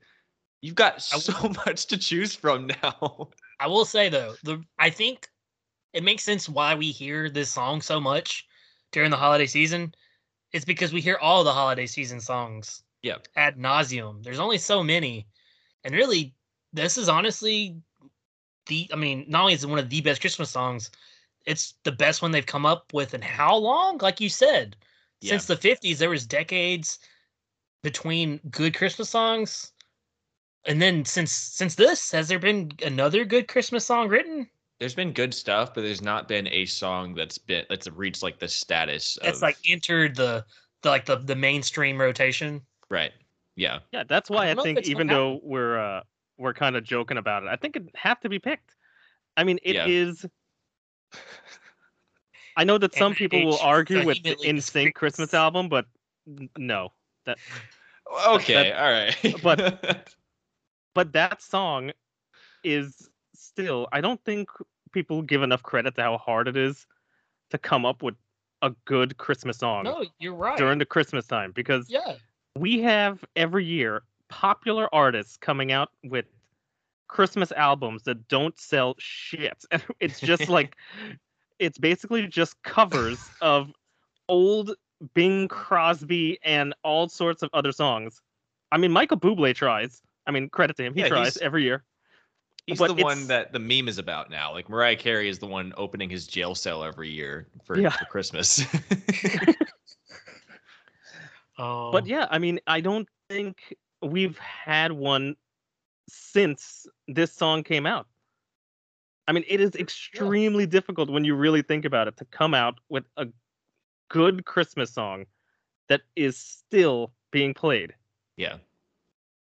You've 0.61 0.77
got 0.77 1.03
so 1.03 1.49
much 1.67 1.87
to 1.87 1.99
choose 1.99 2.37
from 2.37 2.69
now. 2.69 3.31
I 3.59 3.67
will 3.67 3.85
say 3.85 4.09
though, 4.09 4.37
the 4.45 4.63
I 4.79 4.91
think 4.91 5.29
it 5.93 6.05
makes 6.05 6.23
sense 6.23 6.49
why 6.49 6.77
we 6.77 6.93
hear 6.93 7.29
this 7.29 7.51
song 7.51 7.83
so 7.83 7.99
much 7.99 8.47
during 8.93 9.11
the 9.11 9.17
holiday 9.17 9.47
season. 9.47 9.93
It's 10.53 10.65
because 10.65 10.93
we 10.93 11.01
hear 11.01 11.19
all 11.21 11.43
the 11.43 11.53
holiday 11.53 11.87
season 11.87 12.21
songs 12.21 12.85
yeah, 13.03 13.17
ad 13.35 13.59
nauseum. 13.59 14.23
There's 14.23 14.39
only 14.39 14.59
so 14.59 14.85
many, 14.85 15.27
and 15.83 15.97
really, 15.97 16.33
this 16.73 16.97
is 16.97 17.09
honestly 17.09 17.77
the. 18.67 18.89
I 18.93 18.97
mean, 18.97 19.25
not 19.27 19.41
only 19.43 19.55
is 19.55 19.65
it 19.65 19.71
one 19.71 19.81
of 19.81 19.91
the 19.91 20.01
best 20.01 20.21
Christmas 20.21 20.51
songs, 20.51 20.93
it's 21.45 21.75
the 21.83 21.91
best 21.91 22.23
one 22.23 22.31
they've 22.31 22.47
come 22.47 22.67
up 22.67 22.93
with 22.95 23.15
in 23.15 23.21
how 23.21 23.57
long? 23.57 23.99
Like 23.99 24.21
you 24.21 24.29
said, 24.29 24.77
Yeah. 25.23 25.31
since 25.31 25.47
the 25.47 25.57
'50s, 25.57 25.99
there 25.99 26.11
was 26.11 26.27
decades. 26.27 26.99
between 27.83 28.39
good 28.51 28.77
Christmas 28.77 29.11
songs, 29.11 29.73
and 30.67 30.81
then 30.81 31.05
since 31.05 31.33
since 31.33 31.75
this, 31.75 32.11
has 32.13 32.29
there 32.29 32.39
been 32.39 32.71
another 32.85 33.25
good 33.25 33.49
Christmas 33.49 33.85
song 33.85 34.09
written? 34.09 34.49
There's 34.79 34.95
been 34.95 35.13
good 35.13 35.33
stuff, 35.35 35.75
but 35.75 35.83
there's 35.83 36.03
not 36.03 36.29
been 36.29 36.49
a 36.49 36.67
song 36.67 37.15
that's 37.15 37.39
been 37.39 37.65
that's 37.69 37.89
reached 37.89 38.23
like 38.23 38.39
the 38.39 38.49
status. 38.49 39.19
That's 39.23 39.39
of, 39.39 39.43
like 39.43 39.57
entered 39.69 40.17
the, 40.17 40.45
the 40.83 40.89
like 40.89 41.05
the 41.05 41.17
the 41.17 41.37
mainstream 41.37 42.01
rotation. 42.01 42.63
right. 42.89 43.13
Yeah. 43.55 43.81
Yeah, 43.93 44.05
that's 44.09 44.31
why 44.31 44.45
I, 44.45 44.55
don't 44.55 44.57
know 44.57 44.63
if 44.63 44.77
think 44.77 44.89
even 44.89 45.07
though 45.07 45.39
we're 45.43 45.79
uh 45.79 46.01
we're 46.39 46.55
kind 46.55 46.77
of 46.77 46.85
joking 46.85 47.19
about 47.19 47.43
it, 47.43 47.49
I 47.49 47.57
think 47.57 47.77
it 47.77 47.85
have 47.95 48.19
to 48.21 48.29
be 48.29 48.39
picked. 48.39 48.75
I 49.37 49.45
mean, 49.45 49.59
it 49.63 49.77
is. 49.89 50.25
I 52.57 52.65
know 52.65 52.79
that 52.79 52.95
some 52.95 53.15
people 53.15 53.45
will 53.45 53.59
argue 53.59 54.05
with 54.05 54.23
the 54.23 54.35
vehemently 54.35 54.49
NSYNC 54.89 54.95
Christmas 54.95 55.35
album, 55.35 55.69
but 55.69 55.87
no. 56.57 56.93
That 57.25 57.39
Okay. 58.29 58.73
all 58.73 58.91
right. 58.91 59.17
but- 59.43 60.15
but 60.95 61.13
that 61.15 61.41
song 61.43 61.93
is 62.65 63.09
still 63.35 63.89
I 63.93 64.01
don't 64.01 64.23
think 64.25 64.49
people 64.93 65.23
give 65.23 65.43
enough 65.43 65.63
credit 65.63 65.95
to 65.97 66.03
how 66.03 66.19
hard 66.19 66.49
it 66.49 66.57
is 66.57 66.87
to 67.51 67.59
come 67.59 67.87
up 67.87 68.03
with 68.03 68.15
a 68.61 68.71
good 68.85 69.17
Christmas 69.17 69.59
song 69.59 69.85
No, 69.85 70.05
you're 70.21 70.35
right. 70.35 70.57
during 70.59 70.79
the 70.79 70.85
Christmas 70.85 71.27
time 71.27 71.51
because 71.53 71.87
yeah, 71.89 72.17
we 72.57 72.81
have 72.83 73.25
every 73.35 73.65
year 73.65 74.03
popular 74.29 74.89
artists 74.95 75.37
coming 75.37 75.73
out 75.73 75.91
with 76.05 76.27
Christmas 77.09 77.51
albums 77.53 78.03
that 78.05 78.29
don't 78.29 78.59
sell 78.59 78.95
shit. 78.99 79.65
And 79.71 79.83
it's 80.01 80.21
just 80.21 80.49
like 80.49 80.77
it's 81.63 81.79
basically 81.79 82.27
just 82.27 82.61
covers 82.63 83.31
of 83.41 83.73
old 84.29 84.75
Bing 85.15 85.49
Crosby 85.49 86.39
and 86.43 86.75
all 86.83 87.09
sorts 87.09 87.43
of 87.43 87.51
other 87.53 87.73
songs. 87.73 88.21
I 88.71 88.79
mean, 88.79 88.93
Michael 88.93 89.19
Bublé 89.19 89.55
tries. 89.55 90.01
I 90.27 90.31
mean, 90.31 90.49
credit 90.49 90.77
to 90.77 90.85
him. 90.85 90.95
He 90.95 91.01
Yeah, 91.01 91.09
tries 91.09 91.37
every 91.39 91.63
year. 91.63 91.85
He's 92.67 92.79
but 92.79 92.97
the 92.97 93.03
one 93.03 93.27
that 93.27 93.53
the 93.53 93.59
meme 93.59 93.89
is 93.89 93.99
about 93.99 94.31
now. 94.31 94.53
Like 94.53 94.69
Mariah 94.69 94.97
Carey 94.97 95.29
is 95.29 95.41
the 95.41 95.47
one 95.47 95.75
opening 95.77 96.09
his 96.09 96.29
jail 96.29 96.55
cell 96.55 96.85
every 96.85 97.11
year 97.11 97.49
for, 97.65 97.79
Yeah. 97.79 97.91
for 97.91 98.05
Christmas. 98.05 98.61
oh, 101.59 101.91
But 101.91 102.07
yeah, 102.07 102.29
I 102.31 102.39
mean, 102.39 102.61
I 102.69 102.81
don't 102.81 103.09
think 103.29 103.77
we've 104.01 104.39
had 104.39 104.93
one 104.93 105.35
since 106.09 106.87
this 107.09 107.33
song 107.33 107.65
came 107.65 107.85
out. 107.85 108.07
I 109.29 109.33
mean, 109.33 109.45
it 109.47 109.61
is 109.61 109.75
extremely 109.77 110.67
difficult 110.67 111.09
when 111.11 111.25
you 111.25 111.35
really 111.35 111.63
think 111.63 111.85
about 111.85 112.09
it 112.09 112.17
to 112.19 112.25
come 112.27 112.55
out 112.55 112.79
with 112.89 113.05
a 113.17 113.27
good 114.09 114.45
Christmas 114.45 114.93
song 114.93 115.27
that 115.89 116.03
is 116.17 116.37
still 116.37 117.13
being 117.31 117.55
played. 117.55 117.95
yeah, 118.37 118.57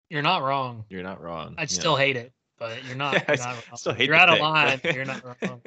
you're 0.09 0.21
not 0.21 0.41
wrong. 0.43 0.85
you're 0.89 1.03
not 1.03 1.21
wrong. 1.21 1.55
I'd 1.57 1.69
yeah. 1.71 1.79
still 1.79 1.95
hate 1.97 2.15
it, 2.15 2.31
but 2.57 2.83
you're 2.85 2.95
not. 2.95 3.13
Yeah, 3.15 3.23
I 3.27 3.33
you're 3.33 3.37
not 3.45 3.67
wrong. 3.67 3.77
still 3.77 3.93
hate 3.93 4.07
you're 4.07 4.15
the 4.15 4.21
out 4.21 4.29
of 4.29 4.39
line. 4.39 4.79
but- 4.81 4.95
You're 4.95 5.05
not 5.05 5.23
wrong. 5.41 5.61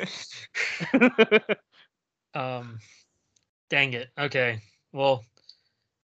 Um, 2.32 2.78
dang 3.70 3.92
it. 3.94 4.08
Okay. 4.16 4.60
Well, 4.92 5.24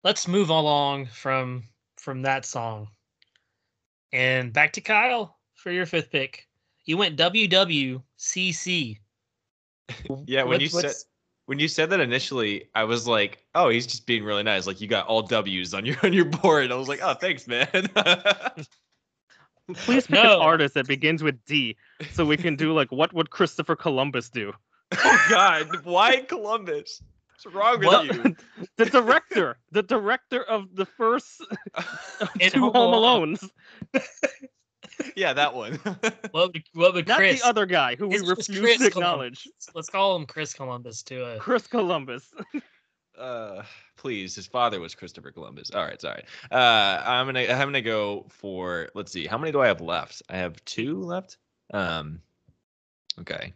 let's 0.05 0.29
move 0.29 0.51
along 0.51 1.07
from 1.07 1.65
from 1.97 2.23
that 2.23 2.45
song, 2.45 2.89
and 4.13 4.53
back 4.53 4.75
to 4.75 4.81
Kyle 4.83 5.39
for 5.55 5.71
your 5.71 5.87
fifth 5.87 6.11
pick. 6.11 6.47
You 6.85 6.97
went 6.97 7.17
WWCC. 7.19 8.99
Yeah, 10.27 10.43
when 10.45 10.53
What- 10.53 10.61
you 10.63 10.69
said 10.69 10.93
when 11.47 11.59
you 11.59 11.67
said 11.69 11.91
that 11.91 12.01
initially, 12.01 12.71
I 12.75 12.85
was 12.85 13.07
like, 13.09 13.45
"Oh, 13.55 13.69
he's 13.69 13.87
just 13.87 14.07
being 14.07 14.25
really 14.25 14.45
nice." 14.45 14.67
Like 14.67 14.81
you 14.81 14.87
got 14.89 15.07
all 15.07 15.23
W's 15.23 15.75
on 15.75 15.85
your 15.85 15.97
on 16.05 16.13
your 16.13 16.25
board. 16.25 16.71
I 16.73 16.77
was 16.77 16.89
like, 16.89 17.01
"Oh, 17.03 17.15
thanks, 17.15 17.47
man." 17.49 17.67
Please 19.75 20.07
pick 20.07 20.15
No. 20.23 20.37
an 20.37 20.41
artist 20.43 20.75
that 20.75 20.87
begins 20.87 21.23
with 21.23 21.45
D 21.45 21.77
so 22.13 22.25
we 22.25 22.37
can 22.37 22.57
do 22.57 22.73
like 22.73 22.91
what 22.93 23.13
would 23.13 23.31
Christopher 23.31 23.77
Columbus 23.77 24.31
do? 24.31 24.53
oh 24.93 25.27
God, 25.31 25.85
why 25.85 26.21
Columbus? 26.23 27.03
What's 27.31 27.55
wrong 27.55 27.79
with 27.81 27.87
What? 27.89 28.05
you? 28.07 28.37
The 28.77 28.87
director, 28.87 29.59
the 29.73 29.83
director 29.83 30.43
of 30.45 30.75
the 30.77 30.87
first 30.87 31.43
two 32.41 32.61
Home 32.61 32.73
Home 32.73 32.95
Alones. 32.95 33.51
yeah, 35.17 35.33
that 35.33 35.55
one. 35.55 35.79
What 36.31 36.53
would 36.53 36.65
what 36.75 36.95
would 36.95 37.09
Not 37.09 37.19
Chris? 37.19 37.41
the 37.41 37.49
other 37.49 37.67
guy 37.67 37.97
who 37.97 38.09
we 38.09 38.17
It's 38.17 38.29
just 38.29 38.49
refuse 38.49 38.61
Chris 38.61 38.79
to 38.79 38.87
acknowledge. 38.87 39.49
Let's 39.75 39.89
call 39.89 40.17
him 40.17 40.27
Chris 40.27 40.55
Columbus 40.55 41.03
to 41.05 41.35
a. 41.35 41.39
Chris 41.39 41.67
Columbus. 41.67 42.33
uh, 43.19 43.63
please, 43.97 44.35
his 44.35 44.47
father 44.47 44.81
was 44.81 44.95
Christopher 44.95 45.31
Columbus. 45.31 45.71
All 45.71 45.85
right, 45.85 46.01
sorry. 46.01 46.25
Uh, 46.51 47.03
I'm 47.05 47.27
gonna 47.27 47.41
I'm 47.41 47.69
gonna 47.69 47.83
go 47.83 48.27
for. 48.29 48.89
Let's 48.95 49.13
see, 49.13 49.27
how 49.27 49.39
many 49.39 49.53
do 49.53 49.61
I 49.61 49.67
have 49.67 49.81
left? 49.81 50.23
I 50.29 50.37
have 50.37 50.65
two 50.65 51.01
left. 51.01 51.37
Um, 51.73 52.21
okay. 53.21 53.53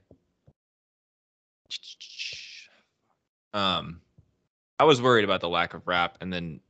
Um, 3.53 4.01
I 4.79 4.85
was 4.85 5.01
worried 5.01 5.25
about 5.25 5.41
the 5.41 5.49
lack 5.49 5.75
of 5.75 5.87
rap, 5.87 6.19
and 6.21 6.33
then 6.33 6.61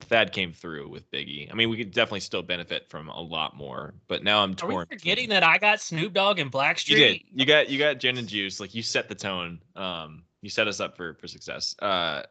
Thad 0.00 0.32
came 0.32 0.52
through 0.52 0.88
with 0.88 1.10
Biggie. 1.10 1.50
I 1.50 1.54
mean, 1.54 1.70
we 1.70 1.76
could 1.76 1.92
definitely 1.92 2.20
still 2.20 2.42
benefit 2.42 2.88
from 2.90 3.08
a 3.08 3.20
lot 3.20 3.56
more, 3.56 3.94
but 4.08 4.22
now 4.22 4.42
I'm 4.42 4.52
Are 4.52 4.54
torn. 4.54 4.72
we 4.74 4.80
between- 4.84 4.98
forgetting 4.98 5.28
that 5.30 5.42
I 5.42 5.56
got 5.58 5.80
Snoop 5.80 6.12
Dogg 6.12 6.38
and 6.38 6.50
Blackstreet? 6.50 6.88
You 6.90 6.96
did. 6.96 7.20
You 7.34 7.46
got 7.46 7.70
you 7.70 7.78
got 7.78 7.98
gin 8.00 8.18
and 8.18 8.28
juice. 8.28 8.60
Like 8.60 8.74
you 8.74 8.82
set 8.82 9.08
the 9.08 9.14
tone. 9.14 9.60
Um, 9.76 10.24
you 10.42 10.50
set 10.50 10.68
us 10.68 10.80
up 10.80 10.96
for 10.96 11.14
for 11.14 11.26
success. 11.28 11.74
Uh, 11.80 12.22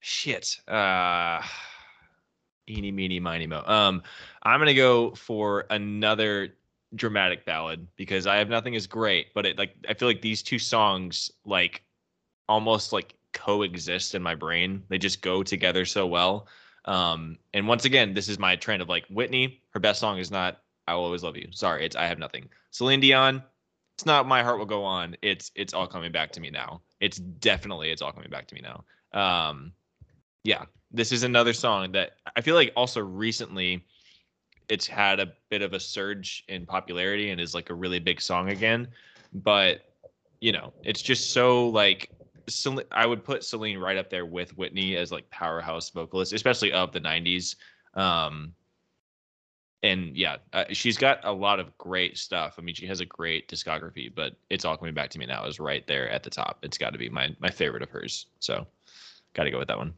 shit. 0.00 0.60
Uh, 0.68 1.42
eeny 2.68 2.92
meeny 2.92 3.18
miny 3.20 3.46
mo. 3.46 3.62
Um, 3.66 4.02
I'm 4.42 4.60
gonna 4.60 4.74
go 4.74 5.14
for 5.14 5.66
another 5.70 6.54
dramatic 6.94 7.44
ballad 7.44 7.86
because 7.96 8.26
I 8.26 8.36
have 8.36 8.48
nothing 8.48 8.76
as 8.76 8.86
great, 8.86 9.32
but 9.34 9.46
it 9.46 9.58
like 9.58 9.74
I 9.88 9.94
feel 9.94 10.08
like 10.08 10.22
these 10.22 10.42
two 10.42 10.58
songs 10.58 11.30
like 11.44 11.82
almost 12.48 12.92
like 12.92 13.14
coexist 13.48 14.14
in 14.14 14.22
my 14.22 14.34
brain. 14.34 14.82
They 14.90 14.98
just 14.98 15.22
go 15.22 15.42
together 15.42 15.86
so 15.86 16.06
well. 16.06 16.48
Um, 16.84 17.38
and 17.54 17.66
once 17.66 17.86
again, 17.86 18.12
this 18.12 18.28
is 18.28 18.38
my 18.38 18.56
trend 18.56 18.82
of 18.82 18.90
like 18.90 19.06
Whitney. 19.08 19.62
Her 19.70 19.80
best 19.80 20.00
song 20.00 20.18
is 20.18 20.30
not 20.30 20.60
"I 20.86 20.94
Will 20.94 21.04
Always 21.04 21.22
Love 21.22 21.36
You." 21.36 21.48
Sorry, 21.50 21.84
it's 21.86 21.96
"I 21.96 22.06
Have 22.06 22.18
Nothing." 22.18 22.50
Celine 22.72 23.00
Dion. 23.00 23.42
It's 23.96 24.04
not 24.04 24.28
"My 24.28 24.42
Heart 24.42 24.58
Will 24.58 24.66
Go 24.66 24.84
On." 24.84 25.16
It's 25.22 25.50
"It's 25.54 25.72
All 25.72 25.86
Coming 25.86 26.12
Back 26.12 26.30
to 26.32 26.40
Me 26.40 26.50
Now." 26.50 26.82
It's 27.00 27.16
definitely 27.16 27.90
"It's 27.90 28.02
All 28.02 28.12
Coming 28.12 28.28
Back 28.28 28.48
to 28.48 28.54
Me 28.54 28.60
Now." 28.60 28.84
Um, 29.18 29.72
yeah, 30.44 30.66
this 30.92 31.10
is 31.10 31.22
another 31.22 31.54
song 31.54 31.92
that 31.92 32.16
I 32.36 32.42
feel 32.42 32.54
like 32.54 32.72
also 32.76 33.00
recently 33.00 33.82
it's 34.68 34.86
had 34.86 35.20
a 35.20 35.32
bit 35.48 35.62
of 35.62 35.72
a 35.72 35.80
surge 35.80 36.44
in 36.48 36.66
popularity 36.66 37.30
and 37.30 37.40
is 37.40 37.54
like 37.54 37.70
a 37.70 37.74
really 37.74 37.98
big 37.98 38.20
song 38.20 38.50
again. 38.50 38.88
But 39.32 39.86
you 40.40 40.52
know, 40.52 40.74
it's 40.84 41.00
just 41.00 41.32
so 41.32 41.68
like 41.70 42.10
Cel- 42.54 42.82
I 42.90 43.06
would 43.06 43.24
put 43.24 43.44
Celine 43.44 43.78
right 43.78 43.96
up 43.96 44.10
there 44.10 44.26
with 44.26 44.56
Whitney 44.56 44.96
as 44.96 45.12
like 45.12 45.28
powerhouse 45.30 45.90
vocalist, 45.90 46.32
especially 46.32 46.72
of 46.72 46.92
the 46.92 47.00
'90s. 47.00 47.56
Um, 47.94 48.54
and 49.82 50.16
yeah, 50.16 50.36
uh, 50.52 50.64
she's 50.70 50.98
got 50.98 51.24
a 51.24 51.32
lot 51.32 51.60
of 51.60 51.76
great 51.78 52.18
stuff. 52.18 52.56
I 52.58 52.62
mean, 52.62 52.74
she 52.74 52.86
has 52.86 53.00
a 53.00 53.06
great 53.06 53.48
discography, 53.48 54.12
but 54.12 54.34
it's 54.50 54.64
all 54.64 54.76
coming 54.76 54.94
back 54.94 55.10
to 55.10 55.18
me 55.18 55.26
now 55.26 55.44
is 55.46 55.60
right 55.60 55.86
there 55.86 56.08
at 56.10 56.22
the 56.22 56.30
top. 56.30 56.58
It's 56.62 56.78
got 56.78 56.92
to 56.92 56.98
be 56.98 57.08
my 57.08 57.34
my 57.38 57.50
favorite 57.50 57.82
of 57.82 57.90
hers. 57.90 58.26
So, 58.40 58.66
got 59.34 59.44
to 59.44 59.50
go 59.50 59.58
with 59.58 59.68
that 59.68 59.78
one. 59.78 59.94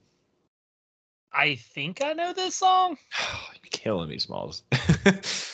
I 1.32 1.54
think 1.54 2.02
I 2.02 2.12
know 2.12 2.32
this 2.32 2.56
song. 2.56 2.98
You're 3.62 3.70
killing 3.70 4.08
me, 4.08 4.18
Smalls. 4.18 4.62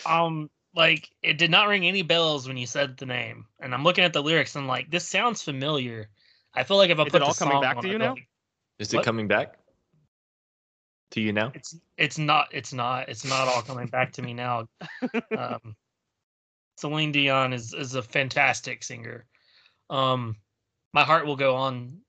Um, 0.06 0.50
like 0.76 1.10
it 1.22 1.36
did 1.36 1.50
not 1.50 1.66
ring 1.66 1.86
any 1.86 2.02
bells 2.02 2.46
when 2.46 2.56
you 2.56 2.66
said 2.66 2.96
the 2.96 3.06
name, 3.06 3.46
and 3.58 3.74
I'm 3.74 3.82
looking 3.82 4.04
at 4.04 4.12
the 4.12 4.22
lyrics 4.22 4.54
and 4.54 4.68
like 4.68 4.90
this 4.90 5.08
sounds 5.08 5.42
familiar. 5.42 6.08
I 6.56 6.64
feel 6.64 6.76
like 6.78 6.90
if 6.90 6.98
I 6.98 7.02
Is 7.04 7.12
put 7.12 7.16
it 7.16 7.22
all 7.22 7.34
coming 7.34 7.60
back 7.60 7.80
to 7.80 7.88
you 7.88 7.98
now? 7.98 8.14
like, 8.14 8.28
is 8.78 8.92
it 8.92 8.96
What? 8.96 9.04
coming 9.04 9.28
back 9.28 9.58
to 11.12 11.20
you 11.20 11.32
now? 11.32 11.52
it's 11.54 11.76
it's 11.98 12.18
not 12.18 12.48
it's 12.50 12.72
not 12.72 13.08
it's 13.08 13.24
not 13.24 13.46
all 13.48 13.62
coming 13.62 13.86
back 13.86 14.12
to 14.12 14.22
me 14.22 14.34
now. 14.34 14.66
Um, 15.36 15.76
Celine 16.78 17.12
Dion 17.12 17.52
is 17.52 17.72
is 17.74 17.94
a 17.94 18.02
fantastic 18.02 18.82
singer. 18.82 19.26
Um, 19.90 20.36
my 20.92 21.04
heart 21.04 21.26
will 21.26 21.36
go 21.36 21.54
on. 21.56 22.00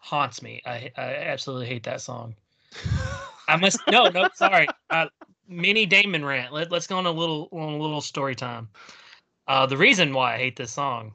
Haunts 0.00 0.42
me. 0.42 0.60
I 0.66 0.90
I 0.96 1.14
absolutely 1.14 1.66
hate 1.66 1.84
that 1.84 2.00
song. 2.00 2.34
I 3.48 3.56
must 3.56 3.78
no 3.90 4.08
no 4.08 4.28
sorry. 4.34 4.66
Uh, 4.90 5.06
mini 5.48 5.86
Damon 5.86 6.24
rant. 6.24 6.52
Let, 6.52 6.70
let's 6.70 6.86
go 6.86 6.96
on 6.98 7.06
a 7.06 7.10
little 7.10 7.48
on 7.52 7.74
a 7.74 7.78
little 7.78 8.00
story 8.00 8.34
time. 8.34 8.68
Uh, 9.46 9.66
the 9.66 9.76
reason 9.76 10.12
why 10.14 10.34
I 10.34 10.38
hate 10.38 10.56
this 10.56 10.72
song. 10.72 11.14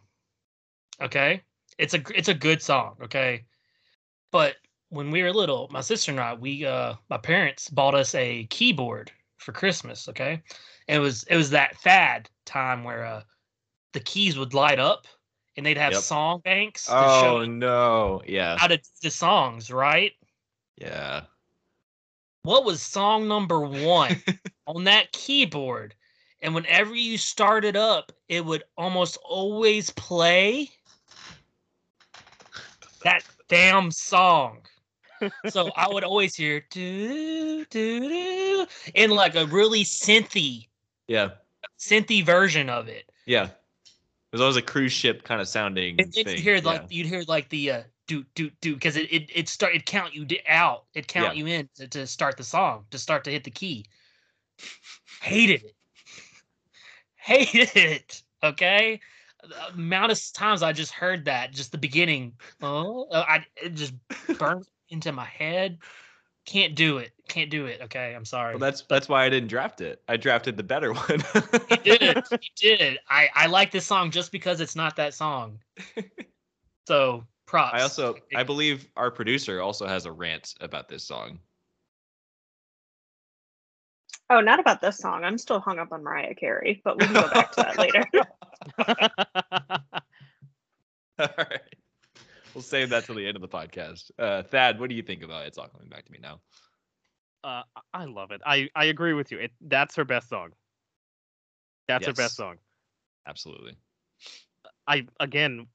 Okay, 1.02 1.44
it's 1.80 1.96
a 1.96 2.04
it's 2.16 2.30
a 2.30 2.34
good 2.36 2.62
song. 2.62 2.98
Okay, 3.04 3.46
but 4.32 4.58
when 4.90 5.12
we 5.12 5.24
were 5.24 5.34
little, 5.34 5.70
my 5.72 5.82
sister 5.82 6.12
and 6.12 6.20
I, 6.20 6.34
we 6.36 6.66
uh, 6.66 6.96
my 7.10 7.18
parents 7.18 7.70
bought 7.70 7.96
us 7.96 8.16
a 8.16 8.46
keyboard 8.48 9.12
for 9.38 9.54
Christmas. 9.54 10.08
Okay, 10.10 10.42
and 10.88 10.98
it 10.98 11.00
was 11.00 11.24
it 11.26 11.38
was 11.38 11.52
that 11.52 11.78
fad 11.78 12.30
time 12.46 12.84
where 12.84 13.06
uh, 13.06 13.24
the 13.94 14.02
keys 14.02 14.38
would 14.38 14.54
light 14.54 14.80
up 14.80 15.08
and 15.58 15.66
they'd 15.66 15.78
have 15.78 15.94
Yep. 15.94 16.04
song 16.04 16.42
banks 16.44 16.96
to 16.96 16.96
Oh 16.96 17.10
show 17.10 17.46
no! 17.46 18.22
Yeah, 18.28 18.60
how 18.60 18.68
to 18.68 18.78
do 18.78 18.84
the 19.04 19.12
songs, 19.12 19.72
right? 19.72 20.14
yeah. 20.78 21.26
what 22.44 22.66
was 22.66 22.82
song 22.82 23.28
number 23.28 23.62
one 23.62 24.24
on 24.68 24.84
that 24.86 25.12
keyboard? 25.12 25.96
And 26.42 26.56
whenever 26.56 26.96
you 26.96 27.18
started 27.18 27.76
up, 27.76 28.12
it 28.28 28.46
would 28.46 28.64
almost 28.78 29.18
always 29.24 29.90
play 29.92 30.70
that 33.04 33.24
damn 33.48 33.92
song. 33.92 34.60
so 35.50 35.70
I 35.76 35.88
would 35.90 36.04
always 36.04 36.36
hear 36.36 36.64
do 36.70 37.66
do 37.66 38.00
do 38.10 38.66
in 38.96 39.12
like 39.12 39.36
a 39.36 39.46
really 39.48 39.84
synthy 39.84 40.68
Yeah. 41.08 41.30
synthy 41.78 42.24
version 42.26 42.70
of 42.70 42.88
it. 42.88 43.10
Yeah. 43.26 43.46
It 43.46 44.34
was 44.34 44.42
always 44.42 44.56
a 44.58 44.62
cruise 44.62 44.94
ship 44.94 45.24
kind 45.24 45.42
of 45.42 45.48
sounding 45.48 45.96
And 46.00 46.12
then 46.14 46.24
thing. 46.26 46.38
you 46.38 46.42
hear 46.44 46.60
like 46.62 46.82
yeah. 46.82 46.88
you'd 46.90 47.08
hear 47.08 47.24
like 47.28 47.50
the 47.50 47.72
uh 47.72 47.84
do 48.08 48.24
do 48.36 48.50
do 48.62 48.74
because 48.76 48.96
it 48.96 49.12
it 49.12 49.30
it 49.34 49.50
start 49.50 49.76
it 49.76 49.86
count 49.86 50.14
you 50.16 50.26
out 50.48 50.86
it 50.94 51.08
count 51.08 51.36
Yeah. 51.36 51.40
you 51.40 51.48
in 51.48 51.70
to, 51.76 51.88
to 51.90 52.08
start 52.08 52.38
the 52.38 52.44
song 52.44 52.86
to 52.92 52.98
start 52.98 53.24
to 53.26 53.32
hit 53.32 53.44
the 53.44 53.52
key. 53.52 53.86
Hated 55.22 55.64
it. 55.64 55.76
Hated 57.16 57.76
it. 57.76 58.24
Okay. 58.44 59.00
The 59.42 59.74
amount 59.74 60.12
of 60.12 60.22
times 60.34 60.64
I 60.64 60.74
just 60.74 60.92
heard 60.92 61.26
that, 61.26 61.54
just 61.54 61.72
the 61.72 61.78
beginning. 61.78 62.34
Oh, 62.62 63.08
I 63.12 63.46
it 63.56 63.76
just 63.76 63.94
burned 64.38 64.68
into 64.90 65.12
my 65.12 65.26
head. 65.26 65.80
Can't 66.46 66.76
do 66.76 66.98
it. 66.98 67.12
Can't 67.28 67.50
do 67.50 67.68
it. 67.68 67.80
Okay, 67.84 68.14
I'm 68.16 68.26
sorry. 68.26 68.56
Well, 68.56 68.60
that's 68.60 68.82
that's 68.90 69.08
why 69.08 69.24
I 69.24 69.30
didn't 69.30 69.50
draft 69.50 69.82
it. 69.82 70.02
I 70.08 70.18
drafted 70.18 70.58
the 70.58 70.64
better 70.64 70.94
one. 70.94 71.24
You 71.86 71.98
did. 71.98 72.18
It. 72.32 72.32
You 72.32 72.78
did. 72.78 73.00
I 73.08 73.30
I 73.36 73.48
like 73.48 73.72
this 73.72 73.86
song 73.86 74.12
just 74.12 74.32
because 74.32 74.60
it's 74.62 74.76
not 74.76 74.96
that 74.96 75.14
song. 75.14 75.60
So 76.90 77.24
props. 77.46 77.76
I 77.76 77.84
also 77.84 78.16
I 78.36 78.42
believe 78.42 78.88
our 78.98 79.12
producer 79.12 79.62
also 79.62 79.86
has 79.86 80.08
a 80.08 80.12
rant 80.12 80.56
about 80.60 80.90
this 80.90 81.04
song. 81.04 81.38
Oh, 84.30 84.42
not 84.42 84.60
about 84.60 84.82
this 84.82 84.98
song. 84.98 85.24
I'm 85.24 85.38
still 85.38 85.60
hung 85.60 85.80
up 85.80 85.92
on 85.92 86.04
Mariah 86.04 86.36
Carey, 86.36 86.82
but 86.84 87.00
we 87.00 87.06
can 87.06 87.14
go 87.14 87.28
back 87.30 87.52
to 87.54 87.64
that 87.64 87.80
later. 87.80 88.04
All 91.20 91.28
right. 91.38 91.60
We'll 92.54 92.62
save 92.62 92.90
that 92.90 93.06
till 93.06 93.16
the 93.16 93.28
end 93.28 93.36
of 93.36 93.42
the 93.42 93.48
podcast. 93.48 94.12
Uh, 94.20 94.44
Thad, 94.44 94.80
what 94.80 94.90
do 94.90 94.96
you 94.96 95.04
think 95.04 95.24
about 95.24 95.48
It's 95.48 95.58
All 95.58 95.68
Coming 95.68 95.90
Back 95.90 96.06
to 96.06 96.12
Me 96.12 96.20
Now? 96.22 96.40
uh, 97.44 97.64
I 97.94 98.06
love 98.06 98.32
it. 98.32 98.42
I 98.46 98.70
I 98.76 98.86
agree 98.86 99.14
with 99.14 99.32
you. 99.32 99.40
It 99.40 99.52
that's 99.62 99.96
her 99.96 100.06
best 100.06 100.30
song. 100.30 100.52
That's 101.88 102.06
her 102.06 102.14
best 102.14 102.36
song. 102.36 102.58
Absolutely. 103.28 103.78
I 104.88 105.08
again, 105.20 105.68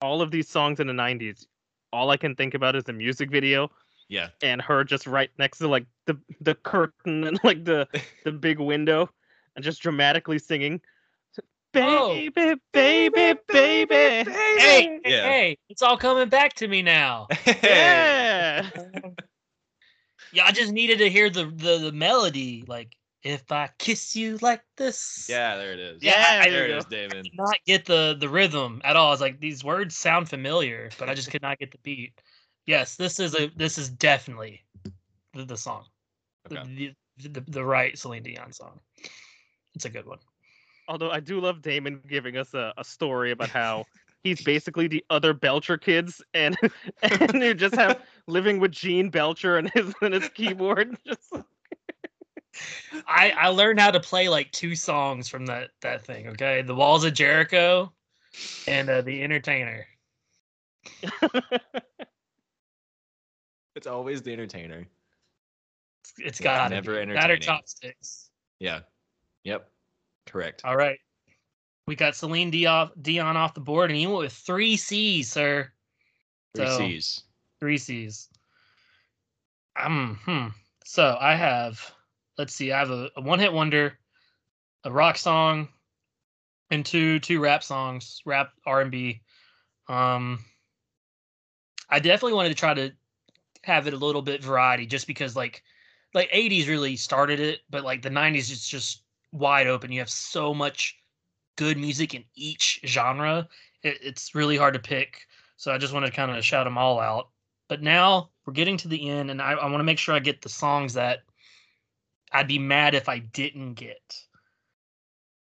all 0.00 0.20
of 0.20 0.30
these 0.30 0.48
songs 0.48 0.80
in 0.80 0.86
the 0.86 0.92
'90s, 0.92 1.46
all 1.92 2.10
I 2.10 2.16
can 2.16 2.34
think 2.34 2.54
about 2.54 2.76
is 2.76 2.84
the 2.84 2.92
music 2.92 3.30
video 3.30 3.70
Yeah. 4.08 4.28
and 4.42 4.62
her 4.62 4.84
just 4.84 5.06
right 5.06 5.30
next 5.38 5.58
to 5.58 5.68
like 5.68 5.86
the 6.06 6.16
the 6.40 6.54
curtain 6.54 7.24
and 7.24 7.38
like 7.42 7.64
the 7.64 7.88
the 8.24 8.32
big 8.32 8.58
window, 8.60 9.10
and 9.54 9.64
just 9.64 9.82
dramatically 9.82 10.38
singing, 10.38 10.80
Oh. 11.78 12.08
"Baby, 12.14 12.54
baby, 12.72 13.34
baby." 13.48 13.94
Hey, 13.94 14.24
hey, 14.58 15.00
Yeah. 15.04 15.22
hey, 15.28 15.58
it's 15.68 15.82
all 15.82 15.96
coming 15.98 16.28
back 16.28 16.54
to 16.54 16.68
me 16.68 16.82
now. 16.82 17.26
Yeah. 17.62 18.70
Yeah, 20.32 20.44
I 20.44 20.52
just 20.52 20.72
needed 20.72 20.98
to 20.98 21.08
hear 21.08 21.30
the 21.30 21.46
the, 21.46 21.78
the 21.78 21.92
melody. 21.92 22.64
Like, 22.66 22.96
if 23.22 23.50
I 23.50 23.70
kiss 23.78 24.14
you 24.16 24.38
like 24.42 24.62
this. 24.76 25.26
Yeah, 25.28 25.56
there 25.56 25.72
it 25.72 25.78
is. 25.78 26.02
Yeah, 26.02 26.12
I- 26.16 26.46
I 26.46 26.50
there 26.50 26.68
you 26.68 26.74
it 26.74 26.78
is, 26.78 26.84
go. 26.84 26.90
Damon. 26.90 27.22
did 27.22 27.32
not 27.34 27.56
get 27.66 27.84
the 27.84 28.16
the 28.18 28.28
rhythm 28.28 28.80
at 28.84 28.96
all. 28.96 29.08
I 29.08 29.10
was 29.10 29.20
like, 29.20 29.40
these 29.40 29.64
words 29.64 29.96
sound 29.96 30.28
familiar, 30.28 30.90
but 30.98 31.08
I 31.08 31.14
just 31.14 31.30
could 31.30 31.42
not 31.42 31.58
get 31.58 31.70
the 31.72 31.78
beat. 31.82 32.20
Yes, 32.66 32.96
this 32.96 33.20
is 33.20 33.34
a 33.36 33.48
this 33.56 33.78
is 33.78 33.88
definitely 33.88 34.64
the, 35.32 35.44
the 35.44 35.56
song, 35.56 35.84
the, 36.48 36.58
Okay. 36.58 36.94
the, 37.18 37.28
the 37.28 37.40
the 37.48 37.64
right 37.64 37.96
Celine 37.96 38.24
Dion 38.24 38.52
song. 38.52 38.80
It's 39.74 39.84
a 39.84 39.90
good 39.90 40.06
one. 40.06 40.18
Although 40.88 41.10
I 41.10 41.20
do 41.20 41.40
love 41.40 41.62
Damon 41.62 42.00
giving 42.08 42.36
us 42.36 42.54
a, 42.54 42.72
a 42.76 42.84
story 42.84 43.30
about 43.30 43.50
how 43.50 43.84
he's 44.24 44.42
basically 44.42 44.88
the 44.88 45.04
other 45.10 45.32
Belcher 45.32 45.78
kids, 45.78 46.20
and 46.34 46.56
and 47.02 47.34
you 47.34 47.54
just 47.54 47.76
have 47.76 48.00
living 48.26 48.58
with 48.58 48.72
Gene 48.72 49.10
Belcher 49.10 49.58
and 49.58 49.70
his 49.70 49.94
and 50.02 50.14
his 50.14 50.28
keyboard. 50.30 50.96
Just 51.06 51.32
I 53.06 53.30
I 53.30 53.48
learned 53.48 53.78
how 53.78 53.92
to 53.92 54.00
play 54.00 54.28
like 54.28 54.50
two 54.50 54.74
songs 54.74 55.28
from 55.28 55.46
that 55.46 55.70
that 55.82 56.04
thing. 56.04 56.28
Okay, 56.28 56.62
the 56.62 56.74
Walls 56.74 57.04
of 57.04 57.14
Jericho, 57.14 57.92
and 58.66 58.90
uh, 58.90 59.02
the 59.02 59.22
Entertainer. 59.22 59.86
It's 63.76 63.86
always 63.86 64.22
the 64.22 64.32
entertainer. 64.32 64.78
It's- 64.78 66.14
It's 66.18 66.40
got 66.40 66.70
never 66.70 66.92
that 66.94 66.98
or 66.98 67.02
entertaining. 67.02 67.40
chopsticks. 67.42 68.30
Yeah. 68.58 68.80
Yep. 69.44 69.70
Correct. 70.24 70.64
All 70.64 70.76
right, 70.76 70.98
we 71.86 71.94
got 71.94 72.16
Celine 72.16 72.50
Dion 72.50 72.90
Dion 73.00 73.36
off 73.36 73.54
the 73.54 73.60
board, 73.60 73.90
and 73.92 74.00
you 74.00 74.08
went 74.08 74.20
with 74.20 74.32
three 74.32 74.76
C's, 74.76 75.30
sir. 75.30 75.70
Three 76.56 76.66
so- 76.66 76.78
C's. 76.78 77.22
Three 77.60 77.78
C's. 77.78 78.28
Um, 79.76 80.18
hmm. 80.24 80.46
So 80.84 81.16
I 81.20 81.34
have, 81.36 81.92
let's 82.38 82.54
see, 82.54 82.72
I 82.72 82.78
have 82.78 82.90
a, 82.90 83.10
a 83.16 83.20
one 83.20 83.38
hit 83.38 83.52
wonder, 83.52 83.98
a 84.84 84.90
rock 84.90 85.16
song, 85.16 85.68
and 86.70 86.84
two 86.84 87.20
two 87.20 87.40
rap 87.40 87.62
songs, 87.62 88.20
rap 88.24 88.52
R 88.64 88.80
and 88.80 88.90
B. 88.90 89.20
Um, 89.88 90.44
I 91.90 91.98
definitely 92.00 92.32
wanted 92.34 92.48
to 92.48 92.54
try 92.56 92.74
to 92.74 92.92
have 93.66 93.86
it 93.86 93.94
a 93.94 93.98
little 93.98 94.22
bit 94.22 94.42
variety, 94.42 94.86
just 94.86 95.06
because 95.06 95.36
like, 95.36 95.62
like 96.14 96.30
'80s 96.30 96.68
really 96.68 96.96
started 96.96 97.40
it, 97.40 97.60
but 97.68 97.84
like 97.84 98.02
the 98.02 98.10
'90s 98.10 98.52
it's 98.52 98.68
just 98.68 99.02
wide 99.32 99.66
open. 99.66 99.92
You 99.92 99.98
have 99.98 100.10
so 100.10 100.54
much 100.54 100.96
good 101.56 101.76
music 101.76 102.14
in 102.14 102.24
each 102.34 102.80
genre. 102.86 103.48
It, 103.82 103.98
it's 104.02 104.34
really 104.34 104.56
hard 104.56 104.74
to 104.74 104.80
pick. 104.80 105.26
So 105.56 105.72
I 105.72 105.78
just 105.78 105.92
want 105.92 106.06
to 106.06 106.12
kind 106.12 106.30
of 106.30 106.44
shout 106.44 106.64
them 106.64 106.78
all 106.78 107.00
out. 107.00 107.30
But 107.68 107.82
now 107.82 108.30
we're 108.44 108.52
getting 108.52 108.76
to 108.78 108.88
the 108.88 109.10
end, 109.10 109.30
and 109.30 109.42
I, 109.42 109.52
I 109.52 109.64
want 109.64 109.80
to 109.80 109.84
make 109.84 109.98
sure 109.98 110.14
I 110.14 110.20
get 110.20 110.42
the 110.42 110.48
songs 110.48 110.94
that 110.94 111.20
I'd 112.30 112.46
be 112.46 112.58
mad 112.58 112.94
if 112.94 113.08
I 113.08 113.18
didn't 113.18 113.74
get. 113.74 114.22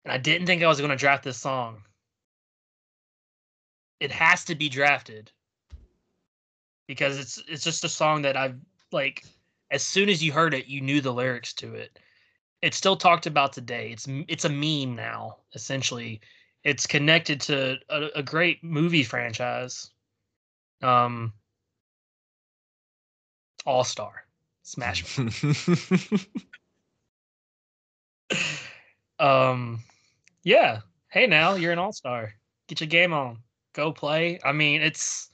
And 0.06 0.14
I 0.14 0.18
didn't 0.18 0.48
think 0.48 0.64
I 0.64 0.68
was 0.68 0.80
going 0.80 0.92
to 0.92 0.96
draft 0.96 1.24
this 1.24 1.38
song. 1.38 1.84
It 4.00 4.12
has 4.12 4.46
to 4.46 4.56
be 4.56 4.70
drafted 4.70 5.32
because 6.88 7.18
it's 7.18 7.42
it's 7.48 7.64
just 7.64 7.84
a 7.84 7.90
song 7.90 8.22
that 8.24 8.38
I've 8.38 8.56
like 8.92 9.24
as 9.72 9.84
soon 9.84 10.10
as 10.10 10.24
you 10.24 10.32
heard 10.32 10.54
it, 10.54 10.68
you 10.68 10.82
knew 10.82 11.02
the 11.02 11.14
lyrics 11.14 11.54
to 11.54 11.74
it. 11.74 11.98
It's 12.62 12.78
still 12.78 12.96
talked 12.96 13.26
about 13.26 13.54
today. 13.54 13.92
It's 13.92 14.08
it's 14.28 14.46
a 14.46 14.50
meme 14.50 14.96
now, 14.96 15.38
essentially. 15.54 16.22
It's 16.64 16.88
connected 16.88 17.42
to 17.42 17.78
a, 17.90 18.08
a 18.16 18.24
great 18.24 18.64
movie 18.64 19.04
franchise. 19.04 19.90
Um, 20.82 21.34
All 23.66 23.84
Star, 23.84 24.26
Smash. 24.62 25.20
um, 29.20 29.84
yeah. 30.44 30.80
Hey, 31.10 31.28
now 31.28 31.56
you're 31.56 31.74
an 31.74 31.80
All 31.80 31.92
Star. 31.92 32.34
Get 32.68 32.80
your 32.80 32.88
game 32.88 33.12
on. 33.14 33.40
Go 33.74 33.92
play. 33.92 34.40
I 34.46 34.52
mean, 34.52 34.82
it's 34.82 35.30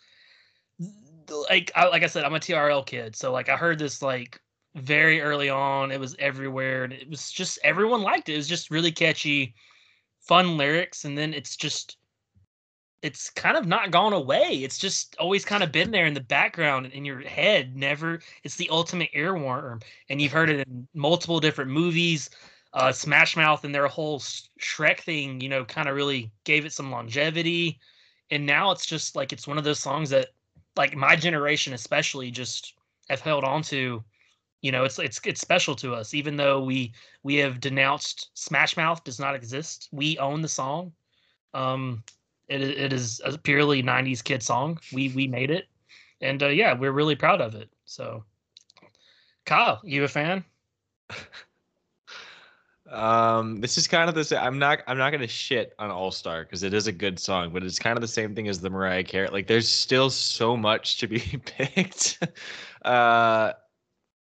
like 1.50 1.72
I, 1.76 1.88
like 1.88 2.04
I 2.04 2.08
said, 2.08 2.24
I'm 2.24 2.36
a 2.36 2.40
TRL 2.40 2.86
kid, 2.86 3.16
so 3.16 3.32
like 3.32 3.50
I 3.50 3.58
heard 3.58 3.80
this 3.80 4.02
like 4.02 4.40
very 4.76 5.22
early 5.22 5.50
on. 5.50 5.92
It 5.92 6.00
was 6.00 6.16
everywhere, 6.20 6.84
and 6.84 6.94
it 6.94 7.10
was 7.10 7.32
just 7.32 7.60
everyone 7.64 8.02
liked 8.02 8.30
it. 8.30 8.34
It 8.34 8.38
was 8.38 8.48
just 8.48 8.72
really 8.72 8.92
catchy, 8.92 9.56
fun 10.22 10.58
lyrics, 10.58 11.06
and 11.06 11.18
then 11.18 11.34
it's 11.34 11.56
just 11.56 11.98
it's 13.02 13.30
kind 13.30 13.56
of 13.56 13.66
not 13.66 13.92
gone 13.92 14.14
away. 14.14 14.60
It's 14.64 14.78
just 14.78 15.16
always 15.20 15.46
kind 15.46 15.64
of 15.64 15.72
been 15.72 15.92
there 15.92 16.06
in 16.06 16.14
the 16.14 16.20
background 16.20 16.88
in 16.88 17.06
your 17.06 17.22
head. 17.22 17.76
Never. 17.76 18.20
It's 18.44 18.56
the 18.56 18.70
ultimate 18.70 19.10
earworm, 19.16 19.84
and 20.10 20.22
you've 20.22 20.32
heard 20.32 20.50
it 20.50 20.68
in 20.68 20.88
multiple 20.94 21.40
different 21.40 21.72
movies. 21.72 22.30
Uh, 22.74 22.92
Smash 22.92 23.36
Mouth 23.36 23.64
and 23.64 23.74
their 23.74 23.88
whole 23.88 24.20
Shrek 24.20 25.00
thing, 25.00 25.42
you 25.42 25.50
know, 25.50 25.66
kind 25.66 25.90
of 25.90 25.96
really 25.96 26.32
gave 26.44 26.66
it 26.66 26.74
some 26.74 26.92
longevity. 26.92 27.80
And 28.30 28.46
now 28.46 28.70
it's 28.72 28.86
just 28.86 29.16
like 29.16 29.34
it's 29.34 29.48
one 29.48 29.58
of 29.58 29.64
those 29.64 29.80
songs 29.80 30.12
that, 30.12 30.28
like 30.80 30.96
my 30.96 31.14
generation 31.14 31.74
especially, 31.74 32.32
just 32.32 32.74
have 33.10 33.20
held 33.20 33.44
on 33.44 33.62
to. 33.64 34.02
You 34.62 34.72
know, 34.72 34.86
it's 34.86 34.98
it's 34.98 35.20
it's 35.26 35.42
special 35.42 35.76
to 35.76 35.94
us, 35.94 36.14
even 36.14 36.38
though 36.38 36.64
we 36.64 36.94
we 37.22 37.36
have 37.36 37.60
denounced 37.60 38.30
Smash 38.34 38.78
Mouth 38.78 39.04
does 39.04 39.20
not 39.20 39.36
exist. 39.36 39.90
We 39.92 40.18
own 40.18 40.42
the 40.42 40.48
song. 40.48 40.94
Um, 41.54 42.02
it 42.48 42.62
it 42.62 42.94
is 42.94 43.22
a 43.26 43.38
purely 43.38 43.84
'90s 43.84 44.24
kid 44.24 44.42
song. 44.42 44.80
We 44.94 45.10
we 45.10 45.28
made 45.28 45.52
it, 45.52 45.68
and 46.22 46.42
uh, 46.42 46.48
yeah, 46.48 46.74
we're 46.74 46.94
really 46.94 47.16
proud 47.16 47.42
of 47.42 47.56
it. 47.56 47.70
So, 47.84 48.24
Kyle, 49.46 49.82
you 49.84 50.06
a 50.06 50.08
fan? 50.08 50.46
Um, 52.90 53.62
this 53.62 53.78
is 53.78 53.88
kind 53.88 54.10
of 54.10 54.16
the 54.16 54.24
same. 54.24 54.40
I'm 54.40 54.58
not. 54.60 54.80
I'm 54.88 54.98
not 54.98 55.12
gonna 55.12 55.28
shit 55.28 55.74
on 55.80 55.92
All 55.92 56.12
Star 56.12 56.44
because 56.44 56.64
it 56.64 56.74
is 56.74 56.88
a 56.88 56.92
good 56.92 57.20
song, 57.20 57.54
but 57.54 57.64
it's 57.64 57.78
kind 57.80 57.98
of 57.98 58.02
the 58.02 58.08
same 58.08 58.34
thing 58.36 58.48
as 58.48 58.60
the 58.62 58.70
Mariah 58.70 59.04
Carey. 59.04 59.30
Like, 59.30 59.48
there's 59.48 59.70
still 59.70 60.10
so 60.10 60.58
much 60.58 60.98
to 61.00 61.08
be 61.08 61.20
picked. 61.46 62.20
uh, 62.84 63.54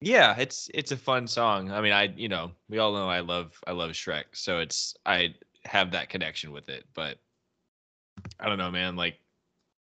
Yeah, 0.02 0.38
it's 0.39 0.69
it's 0.73 0.91
a 0.91 0.98
fun 0.98 1.27
song. 1.27 1.72
I 1.72 1.81
mean, 1.81 1.94
I 1.94 2.06
you 2.06 2.30
know 2.30 2.52
we 2.69 2.80
all 2.80 2.94
know 2.94 3.10
I 3.10 3.22
love 3.22 3.60
I 3.68 3.72
love 3.73 3.91
Shrek, 3.91 4.26
so 4.34 4.60
it's 4.60 4.95
I 5.06 5.35
have 5.65 5.91
that 5.91 6.10
connection 6.10 6.52
with 6.52 6.69
it. 6.69 6.85
But 6.95 7.19
I 8.39 8.49
don't 8.49 8.57
know, 8.57 8.72
man. 8.72 8.95
Like, 8.95 9.19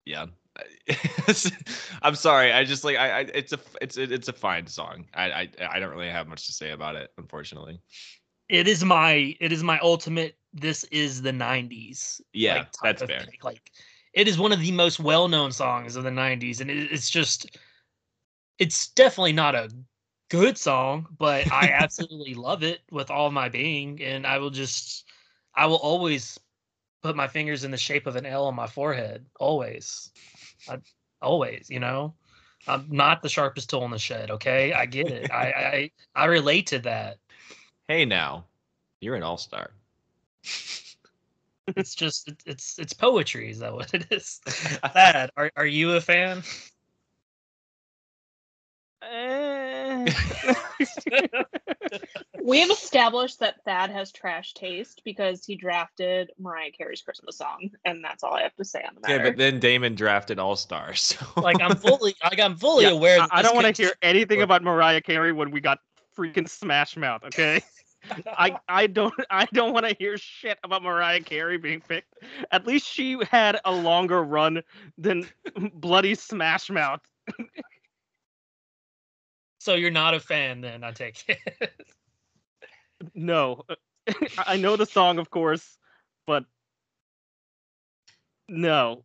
yeah, 0.05 0.27
I'm 2.01 2.15
sorry. 2.15 2.53
I 2.53 2.63
just 2.63 2.83
like 2.83 2.97
I, 2.97 3.19
I 3.19 3.21
it's 3.33 3.53
a 3.53 3.59
it's 3.81 3.97
it's 3.97 4.27
a 4.27 4.33
fine 4.33 4.67
song. 4.67 5.05
I, 5.13 5.31
I 5.31 5.49
I 5.71 5.79
don't 5.79 5.91
really 5.91 6.09
have 6.09 6.27
much 6.27 6.47
to 6.47 6.53
say 6.53 6.71
about 6.71 6.95
it, 6.95 7.11
unfortunately. 7.17 7.81
It 8.49 8.67
is 8.67 8.83
my 8.83 9.35
it 9.39 9.51
is 9.51 9.63
my 9.63 9.79
ultimate. 9.79 10.37
This 10.53 10.83
is 10.85 11.21
the 11.21 11.31
'90s. 11.31 12.21
Yeah, 12.33 12.55
like, 12.55 12.71
that's 12.81 13.03
fair. 13.03 13.25
pick. 13.25 13.43
Like, 13.43 13.71
it 14.13 14.27
is 14.27 14.39
one 14.39 14.51
of 14.51 14.61
the 14.61 14.71
most 14.71 14.99
well-known 14.99 15.51
songs 15.51 15.95
of 15.95 16.03
the 16.03 16.09
'90s, 16.09 16.61
and 16.61 16.71
it, 16.71 16.91
it's 16.91 17.09
just, 17.09 17.57
it's 18.57 18.87
definitely 18.89 19.33
not 19.33 19.55
a 19.55 19.69
good 20.29 20.57
song, 20.57 21.07
but 21.17 21.51
I 21.51 21.69
absolutely 21.73 22.33
love 22.33 22.63
it 22.63 22.79
with 22.89 23.11
all 23.11 23.31
my 23.31 23.49
being, 23.49 24.01
and 24.01 24.25
I 24.25 24.37
will 24.37 24.49
just, 24.49 25.05
I 25.53 25.65
will 25.65 25.77
always 25.77 26.39
put 27.03 27.15
my 27.15 27.27
fingers 27.27 27.63
in 27.63 27.71
the 27.71 27.77
shape 27.77 28.07
of 28.07 28.15
an 28.15 28.25
L 28.25 28.45
on 28.45 28.55
my 28.55 28.67
forehead, 28.67 29.25
always, 29.39 30.11
I, 30.69 30.77
always. 31.21 31.69
You 31.69 31.79
know, 31.79 32.15
I'm 32.67 32.87
not 32.89 33.21
the 33.21 33.29
sharpest 33.29 33.69
tool 33.69 33.85
in 33.85 33.91
the 33.91 33.99
shed. 33.99 34.31
Okay, 34.31 34.73
I 34.73 34.85
get 34.85 35.09
it. 35.09 35.31
I 35.31 35.91
I 36.15 36.23
I 36.23 36.25
relate 36.25 36.67
to 36.67 36.79
that. 36.79 37.17
Hey, 37.87 38.05
now 38.05 38.45
you're 38.99 39.15
an 39.15 39.23
all 39.23 39.37
star. 39.37 39.71
It's 41.75 41.95
just 41.95 42.31
it's 42.45 42.77
it's 42.79 42.93
poetry. 42.93 43.49
Is 43.49 43.59
that 43.59 43.73
what 43.73 43.93
it 43.93 44.07
is? 44.11 44.39
Thad, 44.45 45.31
are 45.37 45.51
are 45.55 45.65
you 45.65 45.93
a 45.93 46.01
fan? 46.01 46.43
We 52.43 52.61
have 52.61 52.69
established 52.69 53.39
that 53.39 53.55
Thad 53.65 53.89
has 53.89 54.11
trash 54.11 54.53
taste 54.53 55.01
because 55.03 55.43
he 55.45 55.55
drafted 55.55 56.31
Mariah 56.39 56.71
Carey's 56.71 57.01
Christmas 57.01 57.37
song, 57.37 57.71
and 57.83 58.03
that's 58.03 58.23
all 58.23 58.33
I 58.33 58.43
have 58.43 58.55
to 58.55 58.63
say 58.63 58.81
on 58.87 58.95
the 58.95 59.01
matter. 59.01 59.17
Yeah, 59.17 59.29
but 59.29 59.37
then 59.37 59.59
Damon 59.59 59.95
drafted 59.95 60.39
all 60.39 60.55
stars. 60.55 61.17
So. 61.35 61.41
like 61.41 61.59
I'm 61.61 61.75
fully 61.75 62.15
like 62.23 62.39
I'm 62.39 62.55
fully 62.55 62.85
Yeah, 62.85 62.91
aware. 62.91 63.19
I, 63.19 63.27
I 63.31 63.41
don't 63.41 63.55
want 63.55 63.73
to 63.73 63.81
hear 63.81 63.91
anything 64.01 64.41
about 64.41 64.63
Mariah 64.63 65.01
Carey 65.01 65.33
when 65.33 65.51
we 65.51 65.59
got 65.59 65.79
freaking 66.17 66.47
Smash 66.47 66.95
Mouth. 66.95 67.23
Okay. 67.25 67.61
I 68.25 68.57
I 68.67 68.87
don't 68.87 69.13
I 69.29 69.45
don't 69.53 69.73
want 69.73 69.87
to 69.87 69.95
hear 69.97 70.17
shit 70.17 70.57
about 70.63 70.83
Mariah 70.83 71.21
Carey 71.21 71.57
being 71.57 71.81
picked. 71.81 72.13
At 72.51 72.67
least 72.67 72.87
she 72.87 73.17
had 73.29 73.59
a 73.65 73.71
longer 73.71 74.23
run 74.23 74.63
than 74.97 75.27
bloody 75.73 76.15
Smash 76.15 76.69
Mouth. 76.69 77.01
So 79.59 79.75
you're 79.75 79.91
not 79.91 80.13
a 80.13 80.19
fan, 80.19 80.61
then 80.61 80.83
I 80.83 80.91
take 80.91 81.25
it. 81.27 81.73
No, 83.13 83.63
I 84.37 84.57
know 84.57 84.75
the 84.75 84.85
song, 84.85 85.19
of 85.19 85.29
course, 85.29 85.77
but 86.25 86.45
no. 88.47 89.03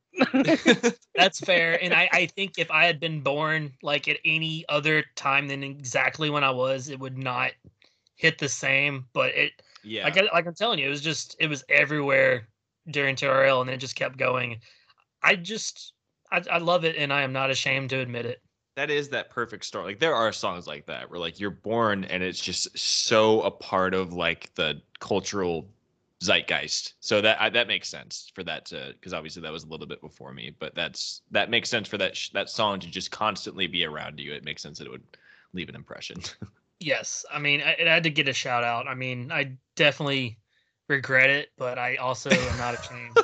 That's 1.14 1.40
fair, 1.40 1.82
and 1.82 1.92
I 1.92 2.08
I 2.12 2.26
think 2.26 2.58
if 2.58 2.70
I 2.70 2.84
had 2.84 3.00
been 3.00 3.22
born 3.22 3.72
like 3.82 4.06
at 4.08 4.18
any 4.24 4.64
other 4.68 5.04
time 5.16 5.48
than 5.48 5.64
exactly 5.64 6.30
when 6.30 6.44
I 6.44 6.50
was, 6.50 6.88
it 6.88 7.00
would 7.00 7.18
not 7.18 7.52
hit 8.22 8.38
the 8.38 8.48
same. 8.48 9.06
But 9.12 9.34
it 9.34 9.52
yeah. 9.82 10.04
like 10.04 10.16
I, 10.16 10.22
like 10.32 10.46
I'm 10.46 10.54
telling 10.54 10.78
you, 10.78 10.86
it 10.86 10.90
was 10.90 11.02
just 11.02 11.36
it 11.40 11.48
was 11.48 11.64
everywhere 11.68 12.48
during 12.90 13.16
TRL, 13.16 13.60
and 13.60 13.70
it 13.70 13.78
just 13.78 13.96
kept 13.96 14.16
going. 14.16 14.60
I 15.22 15.34
just 15.36 15.92
I, 16.30 16.42
I 16.50 16.58
love 16.58 16.84
it, 16.84 16.96
and 16.96 17.12
I 17.12 17.22
am 17.22 17.32
not 17.32 17.50
ashamed 17.50 17.90
to 17.90 17.98
admit 17.98 18.26
it. 18.26 18.40
that 18.76 18.90
is 18.90 19.08
that 19.10 19.30
perfect 19.30 19.64
story. 19.64 19.84
Like 19.86 20.00
there 20.00 20.14
are 20.14 20.32
songs 20.32 20.66
like 20.66 20.86
that 20.86 21.10
where 21.10 21.20
like 21.20 21.38
you're 21.40 21.50
born 21.50 22.04
and 22.04 22.22
it's 22.22 22.40
just 22.40 22.76
so 22.78 23.42
a 23.42 23.50
part 23.50 23.94
of 23.94 24.12
like 24.12 24.54
the 24.54 24.80
cultural 24.98 25.68
zeitgeist. 26.22 26.94
So 27.00 27.20
that 27.20 27.40
I, 27.40 27.50
that 27.50 27.66
makes 27.66 27.88
sense 27.88 28.30
for 28.34 28.44
that 28.44 28.64
to 28.66 28.94
because 28.94 29.12
obviously 29.12 29.42
that 29.42 29.52
was 29.52 29.64
a 29.64 29.68
little 29.68 29.86
bit 29.86 30.00
before 30.00 30.32
me, 30.32 30.54
but 30.58 30.74
that's 30.74 31.22
that 31.32 31.50
makes 31.50 31.68
sense 31.68 31.88
for 31.88 31.98
that 31.98 32.16
sh- 32.16 32.30
that 32.30 32.48
song 32.48 32.80
to 32.80 32.86
just 32.88 33.10
constantly 33.10 33.66
be 33.66 33.84
around 33.84 34.18
you. 34.20 34.32
It 34.32 34.44
makes 34.44 34.62
sense 34.62 34.78
that 34.78 34.86
it 34.86 34.90
would 34.90 35.18
leave 35.52 35.68
an 35.68 35.74
impression. 35.74 36.22
Yes, 36.82 37.24
I 37.30 37.38
mean 37.38 37.60
I, 37.60 37.72
it 37.72 37.86
had 37.86 38.04
to 38.04 38.10
get 38.10 38.28
a 38.28 38.32
shout 38.32 38.64
out. 38.64 38.88
I 38.88 38.94
mean 38.94 39.30
I 39.30 39.56
definitely 39.76 40.38
regret 40.88 41.30
it, 41.30 41.50
but 41.56 41.78
I 41.78 41.96
also 41.96 42.30
am 42.30 42.56
not 42.56 42.74
ashamed. 42.78 43.18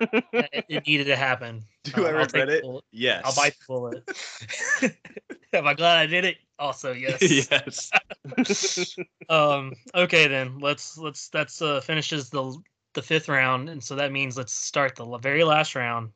it, 0.00 0.64
it 0.68 0.86
needed 0.86 1.04
to 1.04 1.16
happen. 1.16 1.64
Do 1.84 2.04
I 2.04 2.10
Um, 2.10 2.16
regret 2.16 2.48
it? 2.48 2.64
yes. 2.92 3.22
I'll 3.24 3.34
bite 3.34 3.54
the 3.58 3.64
bullet. 3.66 4.96
Am 5.52 5.66
I 5.66 5.74
glad 5.74 5.98
I 5.98 6.06
did 6.06 6.24
it? 6.24 6.36
Also, 6.58 6.92
yes. 6.92 7.22
yes. 7.50 8.94
Um. 9.28 9.74
Okay, 9.94 10.26
then 10.28 10.58
let's 10.58 10.96
let's 10.98 11.28
that's 11.28 11.60
uh 11.62 11.80
finishes 11.80 12.30
the 12.30 12.56
the 12.94 13.02
fifth 13.02 13.28
round, 13.28 13.68
and 13.68 13.82
so 13.82 13.96
that 13.96 14.12
means 14.12 14.36
let's 14.36 14.52
start 14.52 14.96
the 14.96 15.18
very 15.18 15.44
last 15.44 15.74
round. 15.74 16.10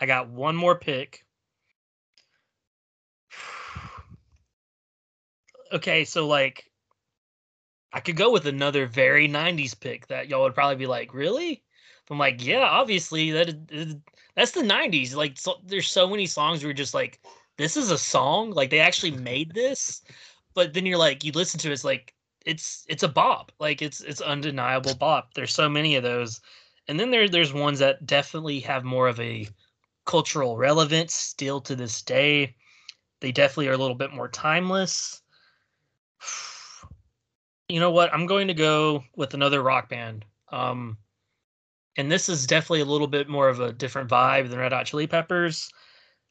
I 0.00 0.06
got 0.06 0.28
one 0.28 0.56
more 0.56 0.78
pick. 0.78 1.25
Okay, 5.72 6.04
so 6.04 6.26
like, 6.26 6.70
I 7.92 8.00
could 8.00 8.16
go 8.16 8.30
with 8.30 8.46
another 8.46 8.86
very 8.86 9.28
'90s 9.28 9.74
pick 9.74 10.06
that 10.08 10.28
y'all 10.28 10.42
would 10.42 10.54
probably 10.54 10.76
be 10.76 10.86
like, 10.86 11.14
really? 11.14 11.62
I'm 12.10 12.18
like, 12.18 12.44
yeah, 12.44 12.60
obviously 12.60 13.32
that 13.32 13.48
is, 13.70 13.96
that's 14.36 14.52
the 14.52 14.62
'90s. 14.62 15.14
Like, 15.14 15.38
so, 15.38 15.56
there's 15.64 15.88
so 15.90 16.08
many 16.08 16.26
songs 16.26 16.62
where 16.64 16.72
just 16.72 16.94
like, 16.94 17.20
this 17.58 17.76
is 17.76 17.90
a 17.90 17.98
song. 17.98 18.50
Like 18.52 18.70
they 18.70 18.78
actually 18.80 19.10
made 19.12 19.52
this, 19.54 20.02
but 20.54 20.72
then 20.74 20.86
you're 20.86 20.98
like, 20.98 21.24
you 21.24 21.32
listen 21.32 21.58
to 21.60 21.70
it, 21.70 21.72
it's 21.72 21.84
like 21.84 22.14
it's 22.44 22.84
it's 22.88 23.02
a 23.02 23.08
bop. 23.08 23.52
Like 23.58 23.82
it's 23.82 24.00
it's 24.02 24.20
undeniable 24.20 24.94
bop. 24.94 25.34
There's 25.34 25.52
so 25.54 25.68
many 25.68 25.96
of 25.96 26.02
those, 26.04 26.40
and 26.88 26.98
then 27.00 27.10
there 27.10 27.28
there's 27.28 27.52
ones 27.52 27.78
that 27.80 28.06
definitely 28.06 28.60
have 28.60 28.84
more 28.84 29.08
of 29.08 29.18
a 29.20 29.48
cultural 30.06 30.56
relevance 30.56 31.14
still 31.14 31.60
to 31.62 31.74
this 31.76 32.02
day. 32.02 32.54
They 33.20 33.32
definitely 33.32 33.68
are 33.68 33.72
a 33.72 33.78
little 33.78 33.96
bit 33.96 34.12
more 34.12 34.28
timeless. 34.28 35.22
You 37.68 37.80
know 37.80 37.90
what? 37.90 38.14
I'm 38.14 38.26
going 38.26 38.46
to 38.46 38.54
go 38.54 39.02
with 39.16 39.34
another 39.34 39.60
rock 39.60 39.88
band. 39.88 40.24
Um, 40.52 40.98
and 41.96 42.12
this 42.12 42.28
is 42.28 42.46
definitely 42.46 42.82
a 42.82 42.84
little 42.84 43.08
bit 43.08 43.28
more 43.28 43.48
of 43.48 43.58
a 43.58 43.72
different 43.72 44.08
vibe 44.08 44.48
than 44.48 44.60
Red 44.60 44.72
Hot 44.72 44.86
Chili 44.86 45.08
Peppers. 45.08 45.68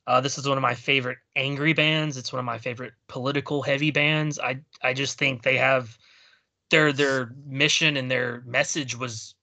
Uh, 0.08 0.22
this 0.22 0.38
is 0.38 0.48
one 0.48 0.58
of 0.58 0.62
my 0.62 0.76
favorite 0.76 1.18
angry 1.36 1.74
bands. 1.74 2.18
It's 2.18 2.32
one 2.32 2.40
of 2.40 2.46
my 2.46 2.60
favorite 2.60 2.94
political 3.08 3.64
heavy 3.64 3.92
bands. 3.92 4.38
I 4.40 4.60
I 4.84 4.94
just 4.94 5.18
think 5.18 5.42
they 5.42 5.58
have 5.58 5.98
their 6.70 6.94
their 6.94 7.32
mission 7.46 7.98
and 7.98 8.10
their 8.10 8.44
message 8.46 8.96
was 8.96 9.34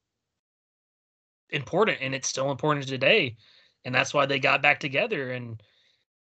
important, 1.50 1.98
and 2.00 2.14
it's 2.14 2.28
still 2.28 2.52
important 2.52 2.86
today, 2.86 3.36
and 3.84 3.94
that's 3.94 4.14
why 4.14 4.26
they 4.26 4.38
got 4.38 4.62
back 4.62 4.78
together. 4.78 5.32
And 5.32 5.60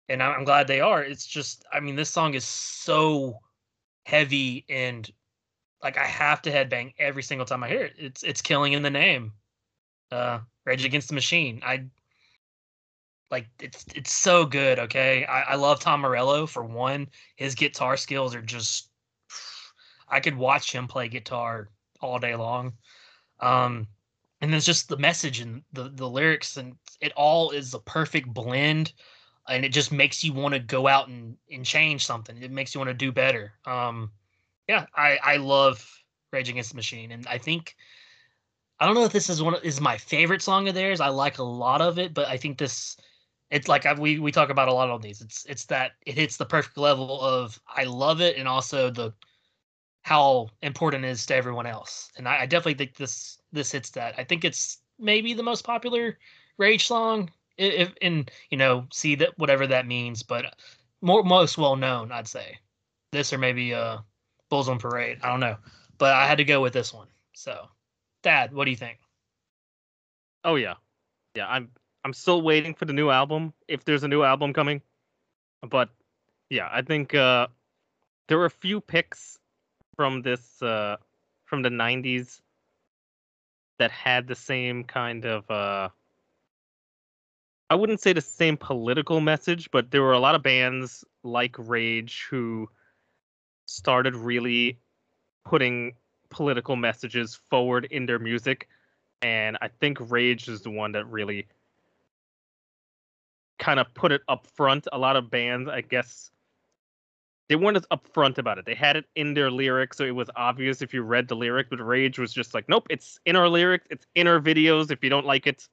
and 0.09 0.21
I'm 0.21 0.43
glad 0.43 0.67
they 0.67 0.81
are. 0.81 1.01
It's 1.01 1.25
just 1.25 1.63
I 1.71 1.79
mean 1.79 1.95
this 1.95 2.09
song 2.09 2.33
is 2.33 2.43
so 2.43 3.39
heavy 4.05 4.65
and 4.69 5.11
like 5.83 5.97
I 5.97 6.05
have 6.05 6.41
to 6.43 6.51
headbang 6.51 6.93
every 6.97 7.23
single 7.23 7.45
time 7.45 7.63
I 7.63 7.67
hear 7.67 7.83
it. 7.83 7.93
It's 7.97 8.23
it's 8.23 8.41
killing 8.41 8.73
in 8.73 8.83
the 8.83 8.89
name. 8.89 9.33
Uh, 10.11 10.39
Rage 10.65 10.85
Against 10.85 11.09
the 11.09 11.15
Machine. 11.15 11.61
I 11.65 11.85
like 13.29 13.47
it's 13.59 13.85
it's 13.93 14.11
so 14.11 14.45
good. 14.45 14.79
Okay, 14.79 15.25
I, 15.25 15.41
I 15.41 15.55
love 15.55 15.79
Tom 15.79 16.01
Morello 16.01 16.45
for 16.45 16.63
one. 16.63 17.07
His 17.35 17.55
guitar 17.55 17.97
skills 17.97 18.33
are 18.33 18.41
just. 18.41 18.89
I 20.07 20.19
could 20.19 20.37
watch 20.37 20.71
him 20.71 20.87
play 20.87 21.07
guitar 21.07 21.69
all 21.99 22.19
day 22.19 22.35
long, 22.35 22.73
um, 23.39 23.87
and 24.39 24.53
there's 24.53 24.65
just 24.65 24.87
the 24.87 24.97
message 24.97 25.39
and 25.39 25.63
the 25.73 25.89
the 25.89 26.07
lyrics 26.07 26.57
and 26.57 26.75
it 27.01 27.11
all 27.15 27.51
is 27.51 27.73
a 27.73 27.79
perfect 27.79 28.27
blend, 28.33 28.93
and 29.47 29.63
it 29.65 29.69
just 29.69 29.91
makes 29.91 30.23
you 30.23 30.33
want 30.33 30.53
to 30.53 30.59
go 30.59 30.87
out 30.87 31.07
and 31.07 31.37
and 31.51 31.65
change 31.65 32.05
something. 32.05 32.41
It 32.41 32.51
makes 32.51 32.73
you 32.73 32.79
want 32.79 32.89
to 32.89 32.93
do 32.93 33.11
better. 33.11 33.53
Um, 33.65 34.11
yeah, 34.67 34.85
I 34.95 35.17
I 35.23 35.37
love 35.37 35.87
Rage 36.31 36.49
Against 36.49 36.71
the 36.71 36.75
Machine, 36.75 37.11
and 37.11 37.25
I 37.27 37.37
think 37.37 37.75
I 38.79 38.85
don't 38.85 38.95
know 38.95 39.05
if 39.05 39.13
this 39.13 39.29
is 39.29 39.41
one 39.41 39.55
of, 39.55 39.63
is 39.63 39.79
my 39.79 39.97
favorite 39.97 40.41
song 40.41 40.67
of 40.67 40.75
theirs. 40.75 40.99
I 40.99 41.09
like 41.09 41.37
a 41.37 41.43
lot 41.43 41.81
of 41.81 41.97
it, 41.99 42.13
but 42.13 42.27
I 42.27 42.37
think 42.37 42.57
this 42.57 42.97
it's 43.51 43.67
like 43.67 43.85
I, 43.85 43.93
we 43.93 44.19
we 44.19 44.31
talk 44.31 44.49
about 44.49 44.67
a 44.67 44.73
lot 44.73 44.89
of 44.89 45.01
these. 45.01 45.21
It's 45.21 45.45
it's 45.45 45.65
that 45.65 45.93
it 46.05 46.15
hits 46.15 46.37
the 46.37 46.45
perfect 46.45 46.77
level 46.77 47.21
of 47.21 47.59
I 47.67 47.83
love 47.85 48.21
it 48.21 48.37
and 48.37 48.47
also 48.47 48.89
the 48.89 49.13
how 50.01 50.49
important 50.61 51.05
it 51.05 51.09
is 51.09 51.25
to 51.27 51.35
everyone 51.35 51.65
else. 51.65 52.11
And 52.17 52.27
I, 52.27 52.41
I 52.41 52.45
definitely 52.45 52.75
think 52.75 52.95
this 52.95 53.39
this 53.51 53.71
hits 53.71 53.91
that. 53.91 54.15
I 54.17 54.23
think 54.23 54.43
it's 54.43 54.79
maybe 54.99 55.33
the 55.33 55.43
most 55.43 55.63
popular 55.63 56.17
Rage 56.57 56.87
song. 56.87 57.31
If 57.57 57.93
and 58.01 58.29
you 58.49 58.57
know 58.57 58.87
see 58.91 59.15
that 59.15 59.37
whatever 59.37 59.67
that 59.67 59.87
means, 59.87 60.23
but 60.23 60.55
more 61.01 61.23
most 61.23 61.57
well 61.57 61.75
known, 61.75 62.11
I'd 62.11 62.27
say 62.27 62.57
this 63.11 63.31
or 63.31 63.37
maybe 63.37 63.73
uh 63.73 63.99
Bulls 64.49 64.69
on 64.69 64.79
Parade. 64.79 65.19
I 65.23 65.29
don't 65.29 65.39
know, 65.39 65.57
but 65.97 66.13
I 66.13 66.27
had 66.27 66.37
to 66.37 66.43
go 66.43 66.61
with 66.61 66.73
this 66.73 66.93
one. 66.93 67.07
So, 67.33 67.67
Thad, 68.23 68.53
what 68.53 68.65
do 68.65 68.71
you 68.71 68.77
think? 68.77 68.99
Oh 70.43 70.55
yeah, 70.55 70.75
yeah. 71.35 71.47
I'm 71.47 71.69
I'm 72.03 72.13
still 72.13 72.41
waiting 72.41 72.73
for 72.73 72.85
the 72.85 72.93
new 72.93 73.09
album 73.09 73.53
if 73.67 73.85
there's 73.85 74.03
a 74.03 74.07
new 74.07 74.23
album 74.23 74.53
coming, 74.53 74.81
but 75.67 75.89
yeah, 76.49 76.69
I 76.71 76.81
think 76.81 77.15
uh, 77.15 77.47
there 78.27 78.37
were 78.37 78.45
a 78.45 78.51
few 78.51 78.81
picks 78.81 79.39
from 79.95 80.21
this 80.21 80.61
uh 80.61 80.97
from 81.45 81.61
the 81.61 81.69
90s 81.69 82.41
that 83.77 83.91
had 83.91 84.27
the 84.27 84.35
same 84.35 84.83
kind 84.83 85.25
of 85.25 85.49
uh 85.49 85.89
I 87.69 87.75
wouldn't 87.75 88.01
say 88.01 88.13
the 88.13 88.21
same 88.21 88.57
political 88.57 89.19
message, 89.19 89.69
but 89.71 89.91
there 89.91 90.01
were 90.01 90.13
a 90.13 90.19
lot 90.19 90.35
of 90.35 90.43
bands 90.43 91.03
like 91.23 91.55
Rage 91.57 92.27
who 92.29 92.69
started 93.65 94.15
really 94.15 94.79
putting 95.45 95.93
political 96.29 96.75
messages 96.75 97.35
forward 97.35 97.87
in 97.89 98.05
their 98.05 98.19
music 98.19 98.67
and 99.21 99.57
I 99.61 99.69
think 99.69 99.97
Rage 100.11 100.47
is 100.47 100.61
the 100.61 100.69
one 100.69 100.91
that 100.91 101.05
really 101.07 101.47
kind 103.57 103.79
of 103.79 103.91
put 103.95 104.11
it 104.11 104.21
up 104.27 104.45
front. 104.45 104.87
A 104.91 104.97
lot 104.97 105.15
of 105.15 105.31
bands, 105.31 105.67
I 105.67 105.81
guess, 105.81 106.29
they 107.49 107.55
weren't 107.55 107.77
as 107.77 107.85
upfront 107.91 108.37
about 108.37 108.57
it. 108.59 108.65
They 108.65 108.75
had 108.75 108.97
it 108.97 109.05
in 109.15 109.33
their 109.33 109.49
lyrics, 109.49 109.97
so 109.97 110.03
it 110.03 110.15
was 110.15 110.29
obvious 110.35 110.81
if 110.81 110.93
you 110.93 111.01
read 111.01 111.27
the 111.27 111.35
lyric. 111.35 111.69
But 111.69 111.83
Rage 111.83 112.19
was 112.19 112.33
just 112.33 112.53
like, 112.53 112.69
nope, 112.69 112.85
it's 112.89 113.19
in 113.25 113.35
our 113.35 113.49
lyrics, 113.49 113.87
it's 113.89 114.05
in 114.13 114.27
our 114.27 114.39
videos. 114.39 114.91
If 114.91 115.03
you 115.03 115.09
don't 115.09 115.25
like 115.25 115.47
it, 115.47 115.67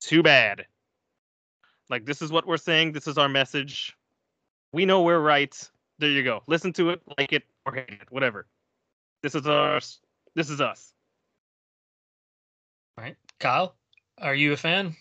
too 0.00 0.22
bad. 0.22 0.66
Like 1.94 2.06
this 2.06 2.22
is 2.22 2.32
what 2.32 2.44
we're 2.44 2.56
saying. 2.56 2.90
This 2.90 3.06
is 3.06 3.18
our 3.18 3.28
message. 3.28 3.96
We 4.72 4.84
know 4.84 5.02
we're 5.02 5.20
right. 5.20 5.56
There 6.00 6.10
you 6.10 6.24
go. 6.24 6.42
Listen 6.48 6.72
to 6.72 6.90
it, 6.90 7.00
like 7.16 7.32
it 7.32 7.44
or 7.64 7.72
hate 7.72 7.88
it, 7.88 8.10
whatever. 8.10 8.48
This 9.22 9.36
is 9.36 9.46
us. 9.46 10.00
This 10.34 10.50
is 10.50 10.60
us. 10.60 10.92
All 12.98 13.04
right, 13.04 13.14
Kyle, 13.38 13.76
are 14.18 14.34
you 14.34 14.52
a 14.52 14.56
fan? 14.56 14.96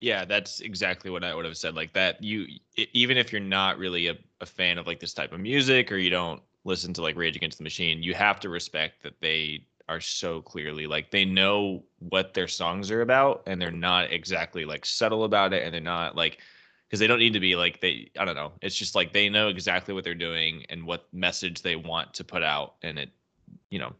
Yeah, 0.00 0.24
that's 0.24 0.60
exactly 0.60 1.10
what 1.10 1.24
I 1.24 1.34
would 1.34 1.44
have 1.44 1.58
said. 1.58 1.74
Like 1.74 1.92
that, 1.92 2.22
you 2.22 2.46
even 2.94 3.18
if 3.18 3.30
you're 3.30 3.42
not 3.42 3.76
really 3.76 4.06
a, 4.06 4.16
a 4.40 4.46
fan 4.46 4.78
of 4.78 4.86
like 4.86 5.00
this 5.00 5.12
type 5.12 5.34
of 5.34 5.40
music 5.40 5.92
or 5.92 5.98
you 5.98 6.08
don't 6.08 6.40
listen 6.64 6.94
to 6.94 7.02
like 7.02 7.18
Rage 7.18 7.36
Against 7.36 7.58
the 7.58 7.64
Machine, 7.64 8.02
you 8.02 8.14
have 8.14 8.40
to 8.40 8.48
respect 8.48 9.02
that 9.02 9.20
they 9.20 9.66
are 9.88 10.00
so 10.00 10.40
clearly 10.40 10.86
like 10.86 11.10
they 11.10 11.24
know 11.24 11.82
what 11.98 12.32
their 12.32 12.48
songs 12.48 12.90
are 12.90 13.02
about 13.02 13.42
and 13.46 13.60
they're 13.60 13.70
not 13.70 14.10
exactly 14.12 14.64
like 14.64 14.86
subtle 14.86 15.24
about 15.24 15.52
it 15.52 15.62
and 15.62 15.74
they're 15.74 15.80
not 15.80 16.16
like 16.16 16.38
because 16.88 17.00
they 17.00 17.06
don't 17.06 17.18
need 17.18 17.32
to 17.32 17.40
be 17.40 17.56
like 17.56 17.80
they 17.80 18.10
I 18.18 18.24
don't 18.24 18.36
know. 18.36 18.52
It's 18.62 18.76
just 18.76 18.94
like 18.94 19.12
they 19.12 19.28
know 19.28 19.48
exactly 19.48 19.92
what 19.92 20.04
they're 20.04 20.14
doing 20.14 20.64
and 20.70 20.86
what 20.86 21.12
message 21.12 21.60
they 21.60 21.76
want 21.76 22.14
to 22.14 22.24
put 22.24 22.42
out 22.42 22.76
and 22.82 22.98
it 22.98 23.10
you 23.70 23.78
know 23.78 23.92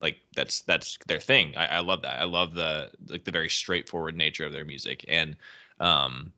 like 0.00 0.18
that's 0.34 0.60
that's 0.62 0.98
their 1.06 1.20
thing. 1.20 1.54
I, 1.56 1.66
I 1.66 1.78
love 1.80 2.02
that. 2.02 2.20
I 2.20 2.24
love 2.24 2.54
the 2.54 2.90
like 3.08 3.24
the 3.24 3.32
very 3.32 3.50
straightforward 3.50 4.16
nature 4.16 4.46
of 4.46 4.52
their 4.52 4.64
music. 4.64 5.04
And 5.08 5.36
um 5.80 6.32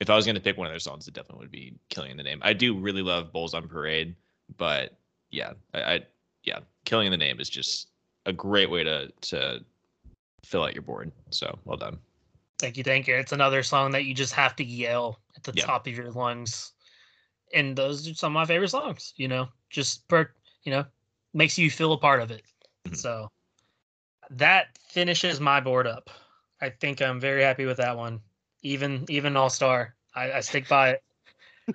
if 0.00 0.10
I 0.10 0.16
was 0.16 0.26
gonna 0.26 0.40
pick 0.40 0.56
one 0.56 0.66
of 0.66 0.72
their 0.72 0.80
songs, 0.80 1.08
it 1.08 1.14
definitely 1.14 1.44
would 1.44 1.50
be 1.50 1.74
Killing 1.88 2.16
the 2.16 2.22
Name. 2.22 2.40
I 2.42 2.52
do 2.52 2.78
really 2.78 3.02
love 3.02 3.32
Bulls 3.32 3.54
on 3.54 3.66
Parade, 3.68 4.14
but 4.58 4.96
yeah, 5.30 5.54
I, 5.74 5.82
I 5.82 6.00
yeah, 6.44 6.58
Killing 6.84 7.10
the 7.10 7.16
Name 7.16 7.40
is 7.40 7.48
just 7.48 7.88
a 8.26 8.32
great 8.32 8.70
way 8.70 8.84
to 8.84 9.08
to 9.22 9.64
fill 10.44 10.64
out 10.64 10.74
your 10.74 10.82
board. 10.82 11.12
So 11.30 11.58
well 11.64 11.76
done. 11.76 11.98
Thank 12.58 12.76
you, 12.76 12.84
thank 12.84 13.08
you. 13.08 13.16
It's 13.16 13.32
another 13.32 13.62
song 13.62 13.90
that 13.92 14.04
you 14.04 14.14
just 14.14 14.34
have 14.34 14.54
to 14.56 14.64
yell 14.64 15.20
at 15.36 15.42
the 15.42 15.52
Yeah. 15.52 15.64
top 15.64 15.86
of 15.86 15.96
your 15.96 16.10
lungs. 16.10 16.72
And 17.52 17.76
those 17.76 18.08
are 18.08 18.14
some 18.14 18.36
of 18.36 18.40
my 18.40 18.44
favorite 18.46 18.68
songs, 18.68 19.12
you 19.16 19.28
know, 19.28 19.48
just 19.68 20.06
per, 20.08 20.30
you 20.62 20.72
know, 20.72 20.84
makes 21.34 21.58
you 21.58 21.70
feel 21.70 21.92
a 21.92 21.98
part 21.98 22.22
of 22.22 22.30
it. 22.30 22.42
Mhm. 22.88 22.96
So 22.96 23.28
that 24.30 24.78
finishes 24.78 25.40
my 25.40 25.60
board 25.60 25.86
up. 25.86 26.08
I 26.60 26.70
think 26.70 27.02
I'm 27.02 27.18
very 27.18 27.42
happy 27.42 27.66
with 27.66 27.78
that 27.78 27.96
one. 27.96 28.20
Even 28.62 29.04
even 29.08 29.36
all 29.36 29.50
star. 29.50 29.96
I, 30.14 30.32
I 30.32 30.40
stick 30.40 30.68
by 30.68 30.98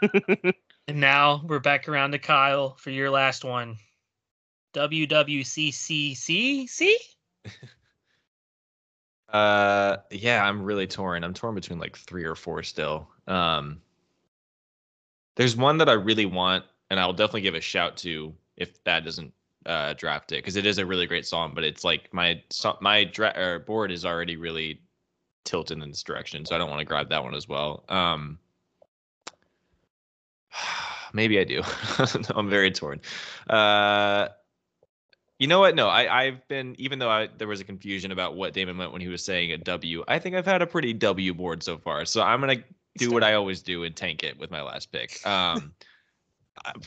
it. 0.01 0.55
and 0.87 0.99
now 1.01 1.41
we're 1.45 1.59
back 1.59 1.89
around 1.89 2.11
to 2.11 2.19
Kyle 2.19 2.75
for 2.75 2.91
your 2.91 3.09
last 3.09 3.43
one. 3.43 3.77
WWCCCC? 4.77 6.93
Uh, 9.29 9.97
yeah, 10.09 10.41
I'm 10.41 10.63
really 10.63 10.87
torn. 10.87 11.25
I'm 11.25 11.33
torn 11.33 11.53
between 11.53 11.79
like 11.79 11.97
three 11.97 12.23
or 12.23 12.33
four 12.33 12.63
still. 12.63 13.09
Um, 13.27 13.81
there's 15.35 15.53
one 15.53 15.79
that 15.79 15.89
I 15.89 15.93
really 15.93 16.25
want, 16.25 16.63
and 16.89 16.97
I'll 16.97 17.11
definitely 17.11 17.41
give 17.41 17.53
a 17.53 17.59
shout 17.59 17.97
to 17.97 18.33
if 18.55 18.81
that 18.85 19.03
doesn't 19.03 19.33
uh 19.65 19.91
draft 19.95 20.31
it 20.31 20.37
because 20.37 20.55
it 20.55 20.65
is 20.65 20.77
a 20.77 20.85
really 20.85 21.07
great 21.07 21.25
song. 21.25 21.51
But 21.53 21.65
it's 21.65 21.83
like 21.83 22.13
my 22.13 22.41
so- 22.49 22.77
my 22.79 23.03
dra- 23.03 23.37
or 23.37 23.59
board 23.59 23.91
is 23.91 24.05
already 24.05 24.37
really 24.37 24.79
tilted 25.43 25.83
in 25.83 25.89
this 25.89 26.03
direction, 26.03 26.45
so 26.45 26.55
I 26.55 26.57
don't 26.57 26.69
want 26.69 26.79
to 26.79 26.85
grab 26.85 27.09
that 27.09 27.21
one 27.21 27.35
as 27.35 27.49
well. 27.49 27.83
Um, 27.89 28.39
maybe 31.13 31.37
I 31.37 31.43
do. 31.43 31.63
I'm 32.33 32.49
very 32.49 32.71
torn. 32.71 33.01
Uh, 33.49 34.29
you 35.39 35.47
know 35.47 35.59
what? 35.59 35.75
No, 35.75 35.87
I, 35.87 36.23
I've 36.23 36.47
been 36.47 36.75
even 36.79 36.99
though 36.99 37.09
I, 37.09 37.29
there 37.37 37.47
was 37.47 37.59
a 37.59 37.63
confusion 37.63 38.11
about 38.11 38.35
what 38.35 38.53
Damon 38.53 38.77
meant 38.77 38.91
when 38.91 39.01
he 39.01 39.07
was 39.07 39.23
saying 39.23 39.51
a 39.51 39.57
W. 39.57 40.03
I 40.07 40.19
think 40.19 40.35
I've 40.35 40.45
had 40.45 40.61
a 40.61 40.67
pretty 40.67 40.93
W 40.93 41.33
board 41.33 41.61
so 41.63 41.77
far. 41.77 42.05
So 42.05 42.21
I'm 42.21 42.39
gonna 42.39 42.63
do 42.97 43.11
what 43.11 43.23
I 43.23 43.33
always 43.33 43.61
do 43.61 43.83
and 43.83 43.95
tank 43.95 44.23
it 44.23 44.39
with 44.39 44.51
my 44.51 44.61
last 44.61 44.91
pick. 44.91 45.19
Um, 45.25 45.73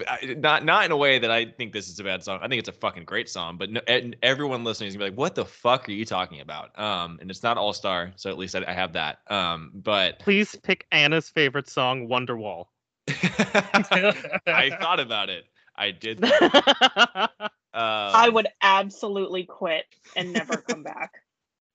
I, 0.08 0.34
not 0.36 0.64
not 0.64 0.84
in 0.84 0.90
a 0.90 0.96
way 0.96 1.20
that 1.20 1.30
I 1.30 1.44
think 1.46 1.72
this 1.72 1.88
is 1.88 2.00
a 2.00 2.04
bad 2.04 2.24
song. 2.24 2.40
I 2.42 2.48
think 2.48 2.58
it's 2.58 2.68
a 2.68 2.72
fucking 2.72 3.04
great 3.04 3.28
song. 3.28 3.56
But 3.56 3.70
no, 3.70 3.80
and 3.86 4.16
everyone 4.22 4.64
listening 4.64 4.88
is 4.88 4.94
gonna 4.94 5.06
be 5.06 5.10
like, 5.10 5.18
"What 5.18 5.36
the 5.36 5.44
fuck 5.44 5.88
are 5.88 5.92
you 5.92 6.04
talking 6.04 6.40
about?" 6.40 6.76
Um, 6.76 7.18
and 7.20 7.30
it's 7.30 7.44
not 7.44 7.56
All 7.56 7.72
Star, 7.72 8.12
so 8.16 8.30
at 8.30 8.38
least 8.38 8.56
I, 8.56 8.64
I 8.66 8.72
have 8.72 8.92
that. 8.94 9.18
Um, 9.30 9.70
but 9.74 10.18
Please 10.18 10.56
pick 10.64 10.86
Anna's 10.90 11.28
favorite 11.28 11.68
song, 11.68 12.08
Wonderwall. 12.08 12.66
I 13.08 14.76
thought 14.80 14.98
about 14.98 15.28
it. 15.28 15.44
I 15.76 15.92
did. 15.92 16.20
think- 17.72 18.14
I 18.16 18.28
um, 18.28 18.34
would 18.34 18.48
absolutely 18.62 19.44
quit 19.44 19.86
and 20.16 20.32
never 20.32 20.56
come 20.56 20.82
back. 20.82 21.22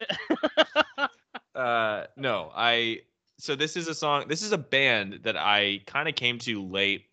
uh 1.55 2.03
no 2.17 2.51
i 2.53 2.99
so 3.37 3.55
this 3.55 3.77
is 3.77 3.87
a 3.87 3.95
song 3.95 4.25
this 4.27 4.41
is 4.41 4.51
a 4.51 4.57
band 4.57 5.19
that 5.23 5.37
i 5.37 5.79
kind 5.85 6.09
of 6.09 6.15
came 6.15 6.37
to 6.37 6.61
late 6.61 7.05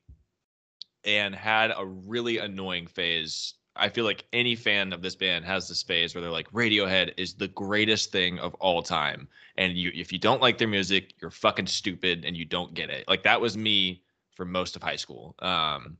and 1.04 1.34
had 1.34 1.72
a 1.76 1.84
really 1.84 2.38
annoying 2.38 2.86
phase. 2.86 3.54
I 3.74 3.88
feel 3.88 4.04
like 4.04 4.24
any 4.32 4.54
fan 4.54 4.92
of 4.92 5.02
this 5.02 5.16
band 5.16 5.44
has 5.46 5.68
this 5.68 5.82
phase 5.82 6.14
where 6.14 6.22
they're 6.22 6.30
like 6.30 6.50
radiohead 6.52 7.12
is 7.16 7.34
the 7.34 7.48
greatest 7.48 8.12
thing 8.12 8.38
of 8.38 8.54
all 8.54 8.82
time. 8.82 9.28
And 9.56 9.76
you 9.76 9.90
if 9.94 10.12
you 10.12 10.18
don't 10.18 10.42
like 10.42 10.58
their 10.58 10.68
music 10.68 11.14
you're 11.20 11.30
fucking 11.30 11.66
stupid 11.66 12.24
and 12.24 12.36
you 12.36 12.44
don't 12.44 12.74
get 12.74 12.90
it. 12.90 13.08
Like 13.08 13.22
that 13.22 13.40
was 13.40 13.56
me 13.56 14.02
for 14.30 14.44
most 14.44 14.76
of 14.76 14.82
high 14.82 14.96
school. 14.96 15.34
Um 15.38 15.96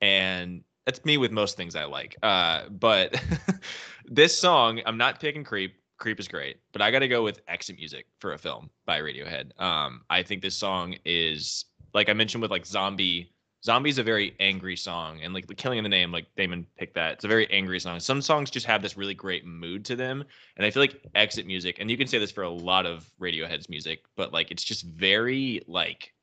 and 0.00 0.64
that's 0.90 1.04
me 1.04 1.16
with 1.16 1.30
most 1.30 1.56
things 1.56 1.76
i 1.76 1.84
like 1.84 2.16
uh 2.22 2.62
but 2.68 3.22
this 4.06 4.36
song 4.36 4.80
i'm 4.86 4.98
not 4.98 5.20
picking 5.20 5.44
creep 5.44 5.74
Creep 6.00 6.18
is 6.18 6.28
great, 6.28 6.56
but 6.72 6.80
I 6.80 6.90
got 6.90 7.00
to 7.00 7.08
go 7.08 7.22
with 7.22 7.42
Exit 7.46 7.76
Music 7.76 8.06
for 8.20 8.32
a 8.32 8.38
film 8.38 8.70
by 8.86 9.00
Radiohead. 9.00 9.52
Um, 9.60 10.00
I 10.08 10.22
think 10.22 10.40
this 10.40 10.56
song 10.56 10.96
is 11.04 11.66
like 11.92 12.08
I 12.08 12.14
mentioned 12.14 12.40
with 12.40 12.50
like 12.50 12.64
Zombie. 12.64 13.32
Zombie's 13.62 13.98
a 13.98 14.02
very 14.02 14.34
angry 14.40 14.76
song, 14.76 15.20
and 15.22 15.34
like 15.34 15.46
the 15.46 15.54
Killing 15.54 15.76
in 15.76 15.82
the 15.84 15.90
Name, 15.90 16.10
like 16.10 16.26
Damon 16.34 16.66
picked 16.78 16.94
that. 16.94 17.12
It's 17.12 17.24
a 17.24 17.28
very 17.28 17.46
angry 17.50 17.78
song. 17.78 18.00
Some 18.00 18.22
songs 18.22 18.50
just 18.50 18.64
have 18.64 18.80
this 18.80 18.96
really 18.96 19.12
great 19.12 19.44
mood 19.44 19.84
to 19.84 19.96
them, 19.96 20.24
and 20.56 20.64
I 20.64 20.70
feel 20.70 20.82
like 20.82 21.02
Exit 21.14 21.46
Music, 21.46 21.76
and 21.78 21.90
you 21.90 21.98
can 21.98 22.06
say 22.06 22.18
this 22.18 22.32
for 22.32 22.44
a 22.44 22.50
lot 22.50 22.86
of 22.86 23.06
Radiohead's 23.20 23.68
music, 23.68 24.00
but 24.16 24.32
like 24.32 24.50
it's 24.50 24.64
just 24.64 24.84
very 24.84 25.60
like 25.66 26.14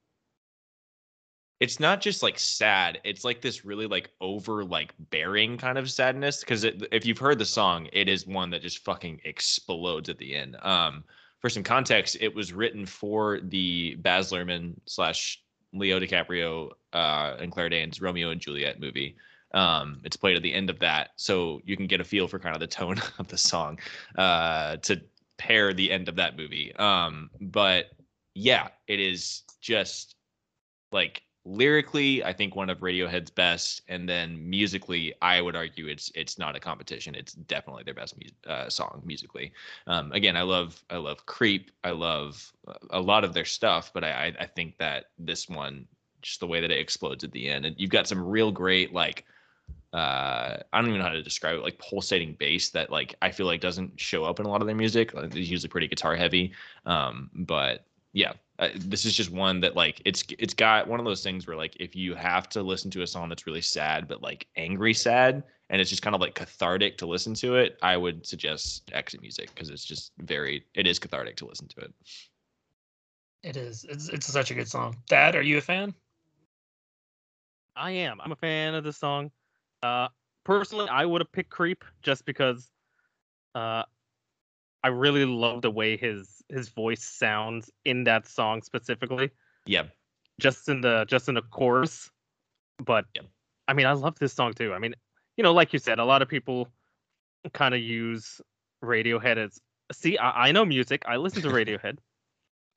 it's 1.59 1.79
not 1.79 2.01
just 2.01 2.21
like 2.21 2.37
sad 2.37 2.99
it's 3.03 3.23
like 3.23 3.41
this 3.41 3.65
really 3.65 3.87
like 3.87 4.11
over 4.21 4.63
like 4.63 4.93
bearing 5.09 5.57
kind 5.57 5.77
of 5.77 5.89
sadness 5.89 6.41
because 6.41 6.63
if 6.63 7.05
you've 7.05 7.17
heard 7.17 7.39
the 7.39 7.45
song 7.45 7.87
it 7.93 8.07
is 8.07 8.27
one 8.27 8.49
that 8.49 8.61
just 8.61 8.83
fucking 8.83 9.19
explodes 9.25 10.09
at 10.09 10.17
the 10.17 10.35
end. 10.35 10.55
Um 10.61 11.03
for 11.39 11.49
some 11.49 11.63
context 11.63 12.17
it 12.19 12.33
was 12.33 12.53
written 12.53 12.85
for 12.85 13.39
the 13.41 13.95
baz 13.95 14.31
luhrmann 14.31 14.75
slash 14.85 15.41
leo 15.73 15.99
dicaprio 15.99 16.69
uh 16.93 17.35
and 17.39 17.51
claire 17.51 17.69
danes 17.69 18.01
romeo 18.01 18.29
and 18.29 18.41
juliet 18.41 18.79
movie. 18.79 19.15
Um 19.53 20.01
it's 20.03 20.17
played 20.17 20.35
at 20.35 20.43
the 20.43 20.53
end 20.53 20.69
of 20.69 20.79
that 20.79 21.09
so 21.15 21.59
you 21.65 21.75
can 21.75 21.87
get 21.87 22.01
a 22.01 22.03
feel 22.03 22.27
for 22.27 22.39
kind 22.39 22.55
of 22.55 22.59
the 22.59 22.67
tone 22.67 23.01
of 23.17 23.27
the 23.27 23.37
song 23.37 23.79
uh 24.17 24.77
to 24.77 25.01
pair 25.37 25.73
the 25.73 25.91
end 25.91 26.07
of 26.07 26.15
that 26.17 26.37
movie. 26.37 26.75
Um 26.75 27.31
but 27.41 27.85
yeah 28.35 28.67
it 28.87 28.99
is 28.99 29.41
just 29.59 30.15
like 30.91 31.23
lyrically 31.47 32.21
i 32.25 32.33
think 32.33 32.57
one 32.57 32.69
of 32.69 32.79
radiohead's 32.79 33.31
best 33.31 33.81
and 33.87 34.07
then 34.07 34.37
musically 34.49 35.13
i 35.21 35.39
would 35.39 35.55
argue 35.55 35.87
it's 35.87 36.11
it's 36.13 36.37
not 36.37 36.57
a 36.57 36.59
competition. 36.59 37.15
It's 37.15 37.33
definitely 37.33 37.83
their 37.83 37.93
best 37.93 38.15
mu- 38.17 38.51
uh, 38.51 38.69
song 38.69 39.01
musically. 39.05 39.53
Um, 39.87 40.11
again 40.11 40.35
i 40.35 40.41
love 40.41 40.83
i 40.89 40.97
love 40.97 41.25
creep. 41.25 41.71
I 41.85 41.91
love 41.91 42.51
a 42.89 42.99
lot 42.99 43.23
of 43.23 43.33
their 43.33 43.45
stuff 43.45 43.91
but 43.93 44.03
I, 44.03 44.33
I 44.37 44.45
think 44.45 44.77
that 44.79 45.05
this 45.17 45.47
one 45.47 45.87
just 46.21 46.41
the 46.41 46.47
way 46.47 46.59
that 46.59 46.71
it 46.71 46.79
explodes 46.79 47.23
at 47.23 47.31
the 47.31 47.47
end 47.47 47.65
and 47.65 47.75
you've 47.79 47.91
got 47.91 48.07
some 48.07 48.21
real 48.21 48.51
great 48.51 48.93
like 48.93 49.23
uh 49.93 50.57
i 50.73 50.81
don't 50.81 50.87
even 50.87 50.99
know 50.99 51.05
how 51.05 51.13
to 51.13 51.23
describe 51.23 51.55
it 51.55 51.63
like 51.63 51.79
pulsating 51.79 52.35
bass 52.37 52.71
that 52.71 52.91
like 52.91 53.15
i 53.21 53.31
feel 53.31 53.45
like 53.45 53.61
doesn't 53.61 53.97
show 53.97 54.25
up 54.25 54.41
in 54.41 54.45
a 54.45 54.49
lot 54.49 54.59
of 54.59 54.67
their 54.67 54.75
music. 54.75 55.13
Like, 55.13 55.33
it's 55.33 55.49
usually 55.49 55.69
pretty 55.69 55.87
guitar 55.87 56.15
heavy. 56.15 56.51
Um 56.85 57.29
but 57.33 57.86
yeah, 58.13 58.33
uh, 58.59 58.69
this 58.75 59.05
is 59.05 59.13
just 59.13 59.31
one 59.31 59.59
that 59.61 59.75
like 59.75 60.01
it's 60.05 60.23
it's 60.39 60.53
got 60.53 60.87
one 60.87 60.99
of 60.99 61.05
those 61.05 61.23
things 61.23 61.45
where 61.45 61.57
like 61.57 61.75
if 61.79 61.95
you 61.95 62.15
have 62.15 62.49
to 62.49 62.63
listen 62.63 62.89
to 62.91 63.01
a 63.01 63.07
song 63.07 63.29
that's 63.29 63.45
really 63.45 63.61
sad 63.61 64.07
but 64.07 64.21
like 64.21 64.47
angry 64.55 64.93
sad 64.93 65.43
and 65.69 65.81
it's 65.81 65.89
just 65.89 66.01
kind 66.01 66.15
of 66.15 66.21
like 66.21 66.33
cathartic 66.33 66.97
to 66.97 67.05
listen 67.05 67.33
to 67.35 67.55
it, 67.55 67.77
I 67.81 67.97
would 67.97 68.25
suggest 68.25 68.89
Exit 68.93 69.21
Music 69.21 69.53
because 69.53 69.69
it's 69.69 69.83
just 69.83 70.13
very 70.19 70.65
it 70.73 70.87
is 70.87 70.97
cathartic 70.99 71.35
to 71.37 71.45
listen 71.45 71.67
to 71.67 71.81
it. 71.81 71.93
It 73.43 73.57
is. 73.57 73.85
It's 73.89 74.09
it's 74.09 74.25
such 74.25 74.51
a 74.51 74.53
good 74.53 74.67
song. 74.67 74.97
Thad, 75.09 75.35
are 75.35 75.41
you 75.41 75.57
a 75.57 75.61
fan? 75.61 75.93
I 77.75 77.91
am. 77.91 78.19
I'm 78.21 78.31
a 78.31 78.35
fan 78.35 78.73
of 78.73 78.83
this 78.83 78.97
song. 78.97 79.29
Uh, 79.83 80.07
personally, 80.43 80.89
I 80.89 81.05
would 81.05 81.21
have 81.21 81.31
picked 81.31 81.51
Creep 81.51 81.85
just 82.01 82.25
because 82.25 82.71
uh, 83.53 83.83
I 84.87 84.89
really 84.89 85.25
love 85.25 85.61
the 85.61 85.69
way 85.71 85.97
his 85.97 86.41
his 86.47 86.69
voice 86.69 87.03
sounds 87.03 87.69
in 87.83 88.05
that 88.05 88.25
song 88.25 88.61
specifically. 88.61 89.31
Yeah, 89.65 89.83
Just 90.39 90.69
in 90.69 90.79
the 90.79 91.05
just 91.09 91.27
in 91.27 91.35
the 91.35 91.41
chorus. 91.41 92.09
But. 92.79 93.05
I 93.69 93.73
mean, 93.73 93.85
I 93.85 93.91
love 93.91 94.17
this 94.17 94.31
song 94.31 94.53
too. 94.53 94.73
I 94.73 94.79
mean, 94.79 94.95
you 95.35 95.43
know, 95.43 95.51
like 95.53 95.73
you 95.73 95.79
said, 95.79 95.99
a 95.99 96.05
lot 96.05 96.21
of 96.21 96.29
people 96.29 96.69
kind 97.53 97.75
of 97.75 97.81
use 97.81 98.39
Radiohead 98.81 99.35
as 99.37 99.59
see. 99.91 100.17
I, 100.17 100.47
I 100.47 100.51
know 100.53 100.63
music. 100.63 101.03
I 101.05 101.17
listen 101.17 101.41
to 101.41 101.49
Radiohead. 101.59 101.97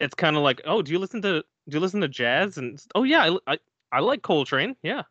it's 0.01 0.15
kind 0.15 0.35
of 0.37 0.43
like, 0.43 0.62
oh, 0.65 0.82
do 0.82 0.91
you 0.91 0.99
listen 0.99 1.23
to 1.23 1.45
do 1.69 1.77
you 1.77 1.78
listen 1.78 2.01
to 2.01 2.09
jazz? 2.09 2.59
And 2.59 2.82
oh 2.97 3.05
yeah, 3.05 3.37
I 3.47 3.53
I, 3.53 3.59
I 3.93 4.01
like 4.01 4.23
Coltrane. 4.23 4.74
Yeah, 4.82 5.03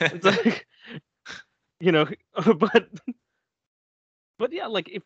it's 0.00 0.24
like 0.32 0.66
you 1.78 1.92
know 1.92 2.08
but 2.34 2.88
but 4.38 4.52
yeah 4.52 4.66
like 4.66 4.88
if 4.90 5.04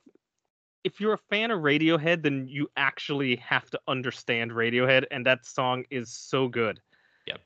if 0.89 1.01
you're 1.01 1.13
a 1.13 1.19
fan 1.31 1.51
of 1.51 1.61
radiohead 1.61 2.23
then 2.23 2.47
you 2.49 2.67
actually 2.77 3.37
have 3.37 3.69
to 3.71 3.79
understand 3.87 4.51
radiohead 4.51 5.05
and 5.11 5.27
that 5.27 5.45
song 5.45 5.85
is 5.91 6.11
so 6.11 6.49
good 6.49 6.81
Yep. 7.27 7.41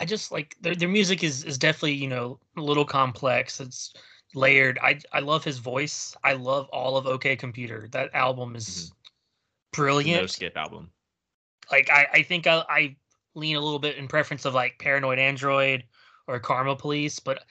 I 0.00 0.04
just 0.04 0.30
like 0.30 0.56
their 0.60 0.74
their 0.74 0.88
music 0.88 1.24
is 1.24 1.44
is 1.44 1.58
definitely 1.58 1.94
you 1.94 2.08
know 2.08 2.38
a 2.56 2.60
little 2.60 2.84
complex. 2.84 3.60
It's 3.60 3.94
layered. 4.34 4.78
I 4.82 5.00
I 5.12 5.20
love 5.20 5.44
his 5.44 5.58
voice. 5.58 6.14
I 6.22 6.34
love 6.34 6.68
all 6.68 6.96
of 6.96 7.06
OK 7.06 7.36
Computer. 7.36 7.88
That 7.92 8.14
album 8.14 8.56
is 8.56 8.66
mm-hmm. 8.68 9.80
brilliant. 9.80 10.22
no 10.22 10.26
skip 10.26 10.56
album. 10.56 10.90
Like 11.70 11.90
I 11.90 12.06
I 12.12 12.22
think 12.22 12.46
I, 12.46 12.64
I 12.68 12.96
lean 13.34 13.56
a 13.56 13.60
little 13.60 13.78
bit 13.78 13.96
in 13.96 14.08
preference 14.08 14.44
of 14.44 14.54
like 14.54 14.78
Paranoid 14.78 15.18
Android 15.18 15.84
or 16.26 16.38
Karma 16.38 16.76
Police, 16.76 17.18
but 17.18 17.44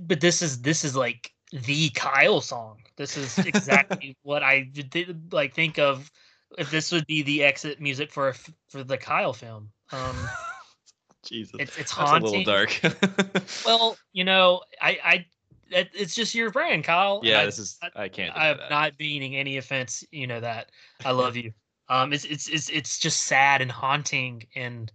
but 0.00 0.20
this 0.20 0.42
is 0.42 0.62
this 0.62 0.84
is 0.84 0.96
like 0.96 1.32
the 1.50 1.90
Kyle 1.90 2.40
song. 2.40 2.78
This 2.96 3.16
is 3.16 3.38
exactly 3.38 4.16
what 4.22 4.42
I 4.42 4.62
did 4.62 5.32
like 5.32 5.54
think 5.54 5.78
of 5.78 6.10
if 6.58 6.70
this 6.70 6.92
would 6.92 7.06
be 7.06 7.22
the 7.22 7.44
exit 7.44 7.80
music 7.80 8.10
for 8.10 8.34
for 8.68 8.84
the 8.84 8.98
Kyle 8.98 9.32
film. 9.32 9.70
Um 9.92 10.16
Jesus, 11.24 11.54
it's 11.58 11.78
it's 11.78 11.94
that's 11.94 12.10
a 12.10 12.18
little 12.18 12.44
dark. 12.44 12.80
Well, 13.66 13.96
you 14.12 14.24
know, 14.24 14.62
I, 14.80 14.98
I, 15.04 15.26
it, 15.70 15.90
it's 15.92 16.14
just 16.14 16.34
your 16.34 16.50
brand, 16.50 16.84
Kyle. 16.84 17.20
yeah, 17.22 17.40
I, 17.40 17.44
this 17.44 17.58
is 17.58 17.78
I, 17.82 18.04
I 18.04 18.08
can't. 18.08 18.34
I'm 18.34 18.56
that. 18.56 18.70
not 18.70 18.92
meaning 18.98 19.36
any 19.36 19.58
offense. 19.58 20.02
You 20.10 20.26
know 20.26 20.40
that. 20.40 20.70
I 21.04 21.10
love 21.10 21.36
you. 21.36 21.52
Um, 21.88 22.12
it's 22.12 22.24
it's 22.24 22.48
it's 22.48 22.70
it's 22.70 22.98
just 22.98 23.22
sad 23.26 23.60
and 23.60 23.70
haunting 23.70 24.46
and 24.56 24.90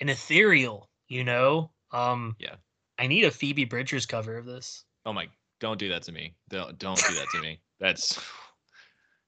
and 0.00 0.08
ethereal. 0.08 0.88
You 1.08 1.24
know. 1.24 1.70
Um. 1.92 2.36
Yeah. 2.38 2.54
I 2.98 3.08
need 3.08 3.24
a 3.24 3.30
Phoebe 3.30 3.64
Bridgers 3.64 4.06
cover 4.06 4.38
of 4.38 4.46
this. 4.46 4.84
Oh 5.04 5.12
my! 5.12 5.28
Don't 5.60 5.78
do 5.78 5.88
that 5.88 6.02
to 6.04 6.12
me. 6.12 6.34
Don't 6.50 6.78
don't 6.78 6.98
do 6.98 7.14
that 7.14 7.26
to 7.32 7.40
me. 7.40 7.60
That's 7.80 8.18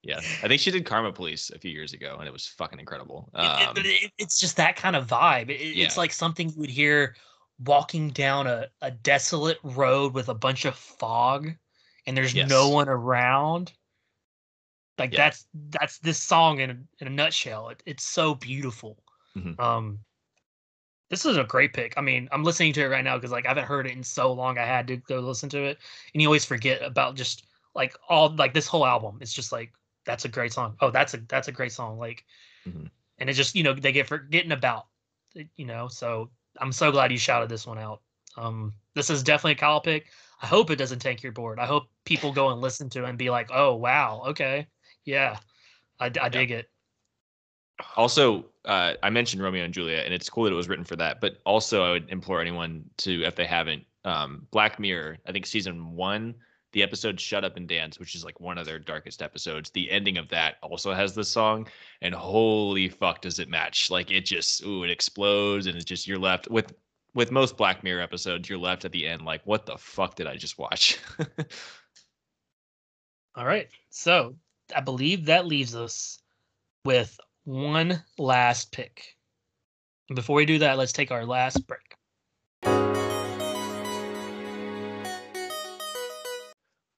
yeah. 0.03 0.19
I 0.43 0.49
think 0.49 0.61
she 0.61 0.71
did 0.71 0.87
Karma 0.87 1.13
Police 1.13 1.51
a 1.51 1.59
few 1.59 1.71
years 1.71 1.93
ago, 1.93 2.17
and 2.19 2.27
it 2.29 2.33
was 2.33 2.47
fucking 2.47 2.79
incredible. 2.79 3.31
It- 3.35 3.41
it- 3.41 3.69
Um, 3.69 3.75
it, 3.79 4.13
it's 4.19 4.39
just 4.41 4.57
that 4.57 4.77
kind 4.77 4.95
of 4.97 5.07
vibe. 5.07 5.51
It, 5.51 5.61
Yeah. 5.77 5.85
It's 5.87 5.97
like 5.97 6.13
something 6.13 6.51
you 6.51 6.61
would 6.61 6.71
hear 6.71 7.17
walking 7.65 8.11
down 8.11 8.47
a, 8.47 8.69
a 8.83 8.91
desolate 8.91 9.59
road 9.63 10.15
with 10.15 10.29
a 10.29 10.35
bunch 10.35 10.65
of 10.65 10.77
fog, 10.77 11.51
and 12.07 12.17
there's 12.17 12.35
no 12.35 12.69
one 12.69 12.89
around. 12.89 13.73
Like 14.99 15.13
Yeah. 15.13 15.25
that's 15.27 15.47
that's 15.71 15.99
this 15.99 16.23
song 16.23 16.61
in 16.61 16.71
a, 16.71 16.77
in 17.01 17.07
a 17.07 17.11
nutshell. 17.11 17.69
It, 17.71 17.83
it's 17.87 18.05
so 18.05 18.35
beautiful. 18.35 19.03
Mhm. 19.37 19.59
Um, 19.61 19.99
this 21.11 21.25
is 21.25 21.37
a 21.37 21.45
great 21.45 21.73
pick. 21.73 21.95
I 21.97 22.01
mean, 22.01 22.29
I'm 22.33 22.45
listening 22.45 22.73
to 22.75 22.83
it 22.83 22.89
right 22.89 23.05
now 23.05 23.17
because 23.17 23.31
like 23.33 23.47
I 23.47 23.49
haven't 23.49 23.65
heard 23.65 23.87
it 23.87 23.93
in 23.97 24.03
so 24.03 24.33
long. 24.33 24.59
I 24.59 24.65
had 24.65 24.87
to 24.89 24.97
go 24.97 25.21
listen 25.21 25.49
to 25.51 25.65
it, 25.65 25.79
and 26.13 26.23
you 26.23 26.29
always 26.29 26.45
forget 26.45 26.83
about 26.83 27.17
just 27.17 27.47
like 27.75 27.97
all 28.09 28.35
like 28.37 28.55
this 28.55 28.67
whole 28.67 28.87
album. 28.87 29.19
It's 29.21 29.33
just 29.33 29.53
like 29.53 29.73
that's 30.05 30.25
a 30.25 30.29
great 30.29 30.53
song. 30.53 30.77
Oh, 30.81 30.91
that's 30.91 31.15
a 31.15 31.19
that's 31.29 31.49
a 31.49 31.53
great 31.53 31.73
song. 31.73 31.99
Like, 31.99 32.25
Mhm. 32.67 32.91
and 33.19 33.31
it 33.31 33.35
just 33.35 33.55
you 33.55 33.63
know 33.63 33.73
they 33.73 33.93
get 33.93 34.07
forgetting 34.07 34.53
about, 34.53 34.87
you 35.57 35.65
know. 35.67 35.89
So 35.89 36.31
I'm 36.59 36.73
so 36.73 36.91
glad 36.93 37.13
you 37.13 37.19
shouted 37.19 37.49
this 37.49 37.67
one 37.67 37.79
out. 37.79 38.03
Um, 38.37 38.75
this 38.95 39.11
is 39.11 39.23
definitely 39.23 39.53
a 39.53 39.57
Kyle 39.57 39.81
pick. 39.81 40.07
I 40.43 40.47
hope 40.47 40.71
it 40.71 40.77
doesn't 40.77 41.01
tank 41.01 41.23
your 41.23 41.33
board. 41.33 41.59
I 41.59 41.67
hope 41.67 41.89
people 42.05 42.33
go 42.33 42.51
and 42.51 42.61
listen 42.61 42.89
to 42.91 43.05
it 43.05 43.09
and 43.09 43.19
be 43.19 43.31
like, 43.31 43.51
oh 43.53 43.75
wow, 43.75 44.23
okay, 44.29 44.67
yeah, 45.05 45.39
I, 45.99 46.11
I 46.21 46.29
dig 46.29 46.51
it. 46.51 46.69
also, 47.97 48.45
uh, 48.69 48.93
I 49.03 49.09
mentioned 49.09 49.43
Romeo 49.43 49.65
and 49.65 49.73
Juliet, 49.73 50.05
and 50.05 50.13
it's 50.13 50.29
cool 50.29 50.45
that 50.45 50.53
it 50.53 50.57
was 50.57 50.69
written 50.69 50.85
for 50.85 50.97
that. 50.97 51.23
But 51.23 51.39
also, 51.47 51.83
I 51.83 51.93
would 51.93 52.11
implore 52.11 52.41
anyone 52.41 52.85
to, 52.99 53.25
if 53.25 53.35
they 53.35 53.47
haven't, 53.47 53.85
um, 54.05 54.47
Black 54.51 54.79
Mirror. 54.79 55.17
I 55.27 55.33
think 55.33 55.47
season 55.47 55.97
one, 55.97 56.35
the 56.73 56.83
episode 56.83 57.19
"Shut 57.19 57.45
Up 57.45 57.57
and 57.57 57.67
Dance," 57.67 57.99
which 57.99 58.15
is 58.15 58.27
like 58.27 58.41
one 58.41 58.59
of 58.59 58.67
their 58.67 58.79
darkest 58.79 59.23
episodes. 59.23 59.71
The 59.71 59.91
ending 59.91 60.19
of 60.19 60.29
that 60.29 60.57
also 60.63 60.93
has 60.93 61.15
this 61.15 61.31
song, 61.31 61.67
and 62.03 62.15
holy 62.15 62.91
fuck, 62.91 63.23
does 63.23 63.39
it 63.39 63.49
match? 63.49 63.91
Like 63.91 64.11
it 64.11 64.27
just, 64.27 64.63
ooh, 64.65 64.85
it 64.85 64.91
explodes, 64.91 65.67
and 65.67 65.75
it's 65.75 65.87
just 65.87 66.07
you're 66.07 66.19
left 66.19 66.51
with. 66.51 66.73
With 67.15 67.33
most 67.33 67.57
Black 67.57 67.83
Mirror 67.83 68.03
episodes, 68.03 68.49
you're 68.49 68.59
left 68.59 68.85
at 68.85 68.93
the 68.93 69.09
end 69.09 69.23
like, 69.23 69.41
what 69.45 69.65
the 69.65 69.79
fuck 69.79 70.15
did 70.15 70.27
I 70.29 70.37
just 70.37 70.59
watch? 70.59 70.99
All 73.35 73.47
right. 73.47 73.67
So 73.89 74.37
I 74.77 74.83
believe 74.83 75.25
that 75.25 75.47
leaves 75.47 75.75
us 75.75 76.21
with 76.85 77.19
one 77.49 78.05
last 78.19 78.73
pick. 78.73 79.17
Before 80.15 80.37
we 80.37 80.45
do 80.45 80.59
that, 80.59 80.77
let's 80.77 80.93
take 80.93 81.11
our 81.11 81.25
last 81.25 81.67
break. 81.67 81.81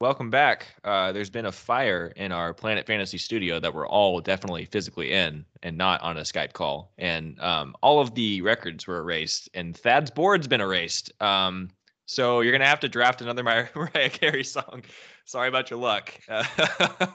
Welcome 0.01 0.31
back. 0.31 0.67
Uh, 0.83 1.13
there's 1.13 1.31
been 1.31 1.47
a 1.47 1.53
fire 1.53 2.13
in 2.17 2.33
our 2.33 2.53
Planet 2.53 2.85
Fantasy 2.85 3.17
studio 3.17 3.61
that 3.61 3.73
we're 3.73 3.87
all 3.87 4.21
definitely 4.21 4.65
physically 4.65 5.13
in 5.13 5.45
and 5.63 5.79
not 5.79 6.01
on 6.03 6.17
a 6.17 6.23
Skype 6.23 6.53
call. 6.53 6.93
And 6.99 7.39
um, 7.39 7.77
all 7.81 8.01
of 8.01 8.15
the 8.17 8.43
records 8.43 8.89
were 8.89 8.99
erased, 8.99 9.51
and 9.55 9.77
Thad's 9.77 10.11
board's 10.11 10.49
been 10.49 10.61
erased. 10.61 11.13
Um, 11.23 11.69
so 12.07 12.41
you're 12.41 12.51
going 12.51 12.63
to 12.63 12.67
have 12.67 12.81
to 12.81 12.89
draft 12.89 13.23
another 13.23 13.45
Mariah 13.77 14.11
Carey 14.11 14.43
song. 14.43 14.83
Sorry 15.27 15.49
about 15.49 15.71
your 15.71 15.79
luck. 15.79 16.13
Uh, 16.29 16.45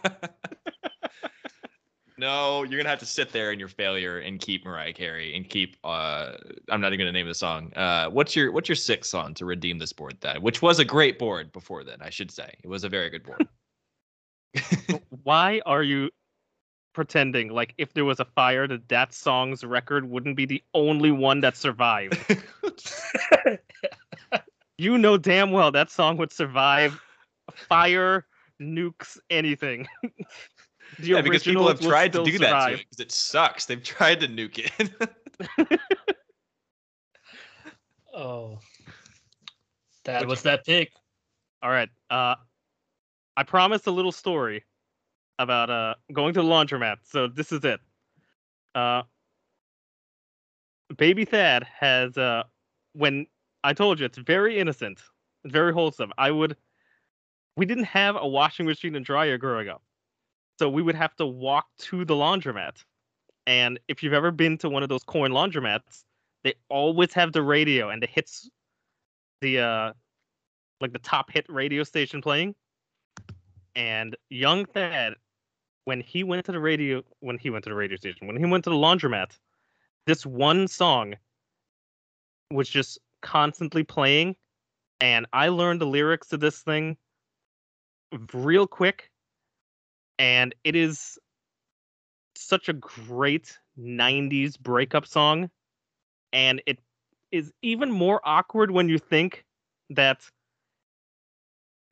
no, 2.17 2.63
you're 2.63 2.77
going 2.77 2.85
to 2.85 2.89
have 2.89 2.99
to 2.99 3.05
sit 3.05 3.31
there 3.31 3.51
in 3.51 3.59
your 3.59 3.67
failure 3.67 4.19
and 4.19 4.39
keep 4.39 4.65
Mariah 4.65 4.93
Carey 4.93 5.35
and 5.35 5.49
keep. 5.49 5.77
Uh, 5.83 6.33
I'm 6.69 6.81
not 6.81 6.87
even 6.87 6.99
going 6.99 7.13
to 7.13 7.17
name 7.17 7.27
the 7.27 7.33
song. 7.33 7.73
Uh, 7.75 8.09
what's 8.09 8.35
your 8.35 8.51
What's 8.51 8.69
your 8.69 8.75
sixth 8.75 9.09
song 9.09 9.33
to 9.35 9.45
redeem 9.45 9.77
this 9.77 9.93
board? 9.93 10.17
then? 10.21 10.41
which 10.41 10.61
was 10.61 10.79
a 10.79 10.85
great 10.85 11.19
board 11.19 11.51
before 11.51 11.83
then, 11.83 11.97
I 12.01 12.09
should 12.09 12.31
say. 12.31 12.53
It 12.63 12.67
was 12.67 12.83
a 12.83 12.89
very 12.89 13.09
good 13.09 13.23
board. 13.23 13.47
why 15.23 15.61
are 15.65 15.83
you 15.83 16.09
pretending 16.93 17.49
like 17.49 17.73
if 17.77 17.93
there 17.93 18.05
was 18.05 18.19
a 18.19 18.25
fire 18.25 18.67
that 18.67 18.87
that 18.87 19.13
song's 19.13 19.63
record 19.63 20.09
wouldn't 20.09 20.37
be 20.37 20.45
the 20.45 20.63
only 20.73 21.11
one 21.11 21.41
that 21.41 21.57
survived 21.57 22.17
you 24.77 24.97
know 24.97 25.17
damn 25.17 25.51
well 25.51 25.71
that 25.71 25.89
song 25.89 26.15
would 26.15 26.31
survive 26.31 27.01
fire 27.53 28.25
nukes 28.61 29.17
anything 29.29 29.85
the 30.99 31.07
yeah, 31.07 31.21
because 31.21 31.43
people 31.43 31.67
have 31.67 31.79
tried 31.79 32.13
to 32.13 32.19
still 32.19 32.25
do 32.25 32.37
that 32.39 32.67
to 32.67 32.73
it 32.73 32.77
because 32.79 32.99
it 32.99 33.11
sucks. 33.11 33.65
They've 33.65 33.83
tried 33.83 34.19
to 34.21 34.27
nuke 34.27 34.59
it. 34.59 35.79
Oh. 38.15 38.59
That 40.05 40.25
was 40.25 40.41
that 40.43 40.65
pick. 40.65 40.93
All 41.61 41.69
right. 41.69 41.89
Uh, 42.09 42.35
I 43.35 43.43
promised 43.43 43.87
a 43.87 43.91
little 43.91 44.11
story 44.11 44.63
about 45.37 45.69
uh 45.69 45.95
going 46.13 46.33
to 46.33 46.41
the 46.41 46.47
laundromat. 46.47 46.97
So 47.03 47.27
this 47.27 47.51
is 47.51 47.65
it. 47.65 47.81
Uh, 48.73 49.03
Baby 50.95 51.25
Thad 51.25 51.63
has 51.63 52.17
uh 52.17 52.43
when 52.93 53.27
I 53.63 53.73
told 53.73 53.99
you 53.99 54.05
it's 54.05 54.17
very 54.17 54.59
innocent, 54.59 55.01
very 55.43 55.73
wholesome. 55.73 56.13
I 56.17 56.31
would. 56.31 56.55
We 57.57 57.65
didn't 57.65 57.85
have 57.85 58.15
a 58.15 58.27
washing 58.27 58.65
machine 58.65 58.95
and 58.95 59.05
dryer 59.05 59.37
growing 59.37 59.69
up, 59.69 59.81
so 60.59 60.69
we 60.69 60.81
would 60.81 60.95
have 60.95 61.15
to 61.17 61.25
walk 61.25 61.67
to 61.79 62.05
the 62.05 62.13
laundromat. 62.13 62.83
And 63.47 63.79
if 63.87 64.01
you've 64.01 64.13
ever 64.13 64.31
been 64.31 64.57
to 64.59 64.69
one 64.69 64.83
of 64.83 64.89
those 64.89 65.03
coin 65.03 65.31
laundromats, 65.31 66.03
they 66.43 66.53
always 66.69 67.13
have 67.13 67.33
the 67.33 67.43
radio 67.43 67.89
and 67.89 68.01
the 68.01 68.07
hits, 68.07 68.49
the 69.41 69.59
uh 69.59 69.93
like 70.81 70.93
the 70.93 70.99
top 70.99 71.31
hit 71.31 71.45
radio 71.49 71.83
station 71.83 72.21
playing. 72.21 72.55
And 73.75 74.15
young 74.29 74.65
Thad 74.65 75.15
when 75.85 76.01
he 76.01 76.23
went 76.23 76.45
to 76.45 76.51
the 76.51 76.59
radio 76.59 77.03
when 77.21 77.37
he 77.37 77.49
went 77.49 77.63
to 77.63 77.69
the 77.69 77.75
radio 77.75 77.95
station 77.95 78.27
when 78.27 78.35
he 78.35 78.45
went 78.45 78.63
to 78.63 78.69
the 78.69 78.75
laundromat 78.75 79.37
this 80.05 80.25
one 80.25 80.67
song 80.67 81.15
was 82.51 82.67
just 82.67 82.99
constantly 83.21 83.83
playing 83.83 84.35
and 84.99 85.25
i 85.31 85.47
learned 85.47 85.79
the 85.79 85.85
lyrics 85.85 86.27
to 86.27 86.37
this 86.37 86.61
thing 86.61 86.97
real 88.33 88.67
quick 88.67 89.09
and 90.19 90.55
it 90.63 90.75
is 90.75 91.17
such 92.35 92.69
a 92.69 92.73
great 92.73 93.57
90s 93.77 94.57
breakup 94.57 95.05
song 95.07 95.49
and 96.33 96.61
it 96.65 96.79
is 97.31 97.51
even 97.61 97.91
more 97.91 98.21
awkward 98.23 98.71
when 98.71 98.89
you 98.89 98.97
think 98.99 99.45
that 99.89 100.21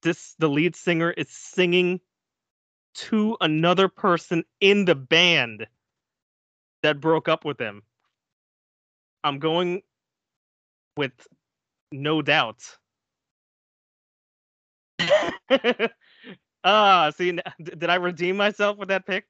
this 0.03 0.35
the 0.39 0.49
lead 0.49 0.75
singer 0.75 1.11
is 1.11 1.29
singing 1.29 1.99
to 2.93 3.37
another 3.41 3.87
person 3.87 4.43
in 4.61 4.85
the 4.85 4.95
band 4.95 5.67
that 6.83 6.99
broke 6.99 7.27
up 7.27 7.45
with 7.45 7.59
him. 7.59 7.83
I'm 9.23 9.39
going 9.39 9.81
with 10.97 11.27
no 11.91 12.21
doubt. 12.21 12.63
Ah, 16.63 17.11
see, 17.15 17.37
did 17.63 17.89
I 17.89 17.95
redeem 17.95 18.37
myself 18.37 18.77
with 18.77 18.89
that 18.89 19.05
pick, 19.05 19.25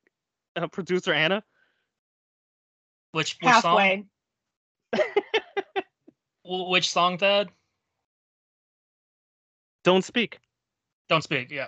uh, 0.55 0.67
producer 0.67 1.13
Anna? 1.13 1.43
Which 3.11 3.37
which? 3.41 3.51
Halfway. 3.51 4.05
Wh- 6.43 6.69
Which 6.69 6.89
song, 6.91 7.17
Thad? 7.17 7.49
Don't 9.83 10.03
speak. 10.03 10.39
Don't 11.09 11.23
speak. 11.23 11.51
Yeah. 11.51 11.67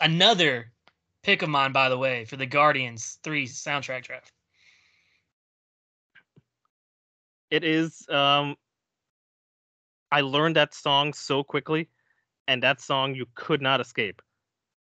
Another 0.00 0.72
pick 1.22 1.42
of 1.42 1.48
mine, 1.48 1.72
by 1.72 1.88
the 1.88 1.98
way, 1.98 2.24
for 2.24 2.36
the 2.36 2.46
Guardians 2.46 3.18
Three 3.22 3.46
soundtrack 3.46 4.02
draft. 4.04 4.32
It 7.50 7.64
is. 7.64 8.06
Um, 8.08 8.56
I 10.10 10.22
learned 10.22 10.56
that 10.56 10.74
song 10.74 11.12
so 11.12 11.42
quickly, 11.44 11.88
and 12.48 12.62
that 12.62 12.80
song 12.80 13.14
you 13.14 13.26
could 13.34 13.62
not 13.62 13.80
escape. 13.80 14.22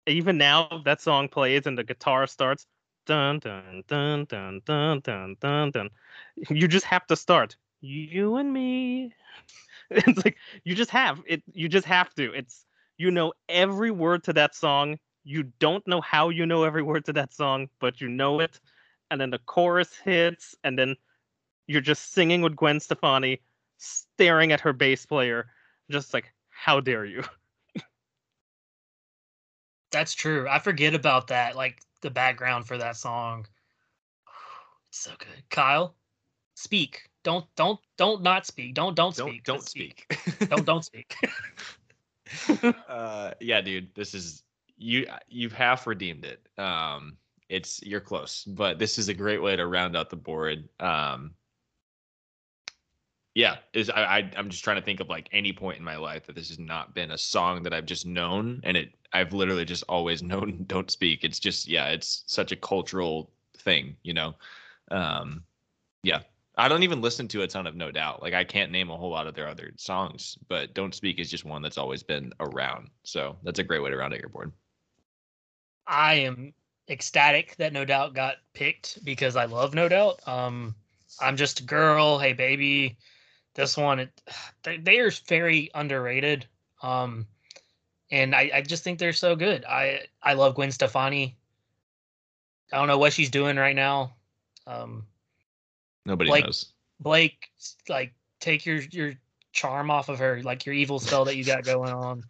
Even 0.08 0.38
now, 0.38 0.82
that 0.86 1.02
song 1.02 1.28
plays 1.28 1.66
and 1.66 1.78
the 1.78 1.84
guitar 1.84 2.28
starts. 2.28 2.66
Dun 3.06 3.40
dun 3.40 3.84
dun 3.88 4.26
dun 4.26 4.62
dun 4.66 5.00
dun 5.02 5.36
dun 5.40 5.72
dun. 5.72 5.90
You 6.50 6.68
just 6.68 6.86
have 6.86 7.06
to 7.08 7.16
start. 7.16 7.56
You 7.82 8.36
and 8.38 8.52
me. 8.52 9.14
It's 9.90 10.26
like 10.26 10.36
you 10.66 10.76
just 10.76 10.92
have 10.92 11.22
it. 11.26 11.44
You 11.54 11.70
just 11.70 11.86
have 11.86 12.14
to. 12.16 12.34
It's 12.34 12.66
you 12.98 13.10
know 13.12 13.32
every 13.48 13.92
word 13.92 14.24
to 14.26 14.34
that 14.34 14.54
song. 14.54 14.98
You 15.24 15.44
don't 15.60 15.86
know 15.88 16.02
how 16.02 16.30
you 16.30 16.46
know 16.46 16.64
every 16.64 16.84
word 16.84 17.06
to 17.06 17.14
that 17.14 17.34
song, 17.34 17.70
but 17.80 18.02
you 18.02 18.10
know 18.10 18.42
it. 18.42 18.60
And 19.12 19.22
then 19.22 19.30
the 19.30 19.40
chorus 19.40 19.96
hits, 19.96 20.56
and 20.66 20.78
then 20.78 20.98
you're 21.68 21.82
just 21.82 22.14
singing 22.14 22.42
with 22.42 22.56
Gwen 22.56 22.80
Stefani, 22.80 23.42
staring 23.78 24.52
at 24.52 24.62
her 24.62 24.74
bass 24.74 25.06
player, 25.06 25.48
just 25.90 26.14
like, 26.14 26.34
how 26.58 26.80
dare 26.80 27.06
you? 27.06 27.24
That's 29.92 30.14
true. 30.14 30.48
I 30.50 30.60
forget 30.60 30.96
about 30.96 31.28
that, 31.28 31.56
like 31.56 31.80
the 32.02 32.10
background 32.10 32.68
for 32.68 32.78
that 32.78 32.98
song. 32.98 33.48
It's 34.90 35.00
so 35.00 35.12
good. 35.20 35.44
Kyle, 35.50 35.96
speak. 36.56 37.10
Don't 37.24 37.46
don't 37.58 37.78
don't 37.98 38.24
not 38.24 38.46
speak. 38.46 38.74
Don't 38.74 38.96
don't 38.96 39.14
Don't 39.14 39.30
speak. 39.30 39.44
don't 39.44 39.58
Just 39.58 39.70
speak. 39.70 40.18
Don't 40.50 40.66
don't 40.66 40.86
speak. 40.92 41.14
uh, 42.88 43.32
yeah, 43.42 43.60
dude, 43.60 43.94
this 43.96 44.14
is 44.14 44.44
you. 44.78 45.08
You've 45.28 45.52
half 45.52 45.88
redeemed 45.88 46.24
it. 46.24 46.40
Um, 46.58 47.18
it's 47.50 47.84
you're 47.84 48.00
close, 48.00 48.46
but 48.46 48.80
this 48.80 48.98
is 48.98 49.10
a 49.10 49.14
great 49.14 49.42
way 49.42 49.58
to 49.58 49.68
round 49.68 49.98
out 49.98 50.10
the 50.10 50.16
board. 50.16 50.70
Um, 50.80 51.32
yeah, 53.38 53.58
is 53.72 53.92
I, 53.92 54.02
I 54.02 54.32
I'm 54.36 54.50
just 54.50 54.64
trying 54.64 54.78
to 54.78 54.82
think 54.82 55.00
of 55.00 55.10
like 55.10 55.30
any 55.32 55.54
point 55.54 55.78
in 55.78 55.84
my 55.84 55.96
life 55.96 56.26
that 56.26 56.36
this 56.36 56.48
has 56.48 56.58
not 56.58 56.96
been 56.96 57.12
a 57.12 57.18
song 57.20 57.62
that 57.62 57.72
I've 57.72 57.86
just 57.86 58.04
known, 58.04 58.60
and 58.64 58.76
it 58.76 58.96
I've 59.14 59.32
literally 59.32 59.64
just 59.64 59.84
always 59.88 60.24
known. 60.32 60.64
Don't 60.66 60.90
speak. 60.90 61.24
It's 61.24 61.38
just 61.38 61.68
yeah, 61.68 61.90
it's 61.90 62.24
such 62.26 62.52
a 62.52 62.56
cultural 62.56 63.30
thing, 63.60 63.96
you 64.02 64.16
know. 64.16 64.34
Um, 64.90 65.44
yeah, 66.02 66.22
I 66.58 66.68
don't 66.68 66.82
even 66.82 67.00
listen 67.00 67.28
to 67.28 67.44
a 67.44 67.48
ton 67.48 67.68
of 67.68 67.76
No 67.76 67.92
Doubt. 67.92 68.24
Like 68.24 68.34
I 68.34 68.44
can't 68.44 68.72
name 68.72 68.90
a 68.90 68.98
whole 68.98 69.12
lot 69.12 69.28
of 69.28 69.36
their 69.36 69.48
other 69.48 69.72
songs, 69.78 70.36
but 70.48 70.74
Don't 70.74 70.96
Speak 70.96 71.20
is 71.20 71.30
just 71.30 71.46
one 71.46 71.62
that's 71.62 71.78
always 71.78 72.02
been 72.02 72.34
around. 72.40 72.90
So 73.04 73.38
that's 73.44 73.60
a 73.60 73.64
great 73.64 73.84
way 73.84 73.92
to 73.92 73.98
round 73.98 74.16
out 74.16 74.20
your 74.20 74.30
board. 74.30 74.52
I 75.86 76.16
am 76.16 76.56
ecstatic 76.90 77.56
that 77.58 77.72
No 77.72 77.86
Doubt 77.86 78.16
got 78.16 78.38
picked 78.56 79.06
because 79.06 79.36
I 79.36 79.46
love 79.46 79.76
No 79.76 79.88
Doubt. 79.88 80.28
Um, 80.28 80.74
I'm 81.22 81.38
just 81.38 81.60
a 81.60 81.64
girl. 81.64 82.18
Hey, 82.18 82.34
baby. 82.34 82.98
This 83.58 83.76
one, 83.76 84.00
it, 84.00 84.22
they, 84.64 84.78
they 84.78 85.00
are 85.00 85.12
very 85.28 85.70
underrated. 85.76 86.46
Um, 86.82 87.26
and 88.10 88.34
I, 88.34 88.52
I 88.54 88.62
just 88.62 88.84
think 88.86 89.00
they're 89.00 89.12
so 89.12 89.36
good. 89.36 89.66
I 89.66 90.02
I 90.24 90.34
love 90.34 90.56
Gwen 90.56 90.72
Stefani. 90.72 91.36
I 92.72 92.78
don't 92.78 92.88
know 92.88 92.98
what 93.00 93.12
she's 93.12 93.30
doing 93.30 93.58
right 93.58 93.76
now. 93.76 94.14
Um, 94.66 95.06
Nobody 96.06 96.30
Like- 96.30 96.46
knows. 96.46 96.72
Blake, 97.00 97.52
like 97.90 98.14
take 98.40 98.66
your 98.66 98.78
your 98.78 99.14
charm 99.52 99.92
off 99.92 100.10
of 100.10 100.18
her, 100.20 100.42
like 100.42 100.66
your 100.66 100.74
evil 100.74 101.00
spell 101.00 101.26
that 101.26 101.36
you 101.36 101.44
got 101.44 101.64
going 101.64 101.92
on. 101.92 102.24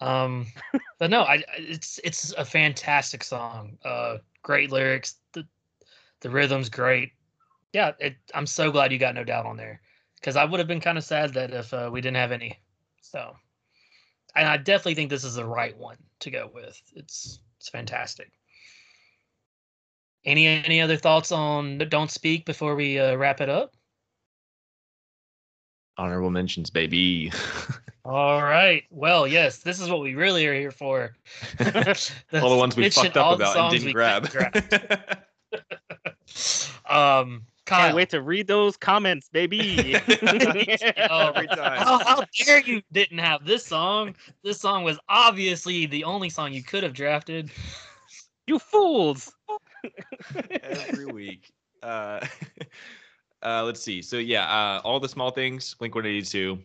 Um, 0.00 0.46
but 0.98 1.10
no, 1.10 1.22
I- 1.22 1.44
it's 1.58 2.00
it's 2.02 2.32
a 2.32 2.44
fantastic 2.44 3.22
song. 3.22 3.78
Uh, 3.84 4.18
great 4.42 4.72
lyrics. 4.72 5.16
The 5.32 5.46
the 6.20 6.30
rhythm's 6.30 6.68
great. 6.68 7.12
Yeah, 7.72 7.92
it, 8.00 8.16
I'm 8.34 8.46
so 8.46 8.70
glad 8.70 8.90
you 8.92 8.98
got 8.98 9.14
no 9.14 9.24
doubt 9.24 9.46
on 9.46 9.56
there 9.56 9.80
because 10.24 10.36
I 10.36 10.44
would 10.46 10.58
have 10.58 10.66
been 10.66 10.80
kind 10.80 10.96
of 10.96 11.04
sad 11.04 11.34
that 11.34 11.50
if 11.50 11.74
uh, 11.74 11.90
we 11.92 12.00
didn't 12.00 12.16
have 12.16 12.32
any. 12.32 12.58
So, 13.02 13.36
and 14.34 14.48
I 14.48 14.56
definitely 14.56 14.94
think 14.94 15.10
this 15.10 15.22
is 15.22 15.34
the 15.34 15.44
right 15.44 15.76
one 15.76 15.98
to 16.20 16.30
go 16.30 16.50
with. 16.52 16.80
It's 16.96 17.40
it's 17.58 17.68
fantastic. 17.68 18.32
Any 20.24 20.46
any 20.46 20.80
other 20.80 20.96
thoughts 20.96 21.30
on 21.30 21.76
Don't 21.76 22.10
Speak 22.10 22.46
before 22.46 22.74
we 22.74 22.98
uh, 22.98 23.16
wrap 23.16 23.42
it 23.42 23.50
up? 23.50 23.74
Honorable 25.98 26.30
mentions, 26.30 26.70
baby. 26.70 27.30
All 28.06 28.42
right. 28.42 28.84
Well, 28.90 29.28
yes, 29.28 29.58
this 29.58 29.78
is 29.78 29.90
what 29.90 30.00
we 30.00 30.14
really 30.14 30.46
are 30.46 30.54
here 30.54 30.70
for. 30.70 31.14
all 31.60 32.50
the 32.50 32.56
ones 32.56 32.76
we 32.76 32.88
fucked 32.88 33.18
up 33.18 33.36
about 33.36 33.56
and 33.56 33.78
didn't 33.78 33.92
grab. 33.92 34.30
um, 36.88 37.42
Kyle. 37.66 37.80
Can't 37.80 37.96
wait 37.96 38.10
to 38.10 38.20
read 38.20 38.46
those 38.46 38.76
comments, 38.76 39.28
baby. 39.30 39.96
Oh, 41.10 41.32
How, 41.34 42.04
how 42.04 42.24
dare 42.44 42.60
you 42.60 42.82
didn't 42.92 43.18
have 43.18 43.44
this 43.44 43.64
song? 43.64 44.14
This 44.42 44.60
song 44.60 44.84
was 44.84 44.98
obviously 45.08 45.86
the 45.86 46.04
only 46.04 46.28
song 46.28 46.52
you 46.52 46.62
could 46.62 46.82
have 46.82 46.92
drafted. 46.92 47.50
you 48.46 48.58
fools! 48.58 49.32
every 50.62 51.06
week. 51.06 51.52
Uh, 51.82 52.26
uh, 53.42 53.62
let's 53.64 53.80
see. 53.82 54.02
So 54.02 54.16
yeah, 54.16 54.44
uh, 54.44 54.80
all 54.84 55.00
the 55.00 55.08
small 55.08 55.30
things. 55.30 55.74
Blink 55.74 55.94
One 55.94 56.06
Eighty 56.06 56.22
Two, 56.22 56.58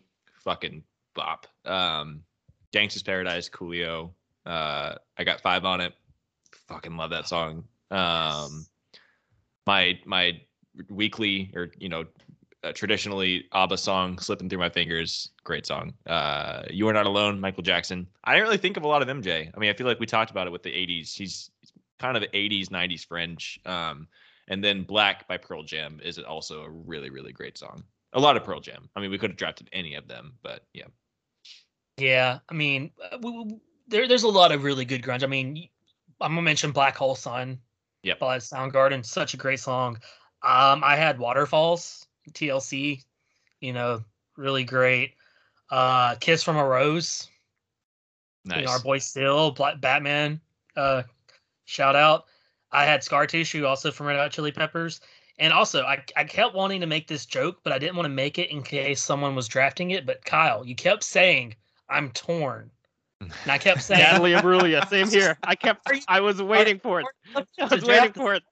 fucking 0.44 0.82
bop. 1.14 1.46
Um, 1.64 2.22
Gangsta's 2.72 3.02
Paradise, 3.02 3.48
Coolio. 3.48 4.10
Uh, 4.46 4.94
I 5.18 5.24
got 5.24 5.40
five 5.40 5.64
on 5.64 5.80
it. 5.80 5.94
Fucking 6.68 6.96
love 6.96 7.10
that 7.10 7.28
song. 7.28 7.64
Um, 7.90 8.66
my 9.66 9.98
my 10.04 10.40
weekly 10.88 11.50
or 11.54 11.70
you 11.78 11.88
know 11.88 12.04
uh, 12.62 12.72
traditionally 12.72 13.46
ABBA 13.52 13.78
song 13.78 14.18
"Slipping 14.18 14.48
Through 14.48 14.58
My 14.58 14.68
Fingers," 14.70 15.30
great 15.44 15.66
song. 15.66 15.92
Uh, 16.06 16.62
"You 16.70 16.88
Are 16.88 16.92
Not 16.92 17.06
Alone," 17.06 17.40
Michael 17.40 17.62
Jackson. 17.62 18.06
I 18.24 18.32
didn't 18.34 18.44
really 18.46 18.58
think 18.58 18.76
of 18.76 18.82
a 18.84 18.88
lot 18.88 19.02
of 19.02 19.08
MJ. 19.08 19.50
I 19.54 19.58
mean, 19.58 19.70
I 19.70 19.72
feel 19.72 19.86
like 19.86 20.00
we 20.00 20.06
talked 20.06 20.30
about 20.30 20.46
it 20.46 20.50
with 20.50 20.62
the 20.62 20.70
'80s. 20.70 21.14
He's 21.14 21.50
kind 21.98 22.16
of 22.16 22.22
the 22.22 22.28
80s 22.28 22.68
90s 22.70 23.06
fringe 23.06 23.60
um 23.66 24.08
and 24.48 24.64
then 24.64 24.84
black 24.84 25.28
by 25.28 25.36
pearl 25.36 25.62
jam 25.62 26.00
is 26.02 26.18
also 26.18 26.62
a 26.62 26.70
really 26.70 27.10
really 27.10 27.30
great 27.30 27.58
song 27.58 27.84
a 28.14 28.18
lot 28.18 28.38
of 28.38 28.42
pearl 28.42 28.58
jam 28.58 28.88
i 28.96 29.00
mean 29.00 29.10
we 29.10 29.18
could 29.18 29.28
have 29.30 29.36
drafted 29.36 29.68
any 29.74 29.94
of 29.96 30.08
them 30.08 30.32
but 30.42 30.64
yeah 30.72 30.86
Yeah, 31.98 32.38
I 32.48 32.54
mean, 32.54 32.90
uh, 33.04 33.16
w- 33.18 33.38
w- 33.44 33.60
there 33.88 34.08
there's 34.08 34.22
a 34.22 34.28
lot 34.28 34.52
of 34.52 34.64
really 34.64 34.84
good 34.84 35.02
grunge. 35.02 35.22
I 35.22 35.26
mean, 35.26 35.68
I'm 36.20 36.32
gonna 36.32 36.42
mention 36.42 36.72
Black 36.72 36.96
Hole 36.96 37.14
Sun. 37.14 37.60
Yeah. 38.02 38.14
By 38.18 38.38
Soundgarden, 38.38 39.04
such 39.04 39.34
a 39.34 39.36
great 39.36 39.60
song. 39.60 39.98
Um, 40.42 40.82
I 40.84 40.96
had 40.96 41.18
Waterfalls, 41.18 42.06
TLC, 42.32 43.04
you 43.60 43.72
know, 43.72 44.02
really 44.36 44.64
great. 44.64 45.14
Uh, 45.70 46.16
Kiss 46.16 46.42
from 46.42 46.56
a 46.56 46.64
Rose, 46.64 47.28
nice 48.44 48.60
you 48.60 48.66
know, 48.66 48.72
our 48.72 48.80
boy 48.80 48.98
Seal, 48.98 49.50
Black 49.52 49.80
Batman, 49.80 50.40
uh, 50.76 51.02
shout 51.66 51.94
out. 51.94 52.24
I 52.72 52.84
had 52.84 53.02
Scar 53.02 53.26
Tissue 53.26 53.66
also 53.66 53.90
from 53.90 54.06
Red 54.06 54.18
Hot 54.18 54.30
Chili 54.30 54.52
Peppers. 54.52 55.00
And 55.38 55.52
also, 55.52 55.82
I, 55.84 56.04
I 56.16 56.24
kept 56.24 56.54
wanting 56.54 56.80
to 56.82 56.86
make 56.86 57.08
this 57.08 57.24
joke, 57.24 57.60
but 57.64 57.72
I 57.72 57.78
didn't 57.78 57.96
want 57.96 58.04
to 58.04 58.10
make 58.14 58.38
it 58.38 58.50
in 58.50 58.62
case 58.62 59.02
someone 59.02 59.34
was 59.34 59.48
drafting 59.48 59.92
it. 59.92 60.04
But 60.04 60.24
Kyle, 60.24 60.66
you 60.66 60.74
kept 60.74 61.02
saying, 61.02 61.54
I'm 61.88 62.10
torn. 62.10 62.70
And 63.20 63.32
I 63.46 63.56
kept 63.56 63.82
saying, 63.82 64.02
Natalie 64.02 64.32
Imbruglia, 64.32 64.86
same 64.88 65.08
here. 65.10 65.38
I 65.42 65.54
kept, 65.54 65.90
I 66.08 66.20
was 66.20 66.42
waiting 66.42 66.78
for 66.78 67.00
it. 67.00 67.06
I 67.34 67.64
was 67.64 67.84
waiting 67.84 68.12
for 68.12 68.34
it. 68.34 68.42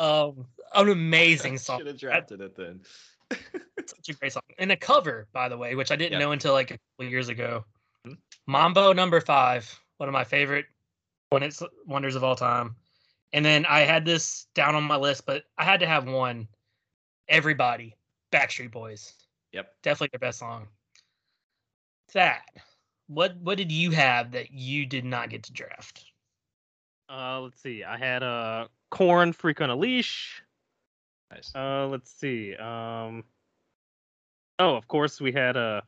Um, 0.00 0.46
an 0.74 0.88
amazing 0.88 1.58
song. 1.66 1.78
Should 1.78 1.86
have 1.86 1.98
drafted 1.98 2.40
it 2.40 2.56
then. 2.56 2.80
Such 3.86 4.08
a 4.08 4.14
great 4.14 4.32
song. 4.32 4.42
And 4.58 4.72
a 4.72 4.76
cover, 4.76 5.28
by 5.32 5.48
the 5.48 5.56
way, 5.56 5.74
which 5.74 5.92
I 5.92 5.96
didn't 5.96 6.12
Yeah. 6.14 6.18
know 6.18 6.32
until 6.32 6.52
like 6.52 6.70
a 6.72 6.78
couple 6.98 7.10
years 7.10 7.28
ago. 7.28 7.64
Mhm. 8.06 8.16
Mambo 8.46 8.92
number 8.92 9.20
five, 9.20 9.78
one 9.98 10.08
of 10.08 10.12
my 10.12 10.24
favorite 10.24 10.66
one 11.30 11.44
it's 11.44 11.62
wonders 11.86 12.16
of 12.16 12.24
all 12.24 12.34
time. 12.34 12.74
And 13.32 13.44
then 13.44 13.64
I 13.66 13.80
had 13.82 14.04
this 14.04 14.46
down 14.54 14.74
on 14.74 14.82
my 14.82 14.96
list, 14.96 15.24
but 15.26 15.44
I 15.56 15.64
had 15.64 15.78
to 15.80 15.86
have 15.86 16.08
one. 16.08 16.48
Everybody, 17.28 17.94
Backstreet 18.32 18.72
Boys. 18.72 19.14
Yep. 19.52 19.72
Definitely 19.82 20.08
their 20.12 20.28
best 20.28 20.40
song. 20.40 20.66
That. 22.14 22.42
What 23.06 23.36
what 23.36 23.56
did 23.58 23.70
you 23.70 23.90
have 23.92 24.32
that 24.32 24.50
you 24.52 24.86
did 24.86 25.04
not 25.04 25.30
get 25.30 25.44
to 25.44 25.52
draft? 25.52 26.04
Uh, 27.08 27.40
let's 27.40 27.60
see. 27.62 27.82
I 27.84 27.96
had 27.96 28.22
a 28.22 28.26
uh, 28.26 28.66
Korn 28.90 29.32
freak 29.32 29.60
on 29.60 29.70
a 29.70 29.76
leash. 29.76 30.42
Nice. 31.30 31.52
Uh, 31.54 31.86
let's 31.86 32.10
see. 32.12 32.54
Um, 32.56 33.24
oh, 34.58 34.74
of 34.74 34.88
course 34.88 35.20
we 35.20 35.32
had 35.32 35.56
a 35.56 35.82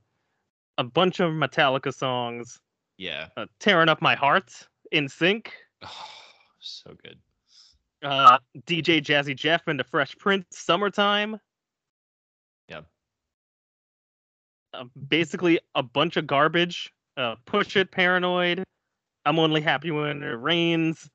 a 0.78 0.84
bunch 0.84 1.20
of 1.20 1.32
Metallica 1.32 1.92
songs. 1.92 2.60
yeah. 2.96 3.28
Uh, 3.36 3.46
tearing 3.60 3.88
up 3.88 4.00
my 4.00 4.14
heart 4.14 4.52
NSYNC. 4.92 5.48
Oh, 5.82 6.06
so 6.60 6.94
good. 7.02 7.18
Uh, 8.02 8.38
DJ 8.66 9.00
Jazzy 9.00 9.36
Jeff 9.36 9.68
and 9.68 9.78
the 9.78 9.84
Fresh 9.84 10.16
Prince, 10.18 10.46
summertime. 10.50 11.38
Yep. 12.68 12.86
Uh, 14.74 14.84
basically 15.08 15.60
a 15.74 15.82
bunch 15.82 16.16
of 16.16 16.26
garbage. 16.26 16.92
Uh, 17.16 17.36
push 17.44 17.76
it, 17.76 17.90
paranoid. 17.90 18.64
I'm 19.24 19.38
only 19.38 19.60
happy 19.60 19.90
when 19.90 20.22
it 20.22 20.26
rains. 20.26 21.08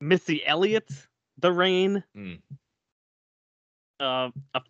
Missy 0.00 0.44
Elliott, 0.46 0.88
the 1.38 1.52
rain. 1.52 2.02
Mm. 2.16 2.40
Uh, 4.00 4.30
uh, 4.54 4.60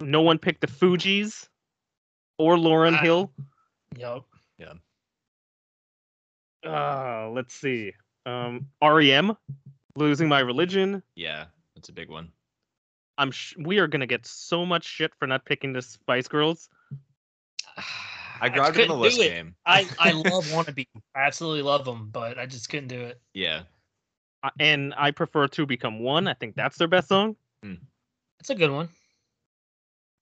no 0.00 0.20
one 0.22 0.38
picked 0.38 0.60
the 0.60 0.66
Fugees 0.66 1.48
or 2.38 2.58
Lauren 2.58 2.94
I- 2.94 3.02
Hill. 3.02 3.32
Yep. 3.96 4.22
Yeah. 4.58 4.72
Uh, 6.64 7.30
let's 7.32 7.54
see. 7.54 7.92
Um, 8.24 8.66
REM, 8.82 9.36
losing 9.94 10.28
my 10.28 10.40
religion. 10.40 11.02
Yeah, 11.14 11.46
that's 11.74 11.88
a 11.88 11.92
big 11.92 12.10
one. 12.10 12.30
I'm 13.18 13.30
sh- 13.30 13.54
we 13.58 13.78
are 13.78 13.86
gonna 13.86 14.06
get 14.06 14.26
so 14.26 14.66
much 14.66 14.84
shit 14.84 15.14
for 15.14 15.26
not 15.26 15.44
picking 15.44 15.72
the 15.72 15.80
Spice 15.80 16.28
Girls. 16.28 16.68
I 18.40 18.48
grabbed 18.50 18.76
it 18.76 18.82
in 18.82 18.88
the 18.88 18.96
list 18.96 19.18
it. 19.18 19.30
game. 19.30 19.54
I, 19.64 19.88
I 19.98 20.10
love 20.12 20.44
Wannabe. 20.48 20.86
I 21.14 21.20
absolutely 21.22 21.62
love 21.62 21.84
them, 21.84 22.10
but 22.12 22.36
I 22.38 22.44
just 22.46 22.68
couldn't 22.68 22.88
do 22.88 23.00
it. 23.00 23.20
Yeah. 23.32 23.62
And 24.58 24.94
I 24.96 25.10
prefer 25.10 25.48
to 25.48 25.66
become 25.66 26.00
one. 26.00 26.28
I 26.28 26.34
think 26.34 26.54
that's 26.54 26.78
their 26.78 26.88
best 26.88 27.08
song. 27.08 27.36
That's 28.38 28.50
a 28.50 28.54
good 28.54 28.70
one. 28.70 28.88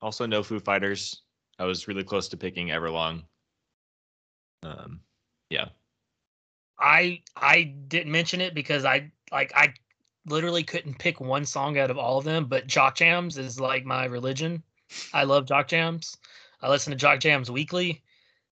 Also, 0.00 0.26
no 0.26 0.42
Foo 0.42 0.60
Fighters. 0.60 1.22
I 1.58 1.64
was 1.64 1.88
really 1.88 2.04
close 2.04 2.28
to 2.28 2.36
picking 2.36 2.68
Everlong. 2.68 3.22
Um, 4.62 5.00
yeah. 5.50 5.66
I 6.78 7.22
I 7.36 7.74
didn't 7.88 8.12
mention 8.12 8.40
it 8.40 8.54
because 8.54 8.84
I 8.84 9.10
like 9.30 9.52
I 9.54 9.74
literally 10.26 10.62
couldn't 10.62 10.98
pick 10.98 11.20
one 11.20 11.44
song 11.44 11.78
out 11.78 11.90
of 11.90 11.98
all 11.98 12.18
of 12.18 12.24
them, 12.24 12.46
but 12.46 12.66
Jock 12.66 12.96
Jams 12.96 13.38
is 13.38 13.60
like 13.60 13.84
my 13.84 14.06
religion. 14.06 14.62
I 15.12 15.24
love 15.24 15.46
Jock 15.46 15.68
Jams. 15.68 16.16
I 16.60 16.68
listen 16.68 16.90
to 16.90 16.96
Jock 16.96 17.20
Jams 17.20 17.50
weekly. 17.50 18.02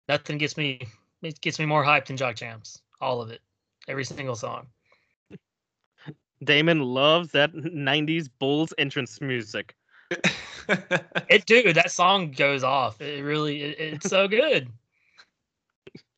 Nothing 0.09 0.39
gets 0.39 0.57
me 0.57 0.81
it 1.23 1.41
gets 1.41 1.59
me 1.59 1.67
more 1.67 1.85
hyped 1.85 2.07
than 2.07 2.17
Jock 2.17 2.37
Jams. 2.37 2.83
All 3.01 3.21
of 3.21 3.31
it. 3.31 3.41
Every 3.89 4.05
single 4.05 4.37
song. 4.37 4.67
Damon 6.45 6.81
loves 6.81 7.33
that 7.33 7.53
90s 7.53 8.29
Bulls 8.39 8.73
entrance 8.79 9.21
music. 9.21 9.75
It 11.29 11.45
dude, 11.45 11.75
that 11.75 11.91
song 11.91 12.31
goes 12.31 12.63
off. 12.63 13.01
It 13.01 13.25
really 13.25 13.63
it, 13.63 13.81
it's 13.81 14.09
so 14.09 14.29
good. 14.29 14.69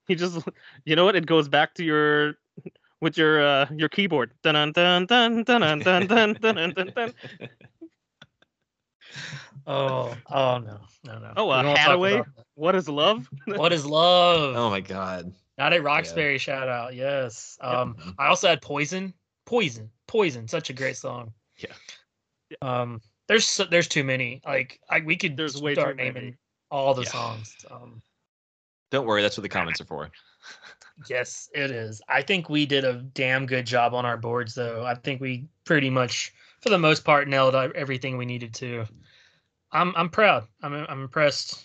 He 0.07 0.15
just, 0.15 0.39
you 0.85 0.97
know 0.97 1.07
what? 1.07 1.17
It 1.17 1.25
goes 1.25 1.49
back 1.49 1.73
to 1.77 1.85
your, 1.85 2.35
with 3.01 3.17
your 3.17 3.43
uh 3.43 3.67
your 3.75 3.89
keyboard. 3.89 4.33
Dun 4.43 4.55
dun 4.55 4.73
dun 4.73 5.07
dun 5.07 5.45
dun 5.45 5.79
dun 5.79 6.07
dun 6.07 6.35
dun 6.35 6.73
dun 6.75 6.93
dun. 6.95 7.15
Oh, 9.67 10.15
oh 10.31 10.59
no. 10.59 10.81
No, 11.05 11.19
no. 11.19 11.33
Oh, 11.39 11.47
We 11.47 11.53
uh, 11.53 11.75
Haddaway? 11.75 12.23
What 12.55 12.75
is 12.75 12.87
love? 12.87 13.31
What 13.47 13.73
is 13.73 13.87
love? 13.87 14.57
oh 14.57 14.69
my 14.69 14.81
god. 14.81 15.33
Not 15.57 15.73
a 15.73 15.81
Roxbury 15.81 16.37
shout 16.37 16.69
out. 16.69 16.95
Yes. 16.95 17.57
Um 17.63 17.97
I 18.19 18.27
also 18.27 18.49
had 18.49 18.61
Poison. 18.61 19.15
Poison. 19.47 19.91
Poison. 20.07 20.47
Such 20.49 20.71
a 20.71 20.73
great 20.73 20.97
song. 20.97 21.33
Yeah. 21.57 21.73
Um 22.63 23.01
there's 23.27 23.47
so- 23.49 23.65
there's 23.65 23.89
too 23.89 24.05
many. 24.05 24.41
Like 24.45 24.81
I 24.91 25.01
we 25.01 25.17
could 25.17 25.37
There's 25.37 25.61
way 25.61 25.75
too 25.75 25.81
start 25.81 25.97
many. 25.97 26.37
all 26.71 26.95
the 26.95 27.03
Yeah. 27.03 27.11
songs. 27.11 27.57
Um 27.71 28.03
Don't 28.91 29.07
worry, 29.07 29.23
that's 29.23 29.37
what 29.37 29.43
the 29.43 29.49
comments 29.49 29.81
are 29.81 29.87
for. 29.87 30.11
yes, 31.09 31.49
it 31.55 31.71
is. 31.71 32.03
I 32.09 32.23
think 32.23 32.49
we 32.49 32.67
did 32.67 32.85
a 32.85 32.95
damn 33.15 33.47
good 33.47 33.67
job 33.67 33.95
on 33.95 34.05
our 34.05 34.17
boards 34.17 34.55
though. 34.55 34.85
I 34.85 34.95
think 34.95 35.21
we 35.21 35.49
pretty 35.65 35.91
much 35.91 36.33
for 36.61 36.69
the 36.69 36.79
most 36.79 37.05
part 37.05 37.29
nailed 37.29 37.55
everything 37.55 38.17
we 38.17 38.27
needed 38.27 38.55
to. 38.55 38.85
I'm 39.73 39.95
I'm 39.97 40.11
proud. 40.11 40.47
I'm 40.63 40.75
I'm 40.75 41.03
impressed. 41.03 41.65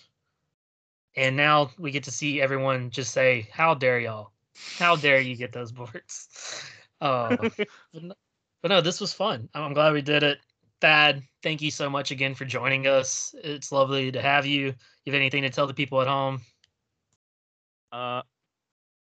And 1.16 1.36
now 1.36 1.70
we 1.78 1.90
get 1.90 2.04
to 2.04 2.10
see 2.10 2.40
everyone 2.40 2.90
just 2.90 3.12
say, 3.12 3.48
"How 3.52 3.74
dare 3.74 3.98
y'all? 4.00 4.32
How 4.78 4.96
dare 4.96 5.20
you 5.20 5.36
get 5.36 5.52
those 5.52 5.72
boards?" 5.72 6.28
Oh, 7.02 7.34
but 8.62 8.68
no, 8.68 8.80
this 8.80 9.00
was 9.00 9.12
fun. 9.12 9.48
I'm 9.54 9.62
I'm 9.62 9.72
glad 9.72 9.92
we 9.92 10.02
did 10.02 10.22
it. 10.22 10.38
Thad, 10.80 11.22
thank 11.42 11.60
you 11.60 11.70
so 11.70 11.90
much 11.90 12.10
again 12.10 12.34
for 12.34 12.44
joining 12.44 12.86
us. 12.86 13.34
It's 13.44 13.70
lovely 13.70 14.10
to 14.12 14.22
have 14.22 14.46
you. 14.46 14.74
You 15.04 15.12
have 15.12 15.14
anything 15.14 15.42
to 15.42 15.50
tell 15.50 15.66
the 15.66 15.74
people 15.74 16.00
at 16.00 16.08
home? 16.08 16.40
Uh, 17.92 18.22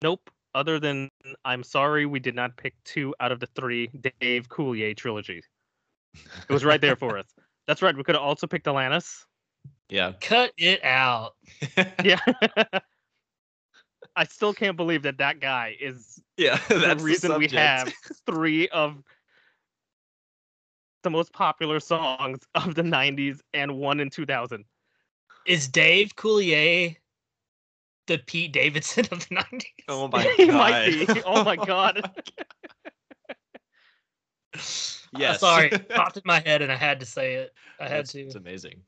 nope. 0.01 0.29
Other 0.55 0.79
than 0.79 1.09
I'm 1.43 1.63
sorry 1.63 2.05
we 2.05 2.19
did 2.19 2.35
not 2.35 2.55
pick 2.57 2.75
two 2.85 3.15
out 3.19 3.31
of 3.31 3.39
the 3.39 3.47
three 3.55 3.89
Dave 4.21 4.49
Coulier 4.49 4.95
trilogy. 4.95 5.41
It 6.13 6.53
was 6.53 6.63
right 6.63 6.79
there 6.79 6.95
for 6.95 7.17
us. 7.19 7.25
That's 7.65 7.81
right. 7.81 7.95
We 7.95 8.03
could 8.03 8.15
have 8.15 8.23
also 8.23 8.45
picked 8.45 8.67
Alanis. 8.67 9.25
Yeah. 9.89 10.13
Cut 10.21 10.51
it 10.57 10.83
out. 10.83 11.33
Yeah. 12.03 12.19
I 14.15 14.25
still 14.25 14.53
can't 14.53 14.77
believe 14.77 15.03
that 15.03 15.17
that 15.17 15.39
guy 15.39 15.75
is 15.79 16.21
yeah. 16.37 16.59
the 16.67 16.77
That's 16.77 17.03
reason 17.03 17.35
we 17.39 17.47
have 17.47 17.91
three 18.27 18.67
of 18.69 19.01
the 21.03 21.09
most 21.09 21.31
popular 21.33 21.79
songs 21.79 22.39
of 22.55 22.75
the 22.75 22.81
90s 22.81 23.39
and 23.53 23.77
one 23.77 23.99
in 23.99 24.09
2000. 24.09 24.65
Is 25.45 25.67
Dave 25.67 26.15
Coulier 26.15 26.95
the 28.07 28.17
Pete 28.17 28.51
Davidson 28.53 29.05
of 29.11 29.19
the 29.27 29.35
90s? 29.35 29.63
Oh 29.87 30.07
my 30.11 30.23
god. 30.23 30.33
he 30.37 30.45
might 30.45 31.07
be. 31.13 31.21
Oh 31.25 31.43
my 31.43 31.55
god. 31.55 32.01
Uh, 34.55 34.59
Yes. 35.19 35.39
sorry, 35.41 35.69
popped 35.89 36.17
in 36.17 36.23
my 36.25 36.39
head 36.39 36.61
and 36.63 36.71
I 36.71 36.75
had 36.75 36.99
to 36.99 37.05
say 37.05 37.35
it. 37.35 37.53
I 37.79 37.83
had 37.83 37.91
That's- 37.91 38.11
to. 38.13 38.21
It's 38.21 38.35
amazing. 38.35 38.81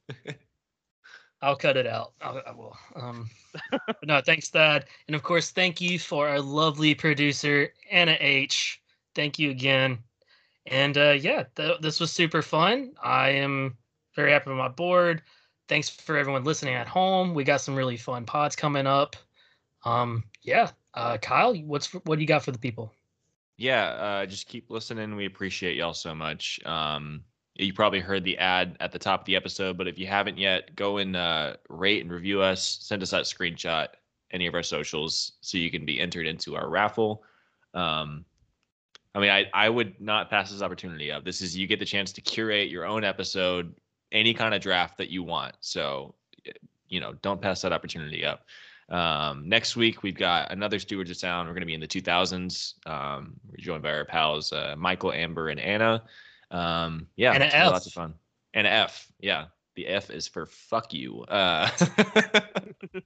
I'll 1.42 1.56
cut 1.56 1.78
it 1.78 1.86
out. 1.86 2.14
I'll, 2.22 2.42
I 2.48 2.52
will. 2.52 2.76
Um, 2.96 3.30
no, 4.04 4.22
thanks, 4.22 4.50
Thad. 4.50 4.86
And 5.08 5.16
of 5.16 5.22
course, 5.22 5.52
thank 5.52 5.80
you 5.82 6.00
for 6.00 6.28
our 6.28 6.40
lovely 6.42 6.96
producer, 6.96 7.72
Anna 7.92 8.18
H. 8.20 8.82
Thank 9.14 9.38
you 9.38 9.52
again. 9.52 10.00
And 10.68 10.98
uh, 10.98 11.12
yeah, 11.12 11.44
th- 11.56 11.80
this 11.82 12.00
was 12.00 12.12
super 12.12 12.42
fun. 12.42 12.94
I 13.02 13.30
am 13.30 13.78
very 14.16 14.32
happy 14.32 14.50
with 14.50 14.58
my 14.58 14.68
board. 14.68 15.22
Thanks 15.68 15.90
for 15.90 16.18
everyone 16.18 16.44
listening 16.44 16.76
at 16.76 16.88
home. 16.88 17.34
We 17.34 17.44
got 17.44 17.62
some 17.62 17.76
really 17.76 17.98
fun 17.98 18.26
pods 18.26 18.56
coming 18.56 18.88
up. 18.88 19.16
Um, 19.84 20.24
yeah, 20.42 20.72
uh, 20.94 21.18
Kyle, 21.18 21.56
what's 21.56 21.94
what 21.94 22.16
do 22.16 22.22
you 22.22 22.28
got 22.28 22.44
for 22.44 22.52
the 22.52 22.60
people? 22.60 22.92
yeah, 23.58 23.86
uh, 23.90 24.26
just 24.26 24.48
keep 24.48 24.70
listening. 24.70 25.16
We 25.16 25.26
appreciate 25.26 25.78
y'all 25.78 25.94
so 25.94 26.14
much. 26.14 26.60
Um, 26.66 27.24
you 27.56 27.74
probably 27.74 28.02
heard 28.02 28.24
the 28.26 28.38
ad 28.38 28.76
at 28.82 28.92
the 28.92 29.00
top 29.00 29.22
of 29.22 29.26
the 29.26 29.36
episode, 29.36 29.78
but 29.78 29.88
if 29.88 29.98
you 29.98 30.08
haven't 30.08 30.38
yet, 30.38 30.76
go 30.76 30.98
and 30.98 31.16
uh, 31.16 31.56
rate 31.70 32.02
and 32.02 32.12
review 32.12 32.42
us. 32.42 32.80
Send 32.82 33.02
us 33.02 33.12
that 33.12 33.24
screenshot, 33.24 33.88
any 34.32 34.46
of 34.46 34.56
our 34.56 34.64
socials, 34.64 35.34
so 35.40 35.58
you 35.58 35.72
can 35.72 35.86
be 35.86 36.02
entered 36.02 36.28
into 36.28 36.56
our 36.56 36.70
raffle. 36.70 37.24
Um, 37.74 38.26
I 39.16 39.20
mean, 39.20 39.30
I, 39.30 39.46
I 39.54 39.70
would 39.70 40.00
not 40.02 40.30
pass 40.30 40.52
this 40.52 40.62
opportunity 40.62 41.10
up. 41.10 41.24
This 41.24 41.42
is 41.42 41.56
you 41.56 41.68
get 41.68 41.80
the 41.80 41.86
chance 41.86 42.12
to 42.12 42.22
curate 42.22 42.70
your 42.70 42.86
own 42.86 43.06
episode, 43.06 43.74
any 44.12 44.34
kind 44.34 44.54
of 44.54 44.62
draft 44.62 44.98
that 44.98 45.10
you 45.10 45.24
want. 45.24 45.56
So, 45.62 46.14
you 46.90 47.00
know, 47.00 47.14
don't 47.22 47.42
pass 47.42 47.62
that 47.62 47.72
opportunity 47.72 48.26
up. 48.26 48.46
Um, 48.90 49.48
next 49.48 49.76
week 49.78 50.04
we've 50.04 50.18
got 50.18 50.52
another 50.52 50.80
Stewards 50.80 51.10
of 51.10 51.18
Sound. 51.18 51.48
We're 51.48 51.54
going 51.54 51.62
to 51.62 51.66
be 51.66 51.74
in 51.74 51.80
the 51.80 51.88
2000s. 51.88 52.74
Um, 52.86 53.34
we're 53.50 53.58
joined 53.58 53.84
by 53.84 53.94
our 53.94 54.06
pals 54.06 54.52
uh, 54.52 54.76
Michael, 54.78 55.14
Amber, 55.14 55.48
and 55.48 55.62
Anna. 55.62 56.04
Um, 56.52 57.08
yeah, 57.16 57.32
And 57.32 57.72
lots 57.72 57.88
of 57.88 57.94
fun. 57.94 58.14
And 58.54 58.68
F. 58.68 59.08
yeah. 59.20 59.46
The 59.76 59.88
F 59.88 60.10
is 60.10 60.28
for 60.28 60.46
fuck 60.46 60.94
you. 60.94 61.22
Uh, 61.24 61.70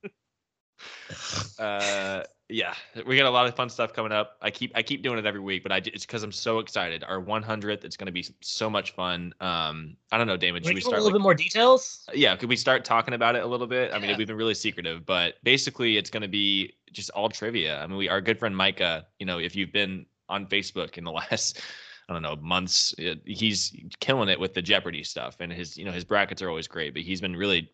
uh, 1.60 2.24
yeah, 2.48 2.74
we 3.06 3.16
got 3.18 3.28
a 3.28 3.30
lot 3.30 3.46
of 3.46 3.56
fun 3.56 3.70
stuff 3.70 3.94
coming 3.94 4.12
up. 4.12 4.38
I 4.42 4.50
keep 4.50 4.72
I 4.76 4.82
keep 4.82 5.04
doing 5.04 5.20
it 5.20 5.26
every 5.26 5.40
week, 5.40 5.62
but 5.64 5.72
I 5.72 5.78
it's 5.78 6.06
because 6.06 6.24
I'm 6.24 6.32
so 6.32 6.60
excited. 6.60 7.04
Our 7.04 7.22
100th, 7.22 7.84
it's 7.84 7.96
going 7.96 8.08
to 8.08 8.12
be 8.12 8.26
so 8.42 8.70
much 8.70 8.92
fun. 8.92 9.34
Um, 9.40 9.96
I 10.12 10.18
don't 10.18 10.26
know, 10.28 10.38
Damon. 10.38 10.64
Should 10.64 10.74
we 10.74 10.82
start 10.82 10.96
a 10.96 11.04
little 11.04 11.12
Like, 11.12 11.20
bit 11.20 11.24
more 11.24 11.36
details? 11.36 12.08
yeah, 12.14 12.36
could 12.36 12.50
we 12.50 12.56
start 12.56 12.86
talking 12.86 13.14
about 13.14 13.36
it 13.36 13.44
a 13.44 13.48
little 13.48 13.68
bit? 13.68 13.94
I 13.94 14.00
mean, 14.00 14.18
we've 14.18 14.28
been 14.28 14.36
really 14.36 14.56
secretive, 14.56 15.06
but 15.06 15.36
basically, 15.44 15.98
it's 15.98 16.10
going 16.10 16.24
to 16.24 16.28
be 16.28 16.74
just 16.92 17.12
all 17.12 17.30
trivia. 17.30 17.80
I 17.82 17.88
mean, 17.88 17.98
we 17.98 18.10
our 18.10 18.22
good 18.22 18.40
friend 18.40 18.56
Micah. 18.56 19.06
You 19.20 19.26
know, 19.28 19.38
if 19.38 19.56
you've 19.56 19.72
been 19.72 20.06
on 20.28 20.48
Facebook 20.48 20.98
in 20.98 21.04
the 21.04 21.12
last, 21.20 21.62
I 22.08 22.14
don't 22.14 22.24
know, 22.24 22.36
months, 22.38 22.96
it- 22.98 23.22
he's 23.26 23.76
killing 24.00 24.30
it 24.30 24.40
with 24.40 24.56
the 24.56 24.62
Jeopardy 24.64 25.04
stuff, 25.04 25.36
and 25.40 25.52
his 25.54 25.78
you 25.78 25.86
know 25.86 25.92
his 25.92 26.04
brackets 26.04 26.42
are 26.42 26.50
always 26.50 26.68
great, 26.68 26.94
but 26.94 27.04
he's 27.04 27.22
been 27.22 27.36
really 27.36 27.72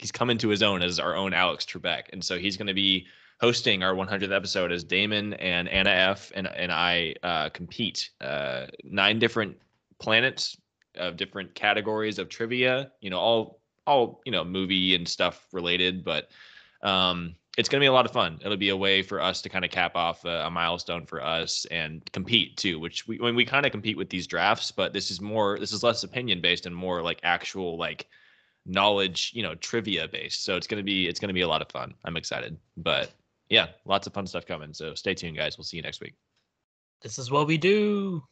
he's 0.00 0.10
come 0.10 0.30
into 0.30 0.48
his 0.48 0.62
own 0.62 0.82
as 0.82 0.98
our 0.98 1.14
own 1.14 1.34
Alex 1.34 1.64
Trebek, 1.64 2.04
and 2.12 2.24
so 2.24 2.38
he's 2.38 2.56
going 2.56 2.66
to 2.66 2.74
be 2.74 3.06
hosting 3.40 3.82
our 3.82 3.94
100th 3.94 4.34
episode 4.34 4.72
as 4.72 4.84
Damon 4.84 5.34
and 5.34 5.68
Anna 5.68 5.90
F 5.90 6.32
and 6.34 6.46
and 6.46 6.72
I 6.72 7.14
uh, 7.22 7.50
compete 7.50 8.10
uh, 8.20 8.66
nine 8.84 9.18
different 9.18 9.56
planets 9.98 10.56
of 10.96 11.16
different 11.16 11.54
categories 11.54 12.18
of 12.18 12.28
trivia. 12.28 12.90
You 13.00 13.10
know, 13.10 13.18
all 13.18 13.60
all 13.86 14.20
you 14.24 14.32
know 14.32 14.44
movie 14.44 14.94
and 14.94 15.06
stuff 15.06 15.46
related, 15.52 16.04
but 16.04 16.28
um, 16.82 17.34
it's 17.58 17.68
going 17.68 17.80
to 17.80 17.84
be 17.84 17.88
a 17.88 17.92
lot 17.92 18.06
of 18.06 18.12
fun. 18.12 18.38
It'll 18.42 18.56
be 18.56 18.70
a 18.70 18.76
way 18.76 19.02
for 19.02 19.20
us 19.20 19.42
to 19.42 19.48
kind 19.48 19.64
of 19.64 19.70
cap 19.70 19.96
off 19.96 20.24
a, 20.24 20.46
a 20.46 20.50
milestone 20.50 21.04
for 21.04 21.22
us 21.22 21.66
and 21.70 22.02
compete 22.12 22.56
too. 22.56 22.78
Which 22.78 23.06
we 23.06 23.18
when 23.18 23.34
we 23.34 23.44
kind 23.44 23.66
of 23.66 23.72
compete 23.72 23.96
with 23.96 24.10
these 24.10 24.26
drafts, 24.26 24.70
but 24.70 24.92
this 24.92 25.10
is 25.10 25.20
more 25.20 25.58
this 25.58 25.72
is 25.72 25.82
less 25.82 26.04
opinion 26.04 26.40
based 26.40 26.66
and 26.66 26.74
more 26.74 27.02
like 27.02 27.20
actual 27.22 27.76
like 27.76 28.06
knowledge 28.66 29.32
you 29.34 29.42
know 29.42 29.54
trivia 29.56 30.08
based. 30.08 30.44
So 30.44 30.56
it's 30.56 30.66
going 30.66 30.80
to 30.80 30.84
be 30.84 31.08
it's 31.08 31.20
to 31.20 31.34
be 31.34 31.40
a 31.42 31.48
lot 31.48 31.62
of 31.62 31.70
fun. 31.70 31.94
I'm 32.04 32.16
excited. 32.16 32.56
But 32.76 33.12
yeah 33.48 33.68
lots 33.84 34.06
of 34.06 34.14
fun 34.14 34.26
stuff 34.26 34.46
coming. 34.46 34.72
So 34.74 34.94
stay 34.94 35.14
tuned 35.14 35.36
guys. 35.36 35.58
We'll 35.58 35.64
see 35.64 35.76
you 35.76 35.82
next 35.82 36.00
week. 36.00 36.14
This 37.02 37.18
is 37.18 37.30
what 37.30 37.46
we 37.46 37.56
do. 37.56 38.22